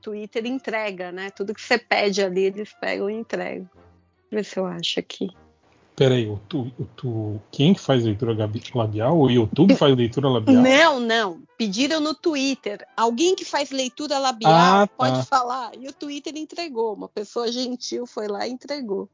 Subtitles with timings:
[0.00, 1.30] Twitter entrega, né?
[1.30, 3.68] Tudo que você pede ali, eles pegam e entregam.
[3.68, 5.30] Deixa eu ver se eu acho aqui.
[6.00, 8.34] Peraí, o tu, o tu, quem que faz leitura
[8.74, 9.18] labial?
[9.18, 10.62] O YouTube faz leitura labial?
[10.62, 11.42] Não, não.
[11.58, 12.86] Pediram no Twitter.
[12.96, 14.94] Alguém que faz leitura labial ah, tá.
[14.96, 15.72] pode falar.
[15.78, 16.94] E o Twitter entregou.
[16.94, 19.10] Uma pessoa gentil foi lá e entregou.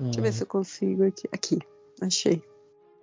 [0.00, 0.04] Hum.
[0.04, 0.32] Deixa eu ver hum.
[0.32, 1.28] se eu consigo aqui.
[1.32, 1.58] Aqui,
[2.00, 2.40] achei.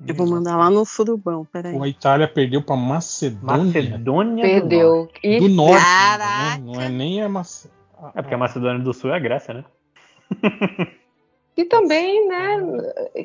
[0.06, 1.78] Eu vou mandar lá no surubão, peraí.
[1.80, 3.66] A Itália perdeu para Macedônia.
[3.66, 4.90] Macedônia perdeu.
[4.90, 5.40] Do norte.
[5.40, 5.86] Do norte
[6.20, 6.62] né?
[6.64, 7.76] Não é nem a Macedônia.
[8.14, 9.66] É porque a Macedônia do Sul é a Grécia, né?
[11.58, 12.58] E também, né,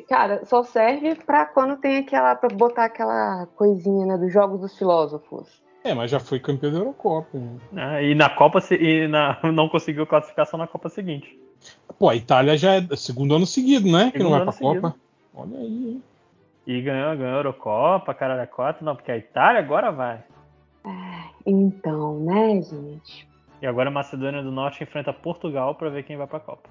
[0.07, 2.33] cara, só serve para quando tem aquela.
[2.33, 5.61] para botar aquela coisinha, né, dos Jogos dos Filósofos.
[5.83, 7.37] É, mas já foi campeão da Eurocopa.
[7.37, 7.59] Né?
[7.75, 11.37] Ah, e na Copa e na, não conseguiu classificação na Copa seguinte.
[11.99, 14.05] Pô, a Itália já é segundo ano seguido, né?
[14.05, 14.81] Segundo que não vai pra seguido.
[14.81, 14.95] Copa.
[15.33, 16.03] Olha aí, hein?
[16.65, 20.23] E ganhou, ganhou a Eurocopa, cara da Cota, não, porque a Itália agora vai.
[20.85, 20.89] É,
[21.45, 23.27] então, né, gente?
[23.61, 26.69] E agora a Macedônia do Norte enfrenta Portugal para ver quem vai pra Copa.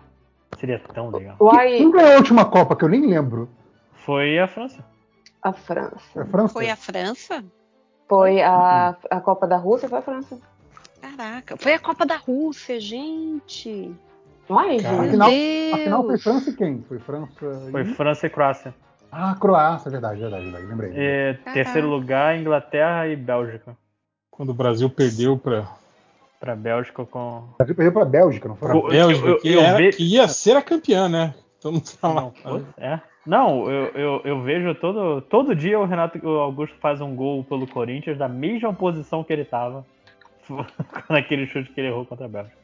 [0.58, 1.36] Seria tão legal.
[1.40, 1.78] Uai.
[1.78, 3.48] Quem ganhou a última Copa, que eu nem lembro?
[4.04, 4.84] Foi a França.
[5.42, 6.22] A França.
[6.22, 6.52] A França?
[6.52, 7.44] Foi a França?
[8.08, 10.38] Foi a, a Copa da Rússia, foi a França.
[11.00, 13.94] Caraca, foi a Copa da Rússia, gente.
[14.48, 14.86] Uai, gente.
[14.86, 15.30] Afinal,
[15.72, 16.82] afinal, foi França e quem?
[16.82, 17.32] Foi França
[17.68, 17.70] e...
[17.70, 18.74] Foi França e Croácia.
[19.12, 20.66] Ah, Croácia, verdade, verdade, verdade.
[20.66, 20.92] Lembrei.
[20.94, 23.76] E, terceiro lugar, Inglaterra e Bélgica.
[24.30, 25.66] Quando o Brasil perdeu para
[26.40, 27.50] para Bélgica com.
[27.52, 28.68] O Brasil perdeu para Bélgica, não foi?
[28.68, 29.90] Pra Bélgica, eu, eu, que, era, ve...
[29.90, 31.34] que, ia ser a campeã, né?
[31.60, 32.32] Todo mundo fala.
[32.44, 33.00] Não, é.
[33.26, 37.44] Não, eu, eu, eu, vejo todo, todo dia o Renato o Augusto faz um gol
[37.44, 39.84] pelo Corinthians da mesma posição que ele estava
[41.10, 42.59] naquele chute que ele errou contra a Bélgica.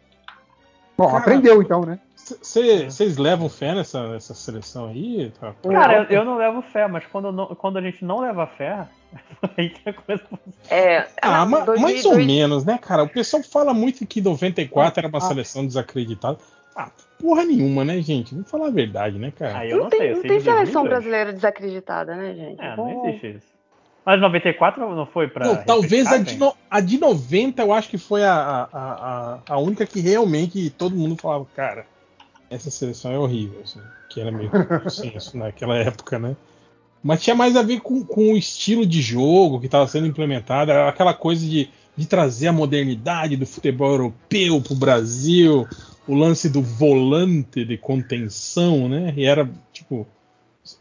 [0.96, 1.98] Bom, Cara, aprendeu então, né?
[2.16, 5.30] Vocês levam fé nessa, nessa seleção aí?
[5.38, 5.54] Tá?
[5.70, 8.88] Cara, eu, eu, não levo fé, mas quando, não, quando a gente não leva fé,
[9.56, 10.22] aí que a coisa
[10.68, 13.04] é, Ah, ma, mais ou menos, né, cara?
[13.04, 15.20] O pessoal fala muito que 94 era uma ah.
[15.20, 16.38] seleção desacreditada.
[16.74, 18.34] Ah, porra nenhuma, né, gente?
[18.34, 19.60] Vamos falar a verdade, né, cara?
[19.60, 22.60] Ah, não, não, tem, sei, não tem seleção brasileira desacreditada, né, gente?
[22.60, 23.55] É, não existe isso.
[24.06, 25.44] Mas 94 não foi pra.
[25.44, 29.38] Não, talvez a de, no, a de 90 eu acho que foi a, a, a,
[29.48, 31.84] a única que realmente todo mundo falava, cara
[32.50, 36.36] essa seleção é horrível, assim, que era meio consenso naquela época, né?
[37.02, 40.72] Mas tinha mais a ver com, com o estilo de jogo que estava sendo implementado,
[40.72, 45.66] aquela coisa de, de trazer a modernidade do futebol europeu para o Brasil,
[46.06, 49.12] o lance do volante de contenção, né?
[49.16, 50.06] E era tipo,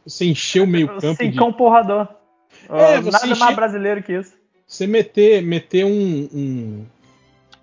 [0.05, 1.17] você encheu o meio campo.
[1.17, 1.53] Sem de...
[1.53, 2.07] porrador.
[2.69, 3.39] É, Nada enche...
[3.39, 4.33] mais brasileiro que isso.
[4.67, 6.85] Você meter, meter um, um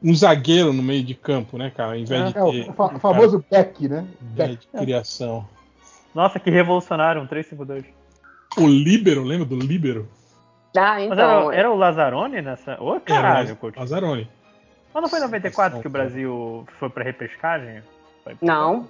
[0.02, 1.90] um zagueiro no meio de campo, né, cara?
[1.90, 4.06] Ao invés é, de ter, é, o, famoso cara, back, né?
[4.20, 4.56] Back.
[4.56, 5.48] De criação.
[6.14, 7.84] Nossa, que revolucionário, um 352.
[8.58, 10.08] O Líbero, lembra do Líbero?
[10.76, 11.08] Ah, então.
[11.08, 12.76] Mas era, era o Lazzaroni nessa.
[12.82, 13.76] Ô, oh, caralho, Lazzaroni.
[13.76, 14.30] Lazzaroni.
[14.92, 17.82] Mas não foi em 94 que o Brasil foi pra repescagem?
[18.42, 18.88] Não.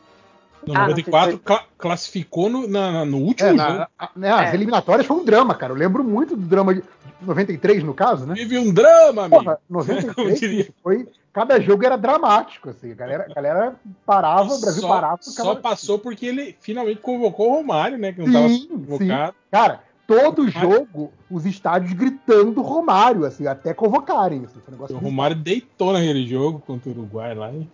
[0.66, 3.72] No ah, 94 cla classificou no, na, no último é, jogo.
[3.72, 4.54] Na, né, as é.
[4.54, 5.72] eliminatórias foi um drama, cara.
[5.72, 6.82] Eu lembro muito do drama de
[7.20, 8.34] 93, no caso, né?
[8.34, 9.42] Teve um drama, amigo.
[9.42, 11.08] Porra, 93 foi.
[11.32, 12.92] Cada jogo era dramático, assim.
[12.92, 13.74] A galera, a galera
[14.04, 15.18] parava, o Brasil só, parava.
[15.22, 18.12] Só passou porque ele finalmente convocou o Romário, né?
[18.12, 19.32] Que não estava convocado.
[19.32, 19.38] Sim.
[19.50, 24.44] Cara, todo jogo, os estádios gritando Romário, assim, até convocarem.
[24.44, 27.50] Assim, o Romário deitou naquele jogo contra o Uruguai lá.
[27.50, 27.70] Hein?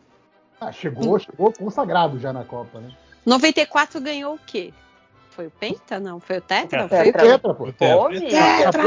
[0.60, 2.90] Ah, chegou, chegou consagrado já na Copa, né?
[3.24, 4.72] 94 ganhou o quê?
[5.30, 6.00] Foi o Penta?
[6.00, 6.82] Não, foi o Tetra?
[6.82, 7.72] É, foi o Tetra, pô.
[7.72, 8.82] Pô, Tetra!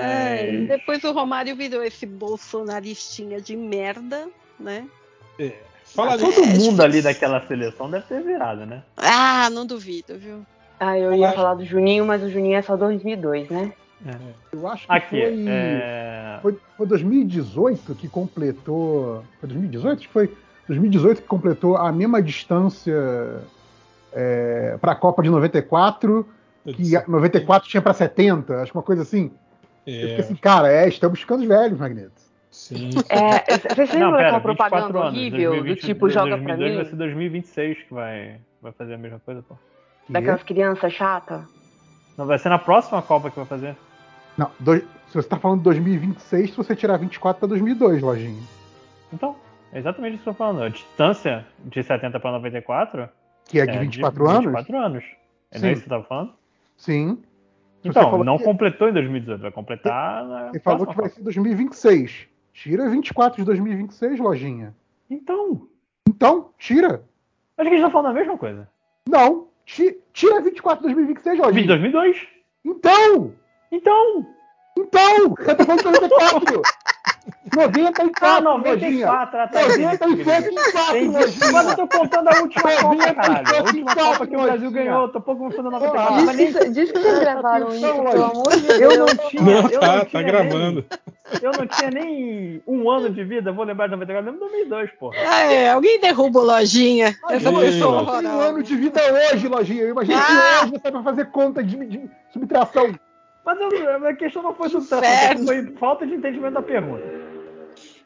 [0.00, 4.28] É, depois o Romário virou esse bolsonaristinha de merda,
[4.58, 4.88] né?
[5.38, 5.52] É.
[5.84, 8.82] Fala todo mundo ali daquela seleção deve ter virado, né?
[8.96, 10.46] Ah, não duvido, viu?
[10.80, 13.72] Ah, eu ia falar do Juninho, mas o Juninho é só 2002, né?
[14.06, 14.16] É.
[14.50, 16.38] Eu acho que Aqui, foi, é...
[16.40, 19.22] foi, foi 2018 que completou.
[19.38, 19.92] Foi 2018?
[19.98, 20.34] Acho que foi
[20.66, 23.42] 2018 que completou a mesma distância
[24.12, 26.26] é, para a Copa de 94
[26.64, 29.30] que 94 tinha para 70, acho que uma coisa assim.
[29.86, 29.90] É.
[29.90, 32.20] Eu fiquei assim, cara, é, estamos ficando velhos, Magneto.
[32.50, 32.90] Sim.
[33.08, 36.76] É, vocês lembram daquela propaganda horrível 2020, do tipo joga para mim?
[36.76, 39.56] Vai ser 2026 que vai, vai fazer a mesma coisa, pô.
[40.12, 41.42] Daquelas crianças chatas?
[42.16, 43.76] Não, vai ser na próxima Copa que vai fazer.
[44.36, 48.42] Não, dois, se você tá falando de 2026, se você tirar 24 para 2002, lojinha.
[49.12, 49.36] Então,
[49.72, 50.62] é exatamente isso que eu tô falando.
[50.62, 53.08] A distância de 70 para 94
[53.50, 54.44] que é de é 24 de anos?
[54.44, 55.04] 24 anos.
[55.50, 56.32] É não é isso que você tava falando?
[56.76, 57.22] Sim.
[57.82, 58.44] Então, não que...
[58.44, 60.48] completou em 2018, vai completar na.
[60.48, 62.28] Você falou que vai ser 2026.
[62.52, 64.74] Tira 24 de 2026, lojinha.
[65.08, 65.66] Então.
[66.08, 67.02] Então, tira.
[67.58, 68.68] Acho que a gente tá falando a mesma coisa.
[69.08, 69.48] Não.
[70.12, 71.66] Tira 24 de 2026, lojinha.
[71.66, 72.28] 2002?
[72.64, 73.34] Então!
[73.70, 74.26] Então!
[74.76, 75.34] Então!
[75.38, 76.62] Eu tô falando 94!
[77.52, 80.50] 94, ah, 94, ah, tá 97
[81.52, 83.56] Mas eu tô contando a última Copa, caralho.
[83.56, 85.08] A última Copa que o Brasil ganhou.
[85.08, 86.14] Tô pouco confundindo 94.
[86.14, 86.72] Diz, mas nem...
[86.72, 88.80] diz que vocês gravaram isso, pelo amor de Deus.
[88.80, 89.42] Eu não tinha.
[89.42, 90.84] Não, eu tá, não tá tinha gravando.
[90.88, 94.52] Nem, eu não tinha nem um ano de vida, vou lembrar de 94, lembro de
[94.52, 95.16] 2002, porra.
[95.26, 97.16] Ah, é, alguém derruba o Lojinha.
[97.28, 99.00] Essa pessoa tem um ano de vida
[99.32, 99.82] hoje, Lojinha.
[99.82, 102.94] Eu imagino que hoje você vai fazer conta de, de subtração.
[103.44, 107.19] Mas eu, a questão não foi subtração, foi falta de entendimento da pergunta.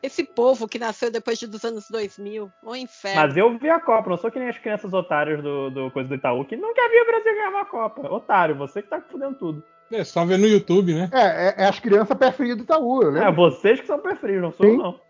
[0.04, 3.22] Esse povo que nasceu depois dos anos 2000, o inferno.
[3.22, 6.06] Mas eu vi a Copa, não sou que nem as crianças otárias do, do coisa
[6.10, 8.12] do Itaú, que nunca viu o Brasil ganhar uma Copa.
[8.12, 9.64] Otário, você que tá fudendo tudo.
[9.90, 11.08] É só ver no YouTube, né?
[11.10, 13.26] É, é, é as crianças preferidas do Itaú, né?
[13.26, 14.76] É, vocês que são preferidos, não sou Sim.
[14.76, 15.00] não.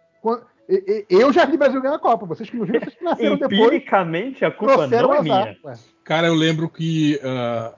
[1.11, 3.37] Eu já vi o Brasil ganhar a Copa, vocês que não viram, vocês que nasceram
[3.37, 3.61] depois.
[3.61, 5.57] Empiricamente, a culpa não é minha.
[5.65, 5.75] Ué.
[6.05, 7.75] Cara, eu lembro que uh,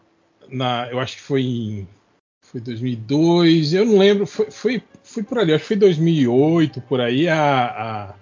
[0.50, 1.88] na, eu acho que foi em
[2.42, 4.82] foi 2002, eu não lembro, foi, foi,
[5.16, 8.14] foi por ali, acho que foi 2008, por aí, a, a,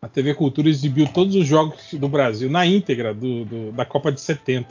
[0.00, 4.10] a TV Cultura exibiu todos os jogos do Brasil na íntegra do, do, da Copa
[4.10, 4.68] de 70.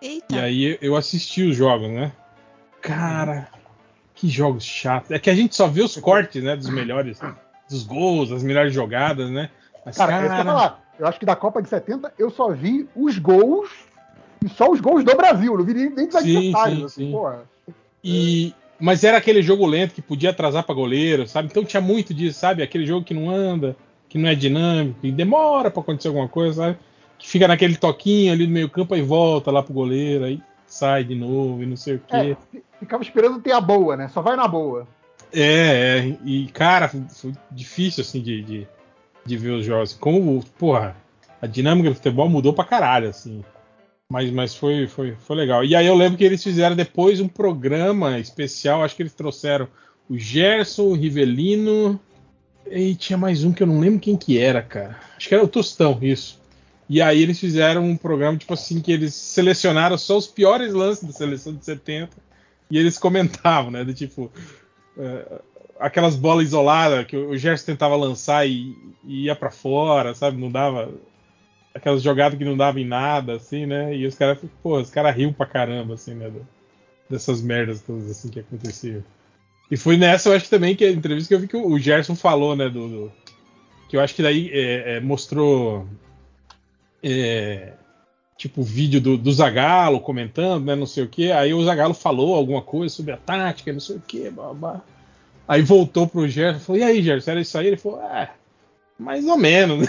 [0.00, 0.36] Eita.
[0.36, 2.12] E aí eu assisti os jogos, né?
[2.80, 3.48] Cara,
[4.14, 5.10] que jogos chatos.
[5.10, 7.18] É que a gente só vê os cortes, né, dos melhores,
[7.68, 9.50] dos gols, das melhores jogadas, né?
[9.84, 10.38] Mas, cara, cara...
[10.38, 13.70] Eu, falar, eu acho que da Copa de 70 eu só vi os gols
[14.44, 16.84] e só os gols do Brasil, não vi nem, nem dos adversários.
[16.84, 17.42] Assim, porra.
[18.04, 21.48] E, mas era aquele jogo lento que podia atrasar para goleiro, sabe?
[21.50, 22.62] Então tinha muito disso, sabe?
[22.62, 23.76] Aquele jogo que não anda,
[24.08, 26.78] que não é dinâmico, e demora para acontecer alguma coisa, sabe?
[27.18, 31.14] Que fica naquele toquinho ali no meio-campo e volta lá pro goleiro, aí sai de
[31.14, 32.36] novo e não sei o quê.
[32.54, 34.08] É, ficava esperando ter a boa, né?
[34.08, 34.86] Só vai na boa.
[35.32, 38.68] É, é e cara, foi difícil assim de, de,
[39.24, 39.94] de ver os jogos.
[39.94, 40.96] Como, porra,
[41.42, 43.42] a dinâmica do futebol mudou pra caralho, assim.
[44.10, 45.62] Mas, mas foi, foi, foi legal.
[45.62, 49.68] E aí eu lembro que eles fizeram depois um programa especial, acho que eles trouxeram
[50.08, 52.00] o Gerson, o Rivelino.
[52.70, 54.98] E tinha mais um que eu não lembro quem que era, cara.
[55.14, 56.40] Acho que era o Tostão, isso.
[56.88, 61.04] E aí eles fizeram um programa, tipo assim, que eles selecionaram só os piores lances
[61.04, 62.08] da seleção de 70.
[62.70, 63.84] E eles comentavam, né?
[63.84, 64.32] Do tipo.
[64.96, 65.42] Uh,
[65.78, 68.74] aquelas bolas isoladas que o Gerson tentava lançar e,
[69.04, 70.40] e ia para fora, sabe?
[70.40, 70.90] Não dava
[71.74, 73.94] aquelas jogadas que não davam em nada, assim, né?
[73.94, 76.30] E os caras, pô, os caras riam pra caramba, assim, né?
[77.08, 79.02] Dessas merdas todas, assim, que aconteciam.
[79.70, 82.14] E foi nessa, eu acho também, que a entrevista que eu vi que o Gerson
[82.14, 82.68] falou, né?
[82.68, 83.12] Do, do
[83.88, 85.86] que eu acho que daí é, é, mostrou.
[87.02, 87.72] É,
[88.36, 90.74] tipo, vídeo do, do Zagalo comentando, né?
[90.74, 91.32] Não sei o que.
[91.32, 94.82] Aí o Zagalo falou alguma coisa sobre a tática, não sei o que, babá.
[95.46, 97.66] Aí voltou pro Gerson e falou: E aí, Gerson, era isso aí?
[97.68, 98.30] Ele falou: É,
[98.98, 99.80] mais ou menos,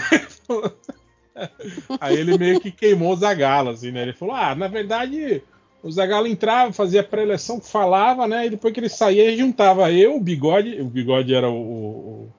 [2.00, 4.02] Aí ele meio que queimou o Zagalo, assim, né?
[4.02, 5.42] Ele falou: ah, na verdade,
[5.82, 8.46] o Zagalo entrava, fazia pré-eleção, falava, né?
[8.46, 12.32] E depois que ele saía, juntava eu, o Bigode, o Bigode era o, o,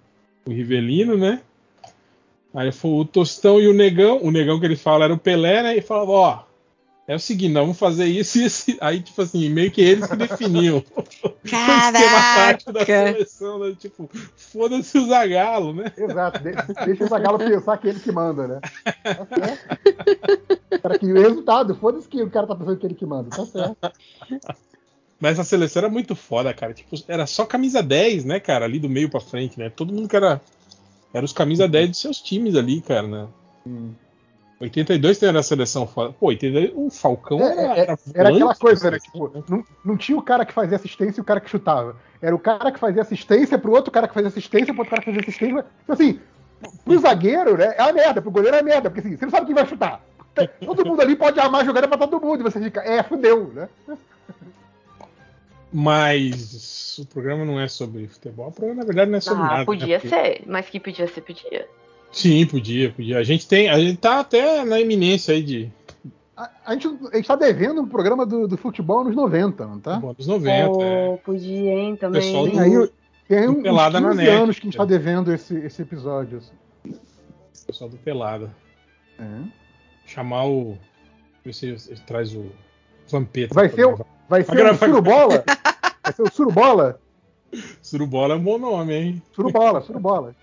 [0.45, 1.41] o Rivelino, né?
[2.53, 5.63] Aí foi o Tostão e o Negão, o Negão que ele fala era o Pelé,
[5.63, 5.77] né?
[5.77, 6.39] E falava: ó,
[7.11, 8.77] é o seguinte, nós vamos fazer isso e esse.
[8.79, 10.81] Aí, tipo assim, meio que eles que definiam
[11.49, 11.97] Caraca.
[11.97, 13.75] o esquema tático da seleção, né?
[13.77, 15.91] Tipo, foda-se o Zagalo, né?
[15.97, 16.39] Exato,
[16.85, 18.59] deixa o Zagalo pensar que é ele que manda, né?
[19.03, 20.81] Tá certo.
[20.81, 23.29] Para que o resultado, foda-se que o cara tá pensando que é ele que manda,
[23.29, 23.91] tá certo.
[25.19, 26.73] Mas a seleção era muito foda, cara.
[26.73, 28.63] Tipo, era só camisa 10, né, cara?
[28.63, 29.69] Ali do meio pra frente, né?
[29.69, 30.41] Todo mundo que era.
[31.13, 33.27] Era os camisa 10 dos seus times ali, cara, né?
[33.67, 33.91] Hum.
[34.61, 36.13] 82 tem a seleção foda.
[36.13, 38.99] Pô, 82, o Falcão é, era, era, era aquela coisa, né?
[38.99, 41.95] Tipo, não, não tinha o cara que fazia assistência e o cara que chutava.
[42.21, 45.01] Era o cara que fazia assistência pro outro cara que fazia assistência pro outro cara
[45.01, 45.65] que fazia assistência.
[45.83, 46.19] Então, assim,
[46.85, 47.73] pro zagueiro, né?
[47.75, 49.65] É a merda, pro goleiro é a merda, porque assim, você não sabe quem vai
[49.65, 50.01] chutar.
[50.63, 53.51] Todo mundo ali pode armar a jogada pra todo mundo e você fica, é, fudeu,
[53.53, 53.67] né?
[55.73, 59.47] Mas o programa não é sobre futebol, o programa na verdade não é sobre ah,
[59.47, 59.65] nada.
[59.65, 60.09] Podia né?
[60.09, 61.67] ser, mas que podia ser, podia.
[62.11, 63.17] Sim, podia, podia.
[63.17, 65.71] A gente tem, a gente tá até na iminência aí de.
[66.35, 69.79] A, a gente, a gente tá devendo um programa do, do futebol nos 90, não
[69.79, 69.99] tá?
[69.99, 71.17] Nos 90, oh, é.
[71.17, 72.21] Podia, hein, também.
[72.21, 72.89] Pessoal do, aí,
[73.27, 76.39] tem uns 15 na net, anos que a gente tá devendo esse, esse episódio.
[76.39, 76.99] Assim.
[77.65, 78.53] Pessoal do Pelada.
[79.17, 79.25] É.
[80.05, 80.77] Chamar o.
[81.45, 82.51] Ver se ele traz o
[83.09, 83.53] Vampeta.
[83.53, 85.43] Vai ser, o, vai ser o Surubola?
[86.03, 86.99] vai ser o Surubola?
[87.81, 89.21] Surubola é um bom nome, hein?
[89.33, 90.35] Surubola, Surubola.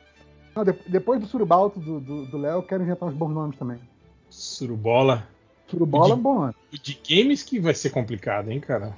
[0.59, 3.79] Não, de, depois do Surubalto do Léo, eu quero inventar uns bons nomes também.
[4.29, 5.25] Surubola.
[5.69, 6.55] Surubola é bom nome.
[6.73, 8.93] De games que vai ser complicado, hein, cara?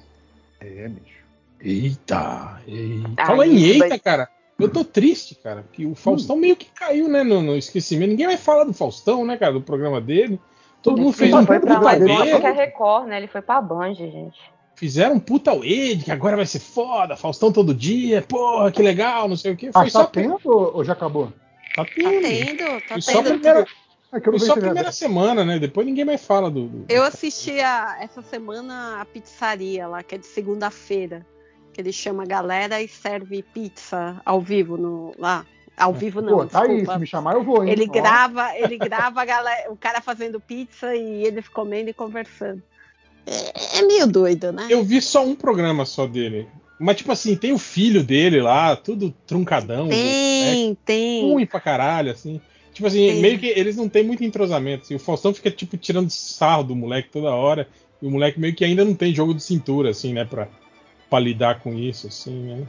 [0.59, 1.21] É, bicho.
[1.61, 3.11] Eita, eita.
[3.19, 3.99] Ah, Fala em eita, vai...
[3.99, 4.31] cara.
[4.59, 6.41] Eu tô triste, cara, porque o Faustão hum.
[6.41, 8.09] meio que caiu, né, no, no, esquecimento.
[8.09, 10.41] Ninguém vai falar do Faustão, né, cara, do programa dele.
[10.83, 12.11] Todo mundo fez um foi pra lá, dele.
[12.11, 13.19] Ele é Record, né?
[13.19, 14.41] Ele foi pra Band, gente.
[14.75, 19.29] fizeram um puta wade, que agora vai ser foda, Faustão todo dia, porra, que legal,
[19.29, 19.71] não sei o quê.
[19.71, 21.31] Foi ah, tá tendo ou já acabou?
[21.75, 22.11] Tá tendo.
[22.11, 23.67] Tá tendo, tá Só primeira,
[24.13, 25.59] é Foi só a primeira semana, né?
[25.59, 26.67] Depois ninguém mais fala do.
[26.67, 26.85] do...
[26.89, 31.25] Eu assisti a, essa semana a pizzaria lá, que é de segunda-feira.
[31.73, 35.47] Que ele chama a galera e serve pizza ao vivo no, lá.
[35.77, 36.39] Ao vivo não.
[36.39, 37.71] Pô, tá aí, se me chamar eu vou, hein?
[37.71, 42.61] Ele grava, ele grava a galera, o cara fazendo pizza e eles comendo e conversando.
[43.25, 44.67] É, é meio doido, né?
[44.69, 46.49] Eu vi só um programa só dele.
[46.81, 49.89] Mas, tipo assim, tem o filho dele lá, tudo truncadão.
[49.89, 49.99] Tem,
[50.45, 50.77] né?
[50.85, 51.33] tem.
[51.33, 52.41] Ruim pra caralho, assim.
[52.73, 53.21] Tipo assim, Sim.
[53.21, 54.85] meio que eles não têm muito entrosamento.
[54.85, 54.95] Assim.
[54.95, 57.69] O Faustão fica, tipo, tirando sarro do moleque toda hora.
[58.01, 60.25] E o moleque meio que ainda não tem jogo de cintura, assim, né?
[60.25, 60.49] Pra,
[61.09, 62.67] pra lidar com isso, assim, né?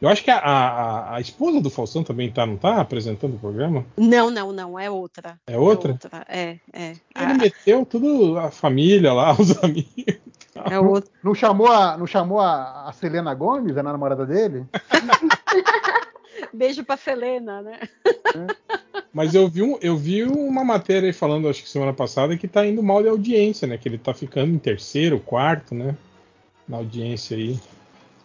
[0.00, 3.38] Eu acho que a, a, a, esposa do Faustão também tá, não tá apresentando o
[3.38, 3.84] programa?
[3.98, 5.38] Não, não, não, é outra.
[5.46, 5.90] É outra?
[5.90, 6.26] É, outra.
[6.26, 6.58] é.
[6.72, 6.88] é.
[6.88, 7.34] Ele a...
[7.34, 9.92] meteu tudo a família lá, os amigos.
[10.70, 11.10] É outra.
[11.22, 14.64] Não, não chamou, a, não chamou a, a Selena Gomes, a namorada dele?
[16.60, 17.80] Beijo pra Selena, né?
[18.04, 19.00] É.
[19.14, 22.46] Mas eu vi, um, eu vi uma matéria aí falando, acho que semana passada, que
[22.46, 23.78] tá indo mal de audiência, né?
[23.78, 25.96] Que ele tá ficando em terceiro, quarto, né?
[26.68, 27.58] Na audiência aí.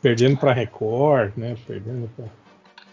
[0.01, 1.56] Perdendo pra Record, né?
[1.65, 2.25] Perdendo pra.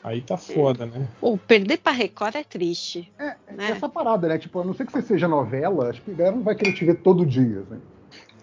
[0.04, 1.08] Aí tá foda, né?
[1.20, 3.12] Pô, perder pra Record é triste.
[3.18, 3.72] É, né?
[3.72, 4.38] essa parada, né?
[4.38, 6.72] Tipo, a não ser que você seja novela, acho que a galera não vai querer
[6.72, 7.78] te ver todo dia, né?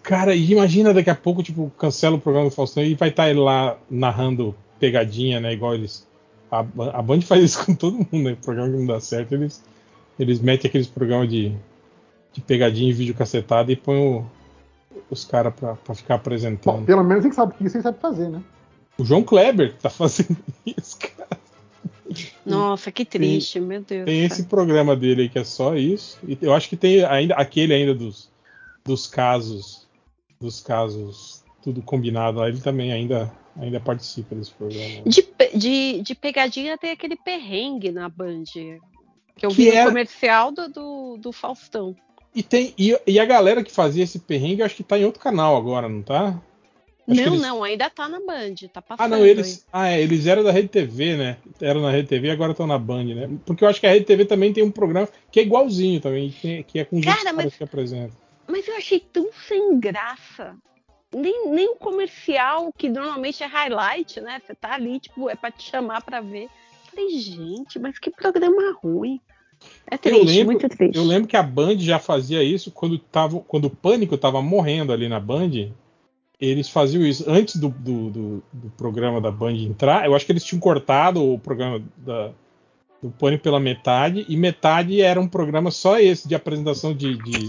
[0.02, 3.30] Cara, imagina daqui a pouco, tipo, cancela o programa do Faustão e vai estar tá
[3.30, 5.54] ele lá narrando pegadinha, né?
[5.54, 6.09] Igual eles
[6.50, 6.58] a,
[6.98, 8.32] a Band faz isso com todo mundo, né?
[8.32, 9.62] O programa que não dá certo, eles,
[10.18, 11.54] eles metem aqueles programas de,
[12.32, 14.26] de pegadinha e vídeo cacetado e põem o,
[15.10, 16.80] os caras pra, pra ficar apresentando.
[16.80, 18.42] Bom, pelo menos ele sabe que isso ele sabe fazer, né?
[18.98, 21.40] O João Kleber tá fazendo isso, cara.
[22.44, 24.04] Nossa, que triste, tem, meu Deus.
[24.04, 26.18] Tem esse programa dele aí que é só isso.
[26.26, 28.28] E eu acho que tem ainda aquele ainda dos,
[28.84, 29.88] dos casos.
[30.40, 35.02] Dos casos tudo combinado lá, ele também ainda ainda participa desse programa.
[35.06, 38.44] De, de, de pegadinha tem aquele perrengue na Band.
[39.36, 39.84] Que eu que vi no é...
[39.84, 41.96] comercial do, do, do, Faustão.
[42.34, 45.20] E, tem, e, e, a galera que fazia esse perrengue, acho que tá em outro
[45.20, 46.40] canal agora, não tá?
[47.08, 47.40] Acho não, eles...
[47.40, 49.04] não, ainda tá na Band, tá passando.
[49.04, 51.38] Ah, não, eles, ah, é, eles eram da Rede TV, né?
[51.60, 53.28] Eram na Rede TV e agora estão na Band, né?
[53.44, 56.30] Porque eu acho que a Rede TV também tem um programa que é igualzinho também,
[56.30, 58.16] que, que é com os Cara, mas, que apresentam.
[58.46, 60.56] Mas eu achei tão sem graça
[61.14, 64.40] nem, nem o comercial, que normalmente é highlight, né?
[64.44, 66.48] Você tá ali, tipo, é pra te chamar pra ver.
[66.90, 69.20] Falei, gente, mas que programa ruim.
[69.86, 70.96] É triste, lembro, muito triste.
[70.96, 74.92] Eu lembro que a Band já fazia isso quando, tava, quando o Pânico tava morrendo
[74.92, 75.70] ali na Band.
[76.40, 80.06] Eles faziam isso antes do, do, do, do programa da Band entrar.
[80.06, 82.32] Eu acho que eles tinham cortado o programa da,
[83.02, 87.48] do Pânico pela metade, e metade era um programa só esse de apresentação de, de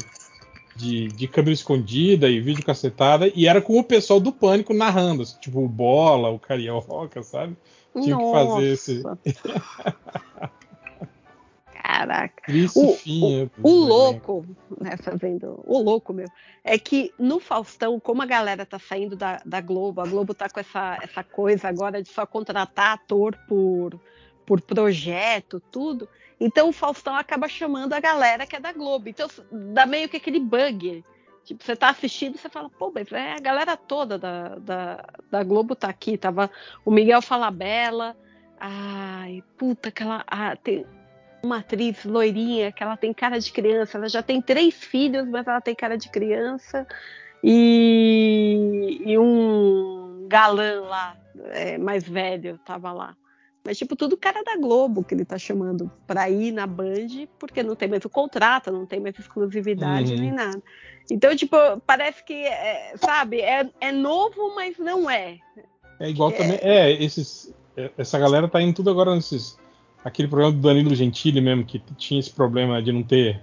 [0.82, 5.22] de, de câmera escondida e vídeo cacetada, e era com o pessoal do Pânico narrando,
[5.22, 7.56] assim, tipo o Bola, o Carioca, sabe?
[7.94, 9.04] Tinha que fazer esse.
[11.84, 12.44] Caraca.
[12.76, 14.46] o, o, o louco,
[14.80, 15.62] né, fazendo.
[15.66, 16.28] O louco meu,
[16.64, 20.50] é que no Faustão, como a galera tá saindo da, da Globo, a Globo tá
[20.50, 24.00] com essa, essa coisa agora de só contratar ator por,
[24.46, 26.08] por projeto, tudo.
[26.44, 29.08] Então o Faustão acaba chamando a galera que é da Globo.
[29.08, 31.06] Então dá meio que aquele bug.
[31.46, 35.06] Tipo, você tá assistindo e você fala, pô, mas é a galera toda da, da,
[35.30, 36.18] da Globo tá aqui.
[36.18, 36.50] Tava
[36.84, 38.18] o Miguel Falabella.
[38.60, 40.24] Ai, puta, aquela.
[40.26, 40.84] Ah, tem
[41.44, 44.00] uma atriz loirinha que ela tem cara de criança.
[44.00, 46.88] Ela já tem três filhos, mas ela tem cara de criança.
[47.44, 51.16] E, e um galã lá,
[51.52, 53.16] é, mais velho, tava lá.
[53.64, 57.62] Mas, tipo, tudo cara da Globo que ele tá chamando pra ir na Band, porque
[57.62, 60.20] não tem mais o contrato, não tem mais exclusividade uhum.
[60.20, 60.62] nem nada.
[61.10, 65.38] Então, tipo, parece que, é, sabe, é, é novo, mas não é.
[66.00, 66.34] É igual é...
[66.34, 66.60] também.
[66.62, 69.60] É, esses, é, essa galera tá indo tudo agora nesses.
[70.04, 73.40] Aquele programa do Danilo Gentili mesmo, que tinha esse problema de não ter.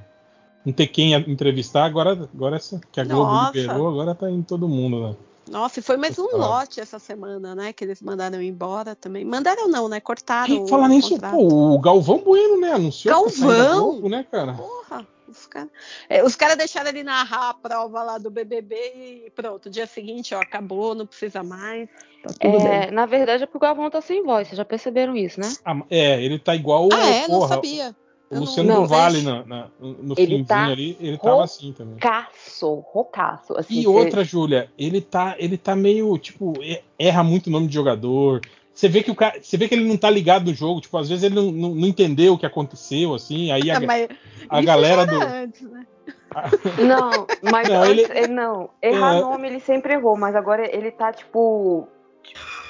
[0.66, 3.56] Não ter quem entrevistar, agora, agora essa que a Globo Nossa.
[3.56, 5.16] liberou, agora tá em todo mundo, né?
[5.50, 7.72] Nossa, e foi mais um lote essa semana, né?
[7.72, 9.24] Que eles mandaram embora também.
[9.24, 10.00] Mandaram não, né?
[10.00, 10.66] Cortaram.
[10.66, 12.72] E falar nisso, pô, o Galvão Bueno, né?
[12.72, 13.92] Anunciou Galvão?
[13.92, 14.54] Globo, né, cara?
[14.54, 15.06] Porra.
[15.28, 15.68] Os caras
[16.08, 19.68] é, cara deixaram ele narrar a prova lá do BBB e pronto.
[19.68, 21.88] Dia seguinte, ó, acabou, não precisa mais.
[22.22, 22.90] Tá tudo é, bem.
[22.92, 25.52] Na verdade é porque o Galvão tá sem voz, vocês já perceberam isso, né?
[25.64, 26.88] Ah, é, ele tá igual.
[26.92, 27.26] Ah, é?
[27.26, 27.94] Porra, não sabia.
[28.30, 31.72] O Luciano não, do Vale na, na, no ele finzinho tá ali, ele tava assim
[31.72, 31.94] também.
[31.94, 33.58] Rocaço, rocaço.
[33.58, 36.52] Assim, e outra, Júlia, ele tá, ele tá meio, tipo,
[36.98, 38.42] erra muito o nome de jogador,
[38.78, 40.96] você vê que o cara, você vê que ele não tá ligado no jogo, tipo,
[40.96, 44.08] às vezes ele não, não, não entendeu o que aconteceu, assim, aí a, é,
[44.48, 45.20] a galera do.
[45.20, 45.84] Antes, né?
[46.86, 48.28] Não, mas não, antes, ele...
[48.28, 48.70] não.
[48.82, 49.20] Errar é...
[49.20, 51.88] nome ele sempre errou, mas agora ele tá, tipo.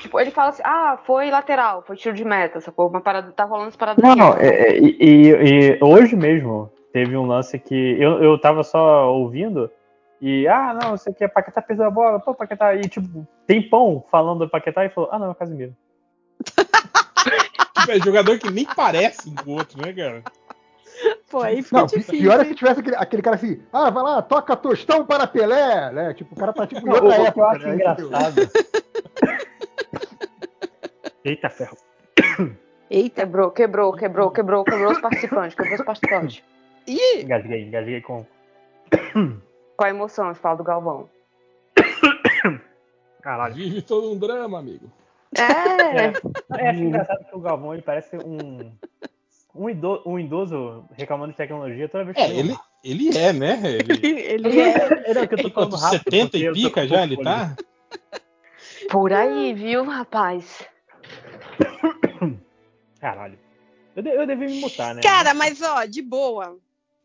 [0.01, 2.89] Tipo, ele fala assim, ah, foi lateral, foi tiro de meta, sacou?
[2.89, 4.01] Uma parada, tá rolando essa parada.
[4.01, 8.63] Não, não, é, e, e, e, hoje mesmo teve um lance que eu, eu tava
[8.63, 9.71] só ouvindo
[10.21, 14.05] e, ah, não, você quer Paquetá perdeu a bola, pô, Paquetá, e tipo, tem pão
[14.11, 15.75] falando do Paquetá e falou, ah, não, é Casimiro.
[17.89, 20.23] é jogador que nem parece um com o outro, né, cara?
[21.31, 22.19] Pô, aí fica não, difícil.
[22.19, 25.93] Pior é que tivesse aquele, aquele, cara assim, ah, vai lá, toca tostão para Pelé,
[25.93, 26.15] né?
[26.15, 27.41] Tipo, o cara tá tipo em outra época.
[27.41, 27.75] Eu acho né?
[27.75, 28.51] engraçado.
[31.25, 31.77] Eita, ferro.
[32.91, 33.23] Eita.
[33.23, 36.43] Quebrou, quebrou, quebrou, quebrou, quebrou os participantes, quebrou os participantes.
[36.87, 37.23] Ih!
[37.23, 38.25] Engasguei, engasguei com.
[39.77, 41.09] Com a emoção, você fala do Galvão.
[43.23, 43.55] Caralho.
[43.55, 44.91] Vive todo um drama, amigo.
[45.37, 45.43] É.
[45.43, 46.13] é.
[46.59, 48.73] é acho engraçado que o Galvão ele parece um.
[49.55, 52.23] Um idoso, um idoso reclamando de tecnologia toda vez que.
[52.23, 53.61] É, ele, ele é, né?
[53.65, 55.15] Ele, ele é.
[55.15, 57.57] Não, que eu tô falando rápido, 70 e pica já ele tá?
[58.89, 60.67] Por aí, viu, rapaz?
[63.01, 63.39] Caralho.
[63.95, 65.03] Eu, de, eu devia me mutar, né?
[65.03, 66.57] Cara, mas ó, de boa.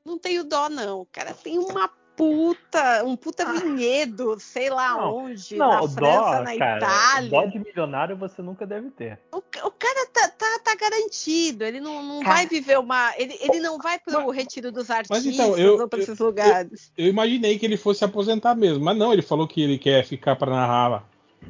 [0.06, 1.34] Não tenho dó, não, cara.
[1.34, 6.58] Tem uma puta, um puta vinhedo, sei lá não, onde, não, na França, dó, na
[6.58, 7.30] cara, Itália.
[7.30, 9.20] Dó de milionário você nunca deve ter.
[9.32, 13.14] O, o cara tá, tá, tá, garantido, ele não, não vai viver uma.
[13.18, 16.20] Ele, ele não vai pro mas, retiro dos artistas mas então, eu, ou pra esses
[16.20, 16.92] lugares.
[16.98, 20.06] Eu, eu, imaginei que ele fosse aposentar mesmo, mas não, ele falou que ele quer
[20.06, 20.90] ficar para narrar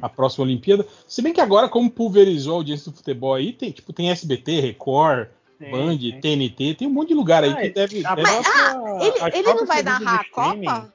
[0.00, 0.86] a próxima Olimpíada.
[1.06, 4.60] Se bem que agora, como pulverizou a audiência do futebol aí, tem, tipo, tem SBT,
[4.60, 5.28] Record.
[5.58, 6.20] Sim, Band, sim.
[6.20, 8.02] TNT, tem um monte de lugar aí que deve.
[8.02, 8.22] deve...
[8.22, 10.92] Mas, ah, ele, ele não vai narrar a Copa?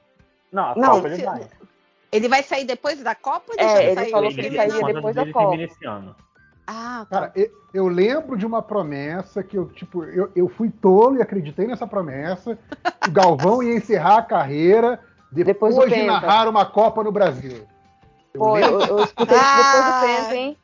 [0.52, 1.48] Não, a não, Copa ele vai.
[2.12, 3.52] Ele vai sair depois da Copa?
[3.56, 4.10] Ele é, ele saiu?
[4.10, 5.56] falou que ele sairia depois da Copa.
[6.66, 7.20] Ah, tá.
[7.20, 11.22] Cara, eu, eu, lembro de uma promessa que eu, tipo, eu, eu fui tolo e
[11.22, 12.58] acreditei nessa promessa.
[13.08, 15.00] o Galvão ia encerrar a carreira
[15.32, 17.66] depois, depois de narrar uma Copa no Brasil.
[18.40, 20.56] Eu, Pô, eu, eu escutei isso depois do tempo, hein?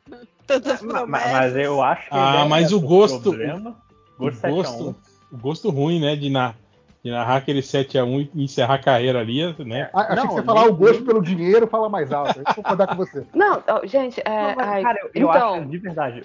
[1.07, 2.15] Mas, mas, eu acho que.
[2.15, 3.21] Ah, mas o gosto.
[3.21, 3.75] Problema.
[4.17, 4.95] Gosto o gosto,
[5.31, 6.55] o gosto ruim, né, de, na,
[7.03, 9.91] de narrar aquele 7x1 e encerrar a carreira ali, né?
[9.93, 12.39] Ah, achei não, que você falar o gosto pelo dinheiro, fala mais alto.
[12.39, 13.23] Eu vou concordar com você.
[13.35, 15.53] Não, gente, é, não, ai, cara, eu, eu então...
[15.53, 16.23] acho, de verdade,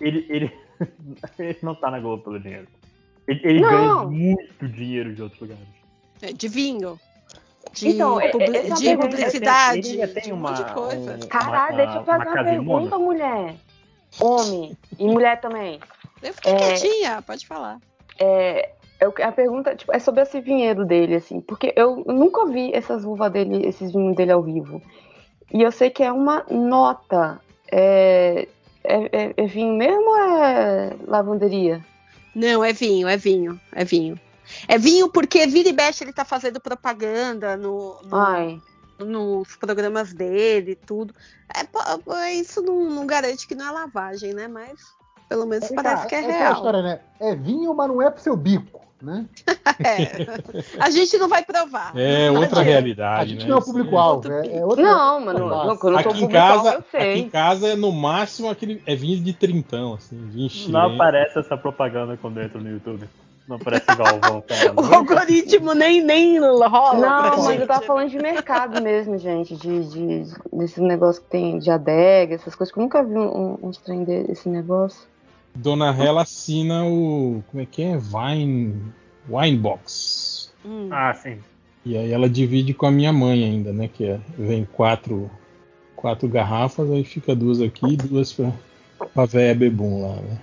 [0.00, 0.52] ele, ele,
[1.38, 2.66] ele não tá na Globo pelo dinheiro.
[3.28, 5.64] Ele, ele ganha muito dinheiro de outros lugares.
[6.22, 6.98] É, de vinho.
[7.74, 9.98] De, então, é, publi é, de publicidade.
[9.98, 11.16] Ele tem uma, um de coisa.
[11.16, 13.54] Um, Caralho, deixa eu fazer uma, uma pergunta, mulher.
[14.20, 14.78] Homem.
[14.98, 15.80] E mulher também.
[16.22, 17.78] Eu fiquei é, quietinha, pode falar.
[18.18, 18.70] É,
[19.22, 23.32] a pergunta tipo, é sobre esse vinhedo dele, assim, porque eu nunca vi essas uvas
[23.32, 24.80] dele, esses vinhos dele ao vivo.
[25.52, 27.40] E eu sei que é uma nota.
[27.72, 28.46] É,
[28.84, 31.84] é, é, é vinho mesmo ou é lavanderia?
[32.34, 34.18] Não, é vinho, é vinho, é vinho.
[34.68, 38.62] É vinho porque vira e mexe ele tá fazendo propaganda no, no
[38.98, 41.14] nos programas dele tudo.
[41.52, 44.46] É, isso não, não, garante que não é lavagem, né?
[44.46, 44.80] Mas
[45.28, 46.52] pelo menos é, parece que é, é real.
[46.54, 47.00] História, né?
[47.20, 49.26] É vinho, mas não é pro seu bico, né?
[49.82, 50.80] é.
[50.80, 51.92] A gente não vai provar.
[51.96, 53.22] É outra realidade.
[53.22, 53.48] A gente né?
[53.50, 54.32] não é o público-alvo.
[54.32, 55.38] É, é não, mano.
[55.48, 58.82] Não, não, aqui, em casa, aqui em casa é no máximo aquele.
[58.86, 60.88] É vinho de trintão, assim, vinho chileno.
[60.88, 63.08] Não aparece essa propaganda quando entra no YouTube.
[63.46, 64.42] Não parece Galvão.
[64.42, 64.72] Cara.
[64.74, 66.94] o algoritmo nem, nem rola.
[66.94, 69.54] Não, mas eu tava falando de mercado mesmo, gente.
[69.56, 72.72] De, de, desse negócio que tem de adega, essas coisas.
[72.72, 75.06] Que eu nunca vi um, um, trem desse negócio.
[75.54, 77.42] Dona Hela assina o.
[77.50, 77.98] Como é que é?
[77.98, 78.92] Wine.
[79.28, 80.52] Winebox.
[80.64, 80.88] Hum.
[80.90, 81.38] Ah, sim.
[81.84, 83.88] E aí ela divide com a minha mãe ainda, né?
[83.92, 85.30] Que é, vem quatro,
[85.94, 88.52] quatro garrafas, aí fica duas aqui e duas pra,
[89.12, 90.38] pra véia bebum lá, né?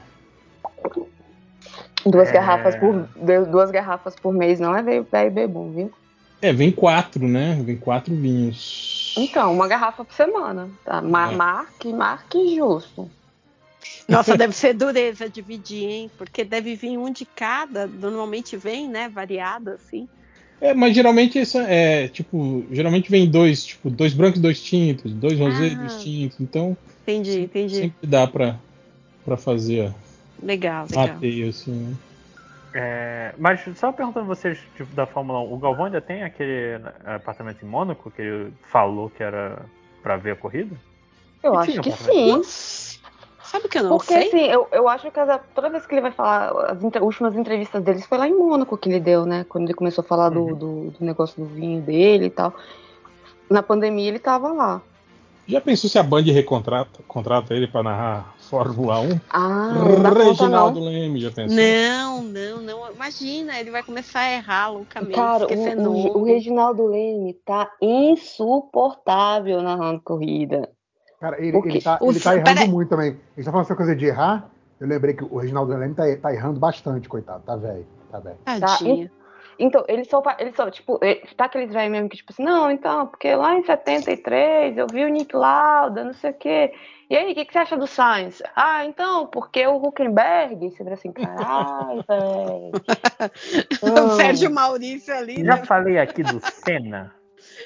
[2.05, 2.33] Duas é...
[2.33, 3.07] garrafas por
[3.49, 5.91] duas garrafas por mês não é velho bebum, viu?
[6.41, 7.61] É, vem quatro, né?
[7.63, 9.13] Vem quatro vinhos.
[9.15, 10.69] Então, uma garrafa por semana.
[10.83, 11.01] Tá?
[11.01, 11.35] Mar é.
[11.35, 13.09] Marque, marque justo.
[14.07, 16.11] Nossa, deve ser dureza dividir, hein?
[16.17, 19.07] Porque deve vir um de cada, normalmente vem, né?
[19.07, 20.07] Variado, assim.
[20.59, 25.11] É, mas geralmente isso é, tipo, geralmente vem dois, tipo, dois brancos e dois tintos,
[25.11, 26.77] dois rosés e ah, dois tintos, então.
[27.01, 27.75] Entendi, entendi.
[27.75, 28.59] Sempre dá pra,
[29.25, 29.91] pra fazer.
[30.41, 31.07] Legal, legal.
[31.07, 31.95] Mateio, assim, né?
[32.73, 37.63] É, mas só perguntando vocês tipo, da Fórmula 1, o Galvão ainda tem aquele apartamento
[37.65, 39.65] em Mônaco que ele falou que era
[40.01, 40.75] para ver a corrida?
[41.43, 42.41] Eu acho que sim.
[43.43, 44.23] Sabe que eu não Porque, sei?
[44.23, 45.19] Porque assim, eu, eu acho que
[45.53, 48.77] toda vez que ele vai falar, as inter, últimas entrevistas deles foi lá em Mônaco
[48.77, 49.45] que ele deu, né?
[49.49, 50.47] Quando ele começou a falar uhum.
[50.47, 52.53] do, do, do, negócio do vinho dele e tal.
[53.49, 54.81] Na pandemia ele tava lá.
[55.47, 59.19] Já pensou se a Band recontrata contrata ele para narrar Fórmula 1?
[59.29, 59.73] Ah,
[60.25, 61.57] Reginaldo Leme, já pensou?
[61.57, 62.91] Não, não, não.
[62.93, 65.15] Imagina, ele vai começar a errar loucamente.
[65.15, 70.69] Cara, o, o, o, Reginaldo Leme tá insuportável narrando corrida.
[71.19, 73.09] Cara, ele, ele, tá, ele tá errando muito também.
[73.09, 74.49] A gente tá falando essa coisa de errar.
[74.79, 77.43] Eu lembrei que o Reginaldo Leme tá, tá errando bastante, coitado.
[77.45, 77.85] Tá velho.
[78.11, 78.37] Tá velho.
[78.43, 79.09] Tadinho.
[79.09, 79.20] Tá,
[79.59, 80.99] então, ele só, ele só, tipo,
[81.35, 85.05] tá aqueles velhos mesmo que, tipo assim, não, então, porque lá em 73 eu vi
[85.05, 86.73] o Nick Lauda, não sei o quê.
[87.09, 88.41] E aí, o que, que, você acha do Sainz?
[88.55, 92.71] Ah, então, porque o Huckenberg, você vira assim, caralho, velho.
[93.81, 95.43] o Sérgio Maurício ali.
[95.43, 95.65] Já né?
[95.65, 97.13] falei aqui do Senna.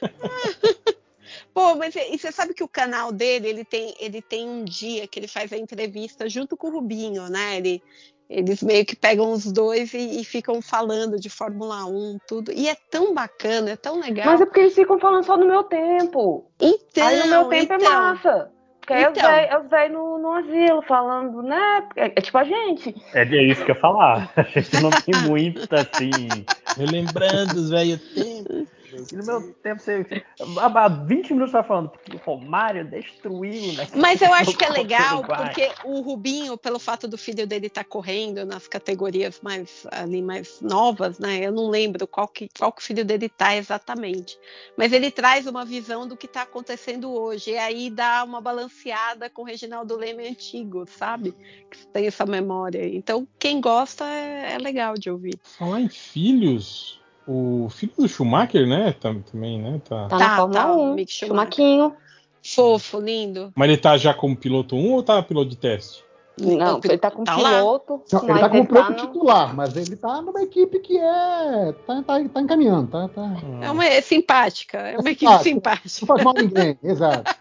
[1.53, 5.07] Pô, mas e você sabe que o canal dele, ele tem, ele tem um dia
[5.07, 7.55] que ele faz a entrevista junto com o Rubinho, né?
[7.55, 7.81] Ele,
[8.29, 12.51] eles meio que pegam os dois e, e, ficam falando de Fórmula 1, tudo.
[12.51, 14.25] E é tão bacana, é tão legal.
[14.25, 16.45] Mas é porque eles ficam falando só no meu tempo.
[16.59, 18.51] Então, Aí no meu tempo é então, é massa.
[18.79, 19.29] Porque aí então.
[19.29, 21.87] é os velhos no, no asilo falando, né?
[21.95, 22.95] É, é, tipo a gente.
[23.13, 24.31] É, é isso que eu ia falar.
[24.37, 26.45] A gente não tem muita, assim.
[26.77, 28.74] Relembrando os velhos tempos.
[29.11, 30.23] E no meu tempo, você.
[30.59, 33.87] Há 20 minutos você tá falando, porque o Romário destruiu, né?
[33.95, 37.83] Mas eu acho que é legal, porque o Rubinho, pelo fato do filho dele estar
[37.83, 41.45] tá correndo nas categorias mais ali mais novas, né?
[41.45, 44.37] Eu não lembro qual que, qual que o filho dele tá exatamente.
[44.77, 47.51] Mas ele traz uma visão do que está acontecendo hoje.
[47.51, 51.33] E aí dá uma balanceada com o Reginaldo Leme antigo, sabe?
[51.69, 52.85] Que tem essa memória.
[52.87, 55.39] Então, quem gosta é, é legal de ouvir.
[55.43, 57.04] Falar em filhos.
[57.27, 58.93] O filho do Schumacher, né?
[58.93, 59.81] Também, né?
[59.87, 61.07] Tá, tá na Fórmula tá, 1.
[61.07, 61.95] Schumaquinho.
[62.43, 63.51] Fofo, lindo.
[63.55, 66.05] Mas ele tá já como piloto 1 ou tá piloto de teste?
[66.39, 68.03] Não, ele tá com tá piloto.
[68.11, 69.55] Não, ele tá como piloto tá titular, no...
[69.55, 71.73] mas ele tá numa equipe que é.
[71.87, 73.37] tá, tá, tá encaminhando, tá, tá.
[73.61, 75.89] É uma é simpática, é uma é equipe simpática.
[76.01, 77.33] Não faz mal ninguém, exato.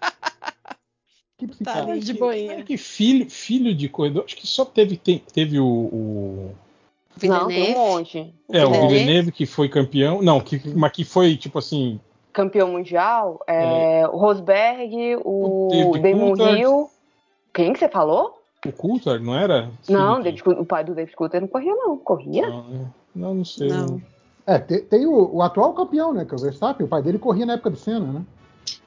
[1.39, 2.01] Equipe tá simpática.
[2.01, 2.63] de boinha.
[2.63, 6.55] Que filho, filho de corredor, acho que só teve, teve o, o
[7.23, 8.35] não, tem um monte.
[8.51, 10.21] É, o Villeneuve que foi campeão.
[10.21, 12.01] Não, que, mas que foi, tipo assim.
[12.33, 13.41] Campeão mundial.
[13.47, 14.09] É, é.
[14.09, 16.91] O Rosberg, o, o Damon Hill.
[17.53, 18.43] Quem que você falou?
[18.67, 19.71] O Coulter, não era?
[19.89, 21.97] Não, David, o pai do David Coulter não corria, não.
[21.99, 22.49] Corria?
[22.49, 22.87] Não, é.
[23.15, 23.69] não, não, sei.
[23.69, 24.03] Não.
[24.47, 26.25] É, tem, tem o, o, atual campeão, né?
[26.25, 26.85] Que é o Verstappen.
[26.85, 28.23] O pai dele corria na época do Senna, né?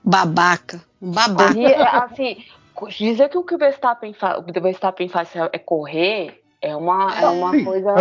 [0.03, 0.81] Babaca.
[0.99, 1.53] Babaca.
[1.53, 2.37] Corria, assim,
[2.97, 7.27] dizer que o que o Verstappen, fa o Verstappen faz é correr é uma, é
[7.27, 7.95] uma Sim, coisa.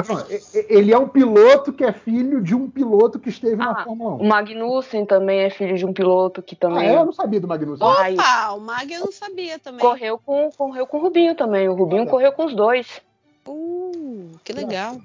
[0.69, 4.15] ele é um piloto que é filho de um piloto que esteve ah, na Fórmula
[4.15, 4.17] 1.
[4.17, 6.89] O Magnussen também é filho de um piloto que também.
[6.89, 6.97] Ah, é?
[6.97, 7.87] Eu não sabia do Magnussen.
[7.87, 9.81] Opa, o Mag eu não sabia também.
[9.81, 11.69] Correu com, correu com o Rubinho também.
[11.69, 13.01] O Rubinho ah, correu com os dois.
[13.47, 14.97] Uh, que legal.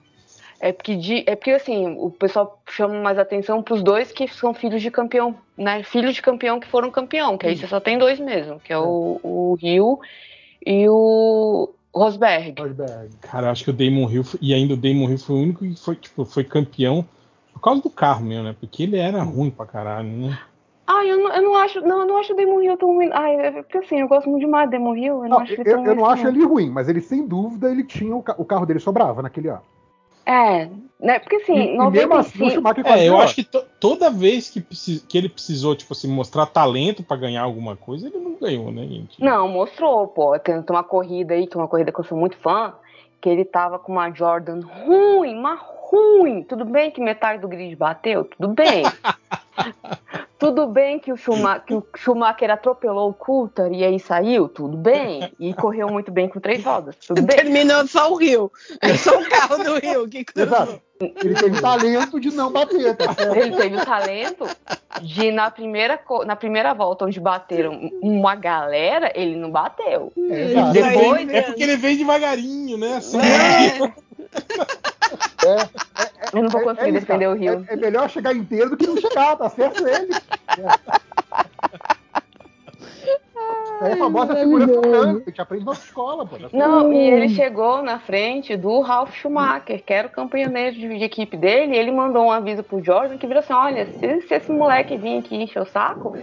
[0.60, 4.28] É porque, de, é porque assim, o pessoal chama mais atenção para os dois que
[4.28, 5.82] são filhos de campeão, né?
[5.82, 8.76] Filhos de campeão que foram campeão, que aí você só tem dois mesmo, que é,
[8.76, 8.80] é.
[8.80, 10.00] o, o Rio
[10.64, 12.56] e o, Rosberg.
[12.60, 13.10] Rosberg.
[13.22, 15.76] Cara, acho que o Damon Hill e ainda o Damon Hill foi o único que
[15.76, 17.06] foi, tipo, foi campeão
[17.54, 18.56] por causa do carro mesmo, né?
[18.60, 20.40] Porque ele era ruim pra caralho, né?
[20.88, 23.10] Ah, eu não, eu não acho, não, eu não acho o Damon Hill tão ruim.
[23.14, 25.06] Ai, é porque assim, eu gosto muito demais do Damon Hill.
[25.06, 27.70] Eu não, não acho, ele, eu, eu não acho ele ruim, mas ele sem dúvida
[27.70, 29.62] ele tinha o, o carro dele sobrava naquele ano.
[30.26, 31.20] É, né?
[31.20, 31.92] Porque assim, e, 95...
[31.92, 33.44] mesmo assim, o Schumacher é, eu acho que
[33.80, 38.20] toda vez que, que ele precisou, tipo assim, mostrar talento para ganhar alguma coisa, ele
[38.20, 39.22] não ganhou, né, gente?
[39.22, 40.38] Não, mostrou, pô.
[40.40, 42.74] Tem, tem uma corrida aí, que é uma corrida que eu sou muito fã,
[43.20, 45.60] que ele tava com uma Jordan ruim, mas
[45.92, 46.44] ruim.
[46.44, 48.84] Tudo bem que metade do grid bateu, tudo bem.
[50.42, 54.76] Tudo bem que o, Schumacher, que o Schumacher atropelou o Coulter e aí saiu, tudo
[54.76, 55.32] bem.
[55.40, 57.38] E correu muito bem com três rodas, tudo bem.
[57.38, 58.52] Terminou só o Rio,
[58.82, 60.82] é só o carro do Rio que cruzou.
[61.00, 63.16] Ele teve o talento de não bater, tá?
[63.36, 64.48] Ele teve o talento
[65.04, 70.12] de, na primeira, na primeira volta, onde bateram uma galera, ele não bateu.
[70.18, 72.96] É, Depois, é porque ele vem devagarinho, né?
[72.96, 73.94] Assim, é.
[75.44, 77.66] É, é, eu não vou conseguir é, defender o Rio.
[77.68, 80.14] É, melhor chegar inteiro do que não chegar, tá certo ele.
[83.82, 86.38] É a famosa segurança do trânsito, a gente aprende na escola, pô.
[86.54, 91.04] Não, e ele chegou na frente do Ralf Schumacher, que era o campanhoneiro de, de
[91.04, 94.34] equipe dele, e ele mandou um aviso pro Jordan que virou assim: olha, se, se
[94.36, 96.16] esse moleque vir aqui encher o saco,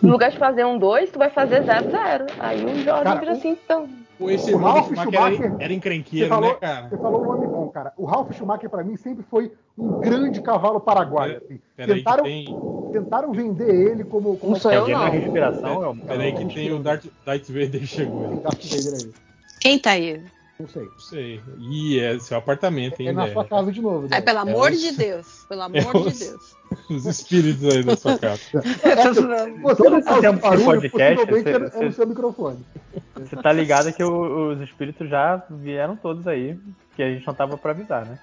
[0.00, 2.30] no lugar de fazer um 2, tu vai fazer 0-0.
[2.38, 3.88] Aí o Jordan virou assim, então.
[4.28, 6.88] Esse o Ralf Schumacher, era, era encrenqueiro, falou, né, cara?
[6.88, 7.92] Você falou um nome bom, cara.
[7.96, 11.38] O Ralf Schumacher, para mim, sempre foi um grande cavalo paraguaio.
[11.38, 11.60] Assim.
[11.76, 12.56] Tentaram, tem...
[12.92, 14.36] tentaram vender ele como.
[14.36, 15.10] como não sou eu, não.
[15.10, 15.98] respiração.
[16.02, 18.40] É, peraí, que tem o Darth, Darth Vader chegou.
[18.42, 19.12] Darth Vader aí.
[19.60, 20.22] Quem tá aí?
[20.58, 20.84] Não sei.
[20.84, 21.40] Não sei.
[21.58, 23.08] Ih, é seu apartamento, hein?
[23.08, 24.08] É na sua casa de novo.
[24.10, 25.46] Ai, pelo amor é de Deus.
[25.48, 26.59] Pelo amor é de Deus.
[26.90, 28.40] Os espíritos aí da sua casa.
[28.52, 32.58] Você não esse tempo de podcast, você, é, é o seu microfone.
[33.14, 36.58] Você tá ligado que o, os espíritos já vieram todos aí,
[36.96, 38.18] que a gente não tava pra avisar, né?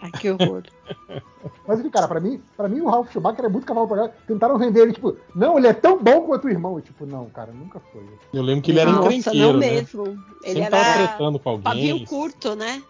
[0.00, 0.62] Ai, que horror.
[1.66, 4.80] Mas, cara, pra mim, pra mim o Ralph Schumacher é muito cavalo pra Tentaram vender
[4.80, 6.78] ele, tipo, não, ele é tão bom quanto o irmão.
[6.78, 8.02] E, tipo, não, cara, nunca foi.
[8.32, 9.70] Eu lembro que ele era Nossa, encrenqueiro, não né?
[9.70, 10.04] mesmo.
[10.42, 11.64] Ele Sempre era tretando com alguém.
[11.64, 12.82] pavio curto, né?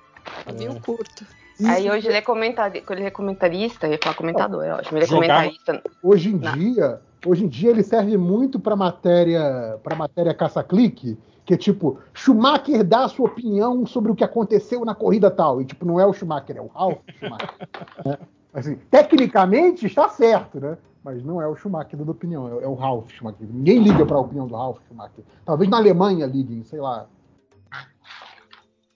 [0.45, 0.81] Pavio é.
[0.81, 1.27] curto.
[1.67, 4.95] Aí hoje ele é, comentarista, ele é comentarista, ia falar comentador, eu acho.
[4.95, 5.83] Ele é comentarista.
[6.03, 11.55] Hoje em dia, hoje em dia ele serve muito para matéria, para matéria caça-clique, que
[11.55, 15.61] é tipo, Schumacher dá a sua opinião sobre o que aconteceu na corrida tal.
[15.61, 17.69] E tipo, não é o Schumacher, é o Ralf Schumacher.
[18.05, 18.19] né?
[18.55, 20.79] Assim, tecnicamente está certo, né?
[21.03, 23.49] Mas não é o Schumacher dando opinião, é, é o Ralf Schumacher.
[23.51, 25.25] Ninguém liga para a opinião do Ralf Schumacher.
[25.45, 27.07] Talvez na Alemanha liguem, sei lá.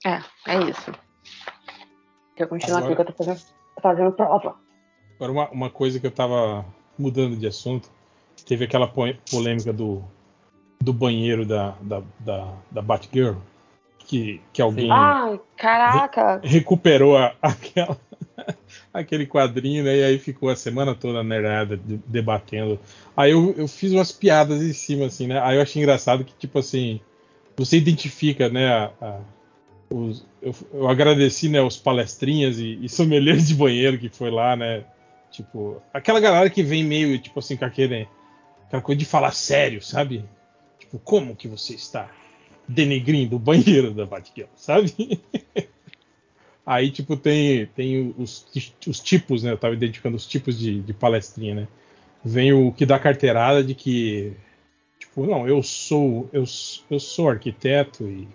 [0.05, 0.91] É, é isso.
[2.37, 3.45] Eu continuar agora, aqui que eu tô fazendo,
[3.81, 4.55] fazendo prova.
[5.15, 6.65] Agora, uma, uma coisa que eu tava
[6.97, 7.89] mudando de assunto,
[8.45, 10.03] teve aquela polêmica do,
[10.81, 13.37] do banheiro da, da, da, da Batgirl,
[13.99, 16.39] que, que alguém Ai, caraca.
[16.43, 17.97] Re, recuperou a, aquela,
[18.93, 19.97] aquele quadrinho, né?
[19.97, 22.79] E aí ficou a semana toda nerdada debatendo.
[23.15, 25.39] Aí eu, eu fiz umas piadas em cima, assim, né?
[25.41, 26.99] Aí eu achei engraçado que, tipo assim,
[27.55, 29.19] você identifica, né, a, a
[29.93, 34.55] os, eu, eu, agradeci, né, os palestrinhas e, e sommeliers de banheiro que foi lá,
[34.55, 34.83] né?
[35.29, 38.07] Tipo, aquela galera que vem meio, tipo assim, com aquele,
[38.65, 40.25] aquela coisa de falar sério, sabe?
[40.79, 42.09] Tipo, como que você está
[42.67, 45.21] denegrindo o banheiro da Batgirl, sabe?
[46.65, 48.47] Aí, tipo, tem, tem os,
[48.87, 49.51] os tipos, né?
[49.51, 51.67] Eu tava identificando os tipos de, de palestrinha, né?
[52.23, 54.33] Vem o que dá carteirada de que,
[54.97, 56.45] tipo, não, eu sou, eu,
[56.89, 58.27] eu sou arquiteto e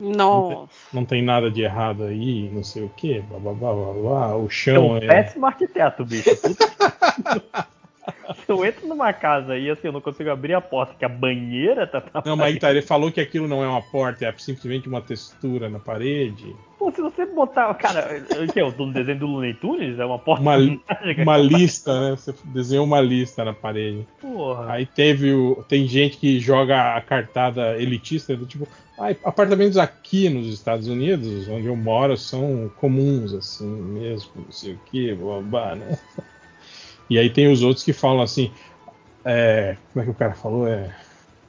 [0.00, 3.72] não tem, não tem, nada de errado aí, não sei o que, blá blá blá
[3.72, 4.36] blá blá.
[4.36, 4.78] O chão é.
[4.78, 5.06] Um é...
[5.06, 6.30] péssimo arquiteto, bicho.
[8.44, 11.08] Se eu entro numa casa e assim, eu não consigo abrir a porta, que a
[11.08, 14.34] banheira tá na Não, mas tá, ele falou que aquilo não é uma porta, é
[14.38, 16.54] simplesmente uma textura na parede.
[16.80, 17.74] Pô, se você botar.
[17.74, 18.62] Cara, o que é?
[18.64, 19.98] No desenho do Looney Tunes?
[19.98, 20.40] É uma porta.
[20.40, 20.56] Uma,
[21.18, 22.16] uma lista, né?
[22.16, 24.06] Você desenhou uma lista na parede.
[24.18, 24.72] Porra.
[24.72, 25.62] Aí teve o.
[25.68, 28.66] Tem gente que joga a cartada elitista do tipo.
[28.98, 34.74] Ah, apartamentos aqui nos Estados Unidos, onde eu moro, são comuns, assim mesmo, não sei
[34.74, 35.98] o que, blá, blá, né?
[37.10, 38.52] E aí tem os outros que falam assim.
[39.24, 40.66] É, como é que o cara falou?
[40.66, 40.94] É,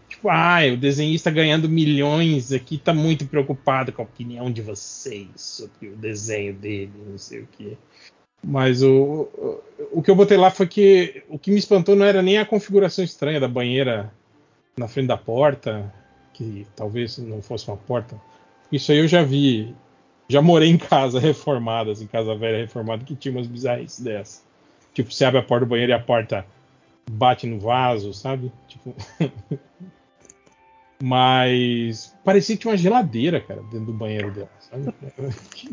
[0.09, 5.29] tipo, ah, o desenhista ganhando milhões aqui tá muito preocupado com a opinião de vocês
[5.35, 7.77] sobre o desenho dele, não sei o que.
[8.43, 9.63] Mas o, o,
[9.99, 12.45] o que eu botei lá foi que o que me espantou não era nem a
[12.45, 14.11] configuração estranha da banheira
[14.75, 15.93] na frente da porta,
[16.33, 18.19] que talvez não fosse uma porta.
[18.71, 19.75] Isso aí eu já vi.
[20.27, 24.43] Já morei em casa reformadas, em casa velha reformada, que tinha umas bizarrices dessas.
[24.93, 26.45] Tipo, você abre a porta do banheiro e a porta
[27.09, 28.51] bate no vaso, sabe?
[28.67, 28.95] Tipo.
[31.03, 34.93] Mas parecia que tinha uma geladeira, cara, dentro do banheiro dela, sabe?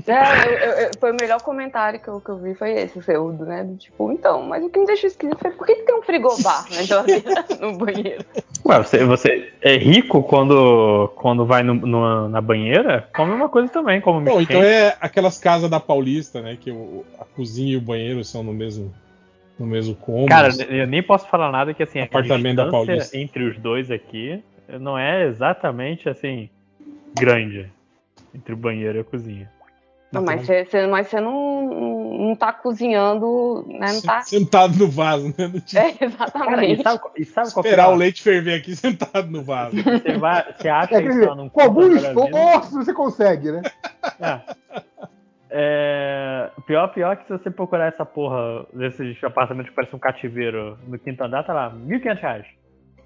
[0.06, 3.44] É, eu, eu, foi o melhor comentário que eu, que eu vi, foi esse, feudo,
[3.44, 3.68] né?
[3.78, 6.64] Tipo, então, mas o que me deixou esquisito foi por que, que tem um frigobar
[6.74, 8.24] na geladeira no banheiro?
[8.64, 13.06] Ué, você, você é rico quando, quando vai no, no, na banheira?
[13.14, 16.56] Come uma coisa também, como Bom, então é aquelas casas da Paulista, né?
[16.58, 18.94] Que o, a cozinha e o banheiro são no mesmo
[19.58, 20.28] no mesmo cômodo.
[20.28, 24.42] Cara, eu nem posso falar nada que assim, apartamento da Paulista entre os dois aqui
[24.80, 26.48] não é exatamente assim
[27.18, 27.70] grande
[28.34, 29.50] entre o banheiro e a cozinha.
[30.10, 33.92] Não, mas você mas não, não tá cozinhando, né?
[33.92, 34.22] Não tá...
[34.22, 35.46] Sentado no vaso, né?
[35.48, 35.78] No tipo...
[35.78, 36.48] É, exatamente.
[36.48, 39.76] Cara, e sabe, e sabe Esperar é o leite ferver aqui sentado no vaso.
[39.76, 43.62] Você, vai, você acha é, que tá num Com algum esforço você consegue, né?
[44.18, 44.40] É.
[45.50, 50.78] É, pior, pior que se você procurar essa porra desses apartamentos que parecem um cativeiro
[50.86, 52.44] no quinto andar, tá lá, R$ 1.500.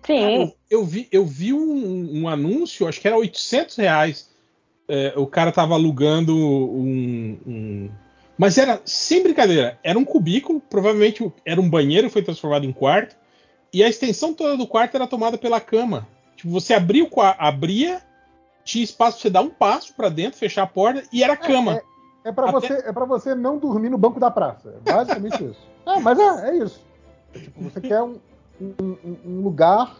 [0.04, 0.20] Sim.
[0.20, 4.30] Cara, eu, eu, vi, eu vi um, um, anúncio, acho que era 800 reais.
[4.88, 7.90] É, o cara tava alugando um, um,
[8.36, 13.16] Mas era, sem brincadeira, era um cubículo, provavelmente era um banheiro, foi transformado em quarto.
[13.72, 16.06] E a extensão toda do quarto era tomada pela cama.
[16.36, 18.02] Tipo, você abria, o, abria
[18.64, 21.74] tinha espaço pra você dar um passo para dentro, fechar a porta, e era cama.
[21.74, 21.82] É, é,
[22.24, 22.52] é para Até...
[22.52, 24.74] você, é você não dormir no banco da praça.
[24.84, 25.60] É basicamente isso.
[25.86, 26.80] É, mas é, é isso.
[27.34, 28.18] É, tipo, você quer um,
[28.60, 29.96] um, um lugar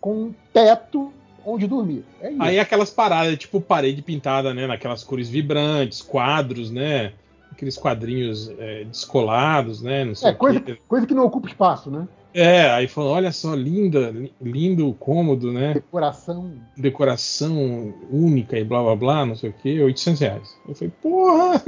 [0.00, 1.12] com um teto
[1.44, 2.04] onde dormir.
[2.20, 2.42] É isso.
[2.42, 4.66] Aí aquelas paradas, tipo parede pintada, né?
[4.66, 7.12] Naquelas cores vibrantes, quadros, né?
[7.50, 10.12] Aqueles quadrinhos é, descolados, né?
[10.22, 12.08] é, coisa, coisa que não ocupa espaço, né?
[12.34, 15.74] É, aí falou, olha só, linda, lindo, cômodo, né?
[15.74, 16.52] Decoração.
[16.76, 20.60] Decoração única e blá blá blá, não sei o que, 800 reais.
[20.68, 21.62] Eu falei, porra!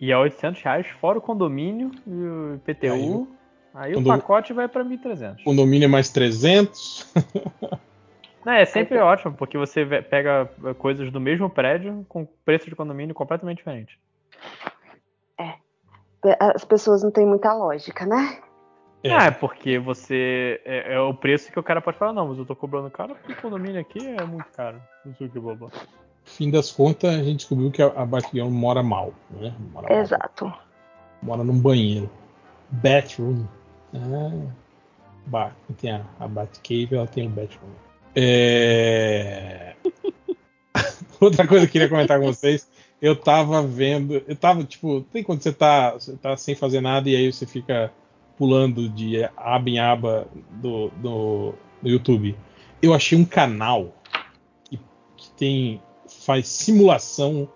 [0.00, 3.26] E é 800 reais fora o condomínio e o IPTU.
[3.74, 5.42] Aí, aí o pacote vai para 1.300.
[5.42, 7.12] Condomínio é mais 300.
[8.44, 9.02] Não, é sempre é.
[9.02, 13.98] ótimo, porque você pega coisas do mesmo prédio com preço de condomínio completamente diferente.
[15.38, 15.54] É.
[16.38, 18.38] As pessoas não têm muita lógica, né?
[19.08, 20.60] É, ah, é porque você.
[20.64, 23.14] É, é, o preço que o cara pode falar, não, mas eu tô cobrando caro
[23.14, 24.80] porque o condomínio aqui é muito caro.
[25.04, 25.70] Não sei o que, bobo.
[26.24, 29.54] Fim das contas, a gente descobriu que a, a Batgirl mora mal, né?
[29.72, 30.46] Mora Exato.
[30.46, 30.62] Mal.
[31.22, 32.10] Mora num banheiro.
[32.70, 33.46] Bathroom.
[33.94, 34.52] Ah,
[35.26, 35.56] bar.
[35.80, 37.70] Tem a, a Batcave, ela tem o bathroom.
[38.14, 39.74] É...
[41.20, 42.68] Outra coisa que eu queria comentar com vocês.
[43.00, 44.22] Eu tava vendo.
[44.26, 47.46] Eu tava, tipo, tem quando você tá, você tá sem fazer nada e aí você
[47.46, 47.92] fica
[48.38, 52.38] pulando de aba em aba do, do, do YouTube.
[52.80, 53.92] Eu achei um canal
[54.64, 54.78] que,
[55.16, 55.82] que tem.
[56.24, 57.48] faz simulação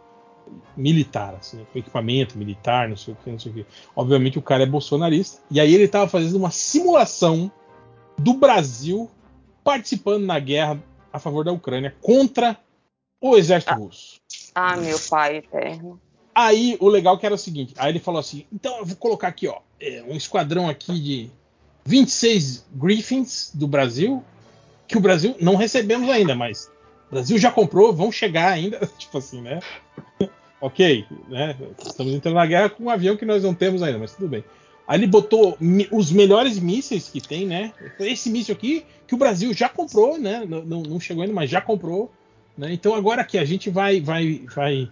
[0.77, 3.67] militar, assim, com equipamento militar, não sei o que, não sei o que.
[3.95, 5.41] Obviamente o cara é bolsonarista.
[5.51, 7.51] E aí ele tava fazendo uma simulação
[8.19, 9.09] do Brasil
[9.65, 12.59] participando na guerra a favor da Ucrânia contra
[13.21, 13.77] o exército ah.
[13.77, 14.21] russo.
[14.55, 16.01] Ah, meu pai eterno.
[16.35, 19.29] Aí o legal que era o seguinte, aí ele falou assim, então eu vou colocar
[19.29, 21.31] aqui, ó, é, um esquadrão aqui de
[21.85, 24.25] 26 Griffins do Brasil,
[24.89, 26.71] que o Brasil não recebemos ainda, mas
[27.09, 29.61] o Brasil já comprou, vão chegar ainda, tipo assim, né?
[30.61, 31.57] ok, né?
[31.85, 34.45] Estamos entrando na guerra com um avião que nós não temos ainda, mas tudo bem.
[34.87, 35.57] Aí ele botou
[35.91, 37.73] os melhores mísseis que tem, né?
[38.01, 40.45] Esse míssil aqui que o Brasil já comprou, né?
[40.47, 42.11] Não, não chegou ainda, mas já comprou.
[42.57, 42.73] Né?
[42.73, 44.89] Então agora que a gente vai, vai, vai,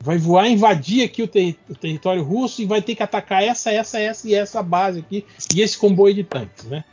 [0.00, 3.72] vai voar, invadir aqui o, ter, o, território russo e vai ter que atacar essa,
[3.72, 6.84] essa, essa e essa base aqui e esse comboio de tanques, né?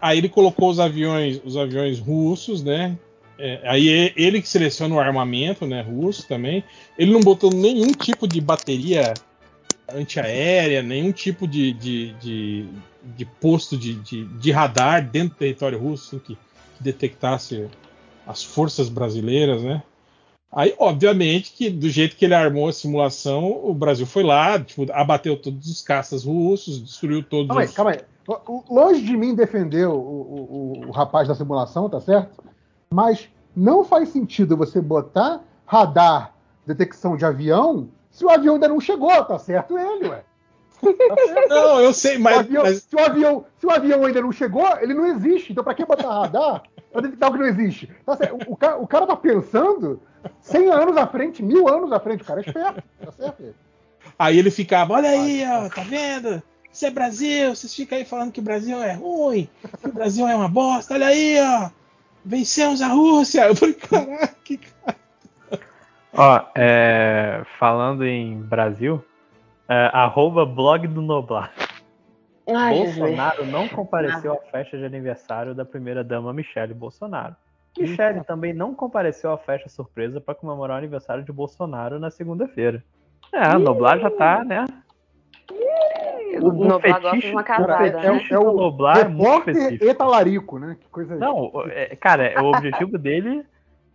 [0.00, 2.98] Aí ele colocou os aviões, os aviões russos, né?
[3.38, 5.82] É, aí é ele que seleciona o armamento, né?
[5.82, 6.62] Russo também.
[6.98, 9.14] Ele não botou nenhum tipo de bateria
[9.92, 12.66] antiaérea, nenhum tipo de, de, de,
[13.16, 17.66] de posto de, de, de, radar dentro do território russo assim, que, que, detectasse
[18.26, 19.82] as forças brasileiras, né?
[20.52, 24.84] Aí, obviamente, que do jeito que ele armou a simulação, o Brasil foi lá, tipo,
[24.92, 27.68] abateu todos os caças russos, destruiu todos calma os.
[27.70, 28.00] Aí, calma aí.
[28.68, 32.42] Longe de mim defender o, o, o rapaz da simulação, tá certo?
[32.92, 36.34] Mas não faz sentido você botar radar,
[36.66, 40.24] detecção de avião se o avião ainda não chegou, tá certo ele, ué.
[41.48, 42.82] Não, eu sei, mas, o avião, mas...
[42.82, 45.52] Se, o avião, se o avião ainda não chegou, ele não existe.
[45.52, 46.62] Então, para que botar radar?
[46.90, 47.90] Pra detectar o que não existe.
[48.06, 50.00] Tá o, o, cara, o cara tá pensando
[50.40, 52.22] 100 anos à frente, mil anos à frente.
[52.22, 53.54] O cara é esperto, tá certo?
[54.18, 56.42] Aí ele ficava: Olha aí, ó, tá vendo?
[56.72, 57.54] Isso é Brasil.
[57.54, 59.48] Vocês ficam aí falando que o Brasil é ruim,
[59.80, 60.94] que o Brasil é uma bosta.
[60.94, 61.70] Olha aí, ó.
[62.24, 63.46] Vencemos a Rússia.
[63.46, 64.96] Eu falei: Caraca, que cara.
[66.12, 69.02] Ó, é, falando em Brasil,
[69.68, 71.52] é, arroba blog do Noblar.
[72.48, 73.52] Ai, Bolsonaro Jesus.
[73.52, 77.36] não compareceu à festa de aniversário da primeira-dama Michele Bolsonaro.
[77.78, 82.82] Michele também não compareceu à festa surpresa para comemorar o aniversário de Bolsonaro na segunda-feira.
[83.32, 84.66] É, a Noblar já tá, né?
[86.40, 88.00] O, o Noblar gosta de uma casada.
[88.00, 89.84] É, é, é o Noblar é muito específico.
[89.84, 90.76] e talarico, né?
[90.80, 93.44] Que coisa Não, é, cara, o objetivo dele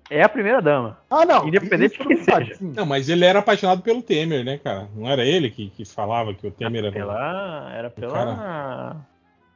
[0.10, 1.00] é a primeira dama.
[1.10, 1.48] Ah, não.
[1.48, 2.58] Independente de quem seja.
[2.62, 4.88] Não, mas ele era apaixonado pelo Temer, né, cara?
[4.96, 6.94] Não era ele que, que falava que o Temer era.
[6.94, 8.14] Pela, era pela.
[8.14, 8.96] Cara...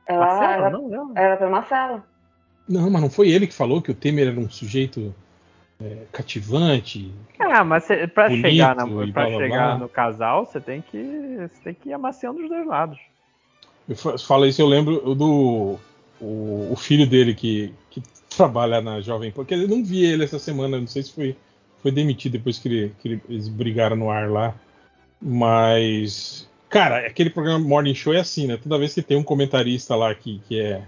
[0.07, 1.11] Ela, Marcela, era, não, não.
[1.15, 2.03] Era pela Marcela.
[2.69, 5.13] Não, mas não foi ele que falou que o Temer era um sujeito
[5.81, 7.11] é, cativante.
[7.39, 9.77] Ah, mas pra chegar, na, pra blá, chegar blá.
[9.79, 10.97] no casal, você tem que.
[11.51, 12.99] Você tem que ir amaciando os dois lados.
[13.87, 15.79] Eu falo isso, eu lembro do.
[16.21, 19.45] O, o filho dele que, que trabalha na Jovem Pan.
[19.45, 21.35] Quer dizer, não vi ele essa semana, não sei se foi,
[21.81, 24.53] foi demitido depois que, ele, que eles brigaram no ar lá.
[25.21, 28.57] Mas, cara, aquele programa Morning Show é assim, né?
[28.61, 30.83] Toda vez que tem um comentarista lá que, que é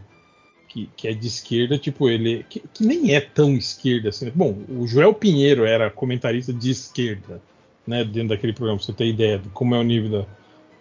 [0.71, 2.45] que, que, é de esquerda, tipo, ele.
[2.49, 4.25] Que, que, nem é tão esquerda assim.
[4.25, 4.31] Né?
[4.33, 7.41] Bom, o Joel Pinheiro era comentarista de esquerda,
[7.85, 8.05] né?
[8.05, 10.25] Dentro daquele programa, pra você ter ideia de como é o nível da,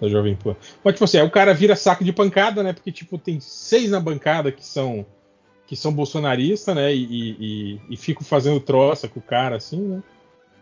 [0.01, 0.55] da Jovem Pan.
[0.85, 2.73] Mas, tipo assim, aí o cara vira saco de pancada, né?
[2.73, 5.05] Porque, tipo, tem seis na bancada que são
[5.67, 6.93] que são bolsonaristas, né?
[6.95, 10.03] E, e, e, fico fazendo troça com o cara, assim, né?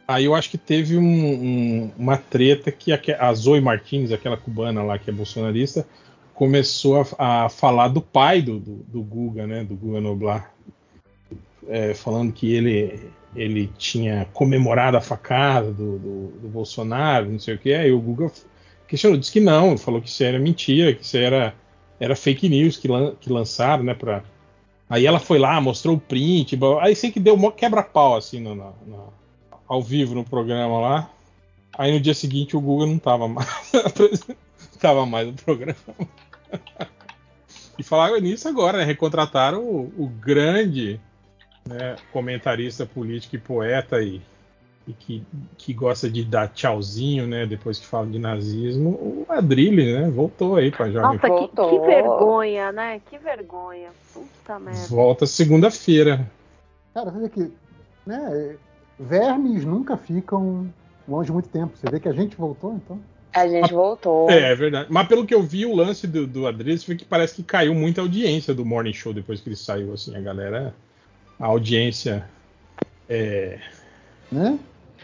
[0.06, 4.36] Aí eu acho que teve um, um, uma treta que a, a Zoe Martins, aquela
[4.36, 5.86] cubana lá que é bolsonarista,
[6.38, 9.64] começou a, a falar do pai do, do, do, Guga, né?
[9.64, 10.54] Do Guga Noblar.
[11.66, 17.56] É, falando que ele, ele tinha comemorado a facada do, do, do Bolsonaro, não sei
[17.56, 17.74] o que.
[17.74, 18.30] Aí o Guga
[18.86, 21.52] questionou, disse que não, falou que isso era mentira, que isso era,
[21.98, 23.94] era fake news que, lan, que lançaram, né?
[23.94, 24.22] Pra,
[24.88, 28.54] Aí ela foi lá, mostrou o print, aí sei que deu um quebra-pau assim no,
[28.54, 29.12] no, no,
[29.66, 31.10] ao vivo no programa lá.
[31.76, 33.48] Aí no dia seguinte o Google não tava mais,
[34.80, 35.76] tava mais no programa.
[37.78, 38.84] E falaram nisso agora, né?
[38.84, 41.00] Recontrataram o, o grande
[41.66, 44.20] né, comentarista político e poeta e,
[44.86, 45.24] e, que,
[45.56, 47.46] que gosta de dar tchauzinho, né?
[47.46, 50.10] Depois que fala de nazismo, o Adrilli, né?
[50.10, 51.14] Voltou aí pra jogar.
[51.14, 53.00] Nossa, que, que, vergonha, né?
[53.08, 53.90] Que vergonha.
[54.12, 54.86] Puta merda.
[54.88, 56.28] Volta segunda-feira.
[56.92, 57.52] Cara, você vê que
[58.04, 58.56] né,
[58.98, 60.68] vermes nunca ficam
[61.06, 61.76] longe muito tempo.
[61.76, 62.98] Você vê que a gente voltou, então.
[63.32, 64.30] A gente voltou.
[64.30, 64.86] É, é verdade.
[64.90, 67.74] Mas pelo que eu vi, o lance do, do Adriles foi que parece que caiu
[67.74, 70.74] muita audiência do Morning Show depois que ele saiu, assim, a galera.
[71.38, 72.28] A audiência.
[73.08, 73.58] É,
[74.30, 74.58] né?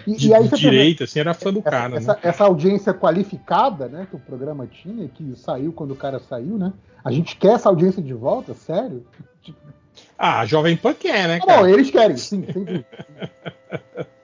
[0.07, 2.19] E, de, e aí direita, assim, era fã do essa, cara, essa, né?
[2.23, 6.73] Essa audiência qualificada, né, que o programa tinha, que saiu quando o cara saiu, né?
[7.03, 9.05] A gente quer essa audiência de volta, sério?
[10.19, 11.61] Ah, a Jovem Pan quer, né, cara?
[11.61, 12.87] Não, eles querem, sim, sem dúvida.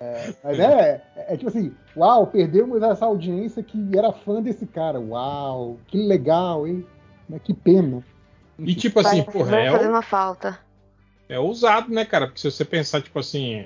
[0.00, 4.66] É, mas é, é, é, tipo assim, uau, perdemos essa audiência que era fã desse
[4.66, 5.00] cara.
[5.00, 6.86] Uau, que legal, hein?
[7.44, 8.02] Que pena.
[8.58, 9.70] E tipo assim, Vai, porra, é.
[9.70, 10.58] fazer uma falta.
[11.28, 12.26] É ousado, né, cara?
[12.26, 13.64] Porque se você pensar, tipo assim,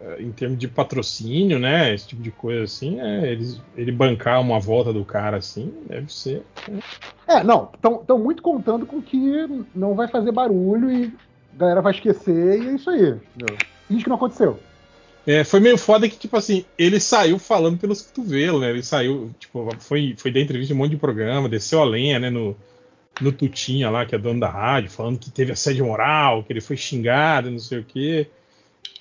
[0.00, 1.94] é, em termos de patrocínio, né?
[1.94, 6.12] Esse tipo de coisa assim, é, eles, ele bancar uma volta do cara assim, deve
[6.12, 6.42] ser.
[6.68, 6.80] Né?
[7.26, 11.14] É, não, estão muito contando com que não vai fazer barulho e
[11.54, 13.16] a galera vai esquecer e é isso aí.
[13.88, 14.58] Finge que não aconteceu.
[15.26, 18.70] É, foi meio foda que, tipo assim, ele saiu falando pelos cotovelos, né?
[18.70, 22.18] Ele saiu, tipo, foi, foi dar entrevista em um monte de programa, desceu a lenha,
[22.18, 22.30] né?
[22.30, 22.56] No,
[23.20, 26.60] no Tutinha lá, que é dono da rádio, falando que teve assédio moral, que ele
[26.60, 28.28] foi xingado, não sei o quê.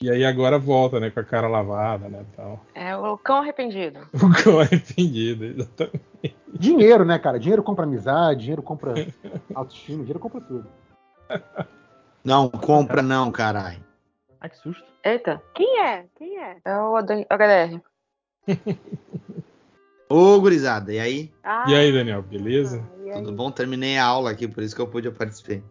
[0.01, 2.65] E aí agora volta, né, com a cara lavada, né, tal.
[2.73, 3.99] É o cão arrependido.
[4.13, 6.35] O cão arrependido, exatamente.
[6.53, 7.39] Dinheiro, né, cara?
[7.39, 8.93] Dinheiro compra amizade, dinheiro compra
[9.53, 10.67] autoestima, dinheiro compra tudo.
[12.24, 13.84] Não, compra não, caralho.
[14.41, 14.84] Ai, que susto.
[15.03, 16.05] Eita, quem é?
[16.17, 16.57] Quem é?
[16.65, 17.82] É o HDR.
[20.09, 21.32] Ô, gurizada, e aí?
[21.43, 22.84] Ah, e aí, Daniel, beleza?
[23.09, 23.51] Ah, Tudo bom?
[23.51, 25.61] Terminei a aula aqui, por isso que eu pude participar.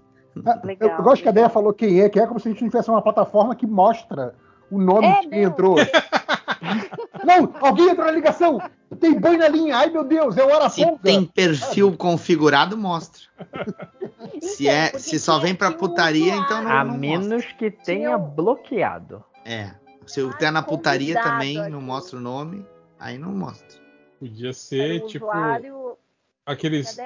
[0.47, 1.23] Ah, legal, eu, gosto legal.
[1.23, 3.57] que a Deia falou quem é, que é como se a gente tivesse uma plataforma
[3.57, 4.35] que mostra
[4.71, 5.51] o nome é de quem meu.
[5.51, 5.77] entrou.
[7.25, 8.61] Não, alguém entrou na ligação.
[9.01, 9.77] Tem boi na linha.
[9.77, 13.23] Ai, meu Deus, é hora Se tem perfil configurado, mostra.
[14.41, 17.55] Se, é, se só vem pra putaria, então não A não menos mostra.
[17.55, 19.25] que tenha bloqueado.
[19.45, 19.71] É.
[20.07, 21.71] Se eu der na putaria também, aqui.
[21.71, 22.65] não mostra o nome,
[22.99, 23.79] aí não mostra.
[24.19, 25.27] Podia ser, tipo.
[26.45, 26.97] Aqueles.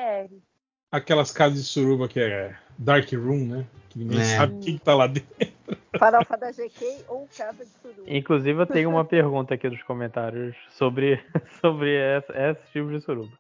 [0.91, 3.67] Aquelas casas de suruba que é Dark Room, né?
[3.89, 4.37] Que ninguém é.
[4.37, 5.53] sabe quem tá lá dentro.
[5.99, 8.03] Farofa da GK ou Casa de Suruba.
[8.07, 11.21] Inclusive, eu tenho uma pergunta aqui nos comentários sobre,
[11.61, 13.33] sobre esse, esse tipo de suruba.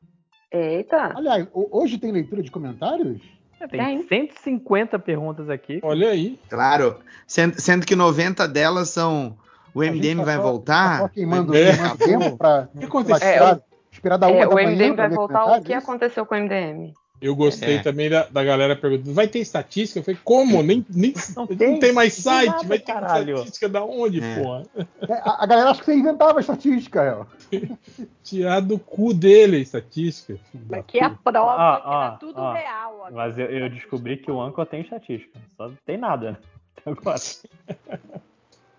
[0.50, 1.16] Eita!
[1.16, 3.22] Aliás, hoje tem leitura de comentários?
[3.62, 5.78] É, tem 150 perguntas aqui.
[5.82, 6.38] Olha aí.
[6.48, 9.36] Claro, sendo, sendo que 90 delas são
[9.72, 11.00] o MDM tá vai só, voltar.
[11.02, 11.72] Tá quem manda, é.
[11.96, 13.44] tempo pra, o que aconteceu?
[13.44, 13.60] É,
[13.90, 15.44] esperar da é, o MDM vai voltar.
[15.44, 16.92] O que aconteceu com o MDM?
[17.22, 17.82] Eu gostei é.
[17.82, 20.00] também da, da, galera perguntando: vai ter estatística?
[20.00, 20.60] Eu falei: como?
[20.60, 22.50] Nem, nem não, tem, não tem mais site?
[22.50, 23.34] Nada, vai ter caralho.
[23.36, 24.42] estatística da onde, é.
[24.42, 24.66] porra?
[24.76, 27.26] É, a, a, galera acha que você inventava estatística,
[28.24, 30.36] Tirar do cu dele a estatística.
[30.72, 33.04] Aqui é a prova ah, que ah, tudo ah, real.
[33.04, 33.14] Aqui.
[33.14, 35.38] Mas eu, eu, descobri que o Anchor tem estatística.
[35.56, 36.36] Só não tem nada, né?
[36.84, 37.20] Agora.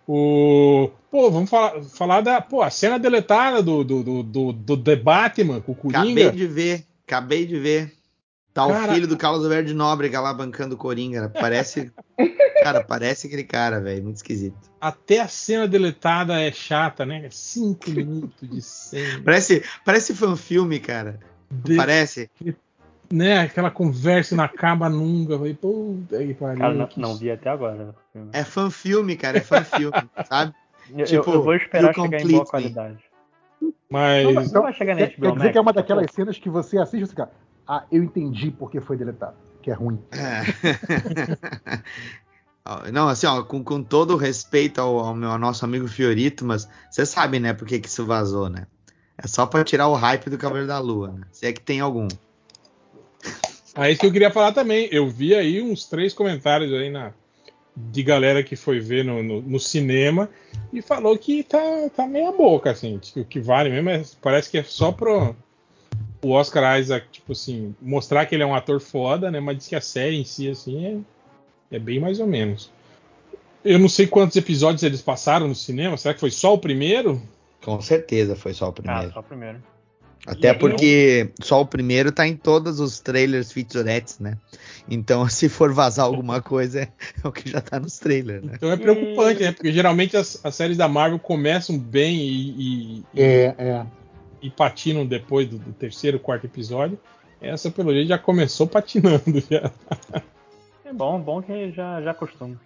[0.05, 0.89] O...
[1.09, 4.97] Pô, vamos falar, falar da pô, a cena deletada do, do, do, do, do The
[4.97, 6.27] Batman com o Coringa.
[6.27, 8.02] Acabei de ver, acabei de ver.
[8.53, 8.91] Tá cara...
[8.91, 11.29] o filho do Carlos Verde Nóbrega lá bancando o Coringa.
[11.29, 11.91] Parece.
[12.61, 14.03] cara, parece aquele cara, velho.
[14.03, 14.55] Muito esquisito.
[14.79, 17.27] Até a cena deletada é chata, né?
[17.31, 19.21] Cinco minutos de cena.
[19.23, 21.19] Parece, parece fanfilme, cara.
[21.49, 21.75] De...
[21.75, 22.29] Parece?
[23.11, 23.39] Né?
[23.39, 25.35] Aquela conversa não acaba nunca.
[25.35, 26.59] Falei, puta que pariu.
[26.59, 27.95] Cara, não, não, vi até agora.
[28.31, 29.39] É fanfilme, cara.
[29.39, 30.53] É fanfilme, sabe?
[30.95, 32.99] Eu, tipo, eu, vou esperar chegar em boa qualidade.
[33.89, 34.23] Mas.
[34.25, 37.01] Não, não vai chegar nesse Quer dizer que é uma daquelas cenas que você assiste
[37.01, 37.29] e você fica
[37.67, 39.99] ah, eu entendi porque foi deletado, que é ruim.
[40.11, 40.43] É.
[42.93, 46.45] Não, assim, ó, com, com todo o respeito ao, ao, meu ao nosso amigo Fiorito,
[46.45, 48.67] mas você sabe, né, por que, que isso vazou, né?
[49.17, 51.21] É só para tirar o hype do Cavaleiro da Lua, né?
[51.31, 52.07] Se é que tem algum.
[53.75, 54.87] Ah, isso que eu queria falar também.
[54.91, 57.13] Eu vi aí uns três comentários aí na,
[57.75, 60.29] de galera que foi ver no, no, no cinema
[60.71, 61.59] e falou que tá,
[61.95, 62.99] tá meia boca, assim.
[63.15, 65.35] O que vale mesmo é, parece que é só pro,
[66.23, 69.39] o Oscar Isaac, tipo assim, mostrar que ele é um ator foda, né?
[69.39, 71.03] Mas diz que a série em si, assim,
[71.71, 72.71] é, é bem mais ou menos.
[73.63, 75.97] Eu não sei quantos episódios eles passaram no cinema.
[75.97, 77.21] Será que foi só o primeiro?
[77.63, 79.09] Com certeza foi só o primeiro.
[79.09, 79.63] Ah, só o primeiro.
[80.25, 84.37] Até e porque só o primeiro tá em todos os trailers featurettes, né?
[84.89, 86.87] Então, se for vazar alguma coisa, é,
[87.23, 88.53] o que já tá nos trailers, né?
[88.55, 89.51] Então é preocupante, né?
[89.51, 93.03] Porque geralmente as, as séries da Marvel começam bem e.
[93.13, 93.85] e é, é.
[94.43, 96.99] E patinam depois do, do terceiro, quarto episódio.
[97.41, 99.41] Essa, pelo jeito, já começou patinando.
[99.49, 99.71] Já.
[100.85, 102.59] É bom, bom que já, já acostuma.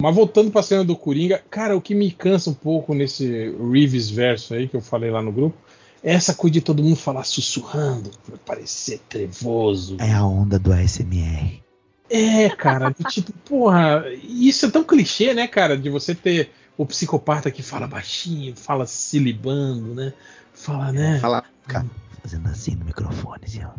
[0.00, 4.08] Mas voltando pra cena do Coringa, cara, o que me cansa um pouco nesse Reeves
[4.10, 5.56] verso aí que eu falei lá no grupo,
[6.02, 8.10] é essa coisa de todo mundo falar sussurrando,
[8.46, 9.98] parecer trevoso.
[10.00, 11.62] É a onda do ASMR.
[12.08, 17.50] É, cara, tipo, porra, isso é tão clichê, né, cara, de você ter o psicopata
[17.50, 20.14] que fala baixinho, fala se libando, né?
[20.60, 21.18] Fala, né?
[21.20, 21.86] Fala, cara,
[22.22, 23.70] fazendo assim no microfone, assim, ó.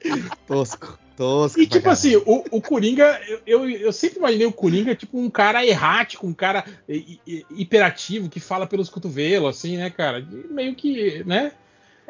[0.48, 1.60] tosco, tosco.
[1.60, 5.64] E tipo assim, o, o Coringa, eu, eu sempre imaginei o Coringa tipo um cara
[5.64, 6.64] errático, um cara
[7.50, 10.26] hiperativo que fala pelos cotovelos, assim, né, cara?
[10.50, 11.52] Meio que, né?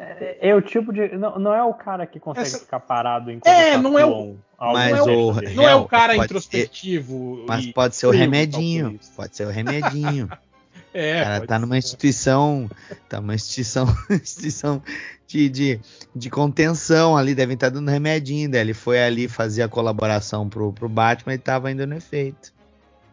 [0.01, 1.09] É, é, o tipo de.
[1.09, 2.57] Não, não é o cara que consegue Essa...
[2.57, 4.35] ficar parado enquanto É, não é o.
[4.59, 7.37] Mas não, é o, não é o cara introspectivo.
[7.37, 8.99] Ser, mas pode ser o remedinho.
[9.15, 10.27] Pode ser o remedinho.
[10.93, 12.69] É, cara tá numa instituição,
[13.07, 14.83] tá numa instituição, instituição
[15.25, 15.79] de, de,
[16.13, 18.71] de contenção ali, devem estar tá dando remedinho dele.
[18.71, 22.51] Ele foi ali fazer a colaboração pro, pro Batman e tava indo no efeito.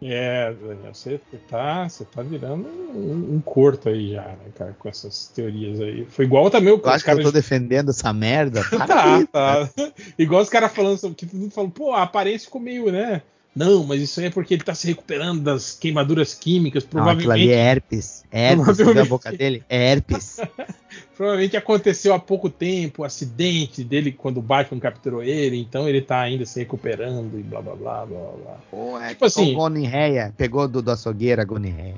[0.00, 0.54] É,
[0.92, 5.80] você tá, você tá virando um, um, corto aí já, né, cara, com essas teorias
[5.80, 6.06] aí.
[6.06, 8.62] Foi igual também o eu acho que eu tô defendendo essa merda.
[8.86, 9.70] tá, tá.
[10.16, 13.22] Igual os caras falando sobre que todo mundo falou, pô, a aparência ficou meio, né?
[13.54, 17.26] Não, mas isso aí é porque ele tá se recuperando das queimaduras químicas, provavelmente.
[17.26, 18.24] Não, aquilo ali é herpes.
[18.30, 19.64] É herpes, você viu a boca dele?
[19.68, 20.40] É herpes.
[21.18, 26.00] provavelmente aconteceu há pouco tempo, o acidente dele quando o Batman capturou ele, então ele
[26.00, 28.58] tá ainda se recuperando e blá blá blá blá blá.
[28.70, 31.96] Pô, é tipo assim, Gonorreia, pegou do, do açougueira Gonorreia.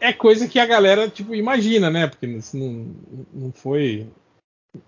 [0.00, 2.08] É coisa que a galera tipo imagina, né?
[2.08, 2.86] Porque não,
[3.32, 4.08] não foi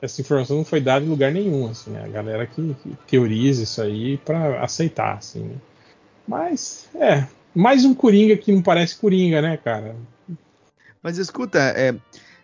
[0.02, 3.80] essa informação não foi dada em lugar nenhum, assim, a galera que, que teoriza isso
[3.80, 5.44] aí para aceitar, assim.
[5.44, 5.54] Né?
[6.29, 7.26] Mas, é.
[7.55, 9.97] Mais um Coringa que não parece Coringa, né, cara?
[11.03, 11.95] Mas escuta, é,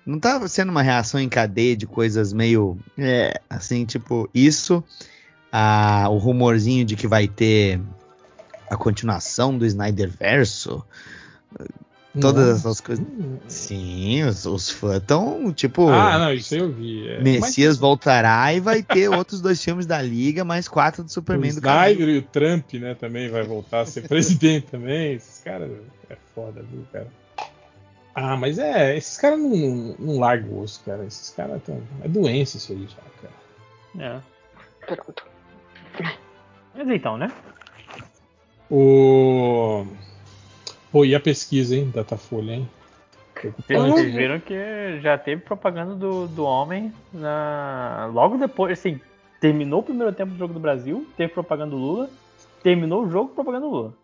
[0.07, 2.79] não tá sendo uma reação em cadeia de coisas meio.
[2.97, 4.83] É, assim, tipo, isso.
[5.53, 7.79] A, o rumorzinho de que vai ter
[8.71, 10.83] a continuação do Snyder Verso.
[12.21, 12.69] Todas Nossa.
[12.69, 13.07] essas coisas.
[13.49, 15.89] Sim, os, os fãs estão, tipo.
[15.89, 17.09] Ah, não, isso eu vi.
[17.09, 17.21] É.
[17.21, 17.79] Messias Mas...
[17.79, 21.59] voltará e vai ter outros dois filmes da Liga, mais quatro do Superman o do
[21.59, 25.15] Snyder e o Trump, né, também vai voltar a ser presidente também.
[25.15, 25.71] Esses caras
[26.09, 27.09] é foda, viu, cara?
[28.15, 31.05] Ah, mas é, esses caras não, não, não largam o osso, cara.
[31.05, 31.83] Esses caras tão.
[32.03, 34.23] É doença isso aí já, cara.
[34.87, 34.95] É.
[34.95, 35.27] Pronto.
[36.77, 37.31] Mas então, né?
[38.71, 39.85] O.
[40.95, 41.91] Pô, e a pesquisa, hein?
[41.93, 42.71] Datafolha, hein?
[43.67, 48.09] Vocês viram que já teve propaganda do, do homem na...
[48.13, 49.01] logo depois, assim,
[49.41, 52.09] terminou o primeiro tempo do jogo do Brasil, teve propaganda do Lula,
[52.63, 53.95] terminou o jogo, propaganda do Lula.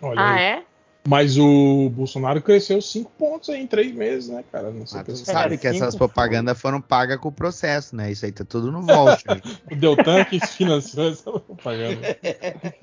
[0.00, 0.42] Olha ah, aí.
[0.44, 0.62] é?
[1.08, 4.70] Mas o Bolsonaro cresceu 5 pontos aí em 3 meses, né, cara?
[4.70, 8.12] Não sei Mas sabe é, que essas propagandas foram pagas com o processo, né?
[8.12, 9.24] Isso aí tá tudo no volte.
[9.72, 12.18] o Deltan que financiou essa propaganda.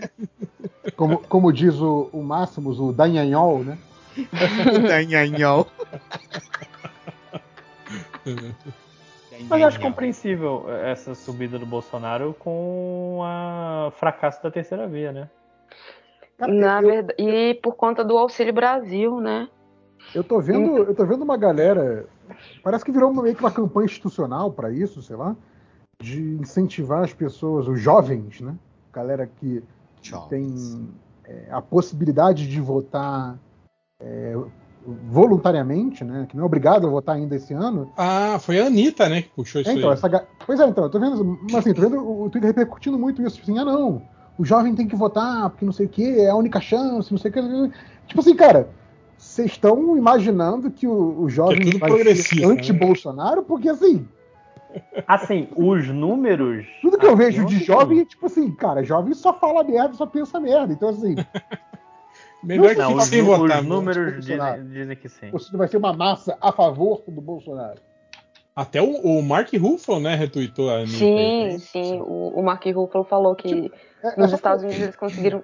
[0.96, 3.78] Como, como diz o, o Máximos, o Danhanhol, né?
[4.88, 5.68] Danhanhol.
[9.50, 15.28] Mas eu acho compreensível essa subida do Bolsonaro com o fracasso da terceira via, né?
[16.40, 19.48] Na verdade, e por conta do Auxílio Brasil, né?
[20.14, 22.06] Eu tô vendo, eu tô vendo uma galera,
[22.64, 25.36] parece que virou meio que uma campanha institucional para isso, sei lá,
[26.00, 28.56] de incentivar as pessoas, os jovens, né?
[28.94, 29.64] Galera que
[30.30, 30.90] tem
[31.24, 33.38] é, a possibilidade de votar
[34.00, 34.36] é,
[35.10, 36.28] voluntariamente, né?
[36.30, 37.92] Que não é obrigado a votar ainda esse ano.
[37.98, 39.96] Ah, foi a Anitta, né, que puxou isso é, então, aí.
[39.96, 40.28] Essa...
[40.46, 43.50] Pois é, então, eu tô vendo, assim, tô vendo o Twitter repercutindo muito isso, tipo
[43.50, 44.02] assim, ah não,
[44.38, 47.18] o jovem tem que votar porque não sei o que, é a única chance, não
[47.18, 47.42] sei o que.
[48.08, 48.70] Tipo assim, cara,
[49.18, 52.46] vocês estão imaginando que o, o jovem é vai ser né?
[52.46, 54.08] anti-Bolsonaro, porque assim,
[55.08, 56.66] Assim, os números.
[56.82, 60.06] Tudo que eu vejo de jovem é tipo assim, cara, jovem só fala merda, só
[60.06, 60.74] pensa merda.
[60.74, 61.16] Então, assim.
[62.44, 65.32] Melhor não, que os, votar, os números dizem, dizem, que sim.
[65.32, 67.82] Você vai ser uma massa a favor do Bolsonaro.
[68.56, 70.98] Até o, o Mark Ruffalo, né, retweetou a Anitta.
[70.98, 72.00] Sim, sim.
[72.00, 75.44] O, o Mark Ruffalo falou que tipo, é, nos é Estados Unidos eles conseguiram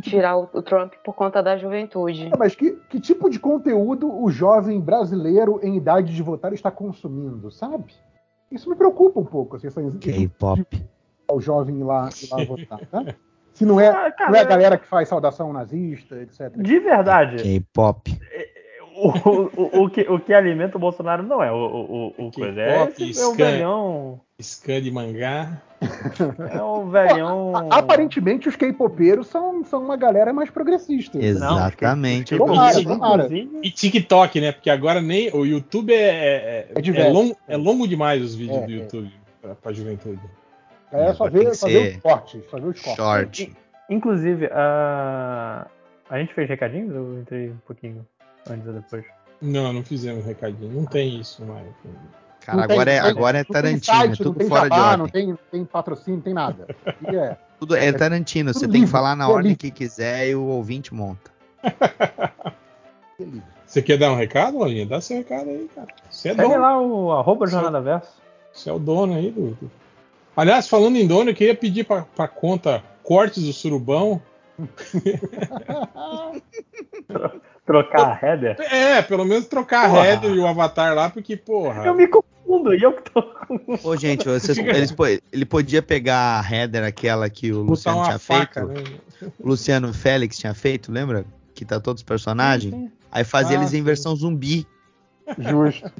[0.00, 2.30] tirar o, o, Trump por conta da juventude.
[2.32, 6.70] É, mas que, que tipo de conteúdo o jovem brasileiro em idade de votar está
[6.70, 7.94] consumindo, sabe?
[8.50, 9.68] Isso me preocupa um pouco, assim,
[9.98, 10.66] K-pop.
[11.30, 13.14] O jovem ir lá, ir lá votar, né?
[13.54, 16.50] Se não é, ah, cara, não é a galera que faz saudação nazista, etc.
[16.56, 17.36] De verdade.
[17.42, 18.18] K-pop.
[18.30, 18.51] É,
[18.94, 22.60] o, o, o, que, o que alimenta o Bolsonaro não é o, o, o coisa.
[22.60, 24.20] É, esse, é o velhão.
[24.40, 25.60] Scan de mangá.
[26.52, 27.52] É o velhão.
[27.70, 31.18] Aparentemente, os K-popeiros são, são uma galera mais progressista.
[31.18, 32.36] Exatamente.
[32.36, 33.28] Não, tomara, tomara.
[33.32, 34.52] E TikTok, né?
[34.52, 35.30] Porque agora nem.
[35.32, 38.76] O YouTube é, é, é, é longo, é longo demais os vídeos é, do é.
[38.76, 40.20] YouTube pra, pra juventude.
[40.92, 42.44] É, só ver, só ver os cortes.
[42.50, 42.96] Só ver os cortes.
[42.96, 43.52] Short.
[43.88, 45.66] Inclusive, a.
[46.10, 46.94] A gente fez recadinhos?
[46.94, 48.06] Eu entrei um pouquinho
[48.48, 49.04] antes ou depois?
[49.40, 50.72] Não, não fizemos recadinho.
[50.72, 51.66] Não tem isso mais.
[52.40, 54.98] Cara, agora, tem, é, agora é Tarantino, site, é tudo fora jabá, de ordem.
[54.98, 56.66] Não tem, tem patrocínio, não tem nada.
[57.04, 60.42] É, tudo, é, é Tarantino, você tem que falar na ordem que quiser e o
[60.42, 61.30] ouvinte monta.
[63.64, 64.84] Você quer dar um recado, Lolinha?
[64.84, 65.88] Dá seu recado aí, cara.
[66.10, 66.60] Você é Segue dono.
[66.60, 68.20] lá o arroba Jornada Verso.
[68.52, 69.56] Você é o dono aí do.
[70.36, 74.20] Aliás, falando em dono, eu queria pedir pra, pra conta cortes do surubão
[77.72, 78.56] trocar a header?
[78.60, 80.02] É, pelo menos trocar porra.
[80.02, 81.86] a header e o avatar lá, porque, porra.
[81.86, 83.24] Eu me confundo, e eu que tô.
[83.82, 84.94] Ô, gente, vocês, eles,
[85.32, 88.90] ele podia pegar a header, aquela que o Luciano tinha faca, feito.
[89.22, 89.32] Né?
[89.38, 91.24] O Luciano Félix tinha feito, lembra?
[91.54, 92.72] Que tá todos os personagens.
[92.74, 92.92] Sim, sim.
[93.10, 94.66] Aí fazia ah, eles em versão zumbi.
[95.38, 95.90] Justo.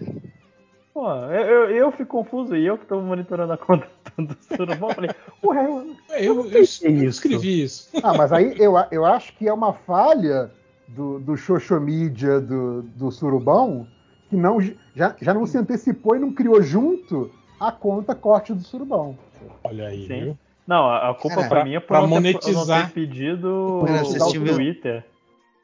[0.95, 4.91] Pô, eu, eu, eu, fico confuso e eu que tô monitorando a conta do Surubão,
[4.91, 5.11] falei,
[5.43, 7.89] ué, eu, eu, eu, eu escrevi isso.
[8.03, 10.51] Ah, mas aí eu, eu acho que é uma falha
[10.95, 13.87] do, do social media do, do Surubão
[14.29, 14.61] que não,
[14.95, 17.31] já, já não se antecipou e não criou junto
[17.61, 19.17] a conta corte do Surubão.
[19.65, 20.25] Olha aí, Sim.
[20.25, 20.39] viu?
[20.67, 22.65] Não, a culpa pra mim é por não monetizar.
[22.65, 25.05] Ter, não ter pedido Cara, no Twitter.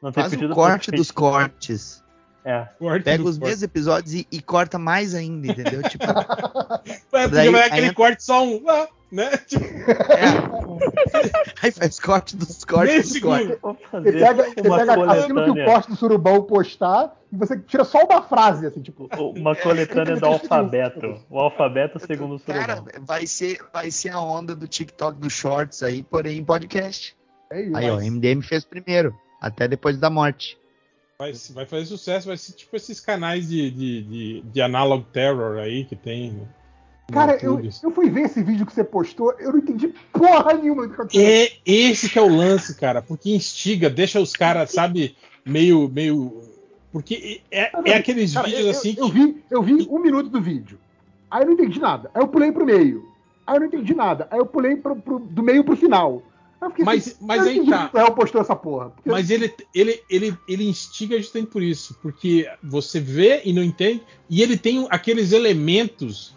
[0.01, 2.03] Não ter Faz pedido o corte dos cortes.
[2.43, 2.67] É.
[3.03, 5.83] Pega os mesmos episódios e, e, corta mais ainda, entendeu?
[5.83, 6.05] Tipo.
[7.13, 8.63] é, daí, vai aquele corte só um.
[8.67, 9.37] Ah, né?
[9.47, 9.63] Tipo...
[9.63, 11.49] É.
[11.61, 13.57] aí faz corte dos cortes dos cortes.
[13.91, 18.03] Você pega, você pega aquilo que o corte do surubão postar e você tira só
[18.03, 19.09] uma frase, assim, tipo.
[19.17, 21.21] Uma coletânea do alfabeto.
[21.29, 22.65] O alfabeto segundo o surubão.
[22.65, 27.15] Cara, vai ser, vai ser a onda do TikTok dos shorts aí, porém em podcast.
[27.51, 30.57] É isso, aí, ó, o MDM fez primeiro, até depois da morte.
[31.17, 35.57] Vai, vai fazer sucesso, vai ser tipo esses canais de, de, de, de analog terror
[35.57, 36.47] aí que tem.
[37.11, 40.87] Cara, eu, eu fui ver esse vídeo que você postou, eu não entendi porra nenhuma
[40.87, 45.15] do que É esse que é o lance, cara, porque instiga, deixa os caras, sabe,
[45.45, 45.89] meio.
[45.89, 46.41] meio
[46.91, 49.01] porque é, é aqueles cara, vídeos eu, assim eu, que.
[49.01, 50.79] Eu vi, eu vi um minuto do vídeo.
[51.29, 52.09] Aí eu não entendi nada.
[52.13, 53.07] Aí eu pulei pro meio.
[53.45, 54.27] Aí eu não entendi nada.
[54.31, 56.23] Aí eu pulei pro, pro, do meio pro final
[56.83, 57.89] mas assim, mas aí tá.
[58.07, 58.91] O postou essa porra.
[59.05, 61.97] Mas ele, ele, ele, ele instiga justamente por isso.
[62.01, 64.03] Porque você vê e não entende.
[64.29, 66.35] E ele tem aqueles elementos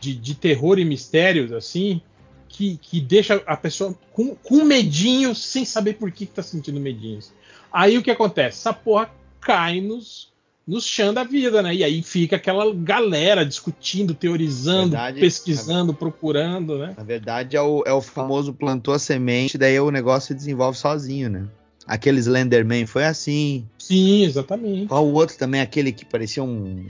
[0.00, 2.00] de, de terror e mistérios, assim,
[2.48, 6.80] que, que deixa a pessoa com, com medinho, sem saber por que, que tá sentindo
[6.80, 7.32] medinhos.
[7.72, 8.58] Aí o que acontece?
[8.58, 9.10] Essa porra
[9.40, 10.30] cai nos,
[10.66, 11.74] nos chão da vida, né?
[11.74, 16.94] E aí fica aquela galera discutindo, teorizando, verdade, pesquisando, procurando, né?
[16.96, 20.76] Na verdade é o, é o famoso plantou a semente, daí o negócio se desenvolve
[20.76, 21.46] sozinho, né?
[21.86, 23.66] Aquele Slenderman foi assim.
[23.78, 24.86] Sim, exatamente.
[24.86, 26.86] Qual o outro também, aquele que parecia um,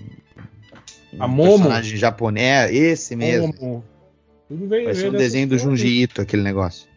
[1.12, 1.58] um a Momo.
[1.58, 3.54] personagem japonês, é, esse mesmo.
[3.60, 3.84] Momo.
[4.48, 6.88] Tudo bem, Parecia um desenho do Junji Ito, aquele negócio.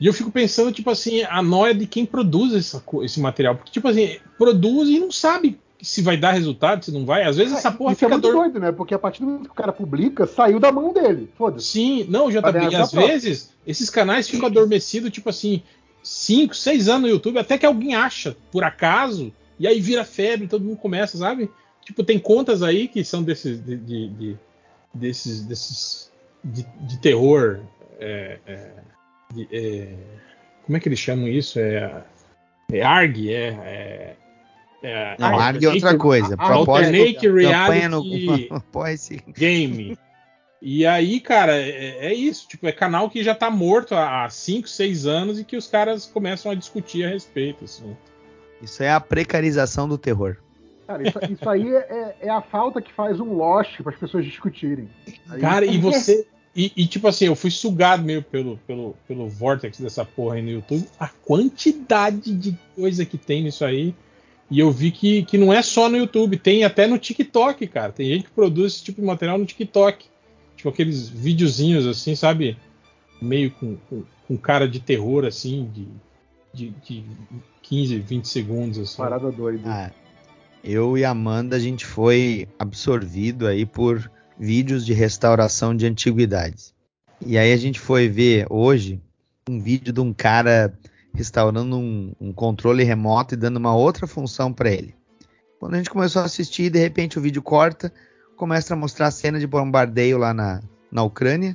[0.00, 3.54] E eu fico pensando, tipo assim, a noia de quem produz essa, esse material.
[3.54, 7.24] Porque, tipo assim, produz e não sabe se vai dar resultado, se não vai.
[7.24, 8.34] Às vezes é, essa porra Isso fica é muito dor...
[8.34, 8.72] doido, né?
[8.72, 11.30] Porque a partir do momento que o cara publica, saiu da mão dele.
[11.36, 11.66] Foda-se.
[11.66, 12.74] Sim, não, já tá bem.
[12.74, 15.62] Às vezes, esses canais ficam adormecidos, tipo assim,
[16.02, 20.48] 5, 6 anos no YouTube, até que alguém acha, por acaso, e aí vira febre,
[20.48, 21.50] todo mundo começa, sabe?
[21.84, 23.60] Tipo, tem contas aí que são desses.
[23.64, 24.36] De, de, de
[24.92, 25.44] desses.
[25.44, 26.12] desses
[26.42, 27.60] de, de terror.
[27.98, 28.70] É, é,
[29.32, 29.94] de, é,
[30.64, 31.58] como é que eles chamam isso?
[31.58, 32.04] É,
[32.72, 34.16] é ARG, é, é
[34.84, 36.36] é, não, ARG é outra coisa.
[36.38, 38.02] Alternate Reality no...
[39.32, 39.98] Game.
[40.60, 42.46] E aí, cara, é, é, isso.
[42.46, 46.04] Tipo, é canal que já tá morto há 5, 6 anos e que os caras
[46.04, 47.64] começam a discutir a respeito.
[47.64, 47.96] Assim.
[48.60, 50.36] Isso é a precarização do terror.
[50.86, 54.24] Cara, isso, isso aí é, é, a falta que faz um Lost para as pessoas
[54.24, 54.88] discutirem.
[55.28, 56.26] Aí, cara, e você.
[56.56, 60.42] E, e, tipo assim, eu fui sugado meio pelo, pelo, pelo vortex dessa porra aí
[60.42, 60.86] no YouTube.
[61.00, 63.94] A quantidade de coisa que tem nisso aí.
[64.48, 67.90] E eu vi que, que não é só no YouTube, tem até no TikTok, cara.
[67.90, 70.06] Tem gente que produz esse tipo de material no TikTok.
[70.56, 72.56] Tipo aqueles videozinhos assim, sabe?
[73.20, 75.88] Meio com, com, com cara de terror, assim, de,
[76.52, 77.04] de, de
[77.62, 78.78] 15, 20 segundos.
[78.78, 78.96] Assim.
[78.96, 79.62] Parada doida.
[79.66, 79.90] Ah,
[80.64, 86.72] eu e a Amanda, a gente foi absorvido aí por vídeos de restauração de antiguidades.
[87.24, 89.00] E aí a gente foi ver hoje
[89.48, 90.76] um vídeo de um cara
[91.14, 94.94] restaurando um, um controle remoto e dando uma outra função para ele.
[95.60, 97.92] Quando a gente começou a assistir, de repente o vídeo corta,
[98.34, 101.54] começa a mostrar a cena de bombardeio lá na, na Ucrânia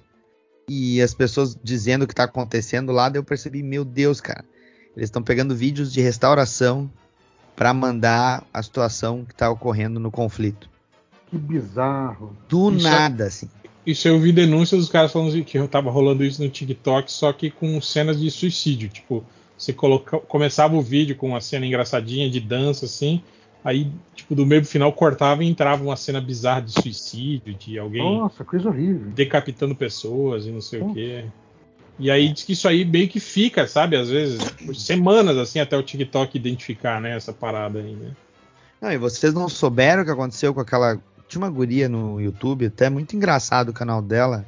[0.69, 4.45] e as pessoas dizendo o que está acontecendo lá, daí eu percebi, meu Deus, cara,
[4.95, 6.89] eles estão pegando vídeos de restauração
[7.59, 10.69] para mandar a situação que está ocorrendo no conflito.
[11.29, 12.33] Que bizarro.
[12.47, 13.49] Do isso é- nada, é, assim.
[13.85, 17.51] Isso eu vi denúncias dos caras falando que tava rolando isso no TikTok, só que
[17.51, 18.87] com cenas de suicídio.
[18.87, 19.25] Tipo,
[19.57, 23.21] você coloca, começava o vídeo com uma cena engraçadinha de dança, assim,
[23.61, 27.77] Aí, tipo, do meio pro final cortava e entrava uma cena bizarra de suicídio, de
[27.77, 28.01] alguém.
[28.01, 29.11] Nossa, coisa horrível.
[29.11, 31.25] Decapitando pessoas e não sei o quê.
[31.99, 33.97] E aí diz que isso aí meio que fica, sabe?
[33.97, 38.15] Às vezes, por semanas assim, até o TikTok identificar, né, essa parada aí, né?
[38.81, 40.97] Não, e vocês não souberam o que aconteceu com aquela.
[41.27, 44.45] Tinha uma guria no YouTube, até muito engraçado o canal dela.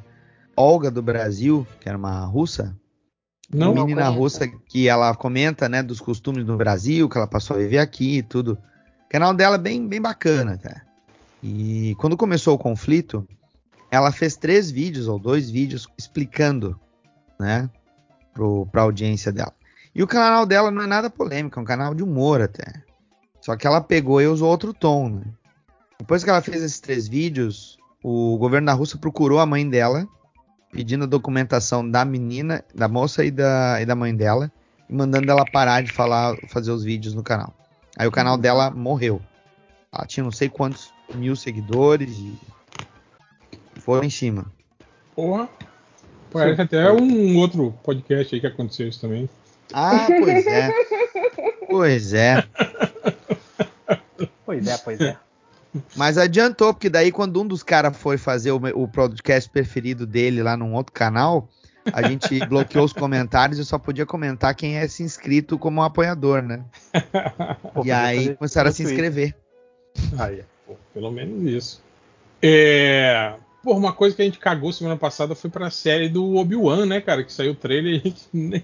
[0.55, 2.75] Olga do Brasil, que era uma russa.
[3.53, 7.57] Não, uma menina russa que ela comenta, né, dos costumes do Brasil, que ela passou
[7.57, 8.57] a viver aqui e tudo.
[9.05, 10.81] O canal dela é bem, bem bacana, cara.
[11.43, 13.27] E quando começou o conflito,
[13.89, 16.79] ela fez três vídeos ou dois vídeos explicando,
[17.41, 17.69] né,
[18.71, 19.53] para a audiência dela.
[19.93, 22.81] E o canal dela não é nada polêmico, é um canal de humor até.
[23.41, 25.23] Só que ela pegou e usou outro tom, né?
[25.99, 30.07] Depois que ela fez esses três vídeos, o governo da Rússia procurou a mãe dela,
[30.71, 34.51] pedindo a documentação da menina, da moça e da, e da mãe dela,
[34.89, 37.53] e mandando ela parar de falar, fazer os vídeos no canal.
[37.97, 39.21] Aí o canal dela morreu.
[39.91, 42.39] Ela tinha não sei quantos mil seguidores e
[43.79, 44.45] foi em cima.
[45.15, 45.49] Porra.
[46.31, 49.29] Parece até um outro podcast aí que aconteceu isso também.
[49.73, 50.71] Ah, pois é.
[51.67, 52.47] pois é.
[54.45, 55.17] Pois é, pois é.
[55.95, 60.43] Mas adiantou, porque daí quando um dos caras foi fazer o, o podcast preferido dele
[60.43, 61.47] lá num outro canal,
[61.93, 65.83] a gente bloqueou os comentários e só podia comentar quem é se inscrito como um
[65.83, 66.63] apoiador, né?
[67.73, 69.35] Pô, e aí começaram a se inscrever.
[70.17, 71.83] Aí, pô, pelo menos isso.
[72.41, 73.33] É...
[73.63, 76.99] Pô, uma coisa que a gente cagou semana passada foi pra série do Obi-Wan, né,
[76.99, 77.23] cara?
[77.23, 78.63] Que saiu o trailer e a gente nem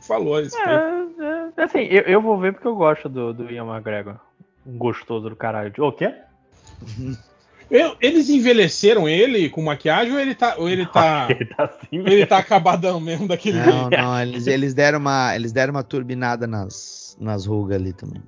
[0.00, 0.68] falou a respeito.
[0.68, 4.16] É, é, assim, eu, eu, vou ver porque eu gosto do, do Ian McGregor.
[4.66, 5.72] Um gostoso do caralho.
[5.78, 6.14] O quê?
[8.00, 10.56] Eles envelheceram ele com maquiagem ou ele tá.
[10.56, 11.28] Ou ele tá.
[11.32, 13.90] ele tá, assim ele tá acabadão mesmo daquele Não, jeito?
[13.90, 18.22] não, eles, eles, deram uma, eles deram uma turbinada nas, nas rugas ali também.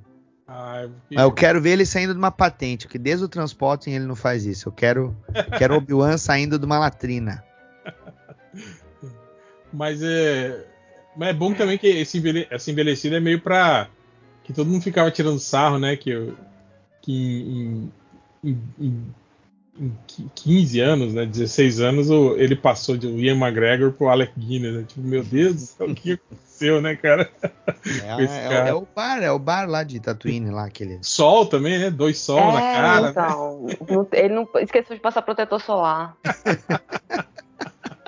[0.56, 1.20] Ah, eu...
[1.20, 4.46] eu quero ver ele saindo de uma patente, porque desde o transporte ele não faz
[4.46, 4.68] isso.
[4.68, 5.16] Eu quero,
[5.58, 7.42] quero Obi-Wan saindo de uma latrina.
[9.72, 10.64] Mas é.
[11.16, 13.88] Mas é bom também que esse, envelhe, esse envelhecido é meio pra.
[14.44, 15.96] Que todo mundo ficava tirando sarro, né?
[15.96, 16.32] Que,
[17.02, 17.92] que em,
[18.44, 19.14] em, em
[19.78, 19.92] em
[20.36, 24.72] 15 anos, né, 16 anos, ele passou de Ian McGregor pro Alec Guinness.
[24.72, 24.84] Né?
[24.86, 26.18] Tipo, meu Deus do céu, o que
[26.54, 27.28] aconteceu, né, cara?
[27.66, 28.68] É, é, cara.
[28.68, 30.98] é, o bar, é o bar lá de Tatooine, lá aquele.
[31.02, 31.90] Sol também, né?
[31.90, 33.00] Dois sol é, na cara.
[33.00, 33.10] Né?
[33.10, 34.06] Então, né?
[34.12, 36.16] ele não esqueceu de passar protetor solar.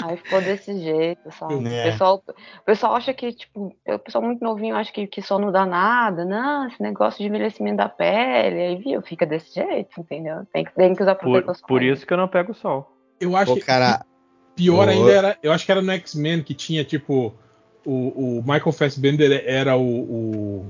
[0.03, 1.55] Aí ficou desse jeito, sabe?
[1.67, 1.89] É.
[1.89, 5.39] O, pessoal, o pessoal acha que, tipo, o pessoal muito novinho acha que, que só
[5.39, 6.25] não dá nada.
[6.25, 10.47] Não, esse negócio de envelhecimento da pele, aí viu, fica desse jeito, entendeu?
[10.53, 12.95] Tem que, tem que usar protetor por, por isso que eu não pego o sol.
[13.19, 14.05] Eu acho Pô, cara,
[14.55, 17.35] que pior ainda era, eu acho que era no X-Men que tinha, tipo,
[17.87, 20.67] o, o Michael Fassbender era o, o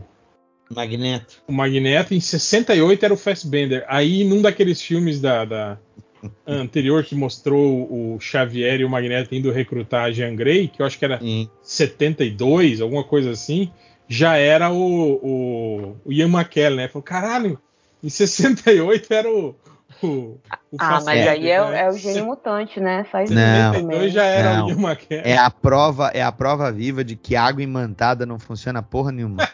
[0.70, 1.42] Magneto.
[1.48, 3.84] O Magneto, em 68 era o Fassbender.
[3.88, 5.78] Aí, num daqueles filmes da, da,
[6.46, 10.86] anterior que mostrou o Xavier e o Magneto indo recrutar a Jean Grey, que eu
[10.86, 11.48] acho que era hum.
[11.62, 13.70] 72, alguma coisa assim,
[14.08, 16.88] já era o, o, o Ian McKellen, né?
[16.88, 17.58] Falou, caralho,
[18.02, 19.54] em 68 era o.
[20.02, 20.40] o, o
[20.78, 21.80] ah, mas aí é, né?
[21.82, 23.04] é, o gênio mutante, né?
[23.04, 24.68] Faz não, 72 já era não.
[24.70, 25.22] McKellen.
[25.24, 29.48] É a prova, é a prova viva de que água imantada não funciona porra nenhuma.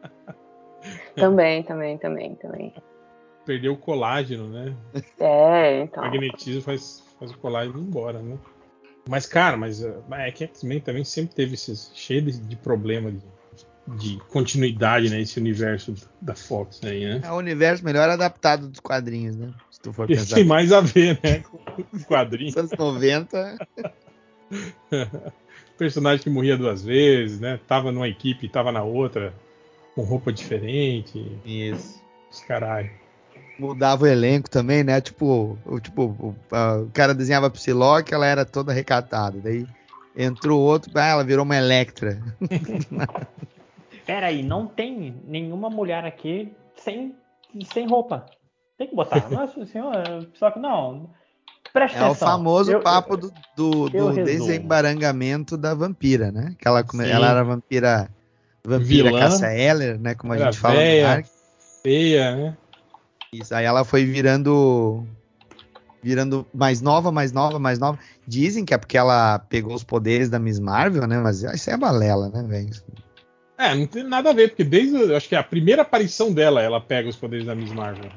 [1.14, 2.72] também, também, também, também
[3.48, 4.76] perdeu o colágeno, né?
[5.18, 6.02] É, então.
[6.02, 8.36] O magnetismo faz, faz o colágeno ir embora, né?
[9.08, 13.22] Mas, cara, mas é que X-Men também sempre teve esses cheio de, de problema de,
[13.96, 15.20] de, continuidade, né?
[15.20, 17.20] Esse universo da Fox aí, né?
[17.24, 19.52] É o universo melhor adaptado dos quadrinhos, né?
[19.70, 20.34] Se tu for pensar.
[20.34, 21.40] Tem mais a ver, né?
[21.40, 21.58] Com
[21.92, 22.56] os quadrinhos.
[22.56, 23.58] Anos 90.
[25.78, 27.60] Personagem que morria duas vezes, né?
[27.66, 29.32] Tava numa equipe, tava na outra,
[29.94, 31.40] com roupa diferente.
[31.44, 32.02] Isso.
[32.30, 32.90] Os caralho
[33.58, 35.00] mudava o elenco também, né?
[35.00, 39.40] Tipo, o, tipo, o, o cara desenhava Psylocke, ela era toda recatada.
[39.42, 39.66] Daí
[40.16, 42.22] entrou outro, ah, ela virou uma Electra.
[44.08, 47.14] Pera aí, não tem nenhuma mulher aqui sem,
[47.70, 48.24] sem roupa.
[48.78, 49.20] Tem que botar.
[49.28, 51.10] Nossa senhora, Psylocke, não.
[51.74, 52.26] Presta é atenção.
[52.26, 56.56] o famoso eu, papo do, do, do desembarangamento da vampira, né?
[56.58, 58.08] Que ela, ela era vampira
[58.64, 60.14] vampira Vilã, Heller, né?
[60.14, 61.24] Como a gente fala véia,
[61.82, 62.56] feia, né?
[63.30, 65.06] Isso, aí ela foi virando
[66.02, 67.98] virando mais nova, mais nova, mais nova.
[68.26, 71.18] Dizem que é porque ela pegou os poderes da Miss Marvel, né?
[71.18, 72.70] Mas isso é balela, né, velho?
[73.58, 76.80] É, não tem nada a ver, porque desde acho que a primeira aparição dela, ela
[76.80, 78.08] pega os poderes da Miss Marvel.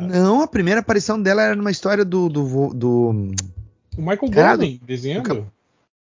[0.00, 2.28] Não, a primeira aparição dela era numa história do.
[2.28, 3.10] do, do...
[3.96, 5.46] O Michael Golden desenhando?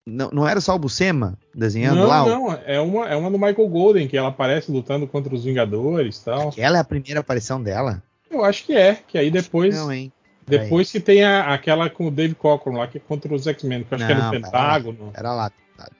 [0.06, 2.24] Não, não era só o Buscema desenhando não, lá?
[2.24, 6.18] Não, é uma, é uma do Michael Golden, que ela aparece lutando contra os Vingadores
[6.18, 6.48] e tal.
[6.48, 8.02] Aquela é a primeira aparição dela?
[8.30, 9.74] Eu acho que é, que aí depois.
[9.74, 10.10] Não, hein?
[10.46, 13.82] Depois que tem a, aquela com o Dave Cockrum lá, que é contra os X-Men,
[13.82, 15.10] que eu acho não, que é no Pentágono.
[15.12, 15.52] Era lá,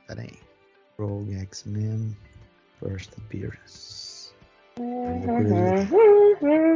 [0.07, 0.33] pera aí.
[0.99, 2.17] Rogue X-Men
[2.81, 4.31] First Appearance.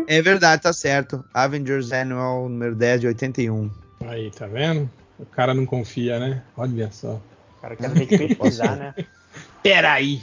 [0.09, 1.25] É verdade, tá certo.
[1.35, 3.71] Avengers Annual número 10 de 81.
[4.07, 4.91] Aí, tá vendo?
[5.19, 6.43] O cara não confia, né?
[6.57, 7.21] Olha só.
[7.59, 8.95] O cara quer ter que pesquisar, né?
[9.63, 10.23] Peraí.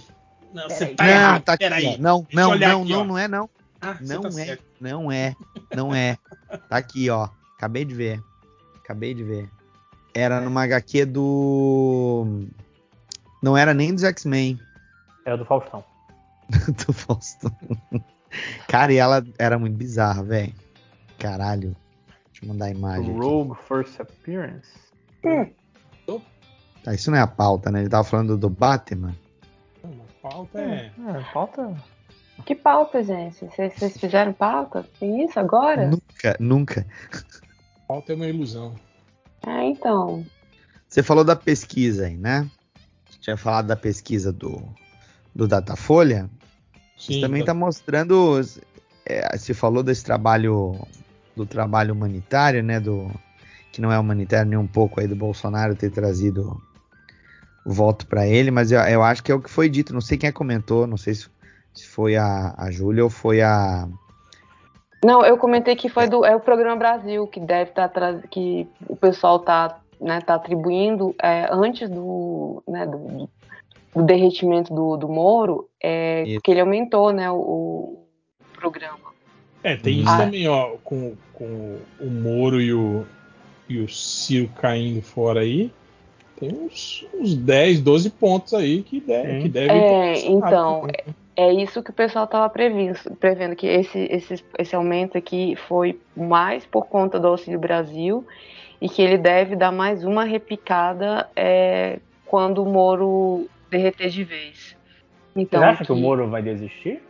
[0.53, 1.43] Não, você tá não, errado.
[1.43, 1.97] Tá Peraí.
[1.99, 3.49] Não, não, não, aqui, não, não é não.
[3.79, 4.63] Ah, não tá é, certo.
[4.81, 5.35] não é,
[5.75, 6.17] não é.
[6.67, 7.29] Tá aqui, ó.
[7.55, 8.19] Acabei de ver.
[8.77, 9.49] Acabei de ver.
[10.15, 12.47] Era numa HQ do.
[13.43, 14.59] Não era nem dos X-Men.
[15.27, 15.83] Era do Faustão.
[16.87, 17.51] do Faustão.
[18.65, 20.53] Cara, e ela era muito bizarra, velho.
[21.19, 21.75] Caralho.
[22.31, 23.19] Deixa eu mandar a imagem.
[23.19, 23.63] Rogue aqui.
[23.67, 24.71] First Appearance.
[25.25, 25.51] Hum.
[26.85, 27.81] Ah, isso não é a pauta, né?
[27.81, 29.13] Ele tava falando do Batman.
[29.83, 30.93] A pauta é.
[30.97, 31.75] é pauta.
[32.45, 33.45] Que pauta, gente?
[33.47, 34.85] Vocês fizeram pauta?
[34.97, 35.89] Tem isso agora?
[35.89, 36.87] Nunca, nunca.
[37.85, 38.75] Pauta é uma ilusão.
[39.45, 40.25] É, então.
[40.87, 42.49] Você falou da pesquisa aí, né?
[43.09, 44.63] Você tinha falado da pesquisa do,
[45.37, 46.27] do Datafolha.
[46.97, 48.41] Sim, Você também está tá mostrando.
[49.05, 50.75] É, você falou desse trabalho
[51.35, 52.79] do trabalho humanitário, né?
[52.79, 53.11] Do
[53.71, 56.59] que não é humanitário nem um pouco aí do Bolsonaro ter trazido
[57.63, 59.93] voto para ele, mas eu, eu, acho que é o que foi dito.
[59.93, 61.27] Não sei quem é comentou, não sei se,
[61.71, 63.87] se foi a, a Júlia ou foi a.
[65.05, 68.67] Não, eu comentei que foi do é o programa Brasil que deve estar tá, que
[68.87, 73.29] o pessoal tá né, tá atribuindo é, antes do, né, do,
[73.95, 78.07] do, derretimento do, do Moro, é, que ele aumentou né, o, o
[78.53, 79.07] programa.
[79.63, 80.17] É, tem isso ah.
[80.17, 83.05] também, ó, com, com o Moro e o,
[83.67, 85.71] e o Ciro caindo fora aí.
[86.39, 90.93] Tem uns, uns 10, 12 pontos aí que, deve, que devem é, ter Então, né?
[91.35, 95.55] é, é isso que o pessoal estava prevendo, prevendo, que esse, esse, esse aumento aqui
[95.67, 98.25] foi mais por conta do Auxílio Brasil
[98.79, 104.75] e que ele deve dar mais uma repicada é, quando o Moro derreter de vez.
[105.35, 105.85] Então, Você acha que...
[105.85, 107.01] que o Moro vai desistir?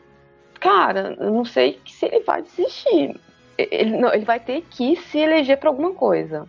[0.59, 3.19] Cara, eu não sei se ele vai desistir.
[3.57, 6.47] Ele, não, ele vai ter que se eleger para alguma coisa.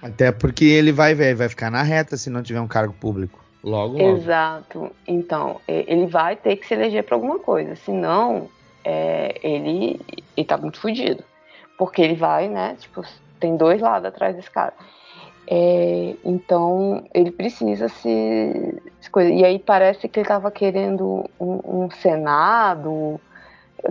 [0.00, 3.44] Até porque ele vai, vai ficar na reta se não tiver um cargo público.
[3.62, 4.16] Logo, logo.
[4.16, 4.92] Exato.
[5.06, 7.74] Então, ele vai ter que se eleger para alguma coisa.
[7.76, 8.48] Senão,
[8.84, 10.00] é, ele,
[10.36, 11.24] ele tá muito fodido.
[11.76, 12.76] Porque ele vai, né?
[12.78, 13.02] Tipo,
[13.40, 14.72] tem dois lados atrás desse cara.
[15.50, 19.10] É, então, ele precisa se, se.
[19.16, 23.18] E aí parece que ele estava querendo um, um Senado.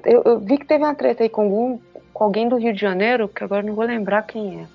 [0.06, 1.80] Eu, eu, vi que teve uma treta aí com, algum,
[2.14, 4.66] com alguém do Rio de Janeiro, que agora não vou lembrar quem é.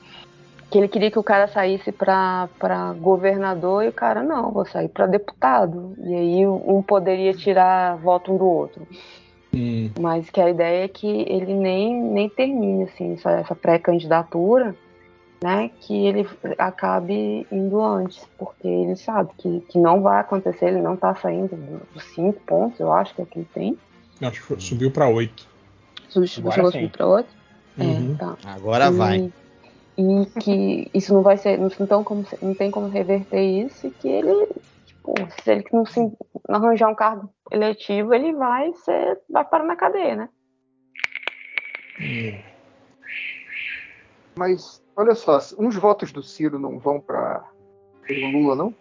[0.73, 2.49] Que ele queria que o cara saísse para
[2.99, 5.95] governador e o cara, não, vou sair para deputado.
[5.99, 8.89] E aí um poderia tirar voto um do outro.
[9.55, 9.89] Hum.
[10.01, 14.75] Mas que a ideia é que ele nem, nem termine assim, essa, essa pré-candidatura
[15.43, 20.81] né, que ele acabe indo antes, porque ele sabe que, que não vai acontecer, ele
[20.81, 23.79] não está saindo dos cinco pontos, eu acho que é que ele tem.
[24.21, 25.49] Acho que subiu para oito.
[26.09, 26.53] Subiu, subiu
[26.91, 27.29] para oito?
[27.77, 28.15] É, uhum.
[28.15, 28.37] É, tá.
[28.45, 29.33] Agora e, vai.
[29.99, 33.91] E que isso não vai ser, não, então como, não tem como reverter isso, e
[33.91, 34.49] que ele,
[34.87, 36.01] tipo, se ele não, se,
[36.49, 40.29] não arranjar um cargo eletivo, ele vai ser, vai parar na cadeia, né?
[42.01, 42.39] Hum.
[44.37, 47.45] Mas Olha só, uns votos do Ciro não vão para
[48.09, 48.75] o Lula, não?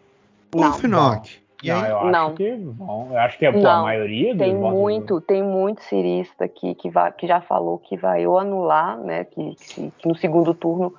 [0.54, 0.74] Não.
[0.74, 1.42] Finoc.
[1.64, 2.36] Não, eu acho não.
[2.36, 3.08] que vão.
[3.12, 5.22] Eu acho que é pô, a maioria tem muito, do...
[5.22, 9.26] tem muito cirista que, que, vai, que já falou que vai ou anular, né?
[9.26, 10.94] Que, que, que no segundo turno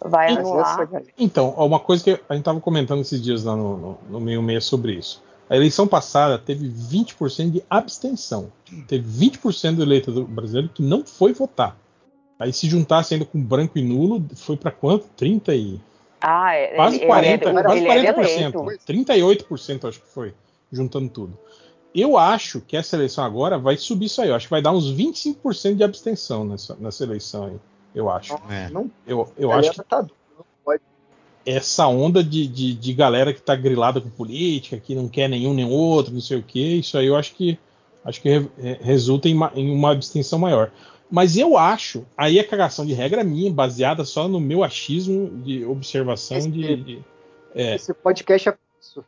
[0.00, 0.80] vai Mas anular.
[0.80, 1.02] Essa...
[1.18, 4.42] Então, uma coisa que a gente estava comentando esses dias lá no, no, no meio
[4.42, 5.22] mês sobre isso.
[5.48, 8.50] A eleição passada teve 20% de abstenção.
[8.88, 11.76] Teve 20% do eleitor brasileiro que não foi votar.
[12.38, 15.06] Aí se juntasse ainda com branco e nulo, foi para quanto?
[15.16, 15.80] 30 e.
[16.20, 18.78] Ah, é, quase ele, 40, ele, quase ele 40%.
[18.86, 20.34] 38% acho que foi,
[20.70, 21.38] juntando tudo.
[21.94, 24.28] Eu acho que essa eleição agora vai subir isso aí.
[24.28, 27.56] Eu acho que vai dar uns 25% de abstenção nessa, nessa eleição aí.
[27.94, 28.34] Eu acho.
[28.50, 28.70] É.
[29.06, 30.06] eu eu acho que tá
[31.46, 35.54] essa onda de, de, de, galera que tá grilada com política, que não quer nenhum
[35.54, 37.56] nem outro, não sei o que, isso aí eu acho que
[38.04, 38.50] acho que re,
[38.82, 40.72] resulta em uma, em uma abstenção maior.
[41.10, 45.64] Mas eu acho, aí a cagação de regra minha, baseada só no meu achismo de
[45.64, 47.04] observação esse, de, de
[47.54, 49.04] é, esse podcast é isso.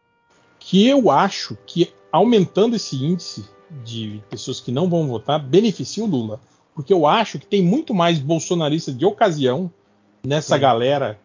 [0.58, 3.44] Que eu acho que aumentando esse índice
[3.84, 6.40] de pessoas que não vão votar beneficia o Lula.
[6.74, 9.70] Porque eu acho que tem muito mais bolsonarista de ocasião
[10.24, 10.60] nessa Sim.
[10.60, 11.18] galera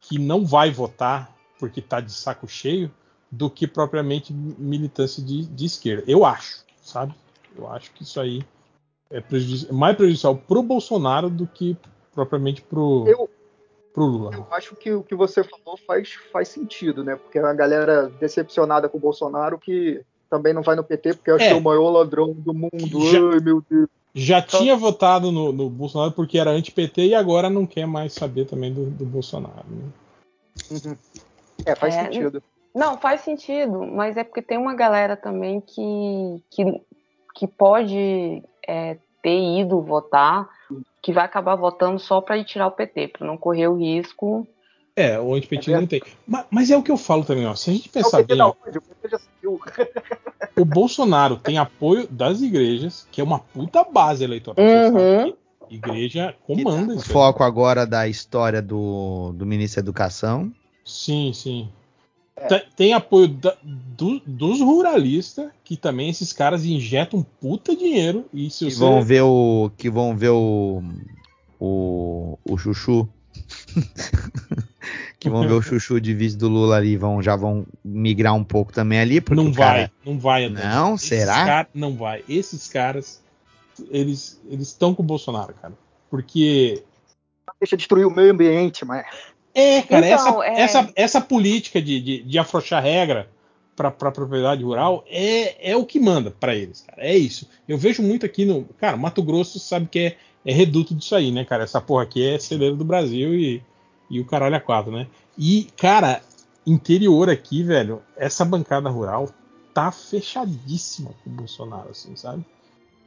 [0.00, 2.90] que não vai votar porque está de saco cheio
[3.30, 6.04] do que propriamente militância de, de esquerda.
[6.06, 7.14] Eu acho, sabe?
[7.56, 8.42] Eu acho que isso aí
[9.12, 11.76] é prejudici mais prejudicial pro Bolsonaro do que
[12.14, 13.28] propriamente pro, eu,
[13.92, 14.34] pro Lula.
[14.34, 17.16] Eu acho que o que você falou faz, faz sentido, né?
[17.16, 21.30] Porque é a galera decepcionada com o Bolsonaro que também não vai no PT porque
[21.30, 23.10] acha é, é, o maior ladrão do mundo.
[23.10, 23.88] Já, Ai, meu Deus.
[24.14, 28.12] Já então, tinha votado no, no, Bolsonaro porque era anti-PT e agora não quer mais
[28.12, 29.64] saber também do, do Bolsonaro.
[29.68, 29.84] Né?
[30.70, 30.96] Uhum.
[31.64, 32.42] É, faz é, sentido.
[32.74, 36.82] Não, faz sentido, mas é porque tem uma galera também que, que,
[37.34, 40.48] que pode é, ter ido votar,
[41.00, 44.46] que vai acabar votando só para ir tirar o PT, para não correr o risco.
[44.94, 46.02] É, o antipetismo é não tem.
[46.26, 47.54] Mas, mas, é o que eu falo também, ó.
[47.54, 48.36] Se a gente pensar bem.
[48.36, 48.54] Não,
[49.44, 49.60] o,
[50.60, 54.64] o Bolsonaro tem apoio das igrejas, que é uma puta base eleitoral.
[54.64, 55.34] Uhum.
[55.70, 57.08] Igreja comanda isso.
[57.08, 60.52] Foco agora da história do, do ministro da Educação.
[60.84, 61.70] Sim, sim.
[62.36, 62.58] É.
[62.76, 68.24] Tem apoio da, do, dos ruralistas, que também esses caras injetam puta dinheiro.
[68.32, 69.70] E se que vão ver o.
[69.76, 70.82] Que vão ver o.
[71.60, 73.08] O, o Chuchu.
[75.20, 78.42] que vão ver o Chuchu de vice do Lula ali, vão, já vão migrar um
[78.42, 79.22] pouco também ali.
[79.30, 80.48] não vai, não vai.
[80.48, 81.44] Não, Esses será?
[81.44, 82.24] Cara, não vai.
[82.28, 83.22] Esses caras,
[83.90, 85.74] eles estão com o Bolsonaro, cara.
[86.10, 86.82] Porque.
[87.60, 89.04] Deixa destruir o meio ambiente, mas.
[89.54, 90.60] É, cara, então, essa, é...
[90.62, 93.28] Essa, essa política de, de, de afrouxar regra
[93.76, 97.02] para propriedade rural é, é o que manda para eles, cara.
[97.02, 97.48] É isso.
[97.66, 98.64] Eu vejo muito aqui no.
[98.78, 101.64] Cara, Mato Grosso sabe que é, é reduto disso aí, né, cara?
[101.64, 103.62] Essa porra aqui é celeiro do Brasil e,
[104.10, 105.06] e o caralho a quatro, né?
[105.36, 106.22] E, cara,
[106.66, 109.28] interior aqui, velho, essa bancada rural
[109.72, 112.44] tá fechadíssima com o Bolsonaro, assim, sabe?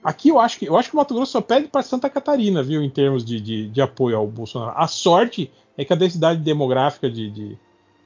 [0.06, 2.62] Aqui eu acho que eu acho que o Mato Grosso só pede para Santa Catarina,
[2.62, 4.78] viu, em termos de, de, de, apoio ao Bolsonaro.
[4.78, 7.58] A sorte é que a densidade demográfica de, de,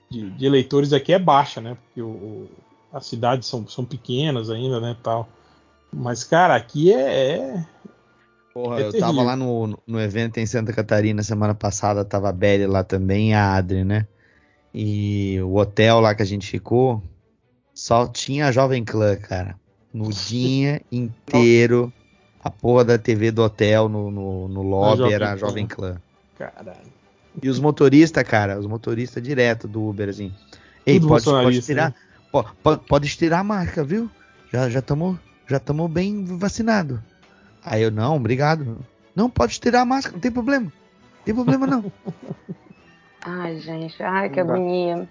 [0.10, 1.76] de, de eleitores aqui é baixa, né?
[1.76, 2.48] Porque o,
[2.94, 5.28] as cidades são, são pequenas ainda, né, tal.
[5.92, 7.66] Mas cara, aqui é, é
[8.54, 12.32] Porra, é eu tava lá no, no evento em Santa Catarina semana passada, tava a
[12.32, 14.08] Belly lá também a Adri, né?
[14.74, 17.04] E o hotel lá que a gente ficou
[17.74, 19.59] só tinha a Jovem Clã, cara
[19.94, 21.92] no dia inteiro.
[22.42, 25.98] A porra da TV do hotel no, no, no lobby era a Jovem Clã.
[26.38, 27.00] Caralho.
[27.42, 30.34] E os motoristas, cara, os motoristas direto do Uber, assim.
[30.86, 31.90] Ei, pode, pode tirar.
[31.90, 31.96] Né?
[32.32, 34.10] Pode, pode tirar a marca, viu?
[34.52, 35.18] Já já estamos
[35.48, 37.04] já tamo bem vacinado.
[37.64, 38.78] Aí eu, não, obrigado.
[39.16, 40.66] Não, pode tirar a máscara, não tem problema.
[40.66, 41.92] Não tem problema, não.
[43.22, 45.10] ai, gente, ai, que agonia.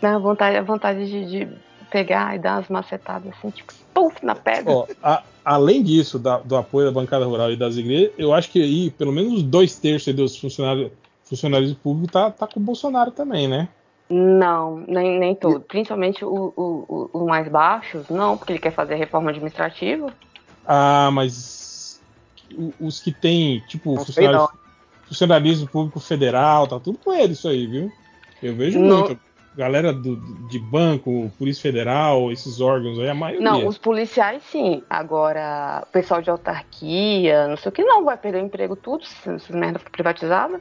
[0.00, 4.34] Dá vontade, a vontade de, de pegar e dar umas macetadas assim, tipo, puf, na
[4.34, 4.72] pedra.
[4.72, 8.50] Ó, a, além disso, da, do apoio da bancada rural e das igrejas, eu acho
[8.50, 10.90] que aí, pelo menos dois terços dos funcionários,
[11.24, 13.68] funcionários públicos tá, tá com o Bolsonaro também, né?
[14.08, 15.60] Não, nem, nem todo.
[15.60, 20.12] Principalmente os mais baixos, não, porque ele quer fazer reforma administrativa.
[20.66, 22.00] Ah, mas
[22.78, 23.96] os que tem, tipo,
[25.06, 27.90] funcionalismo público federal, tá tudo com ele isso aí, viu?
[28.42, 29.18] Eu vejo não, muito
[29.56, 30.16] galera do,
[30.48, 33.44] de banco, Polícia Federal, esses órgãos aí, a maioria.
[33.44, 34.82] Não, os policiais sim.
[34.88, 39.04] Agora, o pessoal de autarquia, não sei o que, não, vai perder o emprego tudo
[39.04, 40.60] se essa merda for privatizada.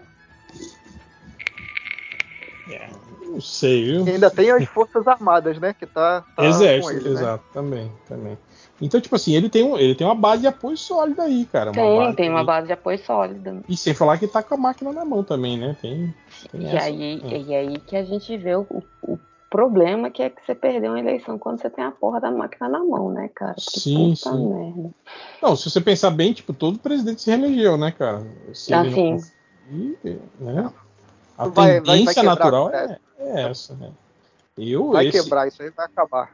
[2.69, 2.87] É,
[3.33, 4.07] não sei, viu?
[4.07, 5.73] E ainda tem as Forças Armadas, né?
[5.73, 6.23] Que tá.
[6.35, 7.09] tá Exército, ele, né?
[7.11, 7.51] exato, né?
[7.53, 8.37] também, também.
[8.81, 11.71] Então, tipo assim, ele tem, um, ele tem uma base de apoio sólida aí, cara.
[11.71, 13.61] Tem, base, tem uma base de apoio sólida.
[13.67, 15.75] E sem falar que tá com a máquina na mão também, né?
[15.81, 16.13] Tem.
[16.51, 17.37] tem e, essa, aí, é.
[17.39, 18.65] e aí que a gente vê o,
[19.01, 19.17] o,
[19.49, 22.67] problema que é que você perdeu uma eleição quando você tem a porra da máquina
[22.67, 23.53] na mão, né, cara?
[23.53, 24.47] Que sim, sim.
[24.47, 24.89] Merda.
[25.41, 28.25] Não, se você pensar bem, tipo, todo presidente se reelegeu, né, cara?
[28.51, 29.17] Se ah, sim.
[29.69, 30.53] Não...
[30.53, 30.73] né?
[31.37, 33.91] A vai, tendência vai, natural é, é, essa, né?
[34.57, 35.21] Eu, vai esse...
[35.21, 36.31] quebrar, isso aí vai acabar.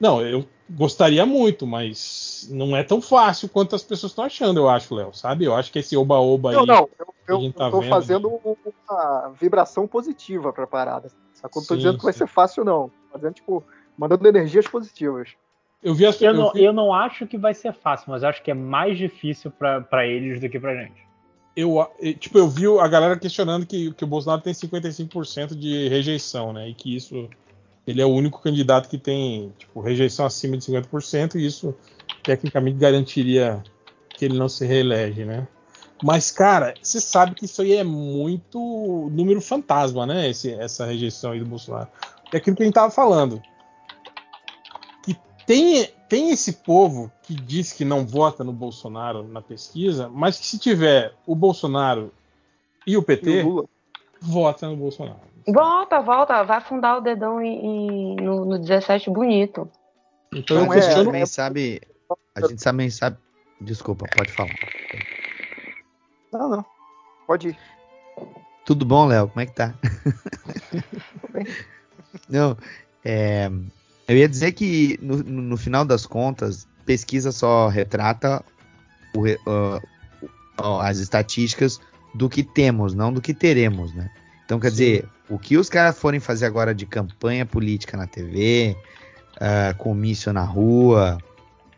[0.00, 4.68] Não, eu gostaria muito, mas não é tão fácil quanto as pessoas estão achando, eu
[4.68, 5.12] acho, Léo.
[5.12, 5.44] Sabe?
[5.44, 6.56] Eu acho que esse oba-oba aí.
[6.56, 11.10] Não, não, eu, eu, tá tô vendo, fazendo uma vibração positiva pra parada.
[11.34, 12.06] Só que eu não tô sim, dizendo que sim.
[12.06, 12.88] vai ser fácil, não.
[12.88, 13.64] Tô fazendo, tipo,
[13.96, 15.30] mandando energias positivas.
[15.82, 18.50] Eu vi as eu, não, eu não acho que vai ser fácil, mas acho que
[18.50, 21.07] é mais difícil para eles do que pra gente.
[21.60, 21.84] Eu,
[22.20, 26.68] tipo, eu vi a galera questionando que, que o Bolsonaro tem 55% de rejeição, né?
[26.68, 27.28] E que isso
[27.84, 31.74] ele é o único candidato que tem tipo, rejeição acima de 50%, e isso
[32.22, 33.60] tecnicamente garantiria
[34.10, 35.48] que ele não se reelege, né?
[36.00, 40.30] Mas, cara, você sabe que isso aí é muito número fantasma, né?
[40.30, 41.88] Esse, essa rejeição aí do Bolsonaro.
[42.32, 43.42] É aquilo que a gente tava falando.
[45.02, 50.38] Que tem, tem esse povo que diz que não vota no Bolsonaro na pesquisa, mas
[50.38, 52.12] que se tiver o Bolsonaro
[52.86, 53.68] e o PT, e o
[54.20, 55.20] vota no Bolsonaro.
[55.46, 59.70] Volta, volta, vai fundar o dedão em, no, no 17 bonito.
[60.32, 61.04] Então, eu questiono...
[61.06, 61.80] também sabe,
[62.34, 63.16] a gente também sabe.
[63.60, 64.54] Desculpa, pode falar.
[66.32, 66.64] Não, não.
[67.26, 67.58] Pode ir.
[68.64, 69.28] Tudo bom, Léo?
[69.28, 69.74] Como é que tá?
[71.20, 71.46] Tudo bem.
[72.28, 72.56] Não,
[73.04, 73.50] é,
[74.08, 78.42] eu ia dizer que no, no, final das contas, pesquisa só retrata
[79.14, 81.78] o, uh, as estatísticas
[82.14, 84.10] do que temos, não do que teremos, né?
[84.44, 84.76] Então, quer Sim.
[84.76, 88.74] dizer, o que os caras forem fazer agora de campanha política na TV,
[89.36, 91.18] uh, comício na rua,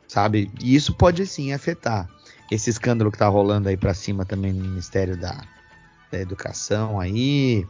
[0.06, 0.48] sabe?
[0.62, 2.08] Isso pode sim afetar.
[2.48, 5.42] Esse escândalo que tá rolando aí para cima também no Ministério da,
[6.12, 7.66] da Educação aí,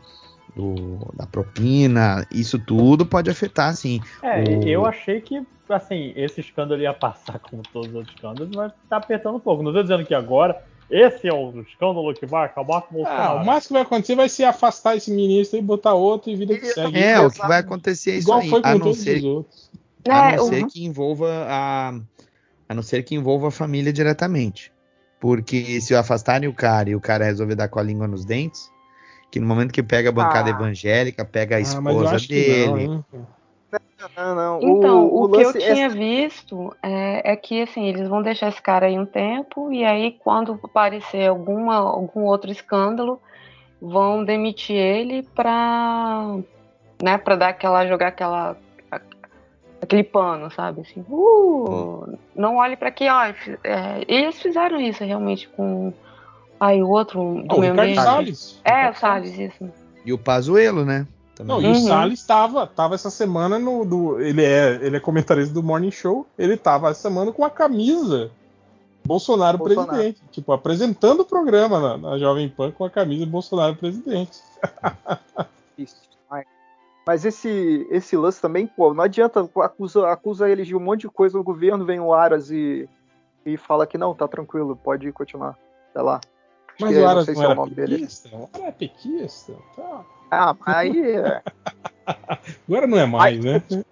[0.55, 4.01] do, da propina, isso tudo pode afetar, sim.
[4.23, 4.69] É, o...
[4.69, 8.97] eu achei que, assim, esse escândalo ia passar como todos os outros escândalos, mas tá
[8.97, 9.63] apertando um pouco.
[9.63, 13.39] Não tô dizendo que agora esse é o escândalo que vai acabar com o Bolsonaro.
[13.39, 16.37] Ah, o máximo que vai acontecer vai ser afastar esse ministro e botar outro e
[16.37, 16.99] vida que segue.
[16.99, 19.25] É, o que vai acontecer é isso Igual aí, foi com a não ser, os
[19.25, 19.71] outros.
[20.09, 22.01] A não é, ser que envolva a
[22.71, 24.73] a não ser que envolva a família diretamente.
[25.19, 28.71] Porque se afastarem o cara e o cara resolver dar com a língua nos dentes,
[29.31, 30.55] que no momento que pega a bancada ah.
[30.55, 32.87] evangélica, pega a ah, esposa dele.
[34.17, 34.63] Não, não, não.
[34.63, 38.49] Então, o, o, o que eu tinha visto é, é, que assim, eles vão deixar
[38.49, 43.21] esse cara aí um tempo, e aí, quando aparecer alguma, algum outro escândalo,
[43.81, 46.39] vão demitir ele para
[47.03, 48.57] né, pra dar aquela, jogar aquela
[49.81, 50.83] aquele pano, sabe?
[50.83, 53.25] Assim, uh, não olhe para aqui, ó.
[53.25, 55.93] É, eles fizeram isso realmente com
[56.61, 58.61] aí o outro do oh, meu Ricardo Salles.
[58.65, 59.71] É, o Salles, isso.
[60.05, 61.07] E o Pazuello, né?
[61.35, 61.57] Também.
[61.57, 61.73] Não, e uhum.
[61.73, 65.91] o Salles estava tava essa semana no do, ele é ele é comentarista do Morning
[65.91, 68.31] Show, ele estava essa semana com a camisa
[69.05, 69.89] Bolsonaro, Bolsonaro.
[69.89, 74.39] presidente, tipo apresentando o programa na, na Jovem Pan com a camisa Bolsonaro presidente.
[75.79, 76.11] Isso.
[77.07, 81.09] Mas esse, esse lance também, pô, não adianta, acusa, acusa eles de um monte de
[81.09, 82.89] coisa, o governo vem o Aras e,
[83.45, 85.59] e fala que não, tá tranquilo, pode continuar.
[85.93, 86.21] Sei lá.
[86.81, 88.29] Mas o Aras não, não é era petista?
[88.33, 89.53] O Aras é petista?
[89.77, 90.05] Tá.
[90.31, 91.01] Ah, mas aí...
[91.01, 91.43] É...
[92.69, 93.85] Agora não é mais, aí, né?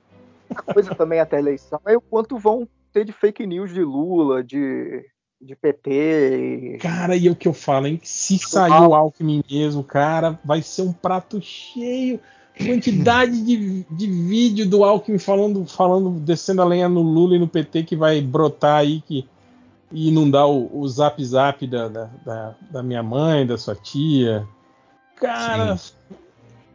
[0.55, 3.82] A coisa também até a eleição é o quanto vão ter de fake news de
[3.82, 5.05] Lula, de,
[5.41, 6.78] de PT.
[6.80, 8.01] Cara, e é o que eu falo, hein?
[8.03, 12.18] Se sair o Alckmin mesmo, cara, vai ser um prato cheio
[12.59, 17.47] quantidade de, de vídeo do Alckmin falando, falando, descendo a lenha no Lula e no
[17.47, 19.26] PT que vai brotar aí que,
[19.93, 24.47] e inundar o, o zap zap da, da, da, minha mãe, da sua tia.
[25.16, 25.93] Cara, Sim.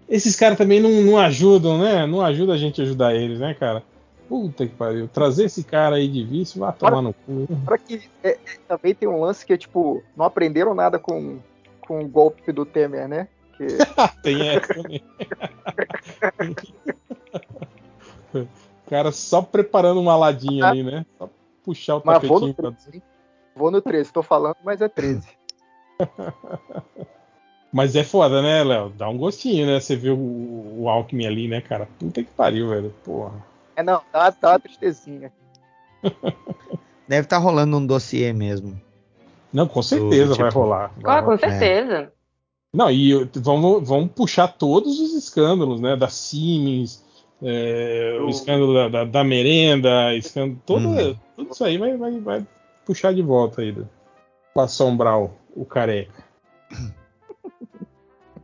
[0.09, 2.05] esses caras também não, não ajudam, né?
[2.05, 3.83] Não ajuda a gente a ajudar eles, né, cara?
[4.27, 5.07] Puta que pariu.
[5.07, 7.47] Trazer esse cara aí de vício, vai tomar no cu.
[7.65, 8.37] Para que é, é,
[8.67, 11.39] também tem um lance que é tipo, não aprenderam nada com,
[11.81, 13.27] com o golpe do Temer, né?
[13.57, 13.67] Que...
[14.23, 15.03] Tem essa também.
[18.33, 18.47] o
[18.89, 21.05] cara só preparando uma ladinha ah, ali, né?
[21.17, 21.29] Só
[21.63, 23.01] puxar o mas tapetinho vou no 13, pra...
[23.55, 25.27] Vou no 13, tô falando, mas é 13.
[27.71, 28.89] mas é foda, né, Léo?
[28.89, 29.79] Dá um gostinho, né?
[29.79, 30.17] Você vê o,
[30.79, 31.87] o Alckmin ali, né, cara?
[31.99, 32.93] Puta que pariu, velho.
[33.03, 33.43] Porra.
[33.75, 35.31] É, não, dá, dá uma tristezinha.
[37.07, 38.79] Deve estar tá rolando um dossiê mesmo.
[39.51, 40.91] Não, com certeza do, tipo, vai rolar.
[40.99, 41.93] Vai ah, com certeza.
[41.93, 42.11] É.
[42.73, 45.95] Não, e vamos, vamos puxar todos os escândalos, né?
[45.95, 47.03] Da Siemens,
[47.43, 51.15] é, o escândalo da, da, da merenda, escândalo, todo, hum.
[51.35, 52.47] tudo isso aí vai, vai, vai
[52.85, 53.75] puxar de volta aí
[54.53, 56.23] para assombrar o, o careca.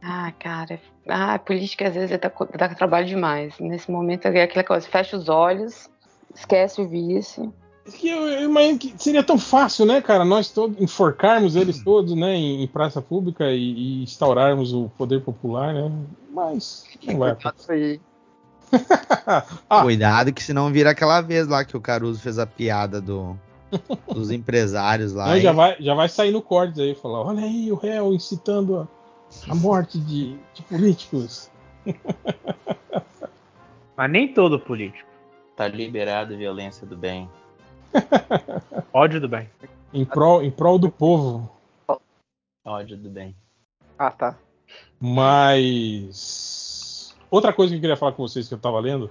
[0.02, 3.60] Ah, cara, ah, a política às vezes dá, dá trabalho demais.
[3.60, 5.90] Nesse momento é aquela coisa, fecha os olhos,
[6.34, 7.52] esquece o vice
[7.90, 12.16] que eu, eu, imagino que seria tão fácil, né, cara, nós todos enforcarmos eles todos,
[12.16, 15.92] né, em, em praça pública e, e, instaurarmos o poder popular, né?
[16.32, 18.00] Mas não vai acontecer.
[19.70, 19.82] ah.
[19.82, 23.38] Cuidado que senão vira aquela vez lá que o Caruso fez a piada do
[24.14, 25.28] dos empresários lá.
[25.28, 28.80] Não, já, vai, já vai sair no corte aí, falar, olha aí o réu incitando
[28.80, 28.88] a,
[29.52, 31.50] a morte de, de políticos.
[33.96, 35.08] Mas nem todo político.
[35.56, 37.30] Tá liberado violência do bem.
[38.94, 39.50] Ódio do bem.
[39.94, 41.52] Em prol, em prol do povo.
[42.64, 43.36] Ódio do bem.
[43.98, 44.38] Ah, tá.
[45.00, 46.59] Mas.
[47.32, 49.10] Outra coisa que eu queria falar com vocês que eu tava lendo.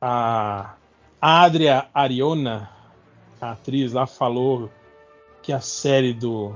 [0.00, 0.74] A
[1.20, 2.70] Adria Ariona,
[3.40, 4.70] a atriz lá, falou
[5.42, 6.54] que a série do.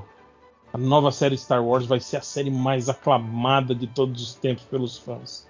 [0.72, 4.64] A nova série Star Wars vai ser a série mais aclamada de todos os tempos
[4.64, 5.48] pelos fãs.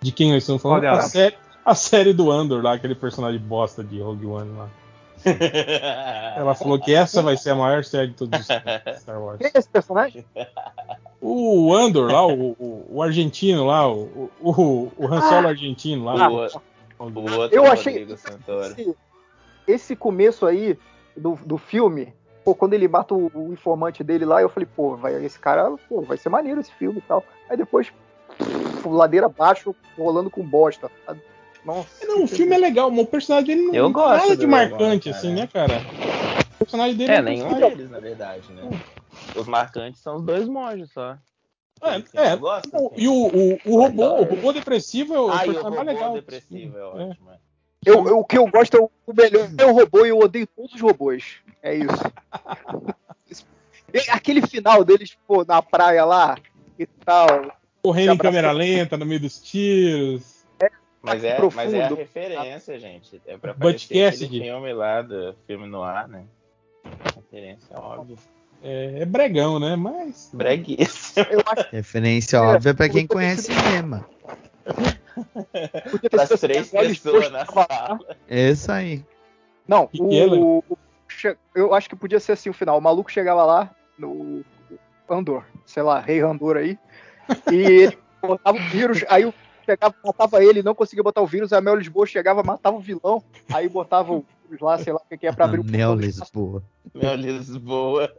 [0.00, 0.84] De quem nós estamos falando?
[0.84, 4.68] A série, a série do Andor lá, aquele personagem bosta de Rogue One lá.
[6.36, 9.38] Ela falou que essa vai ser a maior série de todos os tempos Star Wars.
[9.38, 10.24] Quem é esse personagem?
[11.24, 16.04] O Andor lá, o, o, o argentino lá, o, o, o Han Solo ah, argentino
[16.04, 16.28] lá.
[16.28, 18.96] O, o outro eu achei esse,
[19.68, 20.76] esse, começo aí
[21.16, 22.12] do, do filme,
[22.44, 25.72] pô, quando ele mata o, o, informante dele lá, eu falei, pô, vai, esse cara,
[25.88, 27.24] pô, vai ser maneiro esse filme e tal.
[27.48, 27.92] Aí depois,
[28.36, 30.90] pff, ladeira abaixo, rolando com bosta.
[31.64, 32.04] Nossa.
[32.04, 35.08] Não, o filme é legal, mas o personagem dele não, eu gosto nada de marcante,
[35.08, 35.80] assim, né, cara?
[36.56, 38.68] O personagem dele é, é nenhum deles, na verdade, né?
[39.34, 41.18] Os marcantes são os dois monges só.
[41.82, 42.36] É, é.
[42.36, 42.88] Gosto, assim.
[42.96, 46.12] e o, o, o robô, o robô depressivo é o ah, personagem mais legal.
[46.12, 47.30] O depressivo é ótimo.
[47.30, 47.38] É.
[47.84, 50.18] Eu, eu, o que eu gosto é o, o melhor é o robô e eu
[50.18, 51.38] odeio todos os robôs.
[51.60, 51.88] É isso.
[54.10, 56.38] Aquele final deles, pô, na praia lá
[56.78, 57.26] e tal.
[57.82, 60.46] Correndo em câmera lenta, no meio dos tiros.
[60.60, 60.70] É,
[61.02, 63.20] mas, é, mas é a referência, gente.
[63.26, 66.24] É pra aparecer aquele filme lá do filme no ar, né?
[67.16, 68.16] Referência, óbvio.
[68.62, 69.76] É, é bregão, né?
[69.76, 70.30] Mas.
[70.32, 71.26] Breguíssimo.
[71.70, 74.06] Referência óbvia pra quem conhece cinema.
[76.10, 78.00] Para as três pessoas na sala.
[78.28, 79.04] É isso aí.
[79.66, 80.78] Não, o, o,
[81.54, 82.78] eu acho que podia ser assim o final.
[82.78, 84.44] O maluco chegava lá no
[85.08, 86.78] Andor, sei lá, Rei Andor aí,
[87.50, 89.34] e ele botava o vírus, aí o
[89.64, 92.80] pegava, matava ele, não conseguia botar o vírus, aí a Mel Lisboa chegava, matava o
[92.80, 93.22] vilão,
[93.52, 94.24] aí botava o
[94.60, 96.62] lá, sei lá o que é pra abrir o Mel Lisboa.
[96.94, 98.12] Mel Lisboa.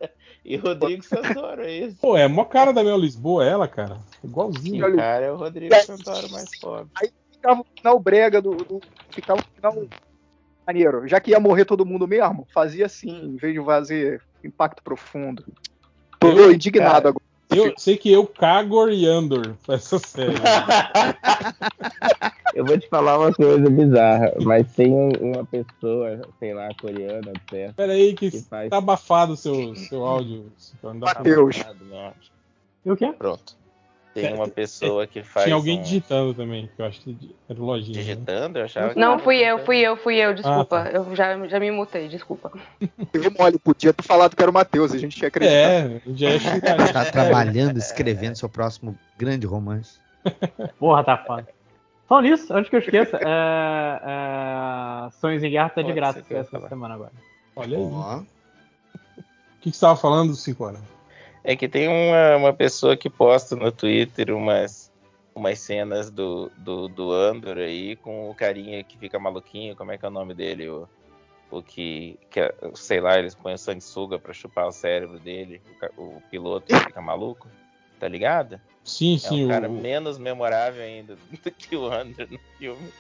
[0.44, 1.98] E Rodrigo Santoro, é isso?
[2.02, 3.98] Pô, é mó cara da Mel Lisboa, ela, cara.
[4.24, 4.94] Igualzinho.
[4.94, 6.92] O cara é o Rodrigo Santoro mais pobre.
[6.96, 8.82] Aí ficava o final brega do, do.
[9.10, 9.88] Ficava o final
[10.66, 11.08] maneiro.
[11.08, 15.46] Já que ia morrer todo mundo mesmo, fazia assim, em vez de fazer impacto profundo.
[16.20, 17.33] Tô indignado agora.
[17.56, 20.34] Eu sei que eu cago e Andor essa série.
[22.54, 27.76] eu vou te falar uma coisa bizarra, mas tem uma pessoa, sei lá, coreana, certo?
[27.76, 28.70] Peraí, que, que faz...
[28.70, 30.52] tá abafado o seu, seu áudio.
[30.82, 31.64] Matheus.
[32.86, 33.14] E o quê?
[33.18, 33.63] Pronto.
[34.14, 35.46] Tem uma pessoa que faz.
[35.46, 35.82] Tinha alguém um...
[35.82, 37.98] digitando também, que eu acho que era lojinha.
[37.98, 38.04] Né?
[38.04, 38.60] Digitando?
[38.60, 40.80] Eu achava Não, fui eu, fui eu, fui eu, desculpa.
[40.80, 40.92] Ah, tá.
[40.92, 42.52] Eu já, já me mutei, desculpa.
[43.14, 45.62] Eu mole, podia ter falado que era o Matheus, a gente tinha acreditado.
[45.62, 46.94] É, já ia xingar.
[46.94, 49.98] Tá trabalhando, escrevendo seu próximo grande romance.
[50.80, 51.48] Porra, tá foda.
[52.08, 56.68] Falando nisso, antes que eu esqueça, é, é, Sonhos em Guerra tá de graça essa
[56.68, 57.12] semana agora.
[57.56, 57.84] Olha aí.
[57.84, 58.26] O
[59.62, 60.82] que, que você estava falando, 5 horas?
[61.44, 64.92] É que tem uma, uma pessoa que posta no Twitter umas,
[65.36, 69.98] umas cenas do, do, do Andor aí com o carinha que fica maluquinho, como é
[69.98, 70.70] que é o nome dele?
[70.70, 70.88] O,
[71.52, 72.40] o que, que
[72.76, 75.62] sei lá, eles põem sanguessuga pra chupar o cérebro dele,
[75.98, 77.50] o, o piloto que fica maluco,
[78.00, 78.60] tá ligado?
[78.84, 79.44] Sim, sim.
[79.44, 79.74] É um cara o...
[79.74, 82.92] menos memorável ainda do que o Andor no filme.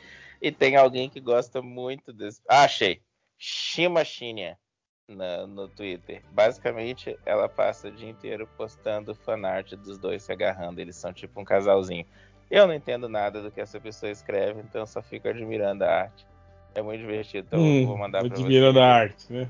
[0.41, 2.41] E tem alguém que gosta muito desse.
[2.49, 3.01] Ah, achei!
[3.37, 4.57] Shima Shinya
[5.09, 6.21] na, no Twitter.
[6.31, 10.79] Basicamente, ela passa o dia inteiro postando fanart dos dois se agarrando.
[10.79, 12.05] Eles são tipo um casalzinho.
[12.49, 16.25] Eu não entendo nada do que essa pessoa escreve, então só fico admirando a arte.
[16.75, 19.47] É muito divertido, então hum, vou mandar pra admirando a arte, né?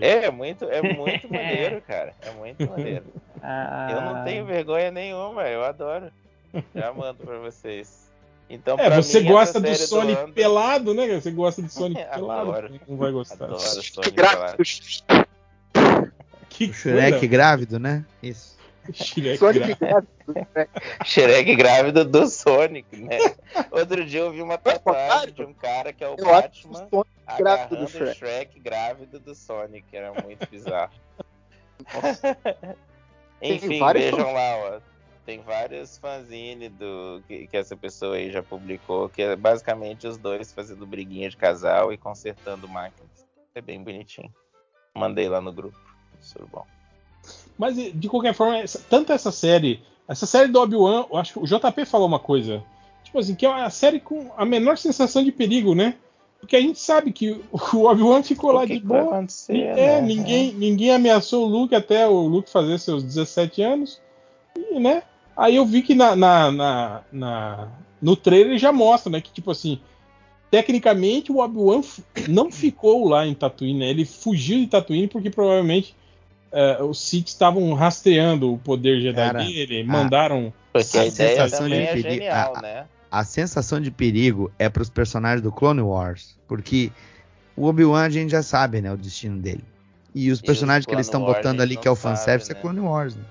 [0.00, 2.14] É, é muito, é muito maneiro, cara.
[2.20, 3.04] É muito maneiro.
[3.44, 3.88] Ah.
[3.90, 6.12] Eu não tenho vergonha nenhuma, eu adoro.
[6.72, 8.01] Já mando pra vocês.
[8.48, 11.20] Então, é, você mim, gosta do Sonic do pelado, né?
[11.20, 12.80] Você gosta de Sonic pelado.
[12.86, 13.46] Não vai gostar.
[13.46, 14.62] Adoro Sonic pelado.
[16.48, 18.04] Que Shrek grávido, né?
[18.22, 18.58] Isso.
[18.92, 20.08] Shrek Sonic grávido.
[21.02, 23.18] Shrek grávido do Sonic, né?
[23.70, 26.88] Outro dia eu vi uma tatuagem de um cara que é o eu Batman
[27.26, 28.18] agarrando o Shrek.
[28.18, 29.86] Shrek grávido do Sonic.
[29.96, 30.92] Era muito bizarro.
[33.40, 34.91] Enfim, vejam lá, ó
[35.24, 40.16] tem vários fanzine do que, que, essa pessoa aí já publicou, que é basicamente os
[40.16, 43.26] dois fazendo briguinha de casal e consertando máquinas.
[43.54, 44.32] É bem bonitinho.
[44.94, 45.78] Mandei lá no grupo.
[46.20, 46.66] Isso bom.
[47.56, 51.38] Mas de qualquer forma, essa, tanto essa série, essa série do Obi-Wan, eu acho que
[51.38, 52.62] o JP falou uma coisa,
[53.04, 55.96] tipo assim, que é uma série com a menor sensação de perigo, né?
[56.40, 59.24] Porque a gente sabe que o Obi-Wan ficou o lá de boa.
[59.48, 60.00] É, né?
[60.00, 64.00] ninguém, ninguém ameaçou o Luke até o Luke fazer seus 17 anos.
[64.56, 65.04] E, né?
[65.36, 67.68] Aí eu vi que na, na, na, na
[68.00, 69.20] no trailer já mostra, né?
[69.20, 69.80] Que tipo assim,
[70.50, 71.82] tecnicamente o Obi-Wan
[72.28, 73.90] não ficou lá em Tatooine, né?
[73.90, 75.94] Ele fugiu de Tatooine porque provavelmente
[76.52, 80.52] uh, os Sith estavam rastreando o poder Jedi Cara, dele, mandaram.
[80.72, 82.84] Porque a, a ideia também é genial, a, né?
[83.10, 86.90] A sensação de perigo é para os personagens do Clone Wars, porque
[87.56, 89.64] o Obi-Wan a gente já sabe, né, o destino dele.
[90.14, 92.60] E os personagens que eles estão botando ali, que é o fanservice, é né?
[92.60, 93.16] é Clone Wars.
[93.16, 93.22] Né?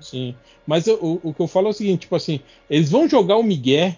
[0.00, 0.34] Sim.
[0.66, 3.42] Mas o, o, que eu falo é o seguinte, tipo assim, eles vão jogar o
[3.42, 3.94] Miguel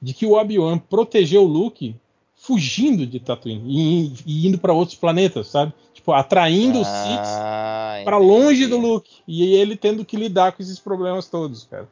[0.00, 1.94] de que o Obi-Wan protegeu o Luke
[2.34, 5.72] fugindo de Tatooine e, e indo para outros planetas, sabe?
[5.94, 10.62] Tipo, atraindo ah, os Sith para longe do Luke e ele tendo que lidar com
[10.62, 11.88] esses problemas todos, cara.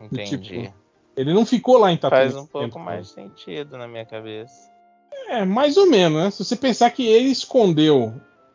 [0.00, 0.36] Entendi.
[0.36, 0.74] Tipo,
[1.16, 2.32] ele não ficou lá em Tatooine.
[2.32, 4.70] Faz um pouco mais sentido na minha cabeça.
[5.28, 6.30] É, mais ou menos, né?
[6.30, 8.12] Se você pensar que ele escondeu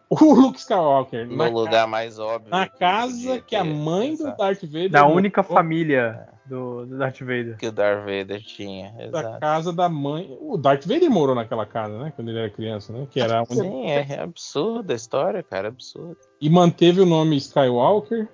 [0.22, 2.50] o Luke Skywalker no lugar mais óbvio.
[2.50, 4.90] Na casa que a mãe do Darth Vader.
[4.90, 7.58] Da única família do, do, Darth Vader.
[7.58, 8.94] Que o Darth Vader tinha.
[8.98, 9.12] Exato.
[9.12, 10.36] Da casa da mãe.
[10.42, 12.12] O Darth Vader morou naquela casa, né?
[12.16, 13.08] Quando ele era criança, né?
[13.10, 13.92] Que era Sim, onde...
[13.92, 15.68] é, é absurda a história, cara.
[15.68, 16.18] Absurda.
[16.42, 18.28] E manteve o nome Skywalker.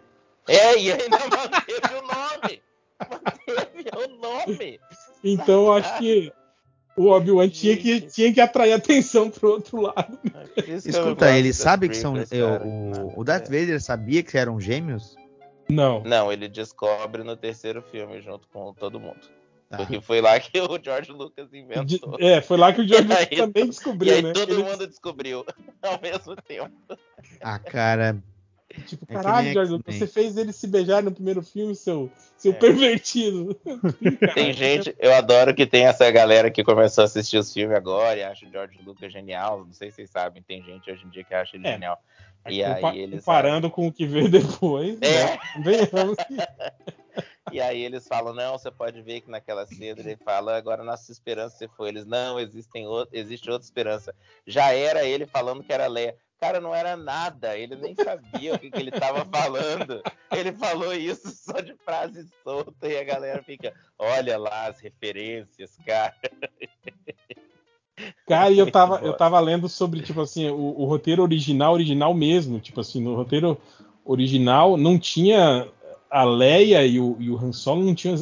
[0.48, 2.62] É, e ainda manteve o nome.
[3.12, 4.80] Manteve o nome.
[5.22, 6.32] Então acho que
[6.96, 10.18] o Obi-Wan tinha que, tinha que atrair atenção pro outro lado.
[10.56, 12.16] É Escuta, ele sabe que são.
[12.32, 13.60] Eu, o, o Darth é.
[13.60, 15.16] Vader sabia que eram gêmeos?
[15.70, 16.04] Não.
[16.04, 19.20] Não, ele descobre no terceiro filme junto com todo mundo.
[19.70, 19.78] Ah.
[19.78, 22.18] Porque foi lá que o George Lucas inventou.
[22.20, 24.34] É, foi lá que o George Lucas também descobriu, e aí né?
[24.34, 24.64] Todo ele...
[24.64, 25.46] mundo descobriu
[25.82, 26.72] ao mesmo tempo.
[27.42, 28.18] Ah, cara,
[28.88, 32.56] Tipo, é caralho, Jordan, você fez ele se beijar no primeiro filme, seu, seu é.
[32.56, 33.56] pervertido.
[34.34, 38.18] tem gente, eu adoro que tem essa galera que começou a assistir os filmes agora
[38.18, 39.66] e acha o George Lucas genial.
[39.66, 41.74] Não sei se vocês sabem, tem gente hoje em dia que acha ele é.
[41.74, 42.02] genial.
[42.48, 43.20] E aí eles.
[43.20, 45.40] Comparando com o que veio depois, né?
[47.52, 51.12] E aí eles falam, não, você pode ver que naquela cena ele fala, agora nossa
[51.12, 51.90] esperança se foi.
[51.90, 54.14] Eles, não, existem outro, existe outra esperança.
[54.46, 58.60] Já era ele falando que era Leia cara não era nada, ele nem sabia o
[58.60, 60.02] que, que ele estava falando.
[60.32, 65.78] Ele falou isso só de frase solta e a galera fica, olha lá as referências,
[65.86, 66.14] cara.
[68.28, 72.14] Cara, e eu tava, eu tava lendo sobre, tipo assim, o, o, roteiro original, original
[72.14, 72.60] mesmo.
[72.60, 73.58] Tipo assim, no roteiro
[74.04, 75.68] original não tinha.
[76.12, 78.16] A Leia e o, e o Han Solo não tinham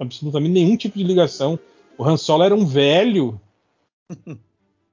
[0.00, 1.58] absolutamente nenhum tipo de ligação.
[1.96, 3.40] O Han Solo era um velho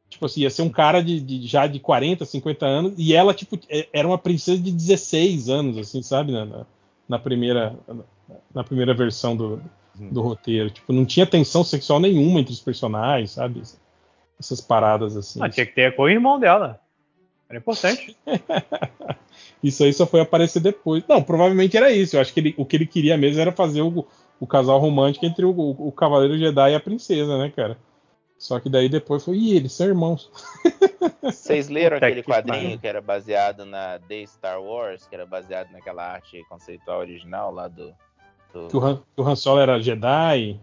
[0.10, 3.34] Tipo assim, ia ser um cara de, de, já de 40, 50 anos, e ela,
[3.34, 6.32] tipo, é, era uma princesa de 16 anos, assim, sabe?
[6.32, 6.66] Na,
[7.08, 7.78] na primeira,
[8.54, 9.62] na primeira versão do,
[9.96, 10.70] do roteiro.
[10.70, 13.62] Tipo, não tinha tensão sexual nenhuma entre os personagens, sabe?
[14.40, 15.40] Essas paradas assim.
[15.42, 16.80] Ah, tinha que ter com o irmão dela.
[17.50, 18.16] Era importante.
[19.64, 21.04] isso aí só foi aparecer depois.
[21.08, 22.16] Não, provavelmente era isso.
[22.16, 24.06] Eu acho que ele, o que ele queria mesmo era fazer o,
[24.40, 27.78] o casal romântico entre o, o, o Cavaleiro Jedi e a princesa, né, cara?
[28.38, 30.32] Só que daí depois foi, ih, eles são irmãos.
[31.22, 36.14] Vocês leram aquele quadrinho que era baseado na The Star Wars, que era baseado naquela
[36.14, 37.94] arte conceitual original lá do.
[38.54, 38.68] do...
[38.68, 40.60] Que, o Han, que o Han Solo era Jedi?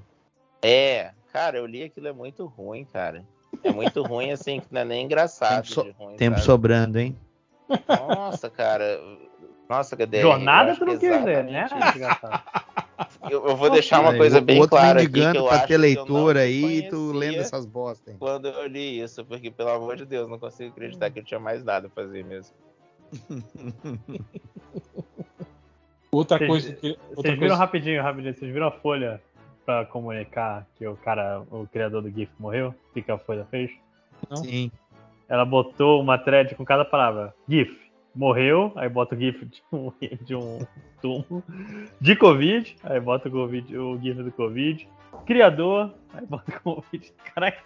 [0.62, 3.24] É, cara, eu li aquilo, é muito ruim, cara.
[3.62, 5.64] É muito ruim, assim, que não é nem engraçado.
[5.64, 5.94] Tempo, so...
[5.98, 7.16] ruim, tempo sobrando, hein?
[7.88, 9.00] Nossa, cara.
[9.68, 10.20] Nossa, cadê?
[10.20, 11.66] Jornada tu não quer ler, né?
[13.30, 16.36] Eu, eu, vou deixar uma coisa bem clara aqui que eu pra acho ter leitor
[16.36, 18.16] aí e tu lendo essas bostas.
[18.18, 21.40] Quando eu li isso, porque pelo amor de Deus, não consigo acreditar que eu tinha
[21.40, 22.54] mais nada a fazer mesmo.
[26.10, 26.98] outra cês, coisa que.
[27.14, 29.20] Vocês viram rapidinho, rapidinho, vocês viram a folha
[29.64, 32.74] pra comunicar que o cara, o criador do GIF morreu?
[32.90, 33.70] O que a folha fez?
[34.28, 34.36] Não?
[34.38, 34.70] Sim.
[35.28, 37.34] Ela botou uma thread com cada palavra.
[37.48, 37.83] GIF
[38.14, 39.92] morreu, aí bota o GIF de um,
[40.22, 40.58] de um
[41.00, 41.42] túmulo.
[42.00, 44.88] De Covid, aí bota o, COVID, o GIF do Covid.
[45.26, 47.12] Criador, aí bota o Covid.
[47.34, 47.62] Caraca.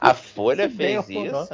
[0.00, 1.48] A Folha fez isso?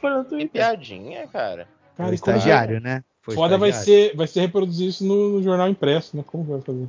[0.00, 0.48] Foi no Twitter.
[0.48, 1.68] Que piadinha, cara.
[1.96, 3.04] Cara, estagiário, né?
[3.20, 3.58] Foi Foda estagiário.
[3.58, 6.24] vai ser, vai ser reproduzir isso no, no jornal impresso, né?
[6.26, 6.88] Como vai fazer?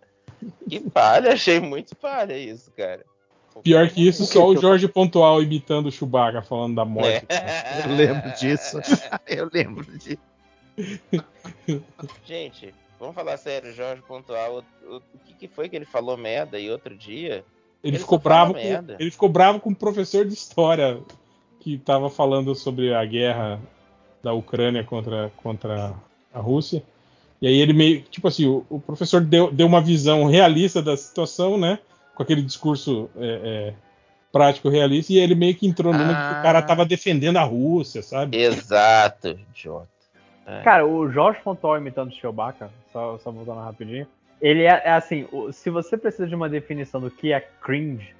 [0.68, 3.04] que palha, achei muito palha isso, cara.
[3.62, 7.26] Pior que isso, só o Jorge Pontual imitando o Chewbacca falando da morte.
[7.28, 7.84] É.
[7.86, 8.80] Eu lembro disso.
[9.26, 10.18] Eu lembro disso.
[12.24, 14.64] Gente, vamos falar sério, Jorge Pontual.
[14.86, 17.44] O, o, que, que, foi que ele falou merda aí outro dia?
[17.82, 18.60] Ele, ele ficou bravo com,
[18.98, 21.00] ele ficou bravo com um professor de história
[21.60, 23.60] que estava falando sobre a guerra
[24.22, 25.94] da Ucrânia contra, contra
[26.32, 26.82] a Rússia.
[27.40, 30.96] E aí ele meio, tipo assim, o, o professor deu, deu uma visão realista da
[30.96, 31.78] situação, né?
[32.18, 33.74] Com aquele discurso é, é,
[34.32, 35.96] prático realista, e ele meio que entrou ah.
[35.96, 38.36] que o cara tava defendendo a Rússia, sabe?
[38.36, 39.88] Exato, idiota.
[40.44, 40.62] É.
[40.62, 44.04] Cara, o Jorge Fontoy imitando o Chewbacca, só, só voltando rapidinho,
[44.40, 48.16] ele é, é, assim, se você precisa de uma definição do que é cringe...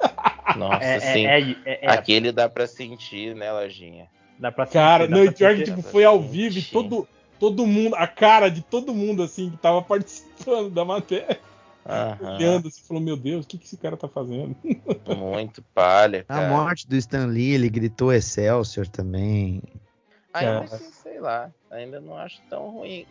[0.56, 1.26] Nossa, é, é sim.
[1.66, 4.06] É, Aquele dá pra sentir, né, Lojinha?
[4.38, 4.78] Dá pra sentir.
[4.78, 7.06] Cara, não, e pior que tipo, foi ao vivo e todo,
[7.38, 11.38] todo mundo, a cara de todo mundo, assim, que tava participando da matéria.
[11.84, 12.34] Uhum.
[12.34, 14.56] Olhando assim, falou: Meu Deus, o que, que esse cara tá fazendo?
[15.16, 16.24] Muito palha.
[16.24, 16.46] Cara.
[16.46, 19.62] A morte do Stan Lee, ele gritou Excelsior também.
[20.32, 23.06] Ainda que, sei lá, ainda não acho tão ruim.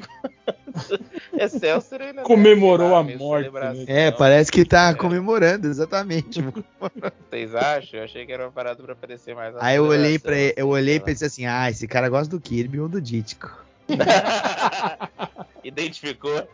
[1.39, 3.49] Excelsior ainda comemorou a morte.
[3.49, 3.85] Né?
[3.87, 4.93] É, parece que tá é.
[4.93, 6.41] comemorando, exatamente.
[7.29, 7.99] Vocês acham?
[7.99, 9.55] Eu achei que era uma parada pra parecer mais.
[9.59, 12.81] Aí eu olhei para eu olhei e pensei assim, ah, esse cara gosta do Kirby
[12.81, 13.63] ou do Dítico.
[15.63, 16.35] Identificou?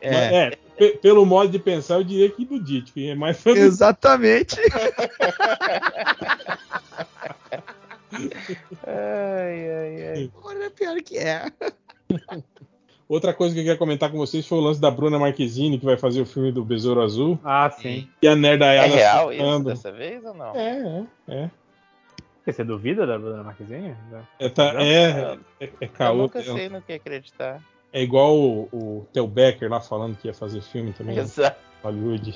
[0.00, 0.52] é.
[0.78, 3.00] é pelo modo de pensar, eu diria que do Dítico.
[3.00, 4.56] É mais Exatamente.
[8.86, 10.30] ai, ai, ai.
[10.42, 11.50] Olha, é pior que é.
[13.08, 15.84] Outra coisa que eu queria comentar com vocês foi o lance da Bruna Marquezine, que
[15.84, 17.38] vai fazer o filme do Besouro Azul.
[17.42, 18.08] Ah, sim.
[18.22, 18.94] E a Nerdaiada.
[18.94, 20.54] É real isso dessa vez ou não?
[20.54, 21.50] É, é, é.
[22.44, 23.94] Você duvida da Bruna Marquezine?
[24.38, 26.14] É, tá, é, é, é caô.
[26.14, 27.62] Eu nunca sei no que acreditar.
[27.92, 31.18] É igual o, o Theo Becker lá falando que ia fazer filme também.
[31.18, 31.58] Exato.
[31.82, 32.34] Hollywood.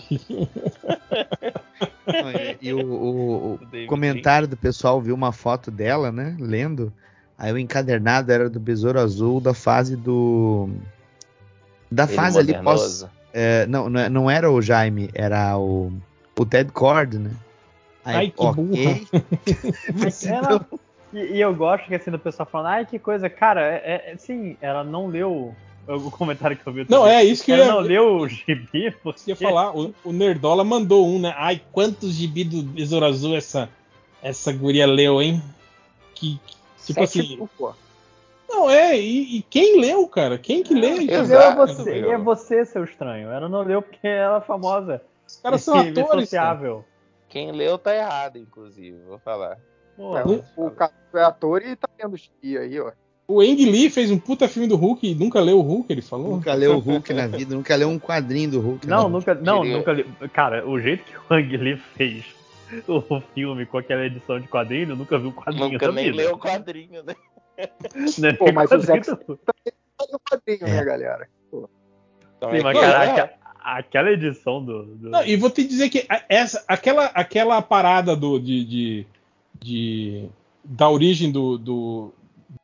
[2.60, 6.36] e o, o, o comentário do pessoal viu uma foto dela, né?
[6.40, 6.92] Lendo.
[7.36, 10.70] Aí o encadernado era do Besouro Azul da fase do.
[11.90, 13.06] Da Ele fase ali pós.
[13.32, 15.92] É, não, não era o Jaime, era o,
[16.38, 17.30] o Ted Cord, né?
[18.04, 18.64] Aí, Ai, que okay.
[18.64, 19.00] burra.
[21.12, 24.16] e, e, eu gosto que assim, do pessoal falando, ai, que coisa, cara, é, é,
[24.18, 25.54] sim, ela não leu
[25.88, 26.86] o comentário que eu vi.
[26.88, 27.72] Não, é isso que ela eu ia...
[27.72, 28.90] não leu o gibi.
[29.02, 29.30] Porque...
[29.30, 31.34] ia falar, o, o, Nerdola mandou um, né?
[31.36, 33.68] Ai, quantos gibi do Besouro Azul essa,
[34.22, 35.42] essa guria leu, hein?
[36.14, 36.40] Que,
[36.84, 37.38] tipo assim.
[38.48, 40.38] Não, é, e, e, quem leu, cara?
[40.38, 41.06] Quem que lê?
[41.06, 43.30] Quem leu é você, é você, seu estranho.
[43.30, 45.02] Ela não leu porque ela é famosa.
[45.26, 46.30] Os caras são atores.
[47.28, 49.58] Quem leu tá errado, inclusive, vou falar.
[49.96, 52.92] Pô, é, o, o cara é ator e tá vendo os aí, ó.
[53.26, 56.02] O Ang Lee fez um puta filme do Hulk e nunca leu o Hulk, ele
[56.02, 56.32] falou?
[56.32, 58.86] Nunca leu o Hulk na vida, nunca leu um quadrinho do Hulk.
[58.86, 60.04] Não, nunca, não, nunca li.
[60.32, 62.24] Cara, o jeito que o Ang Lee fez
[62.86, 65.72] o filme com aquela edição de quadrinho, nunca viu o quadrinho.
[65.72, 66.16] Nunca nem vida.
[66.18, 67.14] leu o quadrinho, né?
[68.38, 69.74] Pô, mas o Zack também
[70.12, 70.76] o quadrinho, né, é.
[70.76, 71.28] né, galera?
[71.50, 71.70] Pô.
[72.50, 73.34] Sim, mas caraca,
[73.64, 74.84] aquela edição do.
[74.84, 75.10] do...
[75.10, 79.06] Não, e vou te dizer que essa, aquela, aquela parada do, de, de,
[79.58, 80.28] de
[80.62, 82.12] da origem do, do,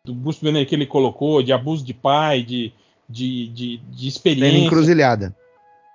[0.04, 2.72] do Bruce Banner que ele colocou, de abuso de pai, de,
[3.08, 4.52] de, de, de experiência.
[4.52, 5.34] Tem encruzilhada.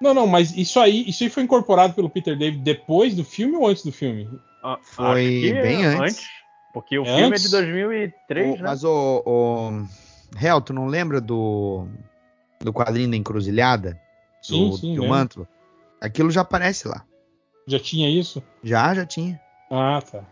[0.02, 3.56] Não, não, mas isso aí, isso aí foi incorporado pelo Peter David depois do filme
[3.56, 4.27] ou antes do filme?
[4.64, 6.02] Ah, foi bem antes.
[6.02, 6.27] antes.
[6.73, 7.45] Porque o é filme antes?
[7.45, 8.61] é de 2003, o, né?
[8.64, 9.86] Mas o, o
[10.36, 11.88] Real, tu não lembra do
[12.60, 13.99] do quadrinho da encruzilhada?
[14.47, 15.47] Sim, do, sim, do manto?
[15.99, 17.03] Aquilo já aparece lá.
[17.67, 18.43] Já tinha isso?
[18.63, 19.39] Já, já tinha.
[19.72, 20.23] Ah, tá.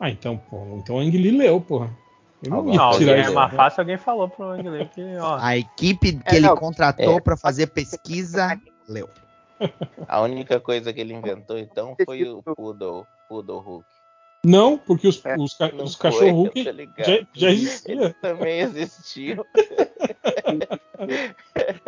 [0.00, 1.90] Ah, então, pô, então o Ang Lee leu, porra.
[2.46, 5.38] Não, não é mais fácil alguém falou pro Ang Lee que, ó.
[5.40, 7.20] A equipe que é, ele não, contratou é.
[7.20, 9.08] para fazer pesquisa leu.
[10.08, 13.86] A única coisa que ele inventou então foi o Poodle, Poodle Hulk.
[14.44, 18.14] Não, porque os, é, os, os cachorro Hulk já, já existiam.
[18.20, 19.44] também existiam.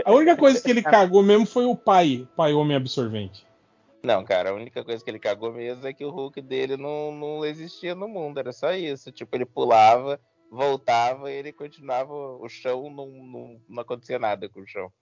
[0.05, 3.47] a única coisa que ele cagou mesmo foi o pai, pai homem absorvente.
[4.03, 7.13] Não, cara, a única coisa que ele cagou mesmo é que o Hulk dele não,
[7.13, 9.11] não existia no mundo, era só isso.
[9.11, 10.19] Tipo, ele pulava,
[10.51, 14.93] voltava e ele continuava, o chão não, não, não acontecia nada com o chão.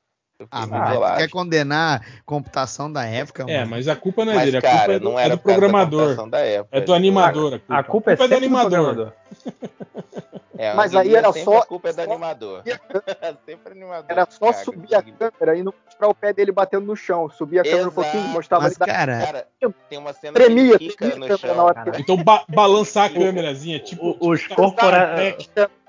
[0.50, 4.56] Ah, mas quer condenar computação da época, É, mas a culpa não é mas, dele,
[4.56, 6.10] a cara, culpa é do, não era é do programador.
[6.10, 7.54] Época, é do animador.
[7.54, 9.12] A culpa, a culpa, a culpa é, é do animador.
[10.56, 11.58] É, mas aí era só.
[11.58, 12.62] A culpa é do animador.
[13.44, 14.06] sempre animador.
[14.08, 17.28] Era só subir a câmera e não mostrar o pé dele batendo no chão.
[17.28, 17.70] Subir a Exato.
[17.70, 19.48] câmera um pouquinho, mostrava mas, cara, cara,
[19.88, 21.74] tem uma cena tremia, que tremia no chão.
[21.98, 24.16] Então ba balançar a câmerazinha, tipo.
[24.20, 25.36] O, os, corpora...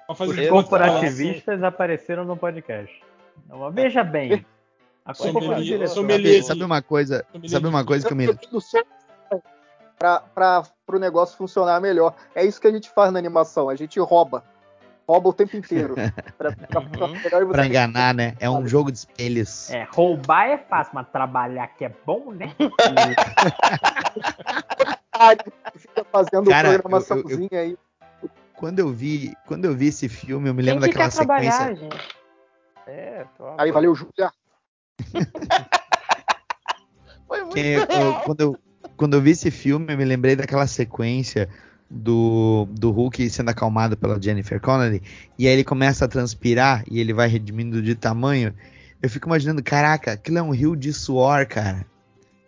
[0.09, 3.04] os corporativistas apareceram no podcast.
[3.45, 4.45] Então, veja bem.
[5.05, 7.25] A sommelier, sommelier, sabe uma coisa?
[7.47, 8.27] Sabe uma coisa que eu me
[9.97, 12.15] para o negócio funcionar melhor.
[12.33, 14.43] É isso que a gente faz na animação, a gente rouba.
[15.07, 15.93] Rouba o tempo inteiro.
[16.37, 16.55] Para
[16.99, 17.63] uhum.
[17.63, 18.35] enganar, né?
[18.39, 19.69] É um jogo de espelhos.
[19.69, 22.55] É, roubar é fácil, mas trabalhar que é bom, né?
[25.77, 27.77] Fica fazendo Cara, programaçãozinha eu, eu, aí.
[28.55, 31.75] Quando eu vi, quando eu vi esse filme, eu me lembro daquela sequência.
[31.75, 32.24] Gente?
[32.87, 33.25] É,
[33.57, 34.31] Aí valeu, Júlia.
[37.27, 38.57] Foi muito eu, quando, eu,
[38.95, 41.49] quando eu vi esse filme, eu me lembrei daquela sequência
[41.89, 45.01] do, do Hulk sendo acalmado pela Jennifer Connelly,
[45.37, 48.53] e aí ele começa a transpirar e ele vai redimindo de tamanho.
[49.01, 51.85] Eu fico imaginando, caraca, aquilo é um rio de suor, cara.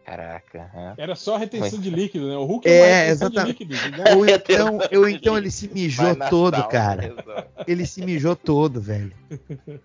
[0.07, 0.71] Caraca.
[0.73, 1.03] É.
[1.03, 1.79] Era só retenção Foi.
[1.79, 2.37] de líquido, né?
[2.37, 3.59] O Hulk é, é exatamente.
[3.59, 4.15] Líquido, né?
[4.15, 7.13] Ou então, eu, então ele se mijou todo, cara.
[7.67, 9.11] Ele se mijou todo, velho.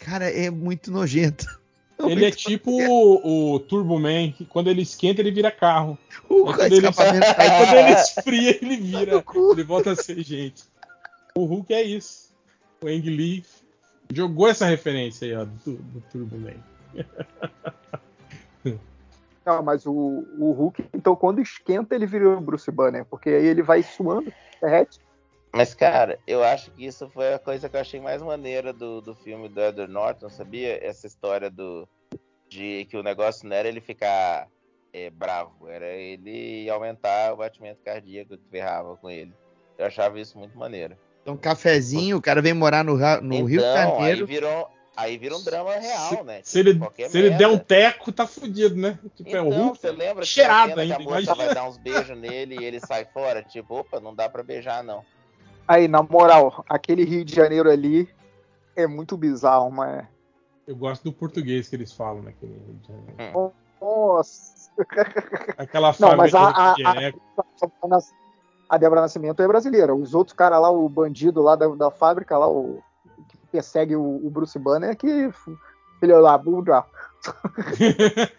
[0.00, 1.46] Cara, é muito nojento.
[1.98, 5.96] Ele é tipo o, o, Turbo Man, que quando ele esquenta, ele vira carro.
[6.28, 9.24] Uh, quando, ele, aí, quando ele esfria, ele vira.
[9.52, 10.64] Ele volta a ser gente.
[11.36, 12.34] O Hulk é isso.
[12.82, 13.44] O Ang Lee
[14.12, 16.60] jogou essa referência aí, ó, do, do Turbo Man.
[19.44, 23.46] Não, mas o, o Hulk, então, quando esquenta, ele vira o Bruce Banner, porque aí
[23.46, 24.98] ele vai suando, derrete.
[25.52, 29.00] Mas, cara, eu acho que isso foi a coisa que eu achei mais maneira do,
[29.00, 30.84] do filme do Edward Norton, sabia?
[30.84, 31.88] Essa história do
[32.48, 34.48] de que o negócio não era ele ficar
[34.92, 39.32] é, bravo, era ele aumentar o batimento cardíaco que ferrava com ele.
[39.76, 40.96] Eu achava isso muito maneiro.
[41.22, 44.20] Então, cafezinho, o cara vem morar no, no então, Rio de Janeiro.
[44.20, 46.40] Aí virou, aí vira um drama real, se, né?
[46.42, 48.98] Se, ele, se ele der um teco, tá fudido, né?
[49.14, 51.68] Tipo, então, é o então, Hulk, você lembra cheirado ainda, que a moça vai dar
[51.68, 53.42] uns beijos nele e ele sai fora?
[53.42, 55.04] Tipo, opa, não dá pra beijar, não.
[55.66, 58.08] Aí, na moral, aquele Rio de Janeiro ali
[58.76, 60.06] é muito bizarro, mas.
[60.66, 63.38] Eu gosto do português que eles falam naquele Rio de Janeiro.
[63.38, 63.50] Hum.
[63.80, 64.70] Nossa!
[65.58, 67.98] Aquela fábrica Não, mas a, a, a,
[68.68, 69.94] a Débora Nascimento é brasileira.
[69.94, 72.82] Os outros caras lá, o bandido lá da, da fábrica, lá, o
[73.54, 75.30] persegue o, o Bruce Banner, é que.
[76.00, 76.84] Filho lá, Buda.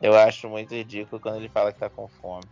[0.00, 2.44] Eu acho muito ridículo quando ele fala que tá com fome.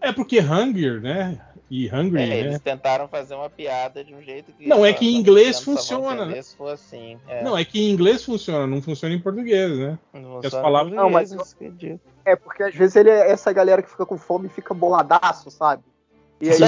[0.00, 1.40] É porque Hunger, né?
[1.70, 2.38] E Hungry, é, né?
[2.40, 4.66] Eles tentaram fazer uma piada de um jeito que.
[4.68, 6.42] Não, é que em inglês funciona, né?
[6.42, 7.42] Se assim, é.
[7.42, 9.98] Não, é que em inglês funciona, não funciona em português, né?
[10.12, 10.92] Não as palavras...
[10.92, 11.32] não, mas
[12.24, 15.50] é porque às vezes ele é essa galera que fica com fome e fica boladaço,
[15.50, 15.82] sabe?
[16.40, 16.58] E aí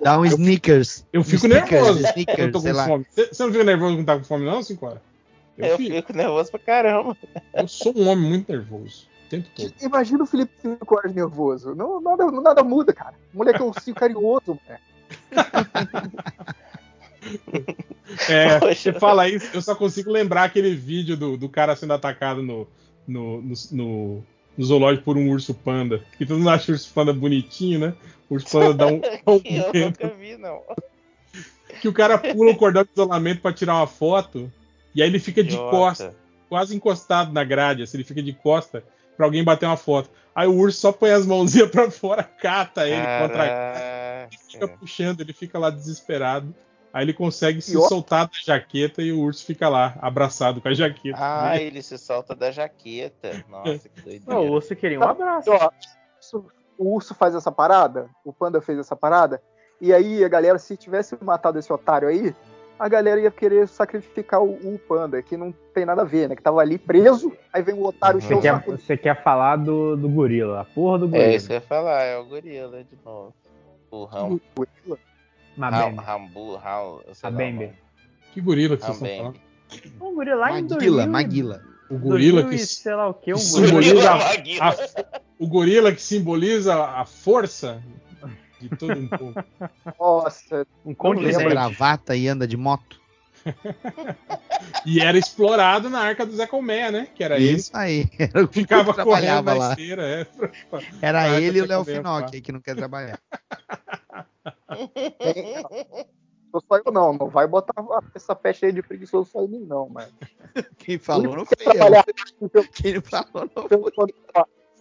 [0.00, 1.06] dá um sneakers.
[1.12, 2.08] Eu fico sneakers, nervoso.
[2.08, 3.06] Sneakers, eu tô com fome.
[3.10, 5.96] Você não fica nervoso quando tá com fome, não, Cinco Eu, eu fico.
[5.96, 7.16] fico nervoso pra caramba.
[7.54, 9.72] Eu sou um homem muito nervoso tempo todo.
[9.80, 11.74] Imagina o Felipe 5 horas nervoso.
[11.74, 13.14] Não, nada, nada muda, cara.
[13.32, 14.78] O moleque é um cio carinhoso, é.
[18.28, 22.42] é, você fala isso, eu só consigo lembrar aquele vídeo do, do cara sendo atacado
[22.42, 22.66] no,
[23.06, 24.24] no, no, no,
[24.56, 26.04] no zoológico por um urso panda.
[26.18, 27.94] Que todo mundo acha o urso panda bonitinho, né?
[28.28, 29.00] O urso panda dá um.
[29.26, 29.40] um
[29.74, 30.62] eu nunca vi, não.
[31.80, 34.52] Que o cara pula o cordão de isolamento para tirar uma foto.
[34.94, 36.14] E aí ele fica de costa,
[36.48, 38.82] quase encostado na grade, assim, ele fica de costa
[39.16, 40.10] pra alguém bater uma foto.
[40.34, 43.28] Aí o urso só põe as mãozinhas pra fora, cata ele Caraca.
[43.28, 43.90] contra a
[44.50, 46.54] fica puxando, ele fica lá desesperado.
[46.92, 50.74] Aí ele consegue se soltar da jaqueta e o urso fica lá, abraçado com a
[50.74, 51.18] jaqueta.
[51.20, 51.62] Ah, né?
[51.62, 53.44] ele se solta da jaqueta.
[53.48, 54.24] Nossa, que doideira.
[54.26, 55.50] Não, o urso queria um abraço.
[56.76, 59.40] o urso faz essa parada, o panda fez essa parada,
[59.80, 62.34] e aí a galera, se tivesse matado esse otário aí,
[62.76, 66.34] a galera ia querer sacrificar o, o, panda, que não tem nada a ver, né?
[66.34, 70.08] Que tava ali preso, aí vem o otário você quer, Você quer falar do, do
[70.08, 71.26] gorila, a porra do gorila.
[71.26, 73.34] É isso que eu ia falar, é o gorila de novo.
[73.90, 74.40] O Ram...
[75.60, 76.02] Gorila?
[76.02, 77.00] Rambu, Ram...
[77.32, 77.72] Bembe.
[78.32, 79.40] Que gorila que vocês estão falando?
[80.00, 81.62] Um gorila lá em Maguila, Maguila.
[81.90, 86.84] O gorila que, sei lá o que, um simboliza a, a, o gorila que simboliza
[86.84, 87.82] a força
[88.60, 89.44] de todo um pouco.
[89.98, 93.00] Nossa, um conde de gravata e anda de moto.
[94.84, 97.08] e era explorado na arca do Zé Colmeia, né?
[97.14, 97.82] Que era Isso ele.
[97.82, 98.08] aí.
[98.18, 99.54] Era o que ficava correndo lá.
[99.54, 100.02] na esteira.
[100.02, 103.18] É, pra, pra, era ele e o Léo Finocchi que não quer trabalhar.
[106.52, 107.72] Não só eu não, não vai botar
[108.14, 110.12] essa peste aí de preguiçoso só em mim não, mas...
[110.78, 112.64] Quem falou não foi eu.
[112.74, 114.14] Quem falou não foi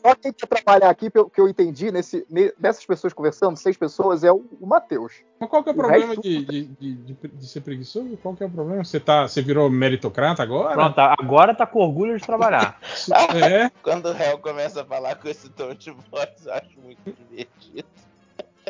[0.01, 2.25] só quem quer trabalhar aqui, pelo que eu entendi, nesse,
[2.57, 5.13] nessas pessoas conversando, seis pessoas, é o, o Matheus.
[5.39, 8.17] Mas qual que é o, o problema de, de, de, de, ser preguiçoso?
[8.17, 8.83] Qual que é o problema?
[8.83, 10.73] Você, tá, você virou meritocrata agora?
[10.73, 12.79] Pronto, agora tá com orgulho de trabalhar.
[13.43, 13.69] é.
[13.83, 17.87] Quando o réu começa a falar com esse tom de voz, eu acho muito divertido.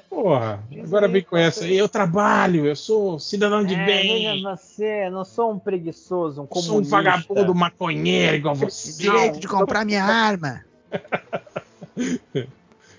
[0.10, 1.78] Porra, agora vem com essa aí.
[1.78, 4.42] Eu trabalho, eu sou cidadão de é, bem.
[4.42, 6.72] você, eu não sou um preguiçoso, um comunista.
[6.72, 9.02] Sou um vagabundo maconheiro igual você.
[9.02, 10.66] Direito de comprar minha arma.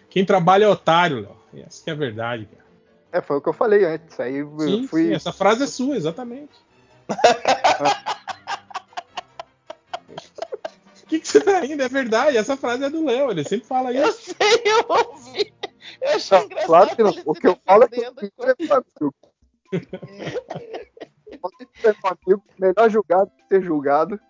[0.09, 1.37] Quem trabalha é otário, Léo.
[1.67, 2.61] Essa que é a verdade, cara.
[3.13, 4.21] É, foi o que eu falei antes.
[4.21, 5.09] Aí sim, fui...
[5.09, 6.53] sim, essa frase é sua, exatamente.
[11.03, 11.83] O que, que você tá rindo?
[11.83, 14.01] É verdade, essa frase é do Léo, ele sempre fala isso.
[14.01, 15.20] Eu sei, eu ouvi.
[16.01, 16.67] Eu achei não, engraçado.
[16.67, 17.15] Claro que não.
[17.27, 18.13] O que eu falo é que eu
[22.05, 22.45] amigo.
[22.59, 24.21] Melhor julgado que ser julgado.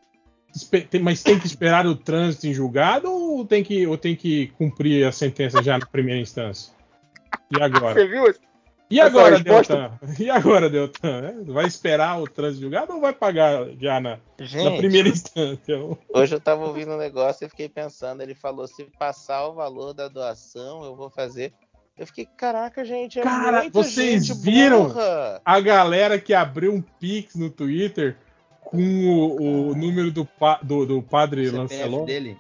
[1.01, 5.07] Mas tem que esperar o trânsito em julgado ou tem que, ou tem que cumprir
[5.07, 6.75] a sentença já na primeira instância?
[7.51, 7.95] E agora?
[7.95, 8.35] Você viu?
[8.91, 9.93] E agora, Deltan?
[10.19, 11.45] E agora, Deltan?
[11.47, 15.79] Vai esperar o trânsito julgado ou vai pagar já na, Gente, na primeira instância?
[16.13, 19.95] Hoje eu tava ouvindo um negócio e fiquei pensando, ele falou, se passar o valor
[19.95, 21.53] da doação, eu vou fazer.
[21.97, 25.41] Eu fiquei, caraca, gente, é Cara, vocês viram burra.
[25.45, 28.17] a galera que abriu um Pix no Twitter
[28.61, 32.07] com o, o número do, pa, do, do padre o Lancelot.
[32.07, 32.37] dele?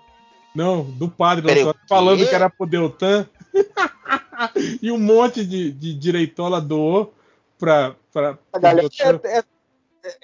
[0.54, 3.28] Não, do padre Lancelot, falando que era pro Deltan.
[4.82, 7.14] e um monte de, de direitola doou
[7.58, 7.94] pra.
[8.12, 8.88] pra a galera
[9.24, 9.44] é, é,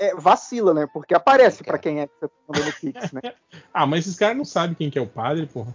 [0.09, 0.89] é, vacila, né?
[0.93, 3.20] Porque aparece para quem é que você tá mandando Pix, né?
[3.73, 5.74] ah, mas esses caras não sabem quem que é o padre, porra.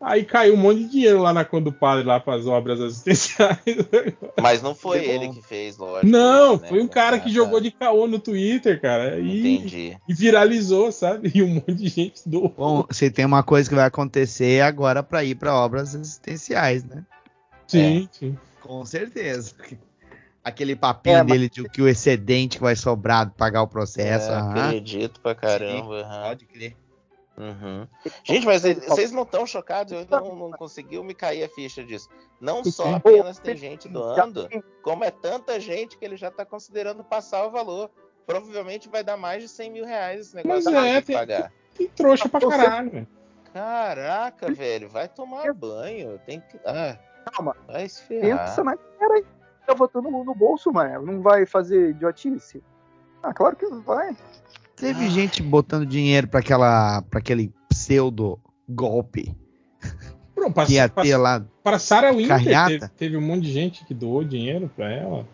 [0.00, 2.80] Aí caiu um monte de dinheiro lá na conta do padre lá para as obras
[2.80, 3.58] assistenciais.
[4.40, 6.06] Mas não foi ele que fez, lógico.
[6.06, 6.68] Não, né?
[6.68, 9.18] foi um cara que jogou de caô no Twitter, cara.
[9.18, 9.98] E, Entendi.
[10.08, 11.32] E viralizou, sabe?
[11.38, 12.54] E um monte de gente doou.
[12.56, 17.04] Bom, se tem uma coisa que vai acontecer agora para ir para obras assistenciais, né?
[17.66, 18.18] Sim, é.
[18.18, 18.38] sim.
[18.60, 19.54] Com certeza.
[20.42, 24.30] Aquele papinho é, dele de que o excedente vai sobrar para pagar o processo.
[24.30, 26.04] É, acredito pra caramba.
[26.04, 26.76] Sim, pode crer.
[27.38, 27.86] Uhum.
[28.24, 29.92] Gente, mas vocês não estão chocados?
[29.92, 32.08] Eu ainda não, não conseguiu me cair a ficha disso.
[32.40, 34.48] Não só apenas tem gente doando,
[34.82, 37.90] como é tanta gente que ele já está considerando passar o valor.
[38.26, 41.52] Provavelmente vai dar mais de 100 mil reais esse negócio mas é, tem, pagar.
[41.74, 43.08] Tem, tem trouxa pra caralho, velho.
[43.54, 46.20] Caraca, velho, vai tomar banho.
[46.26, 46.60] Tem que.
[46.66, 46.98] Ah,
[47.32, 47.56] Calma.
[47.66, 48.46] Vai se ferrar.
[48.46, 49.24] Pensa na cara
[49.66, 51.04] tá botando no bolso, mano.
[51.04, 52.62] Não vai fazer idiotice.
[53.22, 54.16] Ah, claro que vai.
[54.80, 55.10] Teve ah.
[55.10, 58.38] gente botando dinheiro para aquela, para aquele pseudo
[58.68, 59.36] golpe.
[60.54, 61.44] Pra, que ia ter lá.
[61.64, 65.26] Para Sarah Winter teve, teve, um monte de gente que doou dinheiro para ela.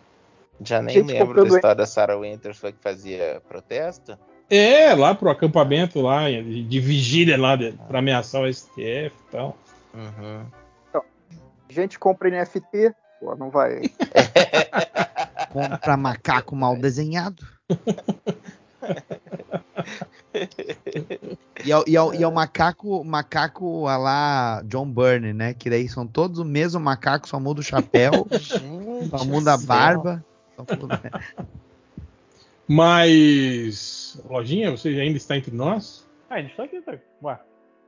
[0.61, 4.17] Já nem gente lembro da história da Sarah Winter, foi que fazia protesto.
[4.49, 7.57] É, lá pro acampamento lá de vigília lá
[7.87, 9.57] para ameaçar o STF e tal.
[9.93, 10.45] Uhum.
[10.89, 11.03] Então,
[11.69, 13.81] gente compra NFT, pô, não vai.
[15.51, 17.45] compra macaco mal desenhado.
[21.65, 25.53] e, é, e, é, e é o macaco, macaco lá John Byrne, né?
[25.53, 29.57] Que daí são todos o mesmo macaco, só muda o chapéu, Gente só muda a
[29.57, 30.23] barba.
[32.67, 36.05] Mas, Lojinha, você ainda está entre nós?
[36.29, 36.97] Ah, a gente está aqui, tá?
[37.23, 37.39] Ué.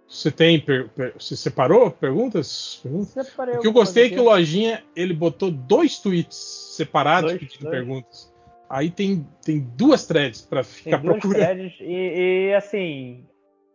[0.07, 0.60] Você tem.
[0.60, 2.80] Per, per, você separou perguntas?
[2.82, 3.10] perguntas?
[3.10, 7.41] Separei o que eu gostei é que o Lojinha ele botou dois tweets separados dois,
[7.41, 7.76] pedindo dois.
[7.76, 8.34] perguntas.
[8.69, 11.57] Aí tem, tem duas threads para ficar tem duas procurando.
[11.57, 13.26] Threads e, e, assim,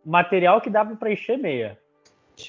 [0.05, 1.77] material que dá para preencher meia.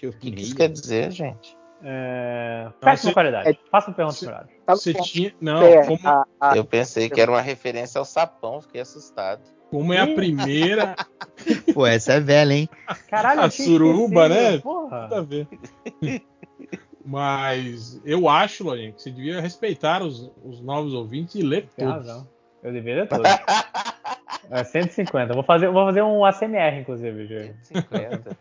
[0.02, 1.56] O que isso quer dizer, gente?
[1.82, 2.70] É...
[2.80, 3.48] Péssima você, qualidade.
[3.50, 4.48] É, Faça uma pergunta melhor.
[4.68, 5.34] Você tinha.
[5.40, 6.00] Não, é, como...
[6.08, 9.42] a, a, eu pensei que era uma referência ao sapão, fiquei assustado.
[9.70, 10.94] Como é a primeira.
[11.74, 12.68] Pô, essa é velha, hein?
[13.08, 14.58] Caralho, a suruba, né?
[14.58, 15.08] Porra.
[15.08, 15.48] Tudo a ver.
[17.04, 21.92] Mas eu acho, Lorinha, que você devia respeitar os, os novos ouvintes e ler todos.
[21.92, 22.33] Razão.
[22.64, 23.30] Eu deveria ler todos.
[24.50, 25.34] é 150.
[25.34, 27.54] Vou fazer, vou fazer um ACMR, inclusive.
[27.62, 28.36] 150.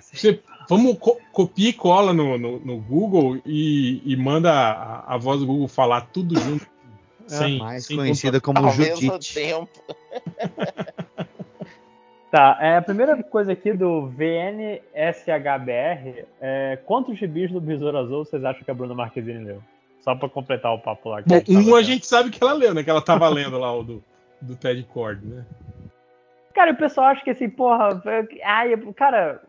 [0.00, 5.18] Você, vamos co copia e cola no, no, no Google e, e manda a, a,
[5.18, 6.66] voz do Google falar tudo junto.
[7.26, 9.04] É, sem, mais sem conhecida como Ao Judite.
[9.04, 9.68] Mesmo tempo.
[12.30, 14.82] Tá, é, a primeira coisa aqui do VNSHBR
[16.38, 19.62] é quantos gibis do Besouro Azul vocês acham que a Bruna Marquezine leu?
[20.00, 21.22] Só pra completar o papo lá.
[21.26, 22.82] Bom, um a gente sabe que ela leu, né?
[22.82, 24.04] Que ela tava lendo lá o do,
[24.40, 25.44] do Ted Cord, né?
[26.54, 28.02] Cara, o pessoal acha que assim, porra.
[28.44, 29.42] Ai, cara,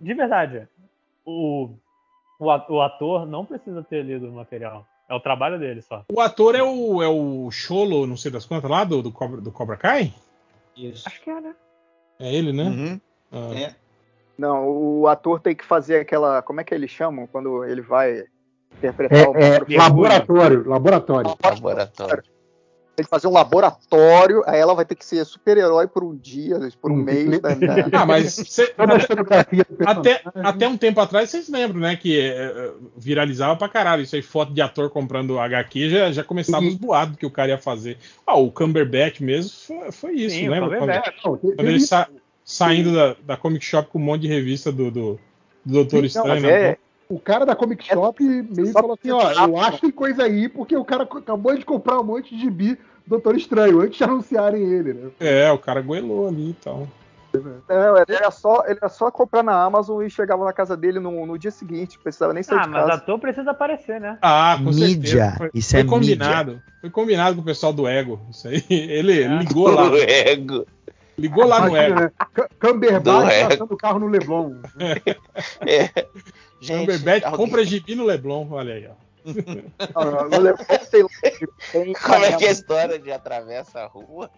[0.00, 0.68] de verdade,
[1.24, 1.70] o,
[2.38, 4.86] o ator não precisa ter lido o material.
[5.08, 6.04] É o trabalho dele só.
[6.10, 9.40] O ator é o, é o Cholo, não sei das quantas, lá do, do, Cobra,
[9.40, 10.12] do Cobra Kai?
[10.76, 11.06] Isso.
[11.06, 11.54] Acho que é, né?
[12.18, 12.64] É ele, né?
[12.64, 13.00] Uhum.
[13.32, 13.54] Ah.
[13.54, 13.74] É.
[14.36, 16.42] Não, o ator tem que fazer aquela.
[16.42, 18.24] Como é que eles chamam quando ele vai
[18.76, 19.36] interpretar é, o.
[19.36, 21.36] É, laboratório, laboratório.
[21.42, 22.22] Laboratório.
[22.96, 26.58] Tem que fazer um laboratório, aí ela vai ter que ser super-herói por um dia,
[26.80, 27.26] por um hum, mês.
[27.28, 27.84] Né?
[27.92, 28.74] Ah, mas cê,
[29.84, 31.94] até, até um tempo atrás vocês lembram, né?
[31.94, 34.02] Que é, viralizava pra caralho.
[34.02, 36.70] Isso aí, foto de ator comprando HQ, já, já começava uhum.
[36.70, 37.98] os boatos que o cara ia fazer.
[38.26, 40.78] Ah, o Cumberbatch mesmo foi, foi isso, Sim, lembra?
[40.78, 42.08] Quando, quando ele sa,
[42.42, 45.20] saindo da, da Comic Shop com um monte de revista do, do,
[45.64, 46.40] do Doutor Estranho.
[46.40, 46.78] Não, é,
[47.08, 50.48] o cara da Comic é Shop meio falou assim, ó, eu acho que coisa aí,
[50.48, 54.62] porque o cara acabou de comprar um monte de gibi Doutor Estranho, antes de anunciarem
[54.62, 55.10] ele, né?
[55.20, 56.88] É, o cara goelou ali e tal.
[57.68, 60.98] Não, ele era, só, ele era só comprar na Amazon e chegava na casa dele
[60.98, 62.84] no, no dia seguinte, precisava nem sair ah, de casa.
[62.84, 64.18] Ah, mas ator precisa aparecer, né?
[64.22, 65.34] Ah, com mídia.
[65.36, 66.52] Foi, isso foi é combinado.
[66.52, 66.64] Mídia.
[66.80, 68.20] Foi combinado com o pessoal do Ego.
[68.30, 68.64] Isso aí.
[68.70, 69.28] Ele é.
[69.28, 69.88] ligou lá.
[69.90, 70.66] Do Ego.
[71.18, 72.00] Ligou lá no Ego.
[72.00, 72.12] Né?
[72.58, 74.60] Camberbatch passando o carro no Leblon.
[75.66, 76.06] é.
[76.60, 77.46] Gente, Camberbatch alguém...
[77.46, 78.94] compra gibi no Leblon, olha aí, ó.
[82.04, 84.30] Como é que é a história de atravessa a rua?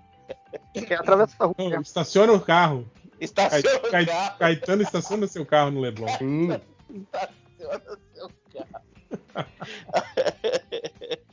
[0.75, 1.55] É, atravessa a rua.
[1.59, 2.89] Não, estaciona o carro.
[3.21, 4.39] Estaciona o carro.
[4.39, 6.07] Caetano estaciona seu carro no Leblon.
[6.23, 6.59] Hum.
[6.91, 8.85] Estaciona seu carro.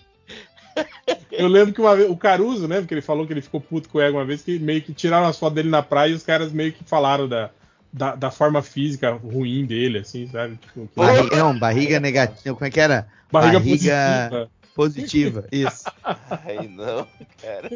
[1.31, 2.79] Eu lembro que uma vez, o Caruso, né?
[2.79, 4.93] Porque ele falou que ele ficou puto com o Ego uma vez, que meio que
[4.93, 7.49] tiraram as fotos dele na praia e os caras meio que falaram da,
[7.91, 10.57] da, da forma física ruim dele, assim, sabe?
[10.57, 12.55] Tipo, barriga, não, barriga negativa.
[12.55, 13.07] Como é que era?
[13.31, 14.51] Barriga, barriga positiva.
[14.75, 15.83] Positiva, isso.
[16.03, 17.07] Ai, não,
[17.41, 17.69] cara.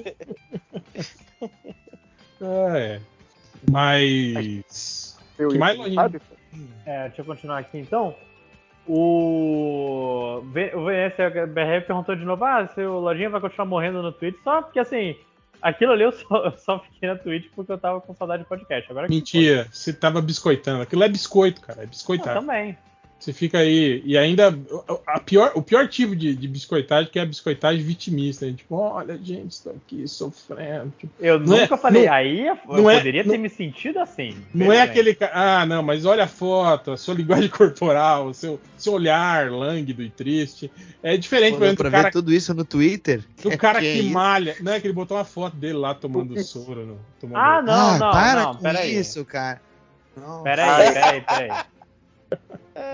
[2.42, 3.00] É.
[3.70, 5.18] Mas.
[5.38, 5.80] Eu que mais?
[6.86, 8.16] É, deixa eu continuar aqui então.
[8.91, 14.36] O, o VSBR perguntou de novo: ah, se o Lojinha vai continuar morrendo no Twitch,
[14.44, 15.16] só porque assim,
[15.61, 18.49] aquilo ali eu só, eu só fiquei na Twitch porque eu tava com saudade de
[18.49, 18.90] podcast.
[18.90, 20.82] Agora Mentira, você tava biscoitando.
[20.82, 22.32] Aquilo é biscoito, cara, é biscoitado.
[22.32, 22.76] Eu também.
[23.20, 24.02] Você fica aí.
[24.06, 24.58] E ainda.
[25.06, 28.46] A pior, o pior tipo de, de biscoitagem que é a biscoitagem vitimista.
[28.46, 28.54] Né?
[28.54, 30.94] Tipo, olha, gente, estou aqui sofrendo.
[30.98, 33.50] Tipo, eu nunca é, falei, não, aí eu não é, poderia é, ter não, me
[33.50, 34.38] sentido assim.
[34.54, 35.18] Não é aquele.
[35.34, 40.02] Ah, não, mas olha a foto, a sua linguagem corporal, o seu, seu olhar lânguido
[40.02, 40.72] e triste.
[41.04, 43.22] É diferente, Pô, pra cara, ver tudo isso no Twitter.
[43.44, 44.56] Do cara que, que é malha.
[44.62, 46.86] Não é que ele botou uma foto dele lá tomando soro.
[46.86, 47.38] No, tomando...
[47.38, 48.12] Ah, não, ah, não.
[48.12, 49.62] Para não, com isso, cara.
[50.44, 51.66] Peraí, peraí, peraí.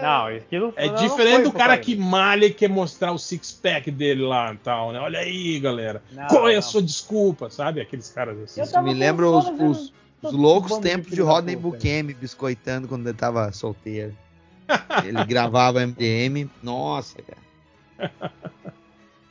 [0.01, 4.23] Não, aquilo É não diferente do cara que malha e quer mostrar o six-pack dele
[4.23, 4.99] lá e tal, né?
[4.99, 6.01] Olha aí, galera.
[6.11, 7.81] Não, Qual é a sua desculpa, sabe?
[7.81, 8.61] Aqueles caras assim.
[8.61, 13.51] Isso me lembra os, os, os loucos tempos de Rodney Bukemi biscoitando quando ele tava
[13.51, 14.15] solteiro.
[15.03, 16.49] ele gravava MDM.
[16.63, 18.11] Nossa, cara.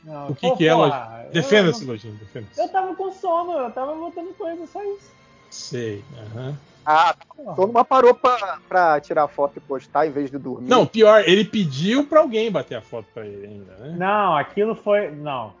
[0.03, 1.27] Não, o que, pô, que é, Lojinha?
[1.31, 2.13] Defenda-se, Lojinha.
[2.13, 5.11] Defenda eu tava com sono, eu tava botando coisa, só isso.
[5.49, 6.49] Sei, aham.
[6.49, 6.55] Uhum.
[6.85, 7.15] Ah,
[7.55, 10.69] todo mundo parou pra, pra tirar foto e postar em vez de dormir.
[10.69, 13.95] Não, pior, ele pediu pra alguém bater a foto pra ele ainda, né?
[13.97, 15.09] Não, aquilo foi.
[15.09, 15.53] Não.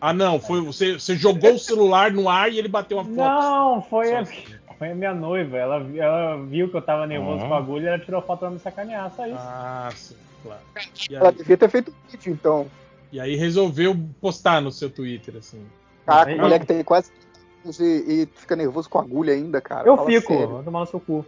[0.00, 3.16] Ah, não, foi você, você jogou o celular no ar e ele bateu uma foto.
[3.16, 4.24] Não, foi a,
[4.78, 5.58] foi a minha noiva.
[5.58, 7.48] Ela, ela viu que eu tava nervoso uhum.
[7.48, 9.36] com a agulha e ela tirou foto pra me sacanear, só isso.
[9.38, 10.60] Ah, sim, claro.
[11.10, 12.66] ela devia ter feito um vídeo, então.
[13.12, 15.66] E aí resolveu postar no seu Twitter, assim.
[16.06, 17.10] Caraca, o moleque tem quase
[17.64, 19.88] e, e, fica nervoso com agulha ainda, cara.
[19.88, 21.26] Eu Fala fico, vou tomar no seu cu.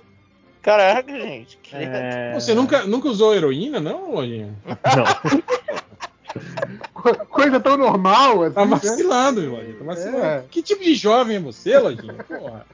[0.62, 1.58] Caraca, gente.
[1.72, 2.32] É...
[2.34, 4.54] Você nunca, nunca usou heroína, não, Lojinha?
[4.64, 5.04] Não.
[7.28, 8.54] Coisa tão normal assim.
[8.54, 8.70] Tá né?
[8.70, 9.48] vacilando, né?
[9.48, 9.74] Lojinha.
[9.76, 10.24] Tá vacilando.
[10.24, 10.44] É.
[10.50, 12.14] Que tipo de jovem é você, Lojinha?
[12.14, 12.64] Porra.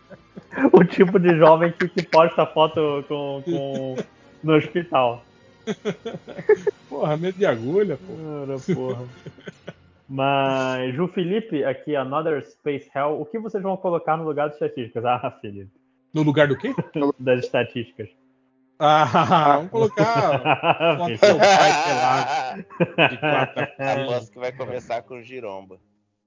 [0.73, 3.97] o tipo de jovem que, que posta foto com, com,
[4.43, 5.25] no hospital.
[6.89, 8.75] Porra, medo de agulha, porra.
[8.75, 9.05] porra.
[10.09, 14.55] Mas, Ju Felipe, aqui, Another Space Hell, o que vocês vão colocar no lugar das
[14.55, 15.05] estatísticas?
[15.05, 15.71] Ah, Felipe.
[16.15, 16.75] No lugar do quê?
[17.19, 18.09] Das estatísticas.
[18.79, 20.97] Ah, vamos colocar.
[20.97, 22.65] Foto seu pai pelado.
[23.79, 25.79] Aposto que vai começar com giromba.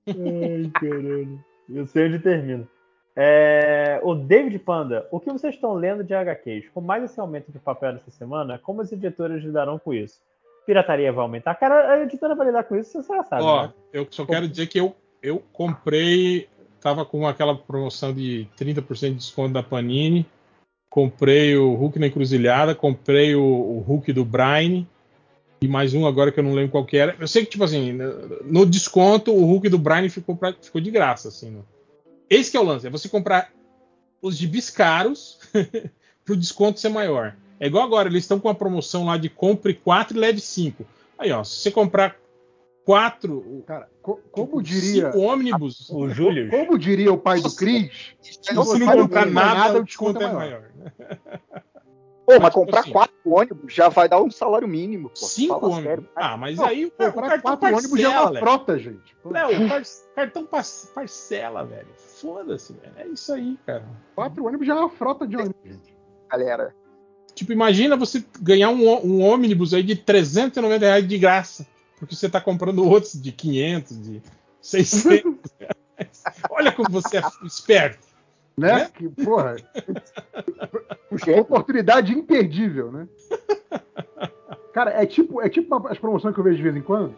[0.08, 1.44] Ai, caralho.
[1.70, 2.68] Eu sei onde termina.
[3.16, 6.70] É, o David Panda, o que vocês estão lendo de HQs?
[6.70, 10.22] Com mais esse aumento de papel dessa semana, como as editoras lidarão com isso?
[10.66, 11.56] Pirataria vai aumentar.
[11.56, 13.44] Cara, a editora vai lidar com isso, você já sabe.
[13.44, 13.74] Ó, né?
[13.94, 16.48] eu só quero dizer que eu, eu comprei,
[16.80, 20.26] tava com aquela promoção de 30% de desconto da Panini.
[20.90, 24.86] Comprei o Hulk na encruzilhada, comprei o, o Hulk do Brian
[25.64, 27.16] e mais um agora que eu não lembro qual que era.
[27.20, 27.94] Eu sei que, tipo assim,
[28.44, 31.52] no desconto, o Hulk do Brian ficou, pra, ficou de graça, assim.
[31.52, 31.62] Né?
[32.28, 33.54] Esse que é o lance, é você comprar
[34.22, 35.40] os gibis caros
[36.26, 37.36] para o desconto ser maior.
[37.62, 40.84] É igual agora, eles estão com uma promoção lá de compre 4 e leve 5.
[41.20, 42.18] Aí, ó, se você comprar
[42.84, 43.64] 4.
[43.68, 45.12] Cara, co como tipo, diria.
[45.12, 45.88] Cinco ônibus.
[45.92, 46.50] O Júlio.
[46.50, 50.34] Como diria o pai do Cris, se você não comprar nada, nada, o desconto é
[50.34, 50.64] maior.
[52.26, 55.10] Pô, mas comprar assim, quatro ônibus já vai dar um salário mínimo.
[55.10, 55.16] Pô.
[55.16, 55.84] Cinco Fala ônibus.
[55.84, 59.16] Sério, ah, mas não, aí o, comprar o quatro ônibus já é uma frota, gente.
[59.24, 61.88] Não, o cartão parcela, velho.
[61.96, 62.94] Foda-se, velho.
[62.98, 63.86] É isso aí, cara.
[64.16, 65.96] Quatro ônibus já é uma frota de ônibus, gente.
[66.32, 66.74] Galera,
[67.34, 71.66] Tipo, imagina você ganhar um, um ônibus aí de 390 reais de graça,
[71.98, 74.22] porque você está comprando outros de 500, de
[74.62, 76.24] 600 reais.
[76.50, 78.12] Olha como você é esperto.
[78.58, 78.74] Né?
[78.74, 78.92] né?
[78.94, 79.56] Que, porra.
[81.40, 83.08] oportunidade imperdível, né?
[84.74, 87.14] Cara, é tipo, é tipo as promoções que eu vejo de vez em quando.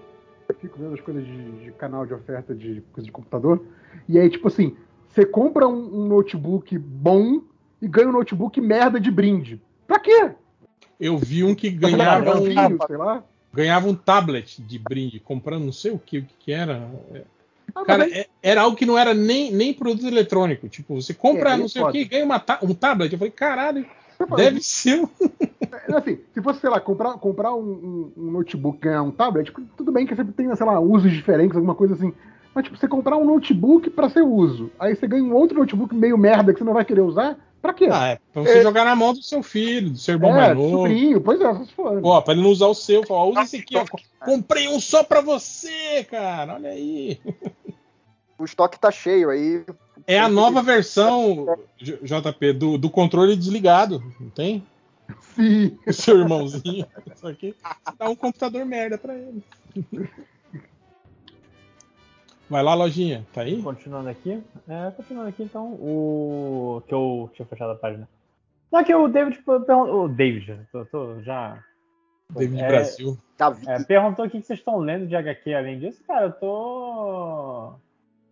[0.47, 3.63] Eu fico vendo as coisas de, de canal de oferta de coisa de computador.
[4.07, 4.75] E aí, tipo assim,
[5.07, 7.41] você compra um, um notebook bom
[7.81, 9.61] e ganha um notebook merda de brinde.
[9.87, 10.31] Pra quê?
[10.99, 12.45] Eu vi um que ganhava um,
[13.53, 16.89] ganhava um tablet de brinde, comprando não sei o que, o que era.
[17.75, 20.67] Ah, Cara, é, era algo que não era nem, nem produto eletrônico.
[20.69, 21.97] Tipo, você compra é, não sei pode.
[21.97, 23.11] o que e ganha uma, um tablet.
[23.11, 23.85] Eu falei, caralho,
[24.35, 25.09] deve ser um.
[25.89, 29.91] É, assim, se fosse, sei lá, comprar, comprar um, um, notebook ganhar um tablet, tudo
[29.91, 32.13] bem que sempre tem, sei lá, usos diferentes, alguma coisa assim.
[32.53, 35.95] Mas, tipo, você comprar um notebook para ser uso, aí você ganha um outro notebook
[35.95, 37.87] meio merda que você não vai querer usar, Pra quê?
[37.89, 38.61] Ah, é pra você é...
[38.61, 40.79] jogar na mão do seu filho, do seu irmão é, mais novo.
[40.79, 42.05] Sobrinho, pois é, falando.
[42.05, 43.85] Ó, pra ele não usar o seu, falar, usa esse aqui, ó.
[44.19, 46.55] Comprei um só pra você, cara.
[46.55, 47.21] Olha aí.
[48.37, 49.63] O estoque tá cheio aí.
[50.05, 54.61] É a nova versão, JP, do, do controle desligado, não tem?
[55.33, 55.77] Sim.
[55.87, 56.85] O seu irmãozinho.
[57.15, 57.55] Só que
[57.97, 59.41] dá um computador merda pra ele.
[62.49, 63.61] Vai lá, lojinha, tá aí?
[63.61, 64.43] Continuando aqui.
[64.67, 66.81] É, continuando aqui, então, o.
[66.87, 68.07] Que eu tinha fechado a página.
[68.71, 70.03] Não, é que o David perguntou.
[70.03, 71.63] O David, tô, tô já.
[72.29, 73.17] David é, Brasil.
[73.67, 76.03] É, perguntou o que vocês estão lendo de HQ além disso.
[76.05, 77.73] Cara, eu tô.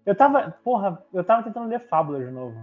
[0.05, 0.51] Eu tava.
[0.63, 2.57] Porra, eu tava tentando ler Fábulas de novo.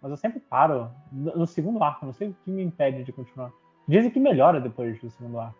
[0.00, 2.06] Mas eu sempre paro no segundo arco.
[2.06, 3.50] Não sei o que me impede de continuar.
[3.88, 5.58] Dizem que melhora depois do segundo arco.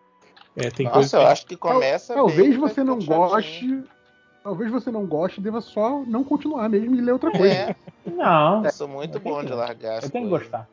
[0.55, 2.13] É, tem Nossa, coisa eu acho que começa.
[2.13, 3.83] Talvez bem, você não goste.
[4.47, 7.53] Talvez você não goste e deva só não continuar mesmo e ler outra coisa.
[7.53, 7.75] É.
[8.09, 8.63] Não.
[8.63, 10.01] Eu sou muito eu bom de largar.
[10.01, 10.69] Eu tenho que gostar.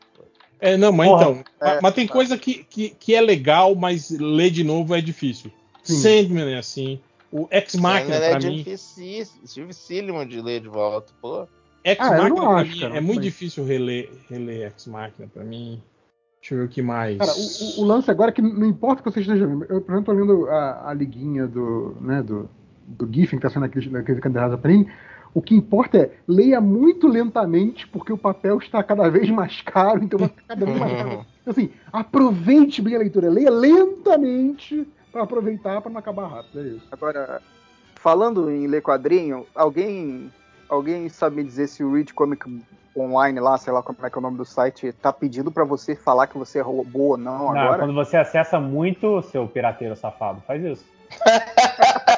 [0.61, 1.43] É, não, mas Porra, então.
[1.59, 2.13] É, mas tem tá.
[2.13, 5.51] coisa que, que, que, é legal, mas ler de novo é difícil.
[5.83, 5.95] Sim.
[5.95, 7.01] Sandman é assim.
[7.29, 8.61] O Ex Machina é pra mim.
[8.61, 11.45] É dificílimo de ler de volta, pô.
[11.83, 13.25] Ex ah, Machina pra acho, mim cara, é muito mas...
[13.25, 15.83] difícil reler, reler Ex Machina pra mim.
[16.39, 17.17] Deixa eu ver o que mais.
[17.17, 19.65] Cara, o, o lance agora é que não importa que você esteja vendo.
[19.65, 22.49] Eu, por exemplo, tô lendo a, a liguinha do, né, do,
[22.85, 24.87] do Giffen, que tá sendo naquele, naquele candidato pra mim.
[25.33, 30.03] O que importa é leia muito lentamente, porque o papel está cada vez mais caro,
[30.03, 31.25] então vai ficar cada vez mais caro.
[31.45, 36.59] Então, assim, aproveite bem a leitura, leia lentamente para aproveitar para não acabar rápido.
[36.59, 36.87] É isso.
[36.91, 37.39] Agora,
[37.93, 40.31] falando em ler quadrinho, alguém
[40.67, 42.45] alguém sabe me dizer se o Read Comic
[42.97, 45.63] Online lá, sei lá como é que é o nome do site, tá pedindo para
[45.63, 47.79] você falar que você é robô ou não, não agora?
[47.79, 50.85] Quando você acessa muito, seu pirateiro safado, faz isso.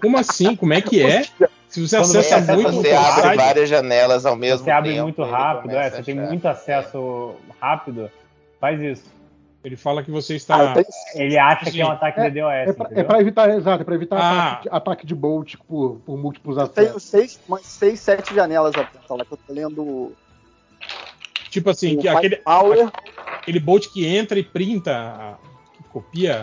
[0.00, 0.56] Como assim?
[0.56, 1.22] Como é que é?
[1.68, 4.82] Se você acessa, você muito, você abre site, várias janelas ao mesmo você tempo.
[4.82, 8.10] Você abre muito rápido, é, você tem muito acesso rápido,
[8.60, 9.20] faz isso.
[9.62, 10.72] Ele fala que você está.
[10.72, 12.76] Ah, ele acha que é um ataque é, DDoS.
[12.90, 14.52] É, é para evitar, exato, é para evitar ah.
[14.52, 16.78] ataque, de, ataque, de, Bolt por, por múltiplos acessos.
[16.78, 20.12] Eu tenho seis, umas seis, sete janelas abertas lá que eu tô lendo.
[21.50, 25.36] Tipo assim, que aquele, aquele Bolt que entra e printa,
[25.76, 26.42] que copia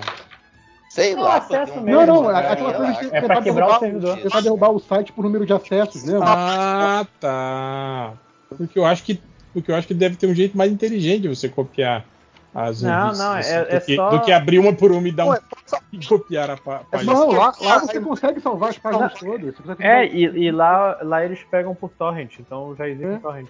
[0.97, 1.37] Sei não, lá.
[1.37, 4.17] Acesso mesmo, não, não, é, aquela coisa que é para quebrar o servidor.
[4.17, 6.19] Tentar derrubar o site por número de acessos, né?
[6.23, 8.13] Ah, tá.
[8.49, 9.21] Porque eu acho que
[9.53, 12.03] porque eu acho que deve ter um jeito mais inteligente de você copiar
[12.53, 14.09] as Não, não, é, é do, que, só...
[14.09, 15.33] do que abrir uma por uma e dar um
[15.93, 17.13] e copiar a página.
[17.13, 19.53] Não, lá, lá você consegue salvar as páginas todas.
[19.77, 23.19] É, e, e, lá, lá eles pegam por torrent, então já existe é.
[23.19, 23.49] torrent.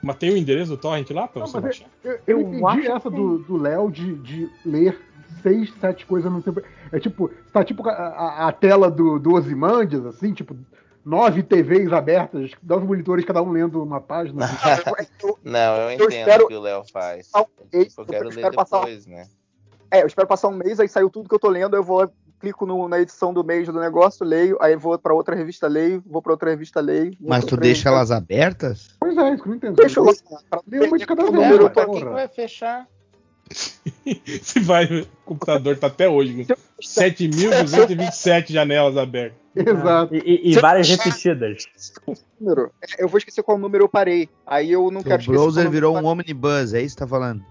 [0.00, 1.86] Mas tem o endereço do torrent lá pra não, você baixar?
[2.04, 4.96] Eu, eu, eu entendi essa do Léo de, de ler
[5.42, 6.62] seis, sete coisas no tempo.
[6.90, 10.56] É tipo, tá tipo a, a, a tela do, do Ozymandias, assim, tipo,
[11.04, 14.46] nove TVs abertas, nove monitores, cada um lendo uma página.
[15.44, 16.44] Não, eu entendo eu espero...
[16.44, 17.30] o que o Léo faz.
[17.72, 18.86] Eu, tipo, eu quero eu ler depois, passar...
[19.06, 19.26] né?
[19.90, 22.10] É, eu espero passar um mês, aí saiu tudo que eu tô lendo, eu vou
[22.42, 26.02] clico no, na edição do mês do negócio, leio, aí vou para outra revista, leio,
[26.04, 27.16] vou para outra revista, leio.
[27.20, 28.96] Mas tu deixa elas abertas?
[28.98, 29.76] Pois é, isso que eu não entendo.
[29.76, 30.12] Deixa lá.
[30.66, 31.32] Leio uma de cada vez.
[31.32, 32.88] Número, quem vai fechar?
[34.42, 39.38] Se vai, o computador tá até hoje com 7.227 janelas abertas.
[39.54, 40.14] Exato.
[40.14, 41.66] E, e, e várias repetidas.
[42.40, 42.72] Número.
[42.98, 44.28] Eu vou esquecer qual número eu parei.
[44.46, 45.30] Aí eu não quero esquecer.
[45.30, 47.44] O browser virou um omnibus, é isso que tá falando?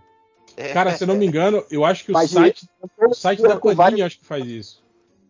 [0.73, 2.67] Cara, se eu não me engano, eu acho que o Mas site,
[2.99, 4.01] o site da vários...
[4.01, 4.83] acho que faz isso.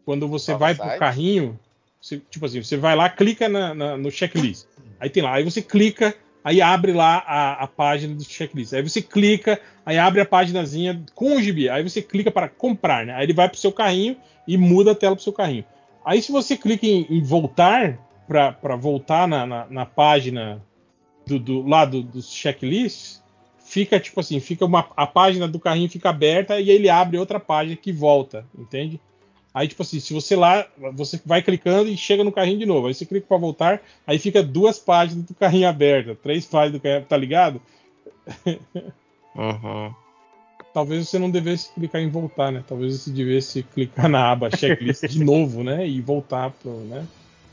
[0.04, 1.60] Quando você vai pro carrinho,
[2.02, 4.66] você, tipo assim, você vai lá, clica na, na, no checklist.
[5.00, 8.74] Aí tem lá, aí você clica, aí abre lá a, a, página do checklist.
[8.74, 11.70] Aí você clica, aí abre a páginazinha com o gibi.
[11.70, 13.14] Aí você clica para comprar, né?
[13.14, 15.66] Aí ele vai pro seu carrinho e muda a tela pro seu carrinho.
[16.04, 20.62] Aí se você clica em, em voltar para voltar na, na, na, página
[21.28, 21.64] do, do
[22.04, 23.22] dos checklists,
[23.60, 27.40] fica tipo assim, fica uma, a página do carrinho fica aberta e ele abre outra
[27.40, 29.02] página que volta, entende?
[29.54, 32.88] Aí, tipo assim, se você lá, você vai clicando e chega no carrinho de novo.
[32.88, 36.84] Aí você clica para voltar, aí fica duas páginas do carrinho abertas, três páginas do
[36.84, 37.62] carrinho, tá ligado?
[39.36, 39.94] Uhum.
[40.74, 42.64] Talvez você não devesse clicar em voltar, né?
[42.66, 45.86] Talvez você devesse clicar na aba checklist de novo, né?
[45.86, 47.06] E voltar pro, né?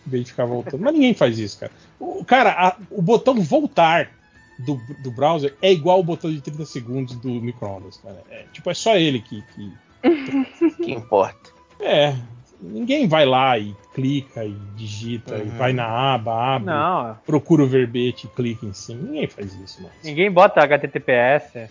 [0.06, 0.80] Em vez de ficar voltando.
[0.80, 1.72] Mas ninguém faz isso, cara.
[1.98, 4.10] O, cara, a, o botão voltar
[4.58, 8.22] do, do browser é igual o botão de 30 segundos do microondas, cara.
[8.30, 9.42] É, tipo, é só ele que.
[9.42, 9.72] Que,
[10.84, 11.57] que importa.
[11.80, 12.14] É,
[12.60, 15.42] ninguém vai lá e clica e digita uhum.
[15.42, 17.16] e vai na aba, abre, não.
[17.24, 19.02] procura o verbete e clica em cima.
[19.02, 19.92] Ninguém faz isso, mas...
[20.04, 21.70] Ninguém bota HTTPS.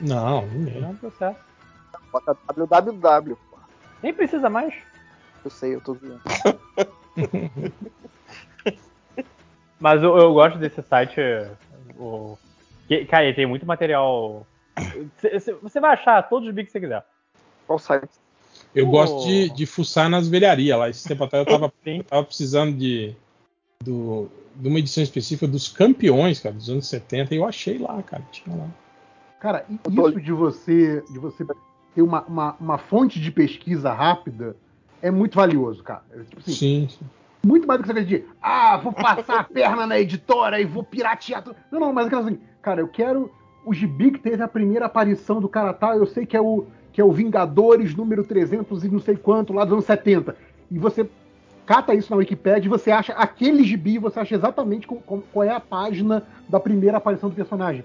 [0.00, 0.80] Não, ninguém.
[0.80, 1.38] Não é um processo.
[2.12, 3.36] Bota www.
[4.02, 4.74] Nem precisa mais.
[5.44, 6.20] Eu sei, eu tô vendo.
[9.80, 11.20] mas eu, eu, gosto desse site.
[11.96, 12.36] O...
[13.08, 14.46] Cara, tem muito material.
[15.62, 17.04] Você vai achar todos os bits que você quiser.
[17.66, 18.25] Qual site?
[18.76, 18.90] Eu oh.
[18.90, 20.90] gosto de, de fuçar nas velharias lá.
[20.90, 23.16] Esse tempo atrás eu tava, eu tava precisando de,
[23.82, 28.02] do, de uma edição específica dos campeões, cara, dos anos 70, e eu achei lá,
[28.02, 28.22] cara.
[28.30, 28.68] Tinha lá.
[29.40, 31.44] Cara, isso de você, de você
[31.94, 34.54] ter uma, uma, uma fonte de pesquisa rápida
[35.00, 36.02] é muito valioso, cara.
[36.10, 37.04] É, tipo assim, sim, sim.
[37.46, 40.82] Muito mais do que coisa de, ah, vou passar a perna na editora e vou
[40.82, 41.56] piratear tudo.
[41.70, 43.30] Não, não, mas aquela assim, cara, eu quero
[43.64, 46.66] o gibi que teve a primeira aparição do cara tal, eu sei que é o,
[46.96, 50.34] que é o Vingadores número 300 e não sei quanto, lá dos anos 70.
[50.70, 51.06] E você
[51.66, 55.44] cata isso na Wikipedia e você acha aquele gibi, você acha exatamente com, com, qual
[55.44, 57.84] é a página da primeira aparição do personagem.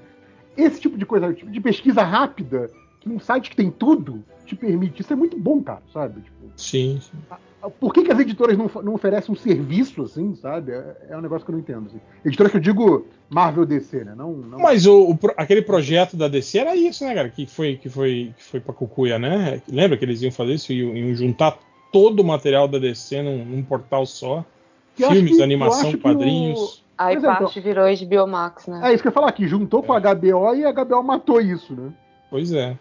[0.56, 2.72] Esse tipo de coisa, tipo de pesquisa rápida,
[3.02, 5.02] que um site que tem tudo te permite.
[5.02, 6.22] Isso é muito bom, cara, sabe?
[6.22, 7.18] Tipo, sim, sim.
[7.80, 10.72] Por que, que, as editoras não, não, oferecem um serviço assim, sabe?
[10.72, 11.88] É, é, um negócio que eu não entendo.
[11.88, 12.02] Assim.
[12.26, 14.14] Editora que eu digo Marvel DC, né?
[14.16, 14.60] Não, não...
[14.60, 17.30] Mas o, o, aquele projeto da DC era isso, né, cara?
[17.30, 19.62] Que foi, que foi, que foi pra Cucuia, né?
[19.68, 20.74] Lembra que eles iam fazer isso?
[20.74, 21.58] Iam, iam juntar
[21.92, 24.44] todo o material da DC num, num portal só.
[24.96, 26.60] Que Filmes, que, animação, quadrinhos.
[26.60, 26.82] O...
[26.98, 28.82] Aí parte então, virou HBO Max, né?
[28.84, 29.88] É isso que eu ia falar aqui, juntou é.
[29.88, 31.92] com a HBO e a HBO matou isso, né?
[32.30, 32.78] Pois é.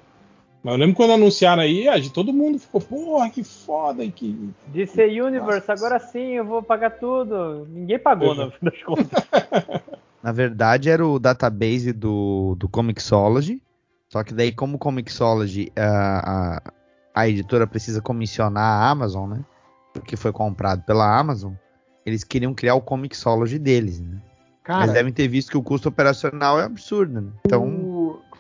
[0.63, 4.05] Mas eu lembro quando anunciaram aí, todo mundo ficou, porra, que foda.
[4.05, 4.51] E que...
[4.69, 5.73] DC Universe, Nossa.
[5.73, 7.67] agora sim eu vou pagar tudo.
[7.71, 9.25] Ninguém pagou, no fim das contas.
[10.23, 13.63] Na verdade, era o database do, do Comixology.
[14.11, 16.73] Só que daí, como o Comixology, a, a,
[17.23, 19.45] a editora precisa comissionar a Amazon, né?
[19.95, 21.55] Porque foi comprado pela Amazon.
[22.05, 24.21] Eles queriam criar o Comixology deles, né?
[24.63, 27.31] Cara, Mas devem ter visto que o custo operacional é absurdo, né?
[27.47, 27.65] Então.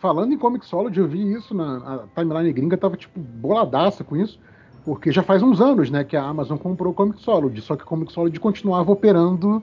[0.00, 4.40] Falando em Comixology, eu vi isso na timeline gringa, tava tipo boladaça com isso,
[4.82, 7.86] porque já faz uns anos, né, que a Amazon comprou o Comixology, só que o
[7.86, 9.62] Comixology continuava operando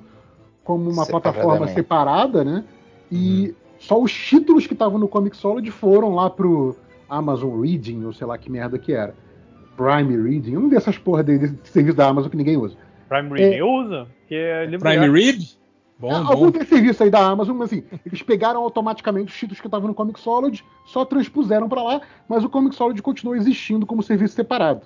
[0.64, 2.64] como uma plataforma separada, né?
[3.12, 3.54] E uhum.
[3.80, 6.76] só os títulos que estavam no Comixology foram lá pro
[7.10, 9.16] Amazon Reading, ou sei lá que merda que era.
[9.76, 12.76] Prime Reading, eu não vi essas porra desse serviço da Amazon que ninguém usa.
[13.10, 15.58] Prime Reading é, eu uso, que é Prime Read?
[16.00, 16.66] Bom, Algum bom.
[16.66, 20.64] serviço aí da Amazon, mas assim, eles pegaram automaticamente os títulos que estavam no Comixology,
[20.86, 24.82] só transpuseram para lá, mas o Comixology continuou existindo como serviço separado.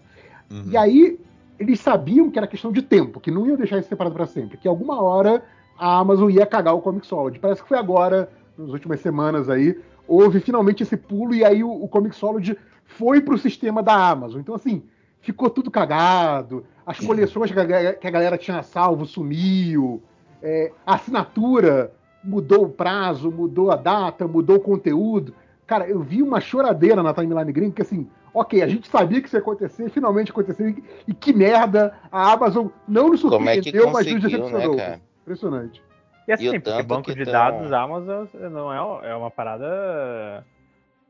[0.50, 0.70] Uhum.
[0.72, 1.20] E aí,
[1.60, 4.58] eles sabiam que era questão de tempo, que não iam deixar isso separado para sempre,
[4.58, 5.44] que alguma hora
[5.78, 7.40] a Amazon ia cagar o Comixology.
[7.40, 9.78] Parece que foi agora, nas últimas semanas aí,
[10.08, 14.40] houve finalmente esse pulo e aí o, o Comixology foi pro sistema da Amazon.
[14.40, 14.84] Então, assim,
[15.20, 20.02] ficou tudo cagado, as coleções que a, que a galera tinha salvo sumiu,
[20.42, 21.92] é, a assinatura
[22.24, 25.34] mudou o prazo, mudou a data, mudou o conteúdo.
[25.66, 29.28] Cara, eu vi uma choradeira na timeline green que assim, ok, a gente sabia que
[29.28, 33.92] isso ia acontecer, finalmente aconteceu, e, e que merda, a Amazon não nos surpreendeu, é
[33.92, 34.76] mas nos decepcionou.
[34.76, 35.82] Né, Impressionante.
[36.28, 37.34] E assim, e porque banco de tão...
[37.34, 40.46] dados Amazon não é, é uma parada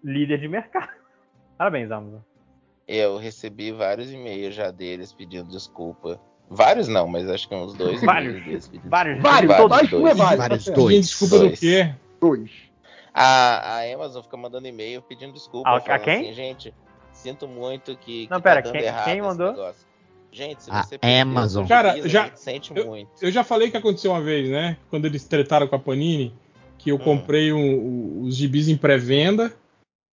[0.03, 0.89] líder de mercado.
[1.57, 2.19] Parabéns, Amazon.
[2.87, 6.19] Eu recebi vários e-mails já deles pedindo desculpa
[6.53, 8.01] Vários não, mas acho que uns dois.
[8.03, 8.67] Vários.
[8.83, 10.17] Vários, vários, vários, todos, dois.
[10.17, 11.07] vários, vários dois.
[11.07, 11.51] Desculpa dois.
[11.51, 11.95] do quê?
[12.19, 12.51] Dois.
[13.13, 15.69] A, a Amazon fica mandando e-mail pedindo desculpa.
[15.69, 16.25] A, a quem?
[16.25, 16.73] Assim, gente,
[17.13, 18.27] sinto muito que.
[18.29, 19.73] Não, que pera, tá quem, quem mandou?
[20.29, 21.65] Gente, se você a Amazon.
[21.65, 23.09] Cara, já, sente eu, muito.
[23.21, 24.75] Eu já falei que aconteceu uma vez, né?
[24.89, 26.33] Quando eles tretaram com a Panini,
[26.77, 26.99] que eu hum.
[26.99, 29.53] comprei um, um, os gibis em pré-venda.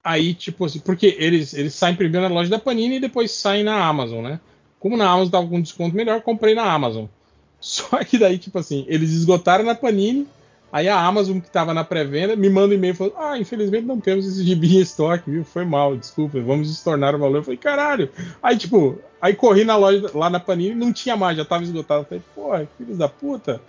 [0.05, 3.65] Aí, tipo assim, porque eles, eles saem primeiro na loja da Panini e depois saem
[3.65, 4.41] na Amazon, né?
[4.81, 7.07] Como na Amazon tava com desconto melhor, comprei na Amazon.
[7.61, 10.27] Só que daí, tipo assim, eles esgotaram na Panini.
[10.71, 13.99] Aí a Amazon, que tava na pré-venda, me manda um e-mail falando: Ah, infelizmente não
[13.99, 15.43] temos esse gibi em estoque, viu?
[15.43, 17.39] Foi mal, desculpa, vamos estornar o valor.
[17.39, 18.11] Eu falei: Caralho.
[18.43, 22.03] Aí, tipo, aí corri na loja lá na Panini não tinha mais, já tava esgotado.
[22.03, 23.63] Eu falei: Pô, filhos da puta.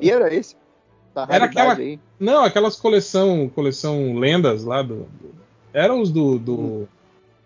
[0.00, 0.54] E era esse?
[1.28, 1.74] Era aquela.
[1.74, 2.00] Aí.
[2.18, 5.06] Não, aquelas coleção, coleção lendas lá do.
[5.20, 5.34] do
[5.72, 6.38] eram os do.
[6.38, 6.86] do, hum.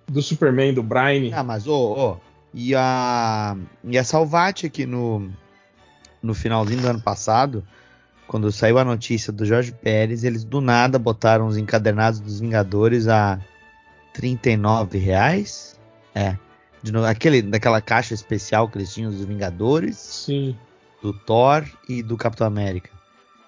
[0.07, 1.31] do Superman, do Brian.
[1.35, 2.17] Ah, mas, ô, ô,
[2.59, 3.55] e a,
[3.85, 5.31] e a Salvati aqui no,
[6.23, 7.63] no finalzinho do ano passado,
[8.27, 13.09] quando saiu a notícia do Jorge Pérez, eles do nada botaram os encadernados dos Vingadores
[13.09, 13.39] a
[14.15, 15.79] 39 reais.
[16.15, 16.39] É.
[16.83, 19.99] De, aquele, daquela caixa especial que eles tinham dos Vingadores.
[19.99, 20.57] Sim.
[21.03, 22.89] Do Thor e do Capitão América.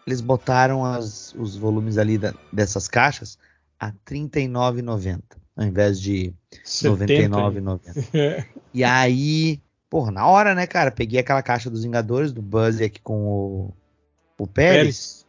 [0.07, 3.39] Eles botaram as, os volumes ali da, dessas caixas
[3.81, 6.33] a R$ 39,90 ao invés de
[6.65, 8.47] 99,90.
[8.73, 9.61] e aí,
[9.91, 10.93] porra, na hora, né, cara?
[10.93, 13.75] Peguei aquela caixa dos Vingadores do Buzz aqui com o,
[14.39, 14.79] o Pérez.
[14.79, 15.29] Pérez.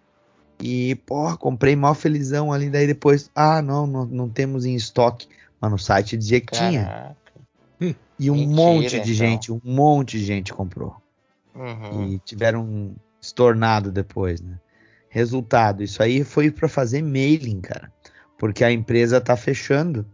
[0.61, 2.69] E, porra, comprei mal felizão ali.
[2.69, 5.27] Daí depois, ah, não, não, não temos em estoque.
[5.59, 7.15] Mas no site dizia que Caraca.
[7.79, 7.95] tinha.
[8.19, 9.13] E um Mentira, monte de então.
[9.13, 10.95] gente, um monte de gente comprou.
[11.55, 12.11] Uhum.
[12.11, 14.59] E tiveram um estornado depois, né?
[15.09, 17.91] Resultado, isso aí foi para fazer mailing, cara.
[18.37, 20.05] Porque a empresa tá fechando.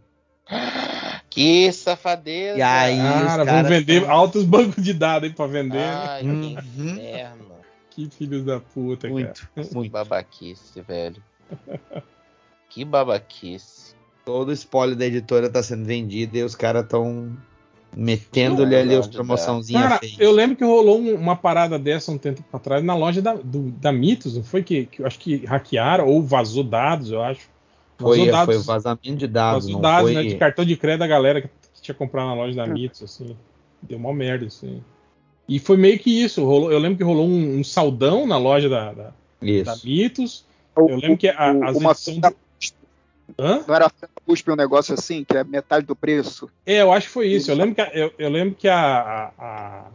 [1.28, 2.58] Que safadeza!
[2.58, 4.10] E aí, cara, vão vender tão...
[4.10, 5.78] altos bancos de dados aí pra vender.
[5.78, 6.44] Ai, que uhum.
[6.44, 7.46] inferno.
[7.90, 9.68] Que filhos da puta, muito, cara.
[9.72, 11.22] Muito babaquice, velho.
[12.70, 13.94] que babaquice.
[14.24, 17.36] Todo o spoiler da editora tá sendo vendido e os caras tão
[17.96, 22.44] Metendo-lhe ali as promoçãozinhas Cara, eu lembro que rolou um, uma parada dessa um tempo
[22.52, 26.06] atrás na loja da, do, da Mitos, não foi que, que eu acho que hackearam
[26.06, 27.48] ou vazou dados, eu acho.
[27.98, 30.22] Foi, dados, foi vazamento de dados, vazou não dados, foi...
[30.22, 33.02] né, de cartão de crédito da galera que, que tinha comprado na loja da Mitos,
[33.02, 33.36] assim.
[33.82, 34.82] Deu uma merda, assim.
[35.48, 36.44] E foi meio que isso.
[36.44, 40.44] Rolou, eu lembro que rolou um, um saldão na loja da, da, da Mitos.
[40.76, 42.20] Eu lembro que a, as uma edições...
[43.38, 43.64] Hã?
[43.66, 43.90] Não era
[44.24, 46.48] cuspe um negócio assim, que é metade do preço?
[46.64, 47.50] É, eu acho que foi isso.
[47.50, 49.86] Eu lembro que, a, eu, eu, lembro que a, a,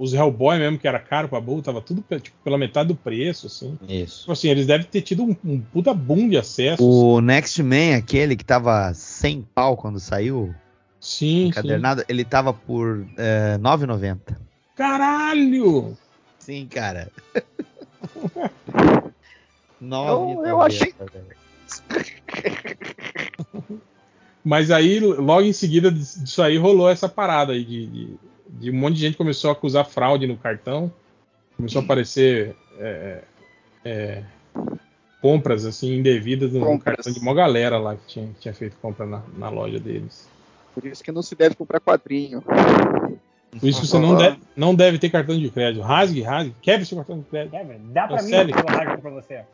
[0.00, 3.48] os Hellboy mesmo, que era caro pra Bull, tava tudo tipo, pela metade do preço,
[3.48, 3.78] assim.
[3.86, 4.20] Isso.
[4.20, 6.82] Tipo assim, eles devem ter tido um, um puta boom de acesso.
[6.82, 7.26] O assim.
[7.26, 10.54] Next Man, aquele que tava sem pau quando saiu.
[10.98, 12.06] Sim, encadernado, sim.
[12.08, 14.38] ele tava por é, 9,90.
[14.74, 15.94] Caralho!
[16.38, 17.10] Sim, cara.
[19.78, 20.94] 9, eu, eu achei.
[24.42, 28.18] Mas aí, logo em seguida disso aí, rolou essa parada aí de, de,
[28.60, 30.92] de, um monte de gente começou a acusar fraude no cartão.
[31.56, 33.22] Começou a aparecer é,
[33.84, 34.22] é,
[35.20, 36.96] compras assim indevidas no compras.
[36.96, 40.28] cartão de uma galera lá que tinha, que tinha feito compra na, na, loja deles.
[40.74, 42.42] Por isso que não se deve comprar quadrinho.
[42.42, 45.82] Por isso que você não deve, não deve ter cartão de crédito.
[45.82, 46.54] Rasgue, rasgue.
[46.62, 47.50] Quebre seu cartão de crédito.
[47.50, 47.78] Quebre.
[47.86, 48.44] Dá pra Cancele.
[48.44, 49.44] mim que eu rasgo pra você.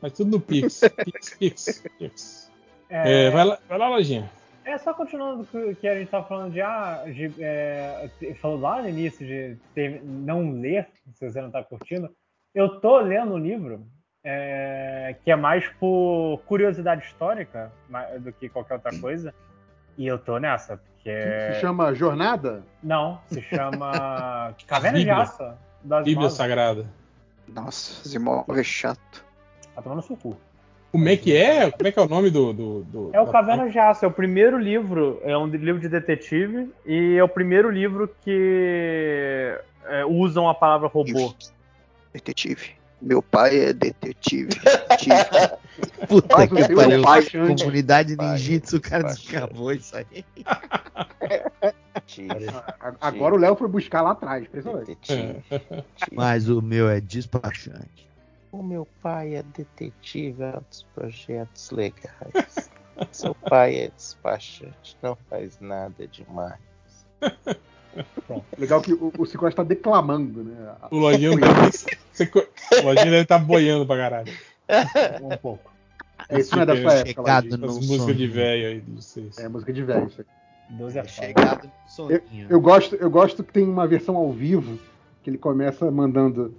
[0.00, 0.80] Mas tudo no Pix.
[1.04, 2.50] Pix, Pix, Pix.
[2.88, 3.26] É...
[3.26, 4.30] É, vai, lá, vai lá, lojinha.
[4.64, 8.08] É só continuando o que a gente tava falando de, ah, de é,
[8.40, 12.10] falou lá no início de ter, não ler, se você não tá curtindo.
[12.54, 13.86] Eu tô lendo um livro
[14.24, 17.72] é, que é mais por curiosidade histórica
[18.20, 19.34] do que qualquer outra coisa.
[19.98, 21.54] E eu tô nessa, porque.
[21.54, 22.62] Se chama Jornada?
[22.82, 25.52] Não, se chama Caverna de Aço.
[26.04, 26.86] Bíblia Sagrada.
[27.48, 29.24] Nossa, Zimov é chato.
[29.74, 30.36] Tá tomando seu cu.
[30.92, 31.70] Como é que é?
[31.70, 32.52] Como é que é o nome do.
[32.52, 35.88] do, do é o Caverna de Aço, é o primeiro livro, é um livro de
[35.88, 41.34] detetive, e é o primeiro livro que é, usam a palavra robô.
[42.12, 42.72] Detetive.
[43.00, 44.50] Meu pai é detetive.
[44.50, 45.24] detetive.
[46.06, 47.56] Puta que pariu.
[47.56, 50.24] Comunidade ninjitsu, o cara descavou isso aí.
[53.00, 54.46] Agora o Léo foi buscar lá atrás,
[56.12, 58.11] Mas o meu é despachante.
[58.52, 62.70] O meu pai é detetive dos projetos legais.
[63.10, 66.60] Seu pai é despachante, não faz nada demais.
[68.26, 68.44] Pronto.
[68.58, 70.74] Legal que o, o Ciclo está declamando, né?
[70.90, 71.34] O Lojinha
[73.10, 74.32] deve estar tá boiando pra caralho.
[75.22, 75.72] Um pouco.
[76.28, 77.44] É, isso não é da sua época, As
[77.84, 79.38] músicas de velho aí de vocês.
[79.38, 80.22] É, música de velho, isso
[80.98, 84.78] é chegado no eu, eu, gosto, eu gosto que tem uma versão ao vivo
[85.22, 86.54] que ele começa mandando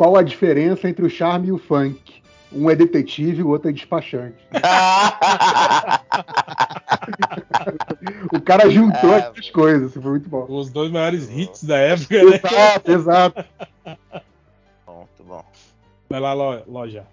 [0.00, 2.22] qual a diferença entre o charme e o funk.
[2.50, 4.38] Um é detetive, o outro é despachante.
[8.32, 10.46] o cara juntou as coisas, foi muito bom.
[10.48, 12.40] Os dois maiores hits da época, né?
[12.42, 13.44] Exato, exato.
[13.84, 15.44] Muito bom.
[16.08, 17.04] Vai lá, loja.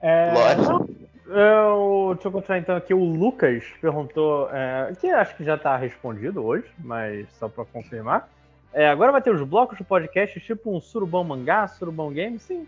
[0.00, 0.86] É, loja.
[1.26, 2.94] Eu, deixa eu continuar então aqui.
[2.94, 8.26] O Lucas perguntou, é, que acho que já está respondido hoje, mas só para confirmar.
[8.72, 12.66] É, agora vai ter os blocos do podcast, tipo um surubão mangá, surubão game, sim.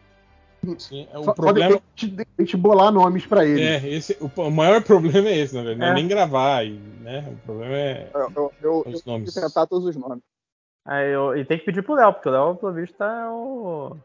[0.79, 1.77] Sim, é o Só problema.
[1.77, 3.63] A gente bolar nomes para ele.
[3.63, 5.81] É, esse, o, o, maior problema é esse, na verdade.
[5.81, 7.29] Não é nem gravar, né?
[7.31, 8.11] O problema é.
[8.15, 9.37] Eu, eu, eu, os nomes.
[9.37, 10.23] Eu tentar todos os nomes.
[10.87, 13.97] Aí eu, e tem que pedir pro Léo, porque o Léo, pelo visto, é o,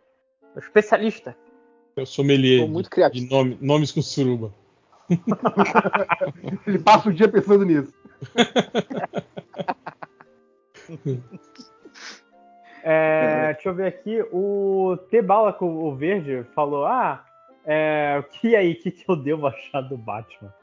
[0.55, 1.35] o especialista.
[1.95, 3.25] Eu sou sommelier muito criativo.
[3.25, 4.53] de nome, nomes com suruba.
[6.67, 7.93] Ele passa o dia pensando nisso.
[12.83, 14.21] É, deixa eu ver aqui.
[14.31, 17.25] O T-Bala, o verde, falou: Ah,
[17.65, 20.53] é, que aí, o que, que eu devo achar do Batman?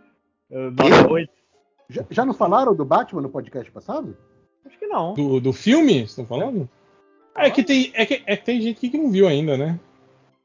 [1.88, 4.16] Já, já não falaram do Batman no podcast passado?
[4.64, 5.14] Acho que não.
[5.14, 6.02] Do, do filme?
[6.02, 6.68] Estão falando?
[7.36, 7.46] É.
[7.46, 9.78] é, que tem, é, que, é que tem gente que não viu ainda, né?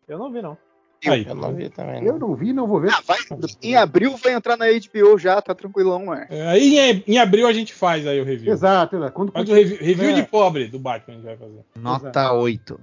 [0.07, 0.57] Eu não vi, não.
[1.03, 2.03] Eu, Aí, eu não vi também.
[2.05, 2.91] Eu não vi, não vou ver.
[2.93, 3.17] Ah, vai,
[3.61, 6.27] em abril vai entrar na HBO já, tá tranquilão, é.
[6.29, 8.53] é aí em, em, abril a gente faz aí o review.
[8.53, 9.09] Exato, né?
[9.09, 10.13] Quando, o review, review é.
[10.13, 11.65] de pobre do Batman a gente vai fazer.
[11.75, 12.35] Nota Exato.
[12.35, 12.79] 8.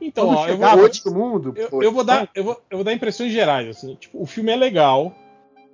[0.00, 2.92] Então, ó, eu vou, eu, mundo, eu, eu, vou dar, eu, vou, eu vou dar
[2.92, 3.68] impressões gerais.
[3.68, 5.12] Assim, tipo, o filme é legal,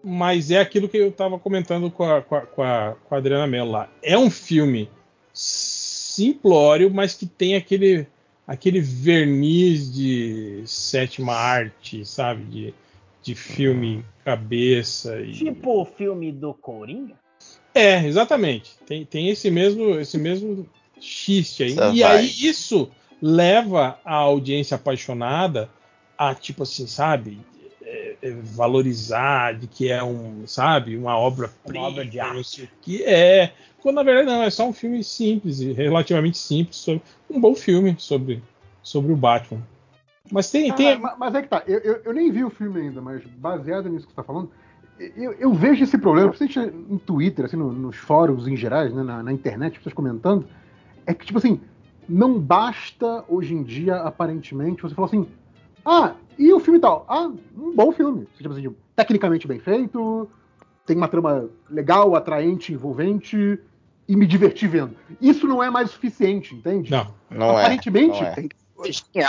[0.03, 3.19] mas é aquilo que eu tava comentando com a, com a, com a, com a
[3.19, 3.89] Adriana Mello lá.
[4.03, 4.89] É um filme
[5.33, 8.07] simplório, mas que tem aquele
[8.49, 12.45] aquele verniz de sétima arte, sabe?
[12.45, 12.75] De,
[13.23, 15.21] de filme cabeça.
[15.21, 15.33] E...
[15.33, 17.15] Tipo o filme do Coringa?
[17.75, 18.71] É, exatamente.
[18.87, 20.67] Tem, tem esse mesmo esse mesmo
[20.99, 21.73] xiste aí.
[21.73, 22.17] e vai.
[22.17, 25.69] aí isso leva a audiência apaixonada
[26.17, 27.39] a, tipo assim, sabe?
[27.81, 32.69] É, é, valorizar de que é um, sabe, uma obra uma obra de arte.
[32.83, 37.41] que é, quando na verdade não, é só um filme simples, relativamente simples, sobre, um
[37.41, 38.43] bom filme sobre,
[38.83, 39.63] sobre o Batman.
[40.31, 40.99] Mas tem, ah, tem...
[40.99, 43.89] Mas, mas, é que tá, eu, eu, eu, nem vi o filme ainda, mas baseado
[43.89, 44.51] nisso que você está falando,
[45.17, 49.03] eu, eu, vejo esse problema, principalmente em Twitter, assim, no, nos fóruns em gerais, né,
[49.03, 50.47] na, na internet, pessoas comentando,
[51.07, 51.61] é que, tipo assim,
[52.09, 55.27] não basta hoje em dia, aparentemente, você falar assim,
[55.85, 57.05] ah, e o filme tal?
[57.09, 58.27] Ah, um bom filme.
[58.37, 60.29] Tipo assim, tecnicamente bem feito,
[60.87, 63.59] tem uma trama legal, atraente, envolvente,
[64.09, 64.97] e me divertir vendo.
[65.21, 66.91] Isso não é mais suficiente, entende?
[66.91, 68.23] Não, não Aparentemente, é.
[68.23, 68.49] Não é.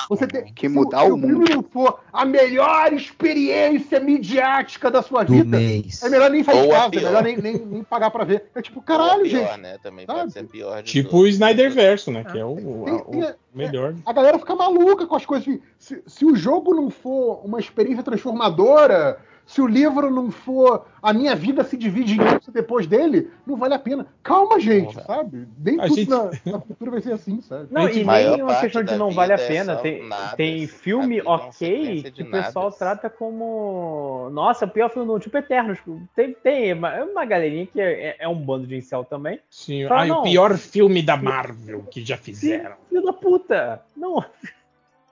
[0.09, 1.27] Você tem que mudar se, o mundo.
[1.27, 6.03] Se o filme não for a melhor experiência midiática da sua Do vida, mês.
[6.03, 8.45] é melhor nem sair de casa, é melhor nem, nem, nem, pagar pra ver.
[8.53, 9.61] É tipo, caralho, pior, gente.
[9.61, 9.77] Né?
[9.81, 10.19] Também sabe?
[10.19, 10.83] pode ser pior.
[10.83, 12.23] tipo o Snyder Verso, né?
[12.23, 13.95] Que é o, o, o melhor.
[14.05, 15.59] A galera fica maluca com as coisas.
[15.77, 19.19] Se, se o jogo não for uma experiência transformadora,
[19.49, 23.57] se o livro não for a minha vida se divide em isso depois dele, não
[23.57, 24.05] vale a pena.
[24.21, 25.47] Calma, gente, não, sabe?
[25.57, 26.09] Nem a tudo gente...
[26.09, 27.67] na, na, cultura vai ser assim, sabe?
[27.71, 29.77] Não, e nem uma questão de não vale a pena.
[29.77, 30.07] Tem,
[30.37, 34.29] tem filme ok que o pessoal trata como.
[34.31, 35.79] Nossa, o pior filme do tipo Eternos.
[36.15, 39.39] Tem, tem uma, uma galerinha que é, é, um bando de incel também.
[39.49, 42.75] Sim, Fala, ah, o pior filme da Marvel que já fizeram.
[42.87, 43.81] Filho da puta!
[43.97, 44.23] Não.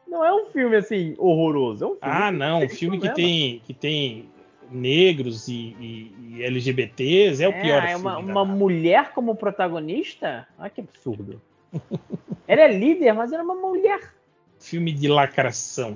[0.07, 1.83] Não é um filme assim horroroso.
[1.83, 2.63] É um ah, não.
[2.63, 4.29] Um filme que tem, que tem
[4.71, 8.05] negros e, e, e, LGBTs é o pior é filme.
[8.05, 10.47] Uma, uma mulher como protagonista?
[10.57, 11.41] Ah, que absurdo.
[12.47, 14.13] ela é líder, mas ela é uma mulher.
[14.59, 15.95] Filme de lacração.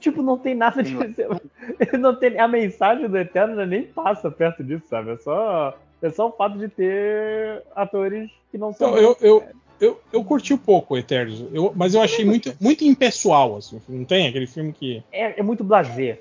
[0.00, 0.94] Tipo, não tem nada de.
[1.98, 5.12] não tem, a mensagem do Eterno nem passa perto disso, sabe?
[5.12, 8.90] É só, é só o fato de ter atores que não são.
[8.90, 9.44] Então, eu, eu,
[9.80, 13.80] eu, eu curti um pouco o Eternos, eu, mas eu achei muito, muito impessoal, assim.
[13.88, 15.02] Não tem aquele filme que.
[15.12, 16.18] É, é muito blazer.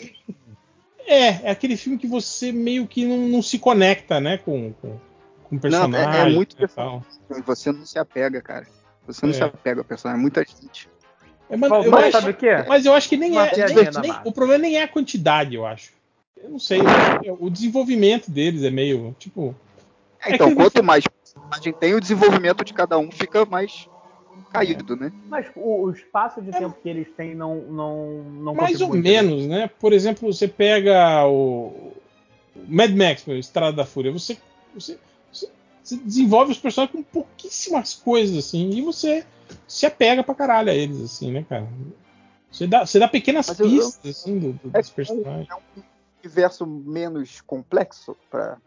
[1.06, 4.98] É, é aquele filme que você meio que não, não se conecta, né, com, com,
[5.44, 6.08] com o personagem.
[6.08, 7.04] Não, é, é muito pessoal.
[7.46, 8.66] Você não se apega, cara.
[9.06, 9.36] Você não é.
[9.36, 10.22] se apega ao personagem.
[10.22, 10.90] Muita gente.
[11.50, 12.66] É, mas, eu acho, sabe o que é?
[12.66, 13.66] Mas eu acho que nem Uma é.
[13.68, 15.92] Nem, nem, o problema nem é a quantidade, eu acho.
[16.42, 16.80] Eu não sei.
[17.40, 19.16] o desenvolvimento deles é meio.
[19.20, 19.56] Tipo.
[20.26, 21.04] É, então, quanto mais
[21.34, 23.88] personagem tem, o desenvolvimento de cada um fica mais
[24.52, 25.12] caído, né?
[25.28, 29.48] Mas o, o espaço de tempo que eles têm não não, não Mais ou menos,
[29.48, 29.70] né?
[29.80, 31.92] Por exemplo, você pega o
[32.68, 34.38] Mad Max, Estrada da Fúria, você,
[34.74, 34.98] você,
[35.32, 35.50] você,
[35.98, 39.26] desenvolve os personagens com pouquíssimas coisas, assim, e você
[39.68, 41.68] se apega pra caralho a eles, assim, né, cara?
[42.52, 45.50] Você dá, você dá pequenas Mas pistas, eu, eu, assim, do, do, é, dos personagens.
[45.50, 45.84] É um
[46.24, 48.58] universo menos complexo para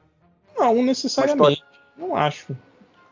[0.59, 1.63] Não, necessariamente.
[1.97, 2.56] Não acho.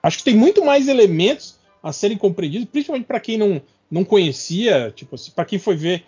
[0.02, 4.90] Acho que tem muito mais elementos a serem compreendidos, principalmente para quem não, não conhecia,
[4.90, 6.04] tipo, para quem foi ver.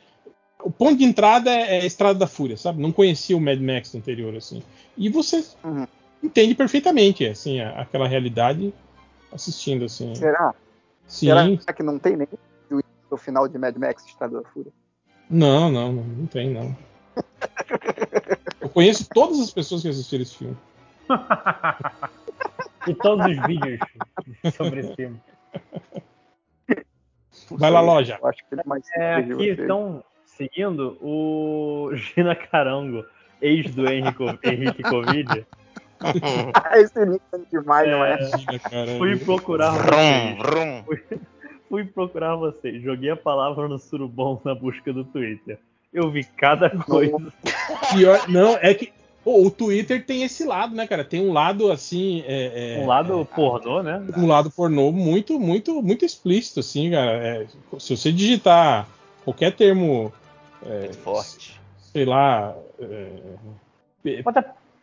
[0.62, 2.80] O ponto de entrada é, é a Estrada da Fúria, sabe?
[2.80, 4.62] Não conhecia o Mad Max anterior, assim.
[4.96, 5.86] E você uhum.
[6.22, 8.72] entende perfeitamente, assim, a, aquela realidade
[9.32, 10.14] assistindo, assim.
[10.14, 10.54] Será?
[11.06, 11.26] Sim.
[11.26, 12.28] Será que não tem nem
[13.10, 14.72] o final de Mad Max Estrada da Fúria?
[15.28, 16.76] Não, não, não, não tem, não.
[18.60, 20.56] Eu conheço todas as pessoas que assistiram esse filme.
[22.86, 23.80] e todos os vídeos
[24.54, 25.20] sobre esse filme.
[27.50, 28.18] Vai lá, loja.
[28.22, 33.04] Acho que ele é mais é, aqui estão seguindo o Gina Carango,
[33.40, 35.46] ex do Henrique, Henrique Covid.
[36.76, 38.98] Esse link é demais, é, não é?
[38.98, 40.84] Fui procurar vocês.
[40.84, 41.20] Fui,
[41.68, 42.82] fui procurar vocês.
[42.82, 45.58] Joguei a palavra no surubom na busca do Twitter.
[45.92, 47.16] Eu vi cada coisa.
[47.92, 48.92] Pior, não, é que
[49.26, 51.02] Pô, o Twitter tem esse lado, né, cara?
[51.02, 52.22] Tem um lado assim.
[52.28, 54.00] É, é, um lado é, pornô, né?
[54.16, 57.10] Um lado pornô muito, muito, muito explícito, assim, cara.
[57.10, 57.46] É,
[57.80, 58.86] se você digitar
[59.24, 60.12] qualquer termo.
[60.64, 61.60] É, forte.
[61.92, 62.54] Sei lá.
[62.78, 63.08] É,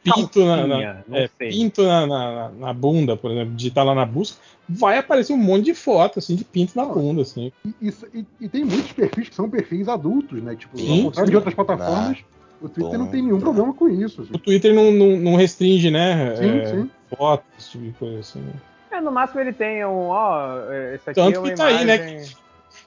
[0.03, 1.03] pinto, na, na
[1.37, 4.37] pinto na, na, na, bunda, por exemplo, digitar lá na busca,
[4.67, 7.21] vai aparecer um monte de foto assim, de pinto na bunda.
[7.21, 7.49] Assim.
[7.81, 10.53] E, e, e tem muitos perfis que são perfis adultos, né?
[10.53, 12.17] Tipo, sim, ao contrário de outras plataformas.
[12.63, 14.21] O Twitter não tem nenhum problema com isso.
[14.21, 14.31] Assim.
[14.33, 16.33] O Twitter não, não, não restringe, né?
[16.37, 16.91] Sim, é, sim.
[17.15, 18.39] Fotos, esse tipo de coisa assim.
[18.39, 18.53] Né?
[18.89, 20.59] É, no máximo ele tem um, ó,
[20.93, 21.79] esse aqui Tanto é uma que tá imagem...
[21.79, 22.23] aí, né?
[22.23, 22.35] Que,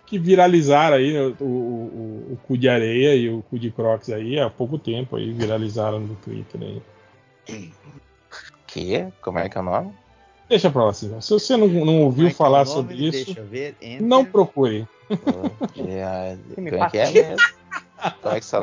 [0.07, 4.09] que viralizaram aí o, o, o, o, cu de areia e o cu de crocs
[4.09, 6.82] aí há pouco tempo aí viralizaram no Twitter aí.
[8.66, 9.07] Que?
[9.20, 9.93] Como é que é o nome?
[10.48, 11.20] Deixa pra lá, assim.
[11.20, 13.36] Se você não, não ouviu é, é falar é sobre isso,
[14.01, 14.89] não procure.
[15.09, 17.36] Como é que é mesmo?
[18.23, 18.57] Como é que se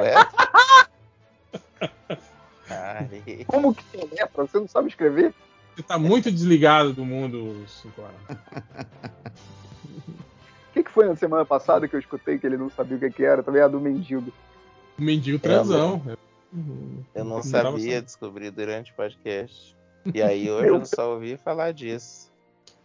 [2.69, 3.45] leva?
[3.47, 4.45] Como que você lepra?
[4.45, 5.33] Você não sabe escrever?
[5.75, 8.13] Você tá muito desligado do mundo, Sucora.
[10.69, 12.99] O que, que foi na semana passada que eu escutei que ele não sabia o
[12.99, 13.43] que, que era?
[13.43, 14.31] Também a do mendigo.
[14.97, 16.01] Mendigo transão.
[17.13, 19.75] Eu não sabia, descobri durante o podcast.
[20.13, 22.31] E aí hoje eu só ouvi falar disso.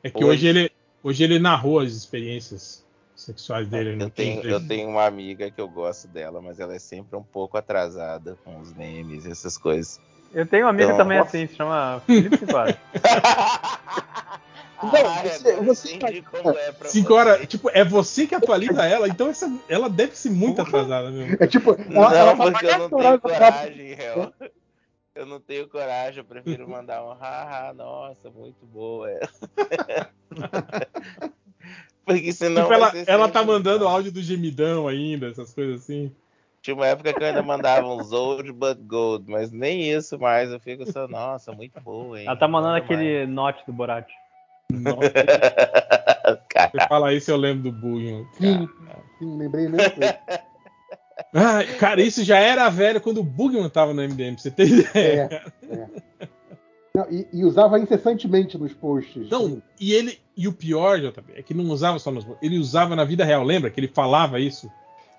[0.03, 0.73] É que hoje, hoje ele,
[1.03, 2.85] hoje ele narrou as experiências
[3.19, 4.03] sexuais é, dele.
[4.03, 7.23] Eu tenho, eu tenho uma amiga que eu gosto dela, mas ela é sempre um
[7.23, 10.01] pouco atrasada com os memes e essas coisas.
[10.33, 12.79] Eu tenho um amigo então, também assim, se chama Felipe Cinquara.
[14.81, 15.99] Não, ah, você, é, você
[16.31, 20.63] como é horas, tipo, é você que atualiza ela, então essa, ela deve ser muito
[20.63, 21.37] atrasada mesmo.
[21.41, 24.33] É tipo, ela, não, ela porque eu não tenho coragem, real.
[25.17, 29.11] Eu não tenho coragem, eu prefiro mandar um haha, nossa, muito boa.
[32.09, 32.63] porque senão.
[32.63, 36.11] Tipo, ela, ela tá mandando áudio do gemidão ainda, essas coisas assim.
[36.63, 40.51] Tinha uma época que eu ainda mandava uns old but gold, mas nem isso mais.
[40.51, 42.27] Eu fico só, nossa, muito boa, hein?
[42.27, 43.29] Ela tá mandando aquele mais.
[43.29, 44.09] note do Borat.
[44.73, 44.99] Nossa.
[46.73, 48.69] Você fala isso, eu lembro do sim,
[49.21, 49.95] lembrei mesmo.
[51.35, 54.69] Ah, cara, isso já era velho quando o Bugman tava no MDM, pra você ter
[54.69, 55.43] ideia.
[55.63, 55.88] É, é.
[56.99, 59.31] Não, e, e, usava incessantemente nos posts.
[59.31, 60.19] Não, e ele.
[60.37, 63.25] E o pior, JB, é que não usava só nos posts, ele usava na vida
[63.25, 63.71] real, lembra?
[63.71, 64.69] Que ele falava isso.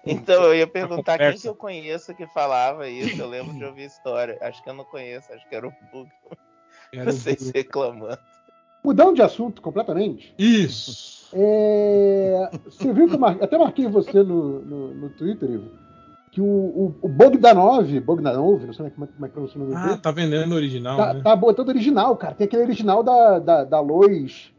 [0.05, 3.21] Então, eu ia perguntar quem que eu conheço que falava isso.
[3.21, 4.37] Eu lembro de ouvir história.
[4.41, 6.11] Acho que eu não conheço, acho que era o Bugman.
[7.05, 8.19] Vocês reclamando.
[8.83, 10.33] Mudando de assunto completamente.
[10.37, 11.29] Isso.
[11.31, 13.37] É, você viu que eu mar...
[13.41, 15.71] até marquei você no, no, no Twitter, Ivo,
[16.31, 19.63] que o, o, o Bogdanov, Bogdanov, não sei como é, como é que pronuncia o
[19.63, 19.93] nome ah, dele.
[19.93, 20.97] Ah, tá vendendo original.
[20.97, 21.21] Tá, né?
[21.23, 22.35] tá botando original, cara.
[22.35, 24.51] Tem aquele original da, da, da Lois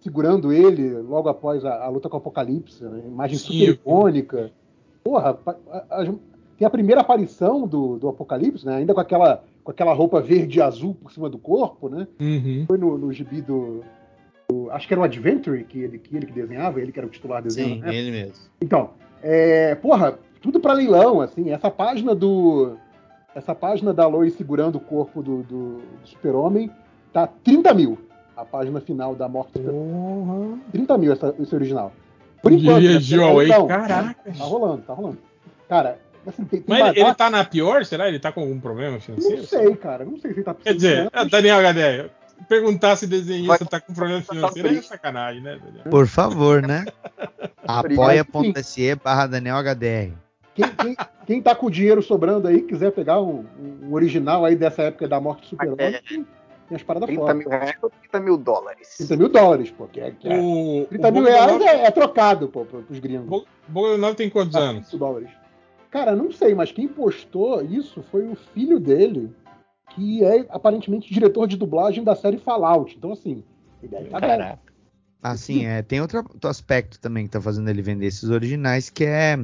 [0.00, 2.82] segurando ele logo após a, a luta com o Apocalipse.
[2.82, 3.02] Né?
[3.06, 4.50] Imagem Sim, super icônica.
[5.04, 6.04] Porra, a, a,
[6.58, 8.76] tem a primeira aparição do, do Apocalipse, né?
[8.76, 12.08] Ainda com aquela com aquela roupa verde e azul por cima do corpo, né?
[12.20, 12.64] Uhum.
[12.66, 13.84] Foi no, no gibi do,
[14.48, 17.06] do, Acho que era o Adventure que ele, que ele que desenhava, ele que era
[17.06, 17.76] o titular desenho.
[17.76, 17.94] Sim, né?
[17.94, 18.34] ele mesmo.
[18.60, 18.90] Então,
[19.22, 21.50] é, porra, tudo para leilão, assim.
[21.50, 22.76] Essa página do.
[23.34, 26.70] Essa página da Lois segurando o corpo do, do, do Super-Homem
[27.12, 27.98] tá 30 mil.
[28.36, 29.58] A página final da morte.
[29.58, 30.58] Uhum.
[30.72, 31.92] 30 mil essa, esse original.
[32.42, 32.82] Por enquanto.
[32.82, 33.44] Né?
[33.44, 34.32] Então, Caraca.
[34.36, 35.18] Tá rolando, tá rolando.
[35.68, 37.84] Cara, Assim, tem, tem Mas ele tá na pior?
[37.84, 38.08] Será?
[38.08, 39.38] Ele tá com algum problema financeiro?
[39.38, 40.04] Não sei, cara.
[40.04, 41.28] Não sei se ele tá Quer dizer, mas...
[41.28, 42.10] Daniel HD,
[42.48, 45.84] perguntar se desenhista tá com problema financeiro é sacanagem, né, Daniel?
[45.90, 46.84] Por favor, né?
[47.66, 50.12] Apoia.se barra Daniel HDR.
[50.54, 50.96] Quem, quem,
[51.26, 53.44] quem, tá com dinheiro sobrando aí, quiser pegar um,
[53.82, 56.26] um original aí dessa época da morte do super-homem, tem,
[56.68, 58.96] tem as paradas 30 mil reais ou 30 mil dólares?
[58.98, 59.86] 30 mil dólares, pô.
[59.86, 63.44] Que é, que é, o, 30 o mil reais é, é, trocado, pô, pros gringos.
[63.68, 64.90] Bogdanov tem quantos anos?
[64.92, 65.30] dólares.
[65.90, 69.30] Cara, não sei, mas quem postou isso foi o filho dele,
[69.90, 72.96] que é aparentemente diretor de dublagem da série Fallout.
[72.96, 73.44] Então, assim,
[73.82, 74.58] ele deve estar
[75.22, 75.82] Ah, sim, é.
[75.82, 79.36] Tem outro, outro aspecto também que tá fazendo ele vender esses originais, que é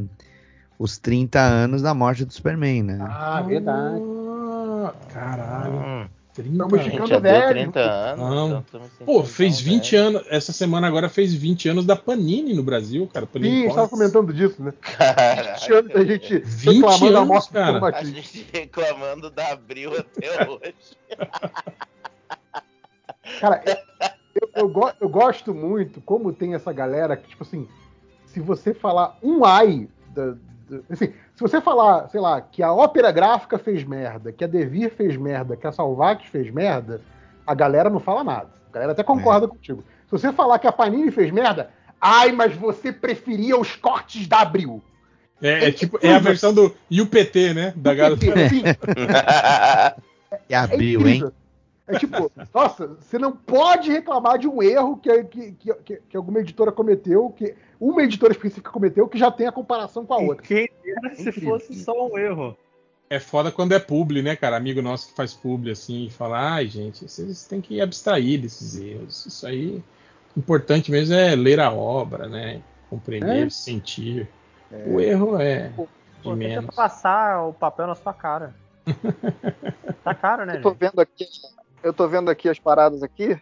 [0.79, 2.99] os 30 anos da morte do Superman, né?
[3.01, 4.01] Ah, verdade.
[4.01, 5.73] Ah, caralho.
[5.73, 6.07] Hum.
[6.35, 7.49] 30 Estamos ficando velho.
[7.49, 8.65] 30 anos.
[8.69, 10.07] Então Pô, fez 20 velho.
[10.07, 10.23] anos.
[10.31, 13.27] Essa semana agora fez 20 anos da Panini no Brasil, cara.
[13.27, 14.73] Panini Sim, a gente tava comentando disso, né?
[14.81, 15.59] Caraca.
[15.59, 17.97] 20 anos da gente 20 reclamando anos, da morte cara.
[17.97, 20.75] A gente reclamando da Abril até hoje.
[23.41, 23.77] cara, eu,
[24.55, 27.67] eu, eu, eu gosto muito como tem essa galera que, tipo assim,
[28.27, 30.37] se você falar um ai da,
[30.91, 34.91] Assim, se você falar, sei lá, que a ópera gráfica fez merda, que a Devir
[34.91, 37.01] fez merda, que a Salvax fez merda,
[37.47, 38.51] a galera não fala nada.
[38.71, 39.49] A galera até concorda é.
[39.49, 39.83] contigo.
[40.07, 41.71] Se você falar que a Panini fez merda,
[42.01, 44.83] ai, mas você preferia os cortes da Abril.
[45.41, 47.73] É, é, é tipo, é a versão do UPT, né?
[47.77, 48.19] Da galera.
[50.47, 51.25] É Abril, hein?
[51.89, 56.41] É tipo, nossa, você não pode reclamar de um erro que, que, que, que, alguma
[56.41, 60.47] editora cometeu, que uma editora específica cometeu, que já tem a comparação com a outra.
[60.47, 62.57] quem era se fosse só um erro.
[63.11, 64.57] É foda quando é publi, né, cara?
[64.59, 68.79] Amigo nosso que faz publi assim e fala, ai, gente, vocês têm que abstrair desses
[68.79, 69.25] erros.
[69.25, 69.83] Isso aí,
[70.37, 72.61] o importante mesmo é ler a obra, né?
[72.91, 73.51] Compreender, é.
[73.51, 74.29] sentir.
[74.71, 74.85] É.
[74.87, 75.73] O erro é.
[75.75, 75.89] Pô,
[76.23, 76.75] de menos.
[76.75, 78.55] passar o papel na sua cara.
[80.05, 80.57] tá caro, né?
[80.57, 81.25] Eu tô vendo aqui
[81.83, 83.39] eu tô vendo aqui as paradas aqui,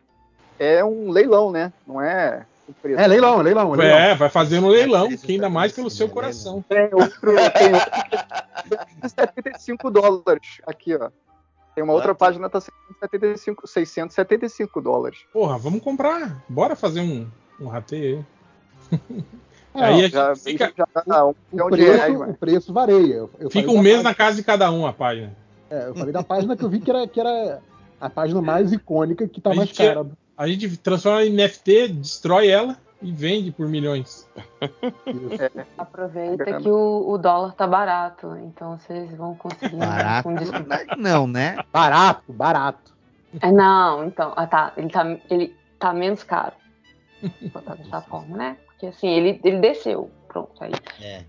[0.58, 1.72] é um leilão, né?
[1.86, 2.44] Não é
[2.80, 3.00] preço.
[3.00, 3.98] É leilão, é leilão, é leilão.
[3.98, 6.64] É, vai fazer um leilão, que ainda mais pelo seu coração.
[6.68, 11.10] Tem outro, tem outro 75 dólares aqui, ó.
[11.74, 15.18] Tem uma outra página tá 675, 675 dólares.
[15.32, 16.42] Porra, vamos comprar.
[16.48, 17.28] Bora fazer um,
[17.60, 18.26] um rateio
[18.92, 19.24] aí.
[19.76, 20.72] É, aí a já, fica...
[20.74, 23.16] já, o, o, preço, reais, o preço varia.
[23.16, 24.02] Eu, eu fica um mês página.
[24.08, 25.36] na casa de cada um a página.
[25.68, 27.60] É, eu falei da página que eu vi que era, que era
[28.00, 30.06] a página mais icônica que tá a mais cara.
[30.36, 34.28] A gente transforma em NFT, destrói ela e vende por milhões.
[35.78, 39.76] Aproveita que o, o, dólar tá barato, então vocês vão conseguir.
[39.76, 40.28] Barato?
[40.98, 41.56] Não, né?
[41.72, 42.94] Barato, barato.
[43.40, 46.54] É, não, então, ah, tá, ele tá, ele tá menos caro.
[47.22, 48.56] Vou botar dessa forma, né?
[48.66, 50.10] Porque assim, ele, ele desceu.
[50.28, 50.72] Pronto, aí.
[51.00, 51.24] É.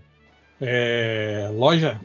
[0.60, 2.00] é loja?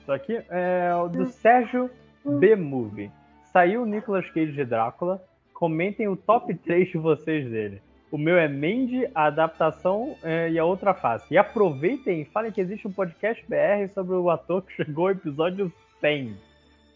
[0.00, 1.90] Isso aqui é o do Sérgio
[2.24, 3.10] B Movie.
[3.52, 5.22] Saiu o Nicolas Cage de Drácula.
[5.52, 7.80] Comentem o top 3 de vocês dele.
[8.10, 11.26] O meu é Mandy, a adaptação é, e a outra face.
[11.30, 15.12] E aproveitem e falem que existe um podcast BR sobre o ator que chegou ao
[15.12, 16.36] episódio 100.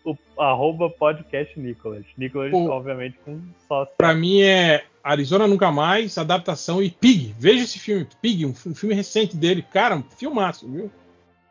[0.05, 2.05] O arroba podcast Nicolas.
[2.17, 3.85] Nicolas, Pô, obviamente, com só.
[3.97, 7.35] Pra mim é Arizona Nunca Mais, adaptação e Pig.
[7.39, 9.63] Veja esse filme, Pig, um, um filme recente dele.
[9.63, 10.91] Cara, um filmaço, viu?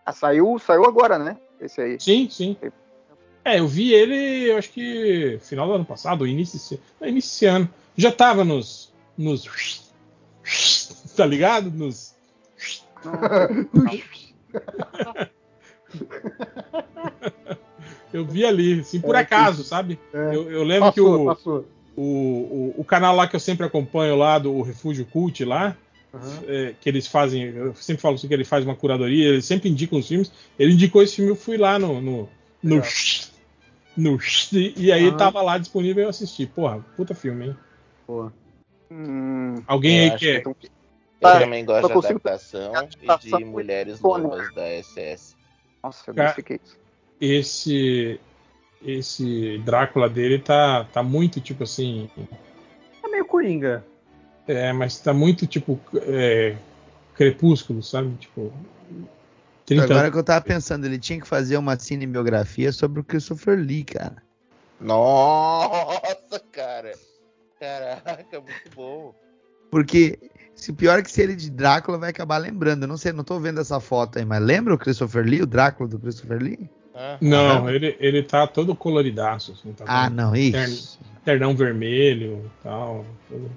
[0.06, 1.38] Ah, saiu, saiu agora, né?
[1.62, 2.00] Esse aí.
[2.00, 2.58] Sim, sim.
[3.44, 7.70] É, eu vi ele, eu acho que final do ano passado, início início desse ano.
[7.98, 9.92] Já tava nos nos.
[11.16, 11.70] Tá ligado?
[11.70, 12.16] Nos.
[18.14, 20.00] eu vi ali, assim, por é, acaso, sabe?
[20.14, 21.68] É, eu, eu, lembro passou, que o, passou.
[21.96, 25.76] O, o, o, canal lá que eu sempre acompanho lá do Refúgio Cult lá,
[26.14, 26.40] uhum.
[26.48, 29.70] é, que eles fazem, eu sempre falo assim que ele faz uma curadoria, eles sempre
[29.70, 30.32] indicam os filmes.
[30.58, 32.02] Ele indicou esse filme, eu fui lá no.
[32.02, 32.30] no,
[32.64, 32.82] no,
[33.96, 34.18] no
[34.52, 35.18] e aí uhum.
[35.18, 36.46] tava lá disponível e eu assisti.
[36.46, 37.58] Porra, puta filme, hein?
[38.06, 38.34] Porra.
[38.92, 40.44] Hum, Alguém aí quer?
[40.46, 40.56] Eu,
[41.22, 45.36] eu também gosto de adaptação, e de Mulheres Lobas da SS.
[45.84, 46.78] Nossa, eu Cara, isso.
[47.20, 48.20] Esse
[48.84, 52.10] esse Drácula dele tá, tá muito tipo assim.
[53.02, 53.86] Tá meio coringa.
[54.48, 56.56] É, mas tá muito tipo é,
[57.14, 58.16] crepúsculo, sabe?
[58.18, 58.52] Tipo.
[59.66, 59.84] 30...
[59.84, 63.84] Agora que eu tava pensando, ele tinha que fazer uma cinebiografia sobre o Christopher Lee,
[63.84, 64.18] cara.
[64.80, 66.94] Nossa, cara.
[67.60, 69.16] Caraca, muito bom.
[69.70, 70.18] Porque
[70.56, 72.84] se pior é que se ele de Drácula vai acabar lembrando.
[72.84, 75.48] Eu não sei, não tô vendo essa foto aí, mas lembra o Christopher Lee, o
[75.48, 76.70] Drácula do Christopher Lee?
[76.94, 79.54] Ah, não, ah, ele, ele tá todo coloridaço.
[79.54, 81.00] Assim, tá ah, não, isso.
[81.24, 83.06] Ternão vermelho tal.
[83.30, 83.50] Tudo.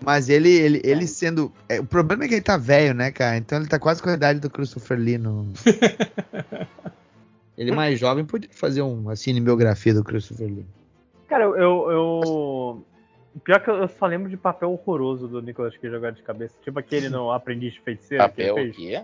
[0.00, 1.52] Mas ele, ele, ele sendo.
[1.68, 3.36] É, o problema é que ele tá velho, né, cara?
[3.36, 5.46] Então ele tá quase com a idade do Christopher Lee no.
[7.56, 10.66] ele mais jovem podia fazer uma cinebiografia do Christopher Lee.
[11.28, 12.84] Cara, eu, eu,
[13.42, 16.54] Pior que eu só lembro de papel horroroso do Nicolas Cage jogar de cabeça.
[16.62, 18.22] Tipo aquele no Aprendiz de Feiticeiro.
[18.22, 19.02] Papel o quê?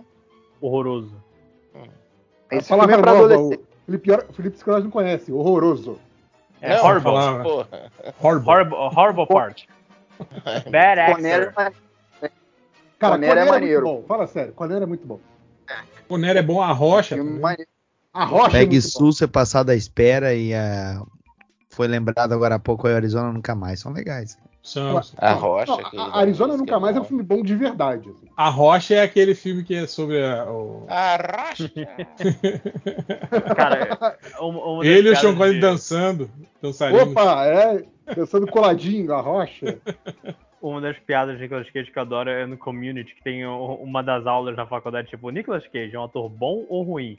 [0.61, 1.13] Horroroso.
[1.75, 1.87] Hum.
[2.51, 3.51] Esse palavra é nova, o
[3.85, 5.31] Felipe, o Felipe Scolari não conhece.
[5.31, 5.99] Horroroso.
[6.61, 7.11] É não, horrible.
[8.21, 8.49] Horrible.
[8.49, 9.67] Horrible, horrible part.
[10.69, 11.73] Bad actor.
[12.99, 13.83] Cara, Conera é, é maneiro.
[13.83, 14.03] Bom.
[14.07, 15.19] Fala sério, Conera é muito bom.
[16.07, 17.15] Conera é bom, a rocha.
[18.13, 21.01] A rocha Pegue é Sul, ser passado à espera e a
[21.71, 23.79] foi lembrado agora há pouco, é Arizona Nunca Mais.
[23.79, 24.37] São legais.
[24.61, 25.01] São.
[25.17, 25.77] A Rocha.
[25.93, 28.09] Não, a Arizona Nunca Mais é um filme bom de verdade.
[28.09, 28.27] Assim.
[28.37, 30.85] A Rocha é aquele filme que é sobre a, o...
[30.87, 31.71] a Rocha.
[33.55, 35.61] Cara, uma, ele e o Sean Connery de...
[35.61, 36.29] dançando.
[36.61, 37.01] Dançarino.
[37.03, 37.83] Opa, é.
[38.15, 39.79] Dançando coladinho, a Rocha.
[40.61, 44.03] Uma das piadas de Nicolas Cage que eu adoro é no Community, que tem uma
[44.03, 47.17] das aulas na faculdade, tipo, o Nicolas Cage é um ator bom ou ruim?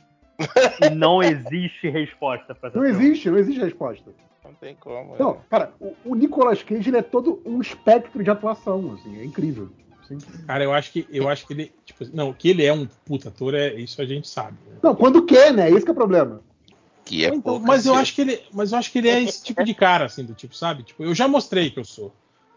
[0.80, 4.10] e não existe resposta para Não existe, não existe resposta.
[4.44, 5.16] Não tem como.
[5.18, 5.36] Não, é.
[5.50, 9.70] cara, o, o Nicolas Cage ele é todo um espectro de atuação, assim, é incrível.
[10.00, 10.18] Assim.
[10.46, 13.28] Cara, eu acho que eu acho que ele, tipo, não, que ele é um puta
[13.28, 14.56] ator, é isso a gente sabe.
[14.66, 14.78] Né?
[14.82, 15.70] Não, quando quer, né?
[15.70, 16.40] Esse que é o problema.
[17.12, 19.42] Que é então, mas eu acho que ele, mas eu acho que ele é esse
[19.42, 20.82] tipo de cara, assim, do tipo, sabe?
[20.82, 22.10] Tipo, eu já mostrei que eu sou.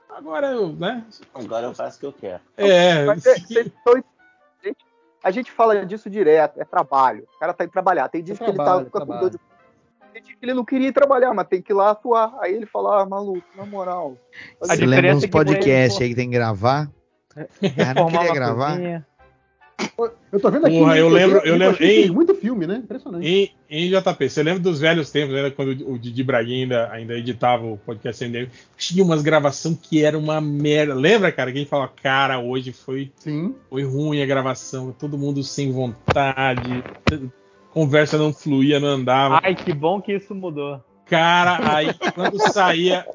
[0.10, 1.04] Agora eu, né?
[1.34, 2.42] Agora eu faço o que eu quero.
[2.56, 3.04] É.
[3.04, 3.36] Mas, é,
[5.22, 7.28] a gente fala disso direto, é trabalho.
[7.36, 8.08] O cara tá indo trabalhar.
[8.08, 9.38] Tem dias é que trabalho, ele tá com a de
[10.22, 12.34] que ele não queria ir trabalhar, mas tem que ir lá atuar.
[12.40, 14.18] Aí ele fala, ah, maluco, na moral.
[14.62, 16.90] Você lembra uns é podcasts aí que tem que gravar?
[17.76, 19.06] Cara, não queria gravar.
[20.32, 20.78] Eu tô vendo aqui.
[20.78, 21.84] Porra, eu lembro, eu lembro.
[21.84, 22.78] Em, muito filme, né?
[22.78, 23.26] Impressionante.
[23.26, 25.50] Em, em JP, você lembra dos velhos tempos, né?
[25.50, 28.50] Quando o Didi Braguinha ainda, ainda editava o podcast dele?
[28.78, 30.94] Tinha umas gravações que era uma merda.
[30.94, 31.52] Lembra, cara?
[31.52, 33.56] Que a gente falava, cara, hoje foi, Sim.
[33.70, 36.84] foi ruim a gravação, todo mundo sem vontade
[37.76, 39.42] conversa não fluía, não andava.
[39.44, 40.82] Ai, que bom que isso mudou.
[41.06, 43.06] Cara, aí quando saía,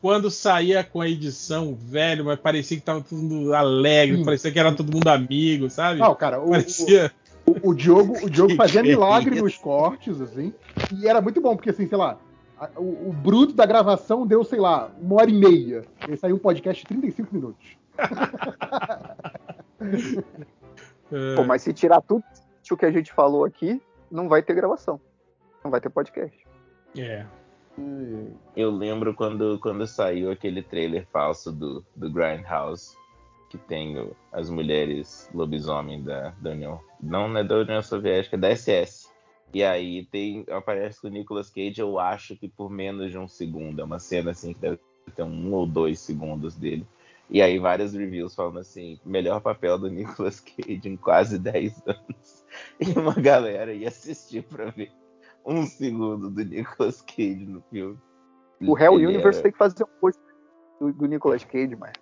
[0.00, 4.58] quando saía com a edição, velho, mas parecia que tava todo mundo alegre, parecia que
[4.58, 5.98] era todo mundo amigo, sabe?
[5.98, 7.10] Não, cara, o, parecia...
[7.44, 10.52] o, o, Diogo, o Diogo fazia milagre nos cortes, assim,
[10.96, 12.18] e era muito bom, porque assim, sei lá,
[12.76, 15.84] o, o, bruto da gravação deu, sei lá, uma hora e meia.
[16.08, 17.78] E saiu um podcast de 35 minutos.
[21.36, 22.24] Pô, mas se tirar tudo
[22.70, 23.80] o que a gente falou aqui,
[24.10, 25.00] não vai ter gravação.
[25.64, 26.36] Não vai ter podcast.
[26.96, 27.24] É.
[28.56, 32.96] Eu lembro quando, quando saiu aquele trailer falso do, do Grindhouse.
[33.48, 36.80] que tem as mulheres lobisomem da, da União.
[37.00, 39.08] Não é da União Soviética, é da SS.
[39.54, 40.44] E aí tem.
[40.50, 43.80] Aparece o Nicolas Cage, eu acho que por menos de um segundo.
[43.80, 44.78] É uma cena assim que deve
[45.14, 46.86] ter um ou dois segundos dele.
[47.30, 52.44] E aí várias reviews falando assim, melhor papel do Nicolas Cage em quase 10 anos.
[52.80, 54.90] E uma galera ia assistir pra ver
[55.52, 57.98] um segundo do Nicolas Cage no filme.
[58.60, 59.42] O Hell Universe era...
[59.44, 60.20] tem que fazer um post
[60.80, 61.92] do, do Nicolas Cage, mas.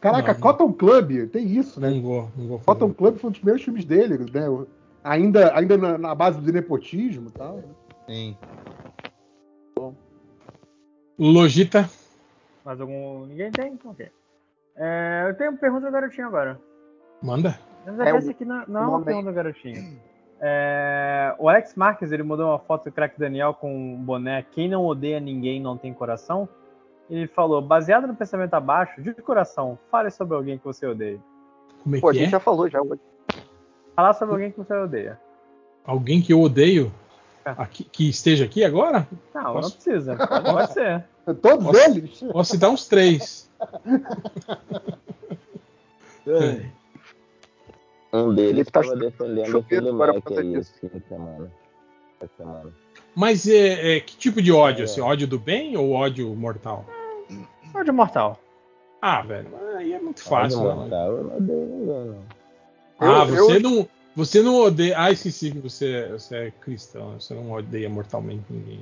[0.00, 1.90] Caraca, não, Cotton Club, tem isso, né?
[1.90, 4.66] Não vou, não vou Cotton Club foi um dos primeiros filmes dele, né?
[5.02, 7.56] Ainda, ainda na, na base do nepotismo e tal.
[7.56, 7.64] Né?
[8.06, 8.38] Sim.
[9.74, 9.94] Bom.
[11.18, 11.88] Logita.
[12.64, 13.26] Mais algum.
[13.26, 13.78] Ninguém tem?
[13.84, 14.08] Ok.
[14.76, 16.60] É, eu tenho uma pergunta do garotinho agora.
[17.22, 17.58] Manda.
[17.86, 19.98] Mas é, essa aqui não, não é uma pergunta do garotinho.
[20.40, 24.68] É, o Alex Marques ele mandou uma foto do crack Daniel com um boné Quem
[24.68, 26.48] não odeia ninguém não tem coração.
[27.08, 31.20] Ele falou, baseado no pensamento abaixo, de coração, fale sobre alguém que você odeia.
[31.82, 32.32] Como é Pô, que a gente é?
[32.32, 33.00] já falou já hoje.
[33.94, 35.18] Falar sobre alguém que você odeia.
[35.84, 36.92] Alguém que eu odeio?
[37.44, 37.54] É.
[37.56, 39.06] Aqui, que esteja aqui agora?
[39.32, 39.68] Não, Posso?
[39.68, 40.16] não precisa.
[40.16, 41.04] Pode, pode ser.
[41.40, 42.20] Todos Posso, eles?
[42.32, 43.48] Posso citar uns três.
[48.22, 51.50] um deles estava tá defendendo aquele Mac aí esse fim de semana.
[52.20, 52.72] Essa semana.
[53.14, 54.82] Mas é, é, que tipo de ódio?
[54.82, 54.84] É.
[54.84, 56.84] Assim, ódio do bem ou ódio mortal?
[57.74, 58.38] Ódio mortal.
[59.00, 60.60] Ah, velho, aí é muito fácil.
[60.60, 62.22] Ódio mortal, eu não odeio ninguém, não.
[62.98, 63.60] Ah, eu, você eu...
[63.60, 63.88] não.
[64.14, 64.94] Você não odeia.
[64.98, 67.20] Ah, esqueci que você, você é cristão.
[67.20, 68.80] Você não odeia mortalmente ninguém.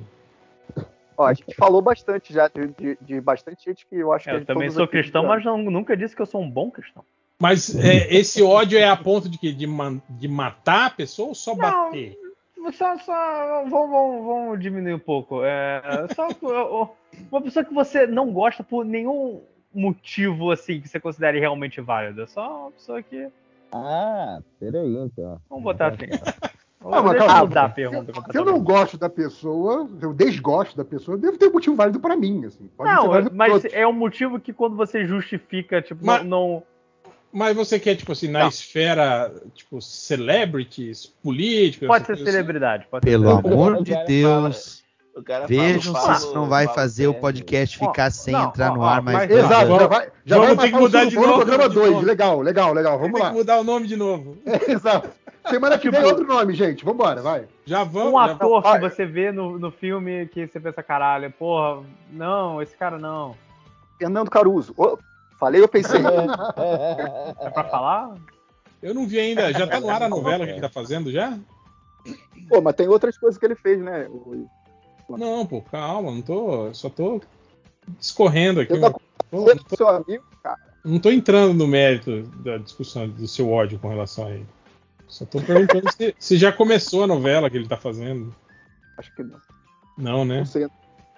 [1.17, 4.35] Ó, a gente falou bastante já de, de, de bastante gente que eu acho que.
[4.35, 7.03] Eu também sou cristão, mas não, nunca disse que eu sou um bom cristão.
[7.39, 9.67] Mas é, esse ódio é a ponto de que de,
[10.09, 12.17] de matar a pessoa ou só não, bater?
[12.73, 15.43] Só, só vamos, vamos, vamos diminuir um pouco.
[15.43, 15.81] É,
[16.15, 16.29] só
[17.31, 19.41] uma pessoa que você não gosta por nenhum
[19.73, 22.21] motivo assim que você considere realmente válido.
[22.21, 23.29] É só uma pessoa que
[23.77, 25.39] ah, peraí então.
[25.49, 26.07] Vamos botar assim.
[26.81, 28.13] Não, mas, calma, mudar a pergunta.
[28.13, 31.75] Se, se eu não gosto da pessoa, eu desgosto da pessoa, deve ter um motivo
[31.75, 32.45] válido para mim.
[32.45, 32.69] Assim.
[32.77, 36.63] Pode não, mas é um motivo que quando você justifica, tipo, mas, não,
[37.31, 38.47] Mas você quer, tipo assim, na não.
[38.47, 41.87] esfera, tipo, celebrities, políticos.
[41.87, 42.25] Pode ser assim?
[42.25, 42.87] celebridade.
[42.89, 44.85] Pode Pelo ser amor de Deus.
[45.47, 49.31] Vejam se isso não vai fazer o podcast ficar sem não, entrar no ar mais.
[49.31, 51.35] Exato, já vai, já vamos vai ter que mudar de novo.
[51.35, 53.27] Programa 2, legal, legal, legal, vamos lá.
[53.27, 54.37] Tem que mudar o nome de novo.
[54.45, 55.09] É, exato.
[55.49, 56.83] Semana que vem é outro nome, gente.
[56.83, 57.45] Vambora, vai.
[57.65, 58.11] Já vamos.
[58.11, 61.81] Um ator que você vê no, no filme que você pensa, caralho, porra,
[62.11, 63.35] não, esse cara não.
[63.97, 64.73] Fernando Caruso.
[65.39, 65.99] Falei, eu pensei.
[65.99, 68.15] é pra falar?
[68.81, 69.51] Eu não vi ainda.
[69.51, 71.37] Já tá no ar a novela que ele tá fazendo já?
[72.47, 74.07] Pô, mas tem outras coisas que ele fez, né?
[75.09, 76.73] Não, pô, calma, não tô.
[76.73, 77.21] Só tô
[77.99, 78.73] discorrendo aqui.
[78.73, 79.01] Tô,
[79.31, 80.59] não, tô, seu amigo, cara.
[80.83, 84.45] não tô entrando no mérito da discussão do seu ódio com relação a ele.
[85.07, 88.35] Só tô perguntando se, se, já começou a novela que ele tá fazendo.
[88.97, 89.39] Acho que não.
[89.97, 90.39] Não, né?
[90.39, 90.67] Não sei,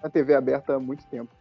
[0.04, 1.32] na TV aberta há muito tempo.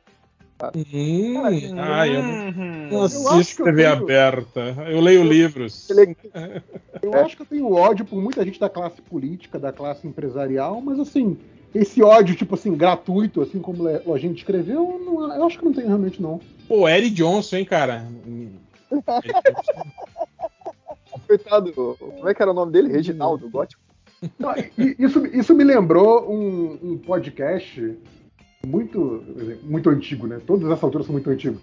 [0.59, 0.73] Tá.
[0.75, 1.43] Hum,
[1.79, 3.93] ah, eu não, não assisto TV tenho...
[3.93, 4.75] aberta.
[4.89, 5.89] Eu leio livros.
[7.03, 10.81] Eu acho que eu tenho ódio por muita gente da classe política, da classe empresarial,
[10.81, 11.37] mas assim,
[11.75, 15.75] esse ódio, tipo assim, gratuito, assim como a gente escreveu, não, eu acho que não
[15.75, 16.41] tem realmente, não.
[16.67, 18.09] Pô, Eric Johnson, hein, cara?
[21.29, 22.91] Coitado, como é que era o nome dele?
[22.91, 23.83] Reginaldo, gótico.
[24.39, 24.55] Não,
[24.99, 27.99] isso, isso me lembrou um, um, podcast
[28.67, 29.25] muito,
[29.63, 30.41] muito antigo, né?
[30.45, 31.61] Todas essas alturas são muito antigos.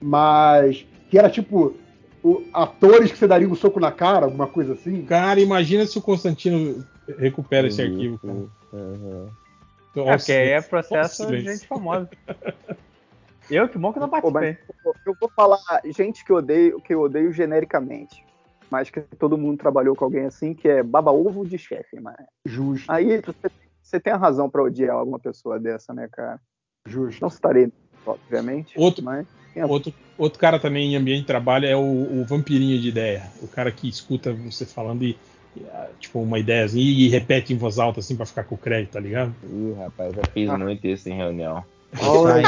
[0.00, 1.74] Mas que era tipo
[2.22, 5.04] o, atores que você daria um soco na cara, alguma coisa assim.
[5.04, 6.84] Cara, imagina se o Constantino
[7.18, 8.18] recupera esse arquivo.
[8.72, 9.28] Uhum.
[9.94, 12.08] Nossa, é, porque aí é processo de gente famosa.
[13.50, 14.56] Eu, que bom que não participei.
[14.82, 18.24] Pô, eu vou falar gente que eu odeio, que eu odeio genericamente.
[18.70, 22.16] Mas que todo mundo trabalhou com alguém assim, que é baba-ovo de chefe, mas.
[22.46, 22.90] Justo.
[22.90, 23.50] Aí você,
[23.84, 26.40] você tem a razão para odiar alguma pessoa dessa, né, cara?
[26.86, 27.20] Justo.
[27.20, 27.70] Não citarei,
[28.04, 28.74] obviamente.
[28.78, 29.26] Outro, mas...
[29.68, 33.30] outro, outro cara também em ambiente de trabalho é o, o vampirinho de ideia.
[33.42, 35.16] O cara que escuta você falando e
[36.00, 38.92] tipo, uma ideia assim, e repete em voz alta assim pra ficar com o crédito,
[38.92, 39.32] tá ligado?
[39.44, 40.58] Ih, rapaz, já fiz ah.
[40.58, 41.64] muito isso em reunião.
[41.92, 42.42] Isso aí,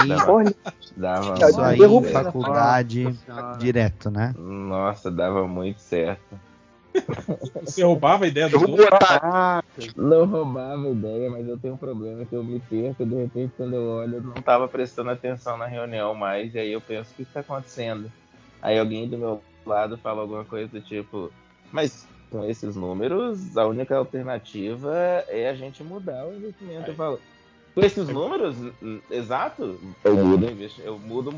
[0.97, 3.17] dava, dava isso aí faculdade
[3.59, 4.35] direto, né?
[4.37, 6.41] Nossa, dava muito certo.
[7.65, 8.87] Você roubava a ideia do outro?
[9.97, 13.53] Não roubava a ideia, mas eu tenho um problema que eu me perco, de repente
[13.57, 17.11] quando eu olho, eu não estava prestando atenção na reunião mais, e aí eu penso,
[17.13, 18.11] o que está acontecendo?
[18.63, 21.31] Aí alguém do meu lado fala alguma coisa do tipo,
[21.71, 24.95] mas com esses números, a única alternativa
[25.29, 26.91] é a gente mudar o investimento.
[26.91, 27.21] Eu falo,
[27.75, 28.57] com esses números,
[29.11, 30.47] exato, eu mudo,
[30.83, 31.35] eu mudo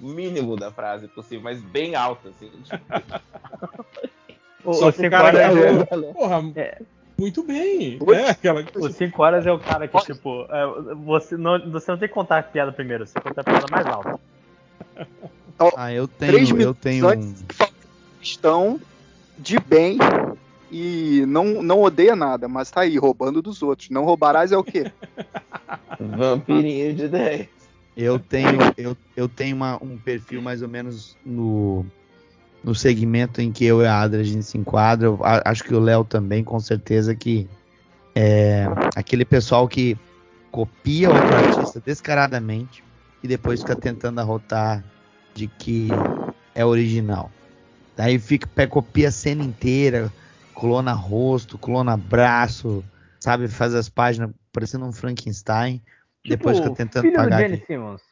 [0.00, 2.50] mínimo da frase possível, mas bem alto, assim.
[4.64, 6.78] o, Só o cinco horas é, porra, é.
[7.18, 7.98] muito bem.
[8.14, 8.64] É, aquela...
[8.74, 12.14] O 5 horas é o cara que, tipo, é, você, não, você não tem que
[12.14, 14.20] contar a piada primeiro, você conta a piada mais alta.
[15.76, 17.34] Ah, eu tenho, eu tenho um...
[18.20, 18.80] Estão
[19.38, 19.98] de bem
[20.70, 23.90] e não, não odeia nada, mas tá aí, roubando dos outros.
[23.90, 24.90] Não roubarás é o quê?
[26.00, 27.48] Vampirinho de 10.
[27.94, 31.84] Eu tenho, eu, eu tenho uma, um perfil mais ou menos no,
[32.62, 35.06] no segmento em que eu e a Adra a gente se enquadra.
[35.06, 37.48] Eu acho que o Léo também, com certeza, que
[38.14, 39.96] é aquele pessoal que
[40.50, 42.84] copia outro artista descaradamente
[43.22, 44.84] e depois fica tentando arrotar
[45.34, 45.88] de que
[46.54, 47.30] é original.
[47.96, 50.12] Daí fica, copia a cena inteira,
[50.54, 52.84] clona rosto, clona braço,
[53.18, 53.48] sabe?
[53.48, 55.78] Faz as páginas parecendo um Frankenstein.
[56.22, 57.48] Tipo, depois fica tentando filho pagar.
[57.48, 58.11] Do Simmons.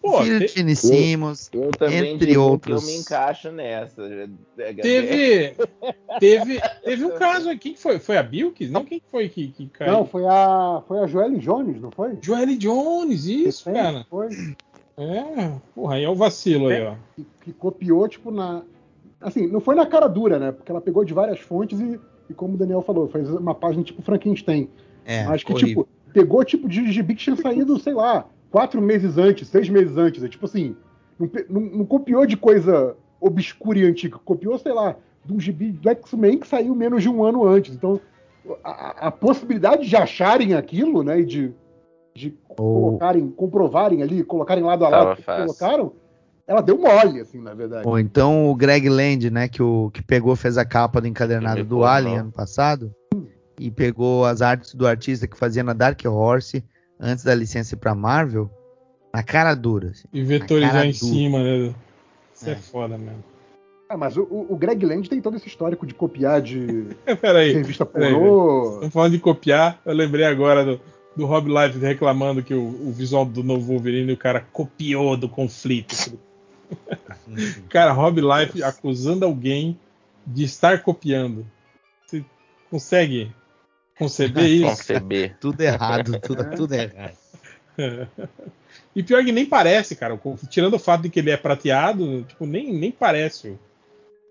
[0.00, 2.82] Pô, Gene Simmons, eu, eu também entre outros.
[2.82, 4.02] eu me encaixo nessa.
[4.56, 5.54] Teve,
[6.18, 8.70] teve, teve um caso aqui que foi, foi a Bilks?
[8.70, 9.92] Não, quem foi que, que caiu?
[9.92, 12.16] Não, foi a, foi a Joelle Jones, não foi?
[12.22, 14.06] Joelle Jones, isso, cara.
[14.08, 14.28] Foi.
[14.96, 16.94] É, porra, aí é o vacilo aí, ó.
[17.14, 18.62] Que, que copiou, tipo, na,
[19.20, 20.50] Assim, não foi na cara dura, né?
[20.50, 23.84] Porque ela pegou de várias fontes e, e como o Daniel falou, fez uma página
[23.84, 24.68] tipo Frankenstein.
[25.04, 25.84] É, mas que, horrível.
[25.84, 29.96] tipo, pegou tipo de gibi que tinha saído, sei lá, quatro meses antes, seis meses
[29.96, 30.22] antes.
[30.22, 30.76] É tipo assim,
[31.18, 35.72] não, não, não copiou de coisa obscura e antiga, copiou, sei lá, de um gibi
[35.72, 37.74] do X-Men que saiu menos de um ano antes.
[37.74, 38.00] Então,
[38.64, 41.52] a, a possibilidade de acharem aquilo, né, e de,
[42.14, 42.54] de oh.
[42.54, 45.92] colocarem, comprovarem ali, colocarem lado a lado que colocaram,
[46.46, 47.86] ela deu mole, assim, na verdade.
[47.86, 51.62] Ou então o Greg Land, né, que, o, que pegou, fez a capa do encadernado
[51.64, 52.92] do Alien ano passado,
[53.58, 56.64] e pegou as artes do artista que fazia na Dark Horse,
[57.00, 58.50] antes da licença para Marvel,
[59.12, 59.88] na cara dura.
[59.90, 61.74] Assim, e vetorizar em cima, né?
[62.34, 63.24] Isso é, é foda mesmo.
[63.88, 66.86] Ah, mas o, o, Greg Land tem todo esse histórico de copiar de
[67.20, 68.74] peraí, revista pornô.
[68.74, 70.80] Estamos falando de copiar, eu lembrei agora do,
[71.16, 75.28] do Rob Life reclamando que o, o visual do novo Wolverine o cara copiou do
[75.28, 76.16] conflito.
[77.68, 79.76] Cara, Rob Life acusando alguém
[80.24, 81.44] de estar copiando.
[82.06, 82.24] Você
[82.70, 83.32] consegue
[84.00, 84.64] conceber isso?
[84.64, 85.36] Conceber.
[85.38, 87.16] tudo errado, tudo, tudo errado.
[88.94, 90.20] E pior que nem parece, cara.
[90.48, 93.56] Tirando o fato de que ele é prateado, tipo, nem, nem parece.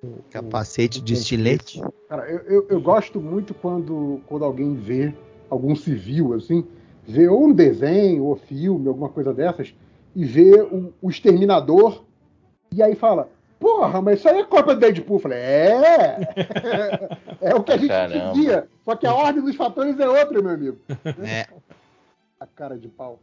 [0.03, 1.81] O, Capacete o, de estilete.
[2.09, 5.13] Cara, eu, eu, eu, gosto muito quando, quando alguém vê
[5.49, 6.65] algum civil, assim,
[7.07, 9.73] vê ou um desenho, ou filme, alguma coisa dessas,
[10.15, 12.03] e vê o, o exterminador
[12.71, 13.29] e aí fala,
[13.59, 15.17] porra, mas isso aí é cópia do Deadpool.
[15.17, 16.17] Eu falei, é!
[17.41, 18.67] é o que a gente dizia.
[18.85, 20.77] Só que a ordem dos fatores é outra, meu amigo.
[21.23, 21.45] É.
[22.39, 23.19] A cara de pau.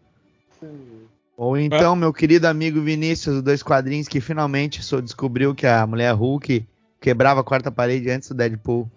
[1.36, 6.12] Ou então, meu querido amigo Vinícius, dois quadrinhos, que finalmente só descobriu que a mulher
[6.12, 6.66] Hulk
[7.00, 8.90] quebrava a quarta parede antes do Deadpool.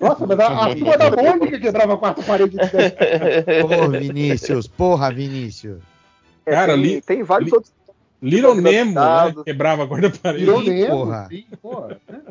[0.00, 3.68] Nossa, mas a, a turma da Mônica quebrava a quarta parede antes do Deadpool.
[3.68, 5.80] Porra, Vinícius, porra, Vinícius.
[6.44, 7.72] É, Cara, tem, li, tem vários li, outros
[8.24, 9.34] Little Nemo, né?
[9.44, 10.44] Quebrava a guarda-parede.
[10.44, 11.26] Little Nemo, porra.
[11.28, 12.00] Sim, porra.
[12.08, 12.22] Né?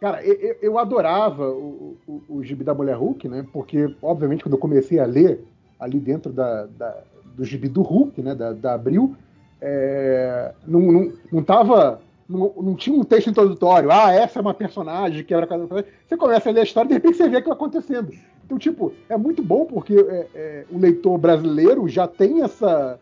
[0.00, 3.44] Cara, eu, eu adorava o, o, o gibi da Mulher Hulk, né?
[3.52, 5.44] Porque, obviamente, quando eu comecei a ler
[5.80, 7.02] ali dentro da, da
[7.34, 8.34] do gibi do Hulk, né?
[8.34, 9.16] Da, da Abril,
[9.60, 12.00] é, não, não, não tava.
[12.28, 13.90] Não, não, tinha um texto introdutório.
[13.90, 15.66] Ah, essa é uma personagem que casa.
[15.66, 18.12] Você começa a ler a história e de repente você vê aquilo acontecendo.
[18.44, 22.98] Então, tipo, é muito bom porque é, é, o leitor brasileiro já tem essa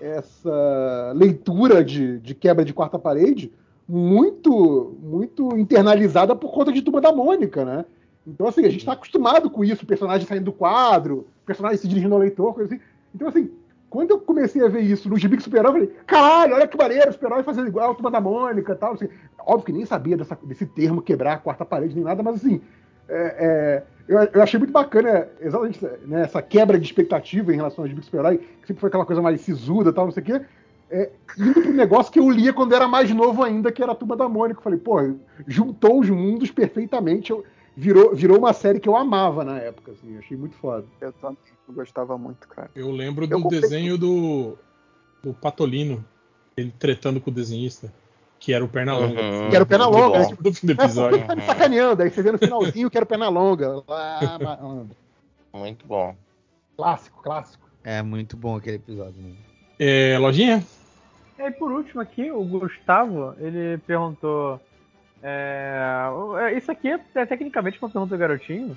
[0.00, 3.52] essa leitura de, de quebra de quarta parede
[3.88, 7.84] muito muito internalizada por conta de Turma da Mônica, né?
[8.26, 12.14] Então, assim, a gente está acostumado com isso, personagem saindo do quadro, personagem se dirigindo
[12.14, 12.82] ao leitor, coisa assim.
[13.14, 13.50] Então, assim,
[13.90, 17.12] quando eu comecei a ver isso no Gibi Super-Herói, eu falei, caralho, olha que maneiro,
[17.12, 18.94] Super-Herói fazendo igual a Turma da Mônica e tal.
[18.94, 22.36] Assim, óbvio que nem sabia dessa, desse termo quebrar a quarta parede nem nada, mas
[22.36, 22.60] assim,
[23.08, 27.84] é, é, eu, eu, achei muito bacana exatamente né, essa quebra de expectativa em relação
[27.84, 30.40] ao Gibi Super-Herói, que sempre foi aquela coisa mais sisuda tal, não sei o quê.
[30.90, 33.94] É, indo pro negócio que eu lia quando era mais novo ainda, que era a
[33.94, 34.60] Turma da Mônica.
[34.60, 34.98] Eu falei, pô,
[35.46, 37.30] juntou os mundos perfeitamente.
[37.30, 37.44] Eu,
[37.76, 40.84] virou, virou uma série que eu amava na época, assim, achei muito foda.
[41.00, 42.70] Eu também eu gostava muito, cara.
[42.74, 44.58] Eu lembro do eu desenho do,
[45.22, 46.04] do Patolino,
[46.56, 47.92] ele tretando com o desenhista
[48.42, 49.22] que era o Pernalonga.
[49.22, 50.18] Uhum, que era o Pernalonga.
[50.18, 50.26] Né?
[50.26, 51.24] Tipo, do fim do episódio.
[51.24, 52.02] Tá me sacaneando.
[52.02, 53.84] Aí você vê no finalzinho que era o Pernalonga.
[53.88, 54.58] Ah,
[55.54, 56.16] muito bom.
[56.76, 57.64] Clássico, clássico.
[57.84, 59.22] É muito bom aquele episódio.
[59.22, 59.34] Né?
[59.78, 60.64] É, lojinha?
[61.38, 64.60] E aí, por último aqui, o Gustavo, ele perguntou...
[65.22, 66.08] É,
[66.40, 68.76] é isso aqui é, é tecnicamente uma pergunta do garotinho.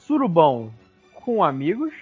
[0.00, 0.72] Surubão
[1.14, 1.92] com amigos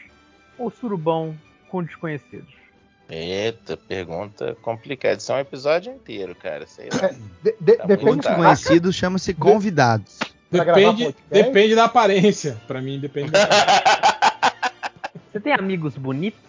[0.59, 1.37] ou surubão
[1.69, 2.62] com desconhecidos?
[3.09, 5.17] Eita, pergunta complicada.
[5.17, 6.67] Isso é um episódio inteiro, cara.
[6.67, 7.09] Sei lá.
[7.09, 10.19] É, de, de, tá depende conhecido, chama-se convidados.
[10.51, 12.61] Depende, depende da aparência.
[12.67, 13.49] Pra mim, depende da
[15.33, 16.41] Você tem amigos bonitos?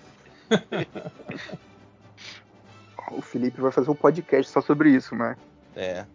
[3.11, 5.38] o Felipe vai fazer um podcast só sobre isso, né?
[5.75, 6.06] É.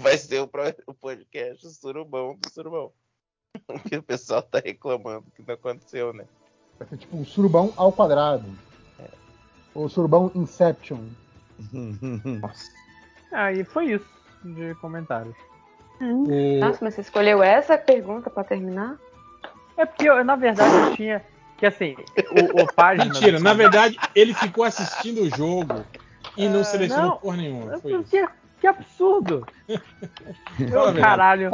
[0.00, 0.50] Vai ser o,
[0.86, 2.92] o podcast Surubão do Surubão.
[3.88, 6.24] que o pessoal tá reclamando que não aconteceu, né?
[6.78, 8.44] Vai ser tipo um surubão ao quadrado.
[9.74, 11.00] Ou surubão Inception.
[12.40, 12.70] Nossa.
[13.56, 14.06] E foi isso
[14.44, 15.34] de comentários.
[16.00, 16.58] Hum.
[16.58, 18.96] Nossa, mas você escolheu essa pergunta para terminar?
[19.76, 21.24] É porque eu, na verdade, eu tinha.
[21.56, 21.94] Que assim,
[22.30, 23.04] o, o página.
[23.04, 25.84] Mentira, na verdade, ele ficou assistindo o jogo
[26.36, 27.78] e não uh, selecionou não, porra nenhuma.
[27.78, 28.26] Foi que,
[28.60, 29.46] que absurdo!
[30.58, 31.50] Meu caralho.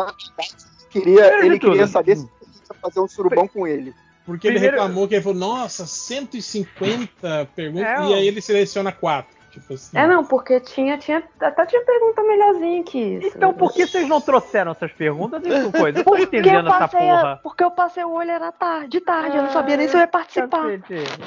[0.89, 3.95] Queria, ele queria saber se você fazer um surubão com ele.
[4.29, 9.35] Porque ele reclamou que ele falou, nossa, 150 perguntas, é, e aí ele seleciona quatro.
[9.51, 9.97] Tipo assim.
[9.97, 13.33] É, não, porque tinha, tinha, até tinha pergunta melhorzinha que isso.
[13.35, 16.01] Então por que vocês não trouxeram essas perguntas e coisa?
[16.01, 17.41] Eu tô entendendo essa porra.
[17.43, 20.01] porque eu passei o olho, era tarde, de tarde, eu não sabia nem se eu
[20.01, 20.67] ia participar.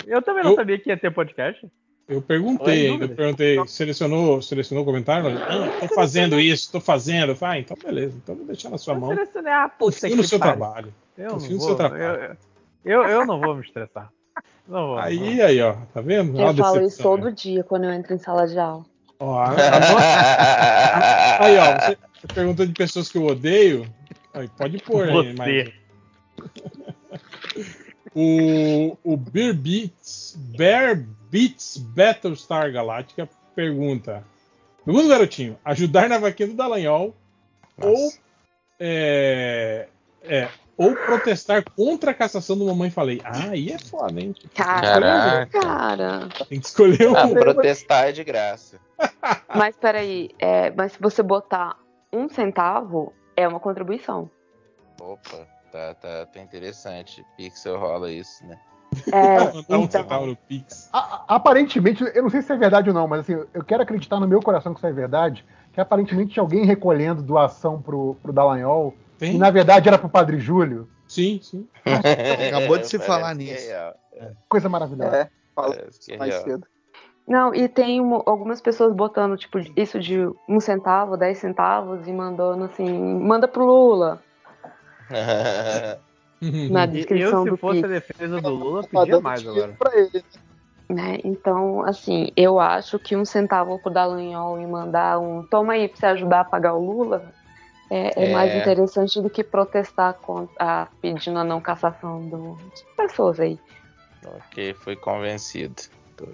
[0.06, 1.68] Eu também não eu, sabia que ia ter podcast.
[2.08, 5.28] Eu perguntei, eu perguntei, selecionou, selecionou o comentário?
[5.28, 7.36] Ah, tô fazendo isso, tô fazendo.
[7.42, 9.10] Ah, então beleza, então vou deixar na sua mão.
[9.10, 10.94] Selecionei, ah, puta Confio no seu trabalho.
[11.18, 12.38] Eu Confio no seu trabalho.
[12.84, 14.12] Eu, eu, não vou me estressar.
[14.68, 15.46] Não vou, aí, não.
[15.46, 16.40] aí, ó, tá vendo?
[16.40, 18.86] Eu falo isso todo dia quando eu entro em sala de aula.
[19.20, 23.86] Ó, a, a, a, aí, ó, você, você, perguntou de pessoas que eu odeio.
[24.34, 25.74] Aí, pode pôr aí, mas.
[28.16, 34.24] o, o Beer Beats, Bear Beats Battlestar Galactica pergunta:
[34.84, 37.16] Segundo garotinho, ajudar na vaquinha do Dallagnol
[37.78, 38.12] ou
[38.80, 39.88] é,
[40.24, 43.22] é, ou protestar contra a cassação do Mamãe Falei.
[43.24, 44.34] Ah, aí é foda, hein?
[44.56, 45.48] Caraca.
[45.60, 46.30] cara.
[46.50, 47.16] Tem que escolher um.
[47.16, 48.80] Ah, protestar é de graça.
[49.56, 51.78] Mas peraí, é, mas se você botar
[52.14, 54.30] um centavo, é uma contribuição.
[55.00, 57.26] Opa, tá, tá, tá interessante.
[57.36, 58.60] Pixel rola isso, né?
[59.12, 59.88] É, então, um
[61.28, 64.28] aparentemente, eu não sei se é verdade ou não, mas assim, eu quero acreditar no
[64.28, 68.94] meu coração que isso é verdade, que aparentemente tinha alguém recolhendo doação pro, pro Dallagnol
[69.22, 70.90] E na verdade era pro Padre Júlio.
[71.08, 71.68] Sim, sim.
[72.48, 73.70] Acabou de se falar nisso.
[73.70, 74.32] É é.
[74.48, 75.16] Coisa maravilhosa.
[75.16, 75.76] É, fala
[76.10, 76.68] é mais cedo.
[77.28, 82.12] Não, e tem uma, algumas pessoas botando, tipo, isso de um centavo, dez centavos e
[82.12, 84.22] mandando assim, manda pro Lula.
[86.72, 87.92] na descrição eu, se fosse Pix.
[87.92, 89.76] a defesa do Lula, pedia mais agora.
[89.78, 90.24] Pra ele.
[90.90, 91.20] Né?
[91.24, 95.98] Então, assim, eu acho que um centavo pro Dallagnol e mandar um toma aí pra
[95.98, 97.32] você ajudar a pagar o Lula
[97.94, 98.62] é, é, mais é.
[98.62, 103.60] interessante do que protestar contra, a, pedindo a não cassação do, de pessoas aí.
[104.26, 105.76] Ok, fui convencido.
[106.16, 106.26] Tô,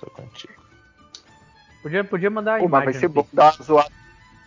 [0.00, 0.54] tô contigo.
[1.82, 3.90] Podia, podia mandar Pô, mas vai ser bom dar zoada.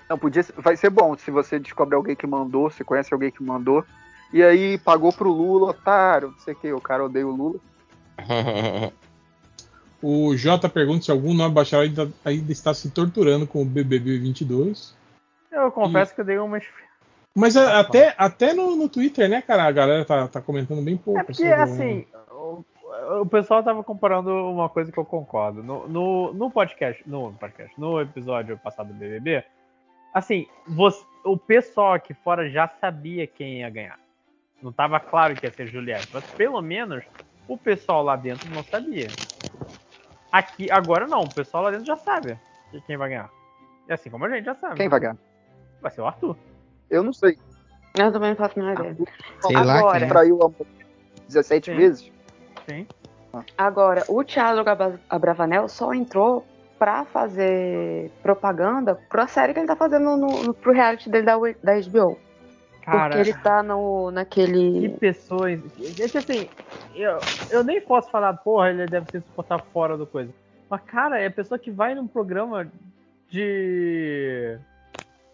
[0.09, 3.43] Não, podia, vai ser bom se você descobre alguém que mandou, você conhece alguém que
[3.43, 3.85] mandou,
[4.33, 7.59] e aí pagou pro Lula, otário, não sei o que, o cara odeia o Lula.
[10.01, 14.17] o Jota pergunta se algum nome baixado ainda, ainda está se torturando com o BBB
[14.17, 14.96] 22.
[15.57, 16.15] Eu confesso e...
[16.15, 16.63] que eu dei umas.
[17.35, 19.65] Mas a, até, até no, no Twitter, né, cara?
[19.65, 21.19] A galera tá, tá comentando bem pouco.
[21.19, 21.53] É porque, sobre...
[21.53, 22.63] assim, o,
[23.21, 25.63] o, pessoal tava comparando uma coisa que eu concordo.
[25.63, 29.43] No, no, no podcast, no podcast, no episódio passado do BBB,
[30.13, 33.99] assim, você, o pessoal aqui fora já sabia quem ia ganhar.
[34.61, 37.03] Não tava claro que ia ser Juliette, mas pelo menos
[37.47, 39.07] o pessoal lá dentro não sabia.
[40.31, 42.37] Aqui, agora não, o pessoal lá dentro já sabe
[42.85, 43.29] quem vai ganhar.
[43.87, 44.75] E assim como a gente já sabe.
[44.75, 45.17] Quem vai ganhar?
[45.81, 46.35] Vai ser o Arthur.
[46.89, 47.37] Eu não sei.
[47.95, 48.97] Eu também não faço a menor ideia.
[49.41, 50.07] Sei Agora, lá quem.
[50.07, 50.51] traiu a
[51.27, 51.77] 17 Sim.
[51.77, 52.11] vezes?
[52.69, 52.87] Sim.
[53.57, 54.61] Agora, o Thiago
[55.09, 56.45] Abravanel só entrou
[56.77, 61.35] pra fazer propaganda pra série que ele tá fazendo no, no, pro reality dele da,
[61.35, 62.17] da HBO.
[62.83, 64.81] Cara, porque ele tá no, naquele.
[64.81, 65.59] Que pessoas.
[65.99, 66.49] Esse, assim,
[66.95, 70.31] eu, eu nem posso falar, porra, ele deve se suportar fora do coisa.
[70.69, 72.71] Mas, cara, é a pessoa que vai num programa
[73.29, 74.57] de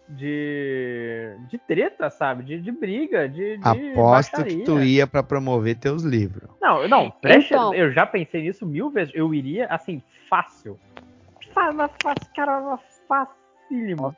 [0.08, 2.44] de, de treta, sabe?
[2.44, 4.58] De, de briga, de, de Aposto baixaria.
[4.58, 6.50] que tu ia para promover teus livros.
[6.60, 7.74] Não, não, preste, então...
[7.74, 9.12] eu já pensei nisso mil vezes.
[9.14, 10.78] Eu iria, assim, fácil.
[11.52, 11.88] Fácil,
[12.34, 14.14] cara, facílimo.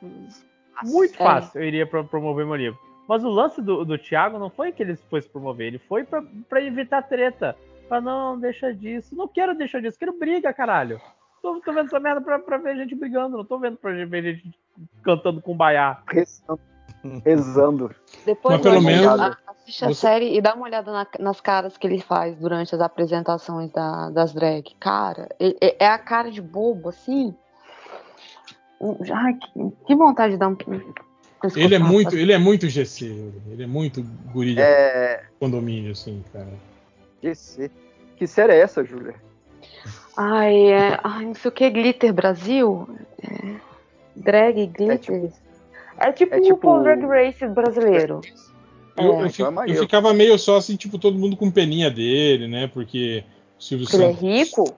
[0.83, 1.17] Muito é.
[1.17, 1.63] fácil é.
[1.63, 2.79] eu iria pra promover meu livro.
[3.07, 6.03] Mas o lance do, do Thiago não foi que ele foi se promover, ele foi
[6.03, 7.55] para evitar treta.
[7.87, 9.15] Pra não, deixa disso.
[9.15, 10.99] Não quero deixar disso, quero briga, caralho.
[11.41, 14.35] Tô, tô vendo essa merda pra, pra ver gente brigando, não tô vendo pra ver
[14.35, 14.53] gente
[15.03, 16.01] cantando com baiá.
[17.25, 17.93] Rezando.
[18.25, 21.39] Depois Mas pelo menos- a- assiste a você- série e dá uma olhada na- nas
[21.39, 24.75] caras que ele faz durante as apresentações da- das drag.
[24.79, 27.33] Cara, é, é- a cara de bobo, assim.
[29.13, 30.57] Ai, que, que vontade de dar um.
[31.55, 35.23] Ele é muito, ele é muito GC, ele é muito guri de É.
[35.39, 36.47] condomínio, assim, cara.
[37.21, 37.71] GC.
[38.17, 39.15] Que série é essa, Júlia?
[40.17, 42.87] Ai, é, ai, não sei o que, Glitter Brasil?
[43.23, 43.55] É,
[44.17, 45.31] drag Glitter.
[45.97, 48.21] É tipo, é o tipo- Drag Race brasileiro.
[48.95, 49.21] Eu, É.
[49.21, 49.81] eu, Então é eu maneiro.
[49.81, 52.67] ficava meio só assim, tipo, todo mundo com peninha dele, né?
[52.67, 53.23] Porque
[53.59, 54.21] o Silvio Porque ele é Santos.
[54.21, 54.77] rico?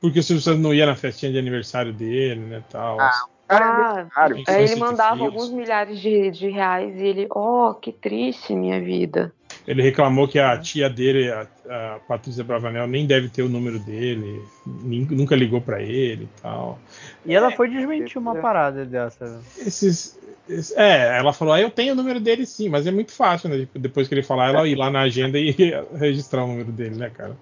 [0.00, 2.62] Porque o Silvio Santos não ia na festinha de aniversário dele, né?
[2.70, 3.00] Tal.
[3.00, 4.06] Ah, Cara,
[4.38, 5.34] é Ah, ele mandava Fields.
[5.34, 9.32] alguns milhares de, de reais e ele, oh, que triste minha vida.
[9.66, 13.78] Ele reclamou que a tia dele, a, a Patrícia Bravanel, nem deve ter o número
[13.78, 16.78] dele, nin- nunca ligou pra ele e tal.
[17.24, 19.40] E ela foi desmentir uma parada dessa.
[19.58, 23.12] Esses, esse- é, ela falou, ah, eu tenho o número dele sim, mas é muito
[23.12, 23.58] fácil, né?
[23.60, 25.50] Tipo, Depois que ele falar, ela ir lá na agenda e
[25.94, 27.36] registrar o número dele, né, cara?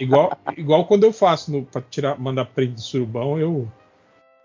[0.00, 3.68] Igual, igual quando eu faço no, pra tirar, mandar print de surubão, eu,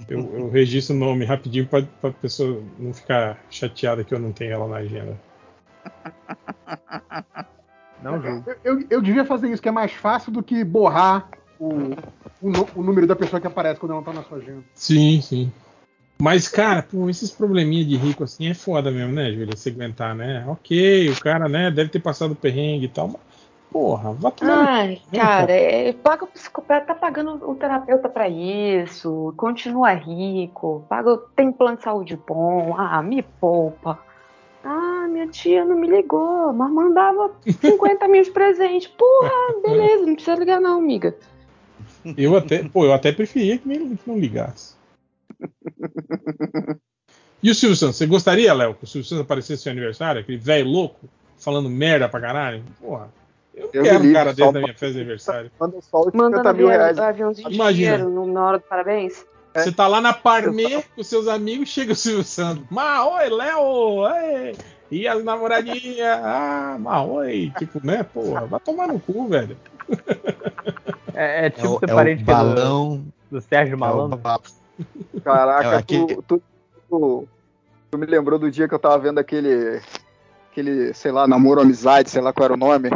[0.07, 4.31] eu, eu registro o nome rapidinho pra, pra pessoa não ficar chateada que eu não
[4.31, 5.17] tenho ela na agenda.
[8.01, 8.43] Não julgo.
[8.63, 11.91] Eu, eu, eu devia fazer isso, que é mais fácil do que borrar o,
[12.41, 14.63] o, o número da pessoa que aparece quando ela não tá na sua agenda.
[14.73, 15.51] Sim, sim.
[16.17, 19.55] Mas, cara, pô, esses probleminha de rico assim é foda mesmo, né, Júlia?
[19.55, 20.45] Se aguentar, né?
[20.47, 23.21] Ok, o cara, né, deve ter passado perrengue e tal, mas,
[23.69, 24.65] porra, vá tomar.
[24.69, 31.17] Ai, cara, é, paga o psicopata, tá pagando o terapeuta pra isso, continua rico, paga,
[31.35, 33.99] tem plano de saúde bom, ah, me poupa.
[35.15, 38.89] Minha tia não me ligou, mas mandava 50 mil de presente.
[38.89, 39.31] Porra,
[39.63, 41.15] beleza, não precisa ligar não, amiga.
[42.17, 44.75] Eu até, pô, eu até preferia que, me- que não ligasse.
[47.41, 50.19] E o Silvio Santos, você gostaria, Léo, que o Silvio Santos aparecesse no seu aniversário?
[50.19, 52.61] Aquele velho louco, falando merda pra caralho?
[52.81, 53.07] Porra,
[53.53, 55.51] eu Eu quero um cara desse na minha festa de aniversário.
[55.57, 56.99] Manda só os Mandando 50 mil avião, reais.
[56.99, 57.91] aviãozinho de Imagina.
[57.97, 59.25] dinheiro no- na hora do parabéns.
[59.55, 62.65] Você tá lá na Parmê com seus amigos, chega o Silvio Santos.
[62.69, 64.03] Ma, oi, Léo!
[64.91, 66.19] E as namoradinhas?
[66.23, 67.51] Ah, ma, oi!
[67.57, 68.03] Tipo, né?
[68.03, 69.57] Porra, vai tomar no cu, velho.
[71.13, 73.05] É, é É tipo o, ser é parente do, balão.
[73.31, 74.17] do Sérgio é o Malandro.
[74.17, 74.39] ba-
[75.23, 76.43] Caraca, É, aquele- tu, tu,
[76.89, 77.27] tu-
[77.91, 79.81] tu me lembrou do dia que eu tava vendo aquele,
[80.51, 82.89] aquele, sei lá, namoro amizade, sei lá qual era o nome.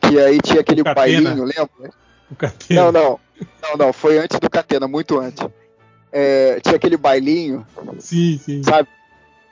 [0.00, 1.90] Que aí tinha aquele bailinho, lembra?
[2.30, 2.84] O Catena.
[2.84, 3.20] Não, não.
[3.62, 5.46] Não, não, foi antes do Catena, muito antes.
[6.10, 7.66] É, tinha aquele bailinho,
[7.98, 8.62] Sim, sim.
[8.62, 8.88] sabe?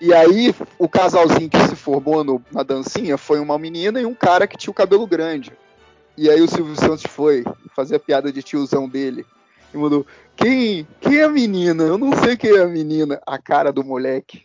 [0.01, 4.15] E aí, o casalzinho que se formou no- na dancinha foi uma menina e um
[4.15, 5.53] cara que tinha o cabelo grande.
[6.17, 7.45] E aí o Silvio Santos foi
[7.75, 9.25] fazer a piada de tiozão dele.
[9.73, 11.83] E mandou, quem, quem é a menina?
[11.83, 13.21] Eu não sei quem é a menina.
[13.27, 14.45] A cara do moleque.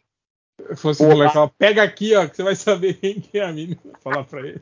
[0.69, 3.43] Se fosse o moleque falar, pega aqui, ó, que você vai saber quem que é
[3.45, 3.79] a menina.
[4.01, 4.61] Falar pra ele.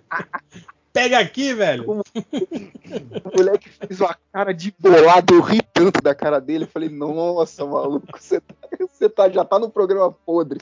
[0.99, 1.89] Pega aqui, velho.
[1.89, 6.65] O moleque fez uma cara de bolado, eu ri tanto da cara dele.
[6.65, 8.55] Eu falei, nossa, maluco, você, tá,
[8.91, 10.59] você tá- já tá no programa podre.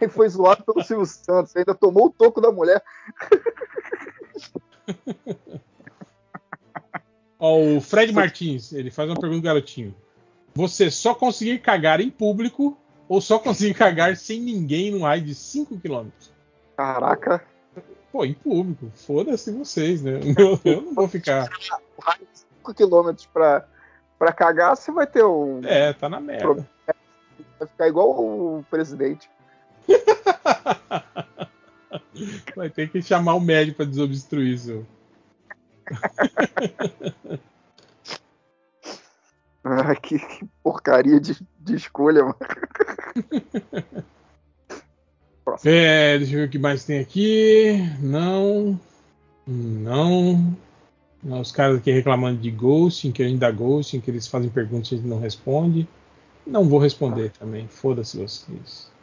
[0.00, 2.80] Aí foi zoado pelo Silvio Santos, ainda tomou o toco da mulher.
[7.40, 9.92] Ó, o Fred Martins, ele faz uma pergunta garotinho.
[10.54, 12.78] Você só conseguir cagar em público
[13.08, 16.06] ou só conseguir cagar sem ninguém no raio de 5 km?
[16.76, 17.44] Caraca,
[18.12, 18.90] Pô, em público.
[18.94, 20.20] Foda-se vocês, né?
[20.38, 21.48] Eu, eu não vou ficar.
[21.96, 23.66] o raio de 5 km pra,
[24.18, 25.62] pra cagar, você vai ter um.
[25.64, 26.68] É, tá na merda.
[27.58, 29.30] Vai ficar igual o presidente.
[32.54, 34.86] Vai ter que chamar o médico pra desobstruir isso.
[39.64, 42.36] Ah, que, que porcaria de, de escolha, mano.
[45.64, 47.76] É, deixa eu ver o que mais tem aqui.
[48.00, 48.78] Não.
[49.46, 50.56] Não.
[51.22, 54.94] Não, Os caras aqui reclamando de ghosting, querendo dar ghosting, que eles fazem perguntas e
[54.94, 55.86] a gente não responde.
[56.46, 57.66] Não vou responder também.
[57.68, 58.90] Foda-se vocês.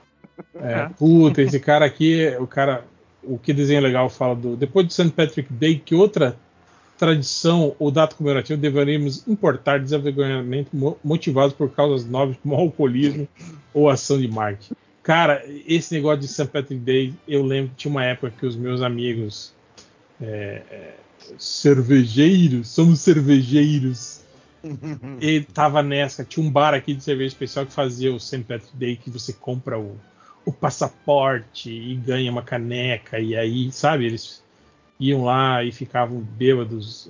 [0.55, 2.85] É, puta, esse cara aqui, o cara.
[3.21, 4.55] O que desenho legal fala do.
[4.55, 5.09] Depois de St.
[5.11, 6.37] Patrick Day, que outra
[6.97, 13.27] tradição ou data comemorativa deveríamos importar desavergonhamento mo- motivados por causas nobres como alcoolismo
[13.73, 14.75] ou ação de marketing.
[15.03, 16.47] Cara, esse negócio de St.
[16.47, 19.53] Patrick Day, eu lembro que tinha uma época que os meus amigos
[20.21, 20.93] é, é,
[21.37, 24.21] cervejeiros, somos cervejeiros,
[25.21, 26.23] e tava nessa.
[26.23, 28.43] Tinha um bar aqui de cerveja especial que fazia o St.
[28.43, 29.97] Patrick Day, que você compra o,
[30.45, 34.43] o passaporte e ganha uma caneca, e aí, sabe, eles
[34.99, 37.09] iam lá e ficavam bêbados.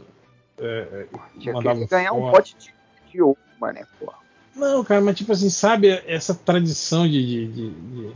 [0.60, 1.08] é,
[1.40, 2.36] Tinha mandavam que ganhar um foto.
[2.36, 2.74] pote de,
[3.12, 3.84] de ouro, mané.
[4.00, 4.20] Porra.
[4.60, 8.14] Não, cara, mas tipo assim, sabe essa tradição de, de, de-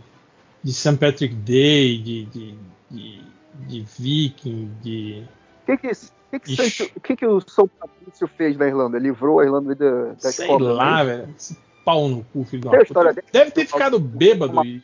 [0.63, 0.97] de- St.
[0.97, 2.55] Patrick Day, de, de,
[2.91, 3.21] de,
[3.67, 5.23] de Viking, de.
[5.61, 5.89] O que que,
[6.31, 8.97] que, que, que, que, que o São Patrício fez na Irlanda?
[8.99, 10.75] Livrou a Irlanda da, das Sei cobras?
[10.75, 11.33] lá, velho.
[11.37, 13.21] Esse pau no cu, filho de Tem a uma história puta.
[13.21, 13.27] dele?
[13.31, 14.81] Deve ter ficado bêbado e,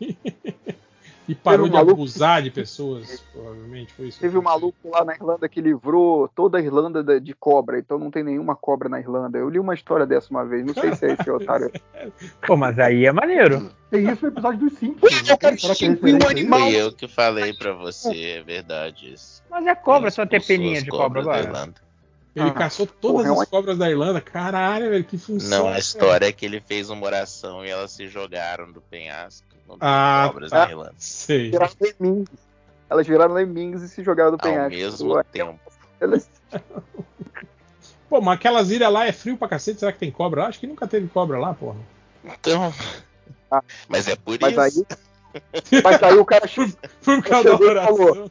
[1.32, 3.92] e parou Teve um de maluco- abusar de pessoas, provavelmente.
[3.92, 4.20] Foi isso.
[4.20, 7.98] Teve um maluco lá na Irlanda que livrou toda a Irlanda da- de cobra, então
[7.98, 9.38] não tem nenhuma cobra na Irlanda.
[9.38, 11.70] Eu li uma história dessa uma vez, não sei se é esse otário.
[12.46, 13.70] Pô, mas aí é maneiro.
[13.90, 15.28] Tem isso no episódio dos Simpsons.
[15.28, 16.60] Eu quero é extinguir um animal.
[16.60, 19.42] Foi eu que falei pra você, é verdade isso.
[19.50, 21.42] Mas é cobra, só ter peninha de cobra da agora.
[21.48, 21.74] Irlanda.
[22.34, 24.20] Ele Ah, caçou todas porra, é as uma- cobras da Irlanda.
[24.20, 25.50] Caralho, velho, que função.
[25.50, 25.80] Não, a velho.
[25.80, 29.46] história é que ele fez uma oração e elas se jogaram do penhasco.
[29.80, 30.64] Ah, cobras tá.
[30.64, 30.94] na Irlanda.
[30.98, 31.50] Sei.
[31.50, 32.28] Viraram lemmings.
[32.90, 34.70] Elas viraram lemmings e se jogaram do Ao penhasco.
[34.70, 35.58] mesmo tempo.
[36.00, 36.28] Elas-
[38.08, 39.80] Pô, mas aquelas ilhas lá é frio pra cacete.
[39.80, 40.48] Será que tem cobra lá?
[40.48, 41.78] Acho que nunca teve cobra lá, porra.
[42.24, 42.72] Então.
[43.50, 43.62] Ah.
[43.88, 44.86] Mas é por Mas isso.
[44.92, 46.44] aí, mas aí o cara
[47.04, 47.96] Por causa da oração.
[47.96, 48.30] falou.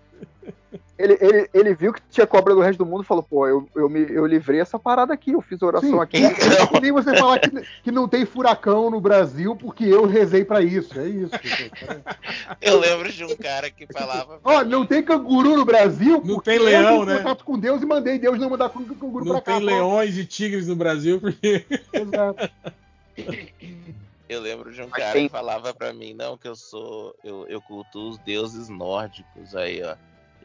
[0.97, 3.67] Ele, ele, ele viu que tinha cobra do resto do mundo e falou: pô, eu,
[3.75, 5.99] eu, me, eu livrei essa parada aqui, eu fiz oração Sim.
[5.99, 6.23] aqui.
[6.23, 7.49] É que nem você falar que,
[7.83, 10.99] que não tem furacão no Brasil porque eu rezei pra isso.
[10.99, 11.31] É isso.
[12.61, 14.39] Eu lembro de um cara que falava.
[14.43, 17.17] Ó, mim, não tem canguru no Brasil Não porque tem eu leão, fui em né?
[17.17, 19.57] contato com Deus e mandei Deus não mandar can- canguru Não pra cá.
[19.57, 21.65] tem leões e tigres no Brasil porque.
[21.91, 22.49] Exato.
[24.29, 27.13] Eu lembro de um Mas cara tem- que falava pra mim, não, que eu sou.
[27.23, 29.55] Eu, eu cultuo os deuses nórdicos.
[29.55, 29.95] Aí, ó.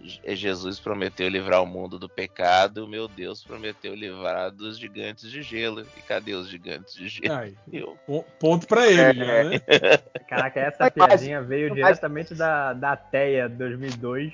[0.03, 5.31] Je- Jesus prometeu livrar o mundo do pecado, o meu Deus prometeu livrar dos gigantes
[5.31, 5.87] de gelo.
[5.97, 7.35] E cadê os gigantes de gelo?
[7.35, 9.45] Ai, Eu, pon- ponto pra ele, É.
[9.45, 9.61] né?
[10.29, 14.33] Caraca, essa Mas- piadinha veio mas- diretamente da, da Teia 2002.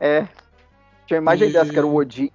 [0.00, 0.26] É.
[1.06, 2.30] Tinha a imagem E- dessa, que era o Odin,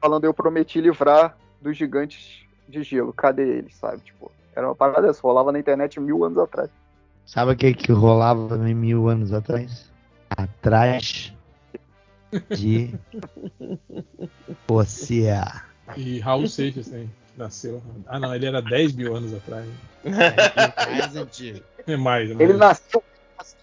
[0.00, 3.12] falando: eu prometi livrar dos gigantes de gelo.
[3.12, 4.02] Cadê eles, sabe?
[4.02, 6.70] Tipo, era uma parada dessa, rolava na internet mil anos atrás.
[7.24, 9.90] Sabe o que, que rolava também mil anos atrás?
[10.28, 11.32] Atrás
[12.54, 12.94] de
[14.66, 15.26] você.
[15.96, 17.82] E Raul Seixas também, que nasceu.
[18.06, 19.66] Ah, não, ele era 10 mil anos atrás.
[20.04, 21.60] Mais antigo.
[21.86, 22.48] É mais, é mais.
[22.48, 23.02] Ele nasceu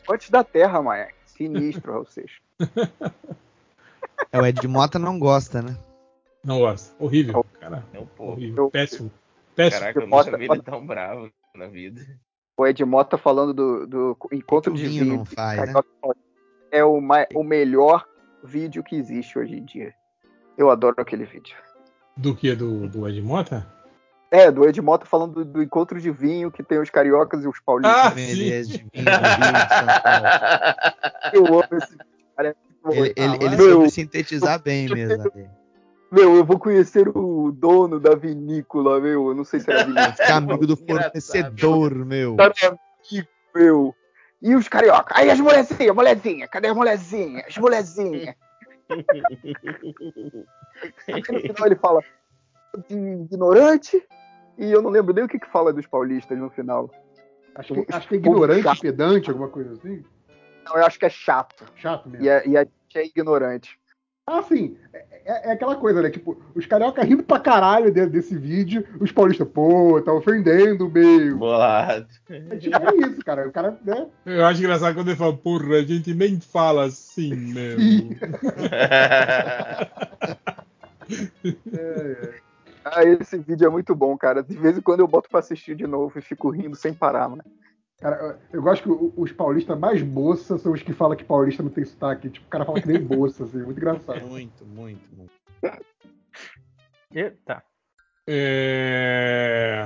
[0.09, 1.09] antes da Terra, Maia.
[1.25, 2.39] Sinistro, Raul Seixas.
[4.31, 5.75] É, o Ed Mota não gosta, né?
[6.43, 6.93] Não gosto.
[6.99, 7.45] Horrível.
[7.59, 8.31] Cara, não, pô.
[8.31, 8.65] horrível.
[8.65, 9.11] Eu- Péssimo.
[9.55, 9.81] Péssimo.
[9.81, 12.01] Caraca, eu nunca vi ele tão bravo na vida.
[12.55, 15.81] O Ed Mota falando do, do encontro de Vinho faz, né?
[16.71, 17.01] É o,
[17.35, 18.07] o melhor
[18.43, 19.93] vídeo que existe hoje em dia.
[20.57, 21.55] Eu adoro aquele vídeo.
[22.17, 22.53] Do que?
[22.55, 23.65] Do, do Ed Mota?
[24.29, 27.47] É, do Ed Mota falando do, do encontro de vinho que tem os cariocas e
[27.47, 27.93] os paulistas.
[27.93, 28.25] Ah, sim.
[28.25, 30.27] de vinho Rio de São Paulo.
[31.33, 32.49] Eu amo esse vídeo, cara.
[32.49, 32.91] É muito bom.
[32.93, 35.31] Ele, ele, ele Meu, soube sintetizar bem mesmo.
[36.11, 39.29] meu, eu vou conhecer o dono da vinícola, meu.
[39.29, 40.13] Eu não sei se era vinícola.
[40.13, 42.35] Ficar amigo do fornecedor, meu.
[42.37, 43.95] Cara, é amigo, meu.
[44.41, 45.13] E os carioca?
[45.15, 47.45] Aí as molezinhas, molezinha, cadê as molezinhas?
[47.47, 48.35] As molezinhas.
[51.07, 52.03] Aí no final ele fala
[52.87, 54.03] de ignorante
[54.57, 56.89] e eu não lembro nem o que, que fala dos paulistas no final.
[57.55, 60.03] Acho que, acho que é ignorante, pedante, alguma coisa assim.
[60.65, 61.65] Não, eu acho que é chato.
[61.75, 62.25] Chato mesmo.
[62.25, 63.77] E a, e a gente é ignorante.
[64.27, 64.77] Ah, sim.
[64.93, 66.09] É, é- aquela coisa, né?
[66.09, 71.37] Tipo, os carioca rindo pra caralho de- desse vídeo, os paulistas, pô, tá ofendendo, meu.
[71.37, 72.07] Bolado.
[72.29, 73.47] É, tipo, é isso, cara.
[73.47, 74.07] O cara, né?
[74.25, 78.15] Eu acho engraçado quando ele fala, porra, a gente nem fala assim mesmo.
[81.73, 82.33] É, é.
[82.85, 84.41] Ah, esse vídeo é muito bom, cara.
[84.41, 87.27] De vez em quando eu boto pra assistir de novo e fico rindo sem parar,
[87.29, 87.43] mano.
[88.01, 91.69] Cara, eu- gosto que os paulistas mais boça são os que falam que paulista não
[91.69, 92.31] tem sotaque.
[92.31, 93.59] Tipo, o cara fala que nem boça, assim.
[93.59, 94.27] Muito engraçado.
[94.27, 95.31] Muito, muito, muito.
[97.13, 97.63] Eita.
[98.27, 99.85] É...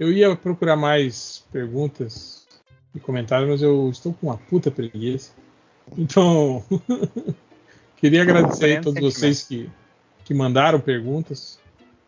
[0.00, 2.48] Eu ia procurar mais perguntas
[2.94, 5.32] e comentários, mas eu estou com uma puta preguiça.
[5.98, 6.64] Então,
[7.96, 9.70] queria agradecer aí a todos vocês que,
[10.24, 11.60] que mandaram perguntas.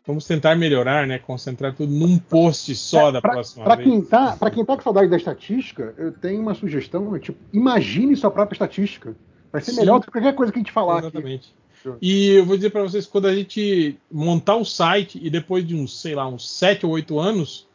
[0.07, 1.19] Vamos tentar melhorar, né?
[1.19, 3.89] Concentrar tudo num post só da Pra- próxima Pra vez.
[3.89, 7.39] quem, tá, pra quem tá com saudade da estatística, eu tenho uma sugestão, é, tipo,
[7.53, 9.17] imagine sua própria estatística.
[9.51, 9.81] Vai ser Sim.
[9.81, 11.07] melhor do que qualquer coisa que a gente falar aqui.
[11.09, 11.55] Exatamente.
[12.01, 15.75] E eu vou dizer para vocês, quando a gente montar o site e depois de
[15.75, 17.67] uns, sei lá, uns 7 ou 8 anos,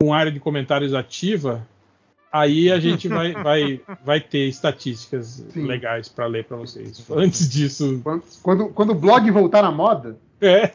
[0.00, 1.66] com área de comentários ativa,
[2.32, 5.66] aí a gente vai, vai, vai ter estatísticas Sim.
[5.66, 7.04] legais para ler para vocês.
[7.10, 10.72] Antes disso, Quando, quando, quando o blog voltar na moda, é,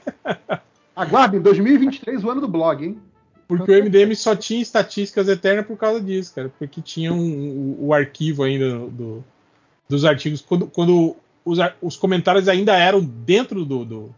[0.96, 2.98] aguardem 2023, o ano do blog, hein?
[3.48, 7.88] porque o MDM só tinha estatísticas eternas por causa disso, cara, porque tinha um- o,
[7.88, 9.24] o arquivo ainda do-
[9.88, 14.16] dos artigos, quando, quando os, os comentários ainda eram dentro do, do,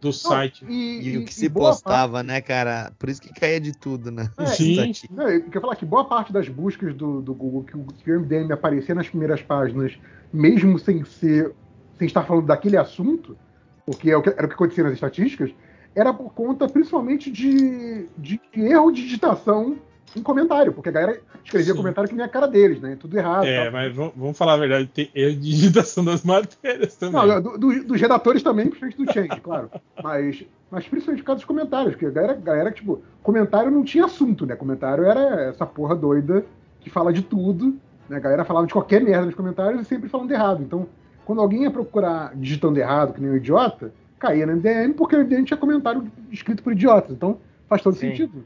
[0.00, 0.64] do site.
[0.64, 2.26] Não, e, e, o que se postava, parte...
[2.26, 2.92] né, cara?
[2.98, 4.30] Por isso que caía de tudo, né?
[4.38, 4.92] É, Sim.
[5.10, 8.12] Não, eu quero falar que boa parte das buscas do, do Google, que o, que
[8.12, 9.98] o MDM aparecia nas primeiras páginas,
[10.32, 11.52] mesmo sem ser.
[11.98, 13.36] sem estar falando daquele assunto,
[13.84, 15.50] porque é era o que acontecia nas estatísticas,
[15.94, 19.76] era por conta principalmente de, de erro de digitação
[20.14, 21.78] em comentário, porque a galera escrevia Sim.
[21.78, 22.96] comentário que nem a cara deles, né?
[22.98, 23.44] Tudo errado.
[23.44, 23.72] É, tal.
[23.72, 27.26] mas vamos falar a verdade, tem erro de digitação das matérias também.
[27.26, 29.70] Não, do, do, dos redatores também, principalmente do Change, claro.
[30.02, 34.04] Mas, mas principalmente por causa dos comentários, porque a galera, galera, tipo, comentário não tinha
[34.04, 34.54] assunto, né?
[34.54, 36.44] Comentário era essa porra doida
[36.80, 37.76] que fala de tudo,
[38.08, 38.16] né?
[38.16, 40.62] A galera falava de qualquer merda nos comentários e sempre falando errado.
[40.62, 40.86] Então,
[41.24, 43.92] quando alguém ia procurar digitando errado, que nem um idiota,
[44.22, 47.10] caía no MDM, porque o MDM tinha comentário escrito por idiotas.
[47.10, 47.38] Então,
[47.72, 48.10] Faz todo Sim.
[48.10, 48.44] sentido.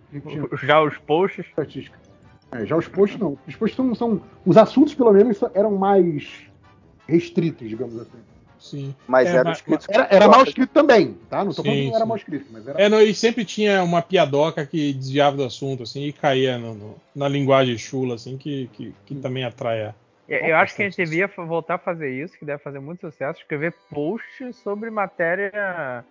[0.62, 1.44] Já os posts.
[2.52, 3.36] É, já os posts não.
[3.44, 4.20] Os posts são, são.
[4.44, 6.44] Os assuntos, pelo menos, eram mais
[7.08, 8.18] restritos, digamos assim.
[8.56, 8.94] Sim.
[9.04, 9.84] Mas é, era escrito.
[9.88, 11.44] Era, era mal escrito também, tá?
[11.44, 12.80] Não tô sim, falando que não era mal escrito, mas era.
[12.80, 16.74] É, não, e sempre tinha uma piadoca que desviava do assunto, assim, e caía no,
[16.74, 19.94] no, na linguagem chula, assim, que, que, que também atrai a.
[20.28, 23.40] Eu, acho que a gente devia voltar a fazer isso, que deve fazer muito sucesso,
[23.40, 26.04] escrever posts sobre matéria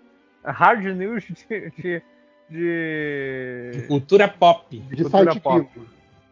[0.44, 2.02] hard news de, de
[2.50, 3.72] de...
[3.74, 4.66] de cultura pop.
[4.70, 5.68] De, de cultura pop.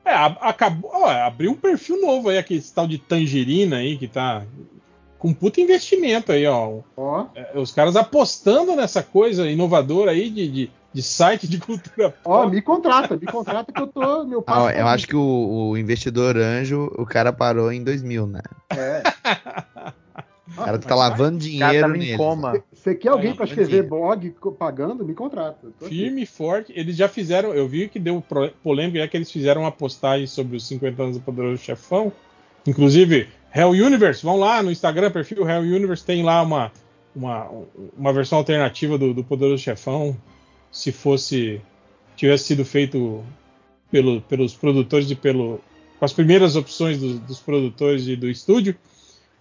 [0.06, 4.45] É, acabou, ó, abriu um perfil novo aí, aquele tal de Tangerina aí, que tá
[5.24, 6.82] com puta investimento aí, ó.
[6.98, 7.26] Oh.
[7.34, 12.14] É, os caras apostando nessa coisa inovadora aí de, de, de site de cultura.
[12.26, 14.26] Ó, oh, me contrata, me contrata que eu tô.
[14.26, 18.42] Meu ah, eu acho que o, o, investidor anjo, o cara parou em 2000, né?
[18.72, 19.02] É.
[20.45, 22.18] O cara tá lavando dinheiro nele.
[22.74, 25.06] Você quer alguém para escrever blog pagando?
[25.06, 25.69] Me contrata.
[25.84, 26.74] Firme e forte.
[26.76, 27.53] Eles já fizeram.
[27.53, 28.22] Eu vi que deu
[28.61, 32.11] polêmica, é que eles fizeram uma postagem sobre os 50 anos do Poderoso Chefão.
[32.68, 36.72] Inclusive, Hell Universe, vão lá no Instagram, perfil Hell Universe, tem lá uma,
[37.15, 37.49] uma,
[37.95, 40.17] uma versão alternativa do, do Poderoso Chefão.
[40.72, 41.61] Se fosse.
[42.15, 43.23] tivesse sido feito
[43.91, 45.61] pelo, pelos produtores e pelo.
[45.99, 48.75] com as primeiras opções do, dos produtores e do estúdio.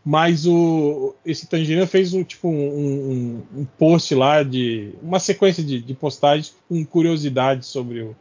[0.04, 5.62] Mas o, esse Tangerina fez um tipo um, um, um post lá de uma sequência
[5.62, 8.16] de, de, postagens com curiosidades sobre o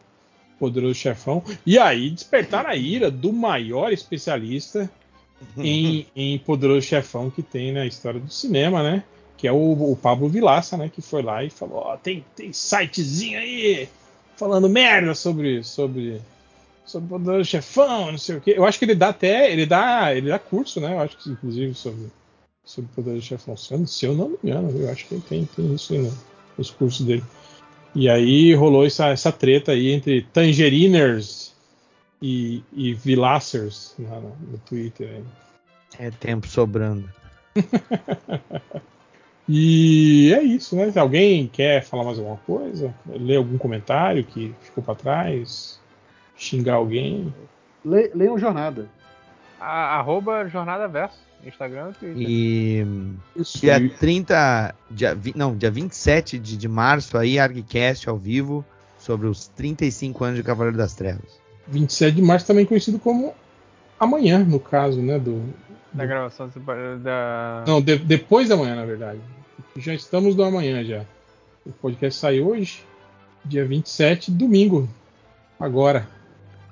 [0.60, 1.44] Poderoso Chefão.
[1.66, 4.90] E aí despertar a ira do maior especialista
[5.58, 9.04] em, em Poderoso Chefão que tem na história do cinema, né?
[9.38, 10.90] Que é o, o Pablo Vilaça, né?
[10.94, 13.90] Que foi lá e falou: ó, tem, tem sitezinho aí
[14.36, 16.22] falando merda sobre, sobre
[16.92, 18.54] sobre poderoso chefão, não sei o quê.
[18.56, 19.52] Eu acho que ele dá até.
[19.52, 20.94] Ele dá, ele dá curso, né?
[20.94, 22.08] Eu acho que, inclusive, sobre,
[22.64, 23.56] sobre poderoso chefão.
[23.58, 26.14] Se eu não me engano, eu acho que tem, tem isso aí no,
[26.58, 27.24] nos cursos dele.
[27.94, 31.51] E aí rolou essa, essa treta aí entre Tangeriners
[32.22, 35.10] e, e Vilacers no, no Twitter.
[35.10, 35.24] Aí.
[36.08, 37.10] É tempo sobrando.
[39.50, 40.92] e é isso, né?
[40.96, 42.94] Alguém quer falar mais alguma coisa?
[43.08, 45.82] Ler algum comentário que ficou para trás?
[46.42, 47.34] xingar alguém.
[47.86, 48.90] Le, leiam Jornada.
[49.60, 51.30] A, arroba Jornada Verso.
[51.44, 52.86] Instagram e
[53.36, 53.90] Isso dia aí.
[53.90, 58.64] 30, dia, não, dia 27 de, de março aí, ArgCast ao vivo
[59.00, 61.41] sobre os 35 anos de Cavaleiro das Trevas.
[61.72, 63.34] 27 de março também conhecido como
[64.00, 65.44] amanhã, no caso, né, do,
[65.94, 66.50] da gravação
[67.02, 69.20] da Não, de, depois da manhã, na verdade.
[69.76, 71.06] Já estamos no amanhã já.
[71.66, 72.84] O podcast sai hoje,
[73.44, 74.90] dia 27, domingo.
[75.60, 76.08] Agora.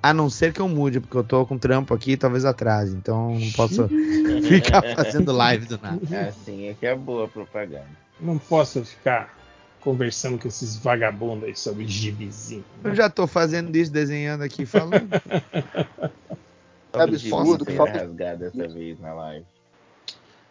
[0.02, 2.96] A não ser que eu mude, porque eu tô com trampo aqui talvez atrase.
[2.96, 3.86] Então não posso
[4.48, 6.00] ficar fazendo live do nada.
[6.10, 7.86] É assim é que é boa propaganda.
[8.18, 9.38] Não posso ficar
[9.80, 12.64] conversando com esses vagabundos aí sobre gibizinho.
[12.82, 12.90] Né?
[12.90, 15.08] Eu já tô fazendo isso, desenhando aqui, falando.
[16.92, 19.46] é absurdo que falta rasgar dessa vez na live.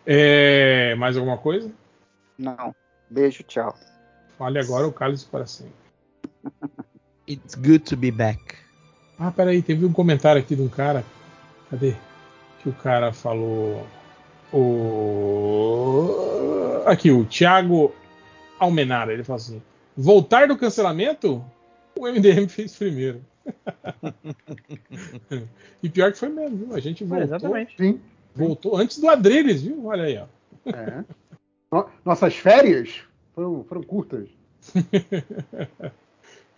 [0.06, 1.72] É, mais alguma coisa?
[2.38, 2.74] Não.
[3.10, 3.76] Beijo, tchau.
[4.38, 5.74] Fale agora o cálice para sempre.
[7.28, 8.56] It's good to be back.
[9.20, 11.04] Ah, peraí, teve um comentário aqui de um cara.
[11.70, 11.94] Cadê?
[12.64, 13.86] Que o cara falou.
[14.52, 16.16] O...
[16.88, 17.94] Aqui, o Thiago
[18.60, 19.14] Almenara.
[19.14, 19.62] Ele falou assim:
[19.96, 21.44] voltar do cancelamento?
[21.98, 23.22] O MDM fez primeiro.
[25.82, 26.76] e pior que foi mesmo, viu?
[26.76, 27.22] A gente voltou.
[27.22, 27.76] É, exatamente.
[27.78, 28.00] Sim.
[28.36, 29.86] Voltou antes do Adreles, viu?
[29.86, 30.28] Olha aí, ó.
[30.72, 31.04] É.
[32.06, 33.02] Nossas férias
[33.34, 34.30] foram, foram curtas.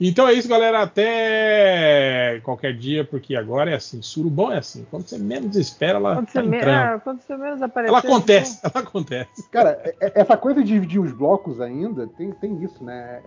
[0.03, 0.81] Então é isso, galera.
[0.81, 4.01] Até qualquer dia, porque agora é assim.
[4.01, 4.83] Surubão é assim.
[4.89, 6.57] Quando você menos espera, ela quando tá você, me...
[6.57, 7.89] é, quando você menos aparecer.
[7.89, 8.71] Ela acontece, então...
[8.73, 9.49] ela acontece.
[9.51, 13.21] Cara, é, é, essa coisa de dividir os blocos ainda, tem, tem isso, né?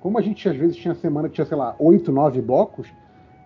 [0.00, 2.86] Como a gente às vezes tinha semana que tinha, sei lá, oito, nove blocos,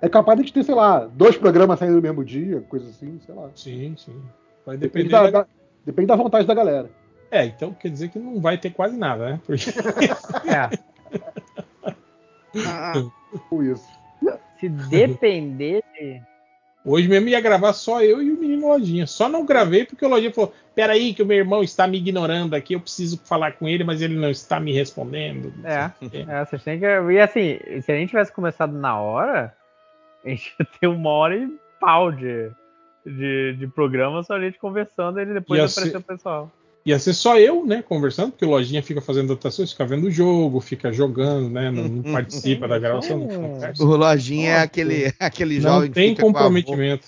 [0.03, 3.19] é capaz de gente ter, sei lá, dois programas saindo no mesmo dia, coisa assim,
[3.25, 3.49] sei lá.
[3.55, 4.21] Sim, sim.
[4.67, 5.09] Vai depender.
[5.09, 5.47] Depende da, da,
[5.85, 6.91] depende da vontade da galera.
[7.31, 9.41] É, então quer dizer que não vai ter quase nada, né?
[9.47, 9.71] Porque...
[10.47, 10.79] é.
[12.67, 12.95] Ah,
[13.63, 13.87] isso.
[14.59, 16.23] Se depender de
[16.89, 19.09] Hoje mesmo ia gravar só eu e o menino Lojinha.
[19.09, 22.55] Só não gravei porque o Lojinha falou: peraí, que o meu irmão está me ignorando
[22.55, 25.53] aqui, eu preciso falar com ele, mas ele não está me respondendo.
[25.65, 25.91] É,
[26.31, 26.87] é vocês têm que.
[26.87, 29.53] E assim, se a gente tivesse começado na hora,
[30.25, 32.53] a gente ia ter uma hora e pau de,
[33.05, 35.97] de, de programa, só a gente conversando e ele depois ia aparecer ser...
[35.97, 36.53] o pessoal
[36.87, 40.11] ia ser só eu, né, conversando, porque o Lojinha fica fazendo anotações, fica vendo o
[40.11, 43.19] jogo, fica jogando, né, não, não participa da gravação.
[43.19, 47.05] Não o Lojinha é aquele, aquele jovem não tem que fica comprometimento.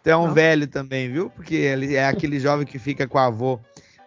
[0.00, 0.34] Então é um não.
[0.34, 1.30] velho também, viu?
[1.30, 3.58] Porque ele é aquele jovem que fica com o avô,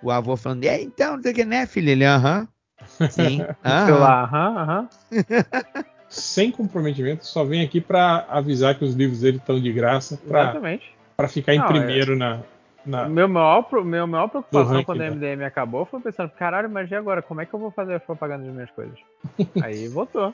[0.04, 1.90] o avô falando, é, então, não sei o que, né, filho?
[1.90, 2.48] Ele, aham.
[3.10, 3.44] Sim.
[3.66, 4.90] Aham, aham.
[6.10, 10.18] Sem comprometimento, só vem aqui para avisar que os livros dele estão de graça.
[10.26, 10.96] Pra, Exatamente.
[11.18, 12.16] Para ficar em não, primeiro é...
[12.16, 12.40] na,
[12.88, 13.08] na...
[13.08, 17.22] Meu maior, meu maior preocupação quando a MDM acabou foi pensando, caralho, mas e agora?
[17.22, 18.98] Como é que eu vou fazer a propaganda das minhas coisas?
[19.62, 20.34] Aí votou.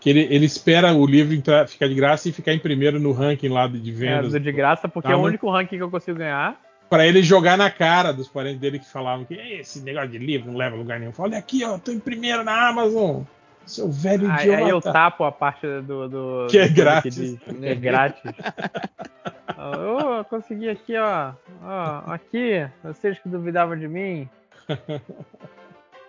[0.00, 3.12] Que ele, ele espera o livro entrar, ficar de graça e ficar em primeiro no
[3.12, 4.34] ranking lá de é, vendas.
[4.34, 6.60] É, de graça, porque tá, é o único ranking que eu consigo ganhar.
[6.90, 10.50] Para ele jogar na cara dos parentes dele que falavam que esse negócio de livro
[10.50, 11.12] não leva a lugar nenhum.
[11.16, 13.22] Olha aqui, ó, tô em primeiro na Amazon.
[13.66, 14.64] Seu velho aí, idiota.
[14.64, 16.08] Aí eu tapo a parte do.
[16.08, 17.16] do que é grátis.
[17.16, 18.22] Que, é grátis.
[19.58, 21.32] oh, consegui aqui, ó.
[21.62, 22.12] ó.
[22.12, 24.28] Aqui, vocês que duvidavam de mim.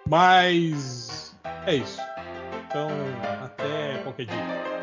[0.07, 1.99] Mas é isso.
[2.67, 2.89] Então,
[3.43, 4.82] até qualquer dia.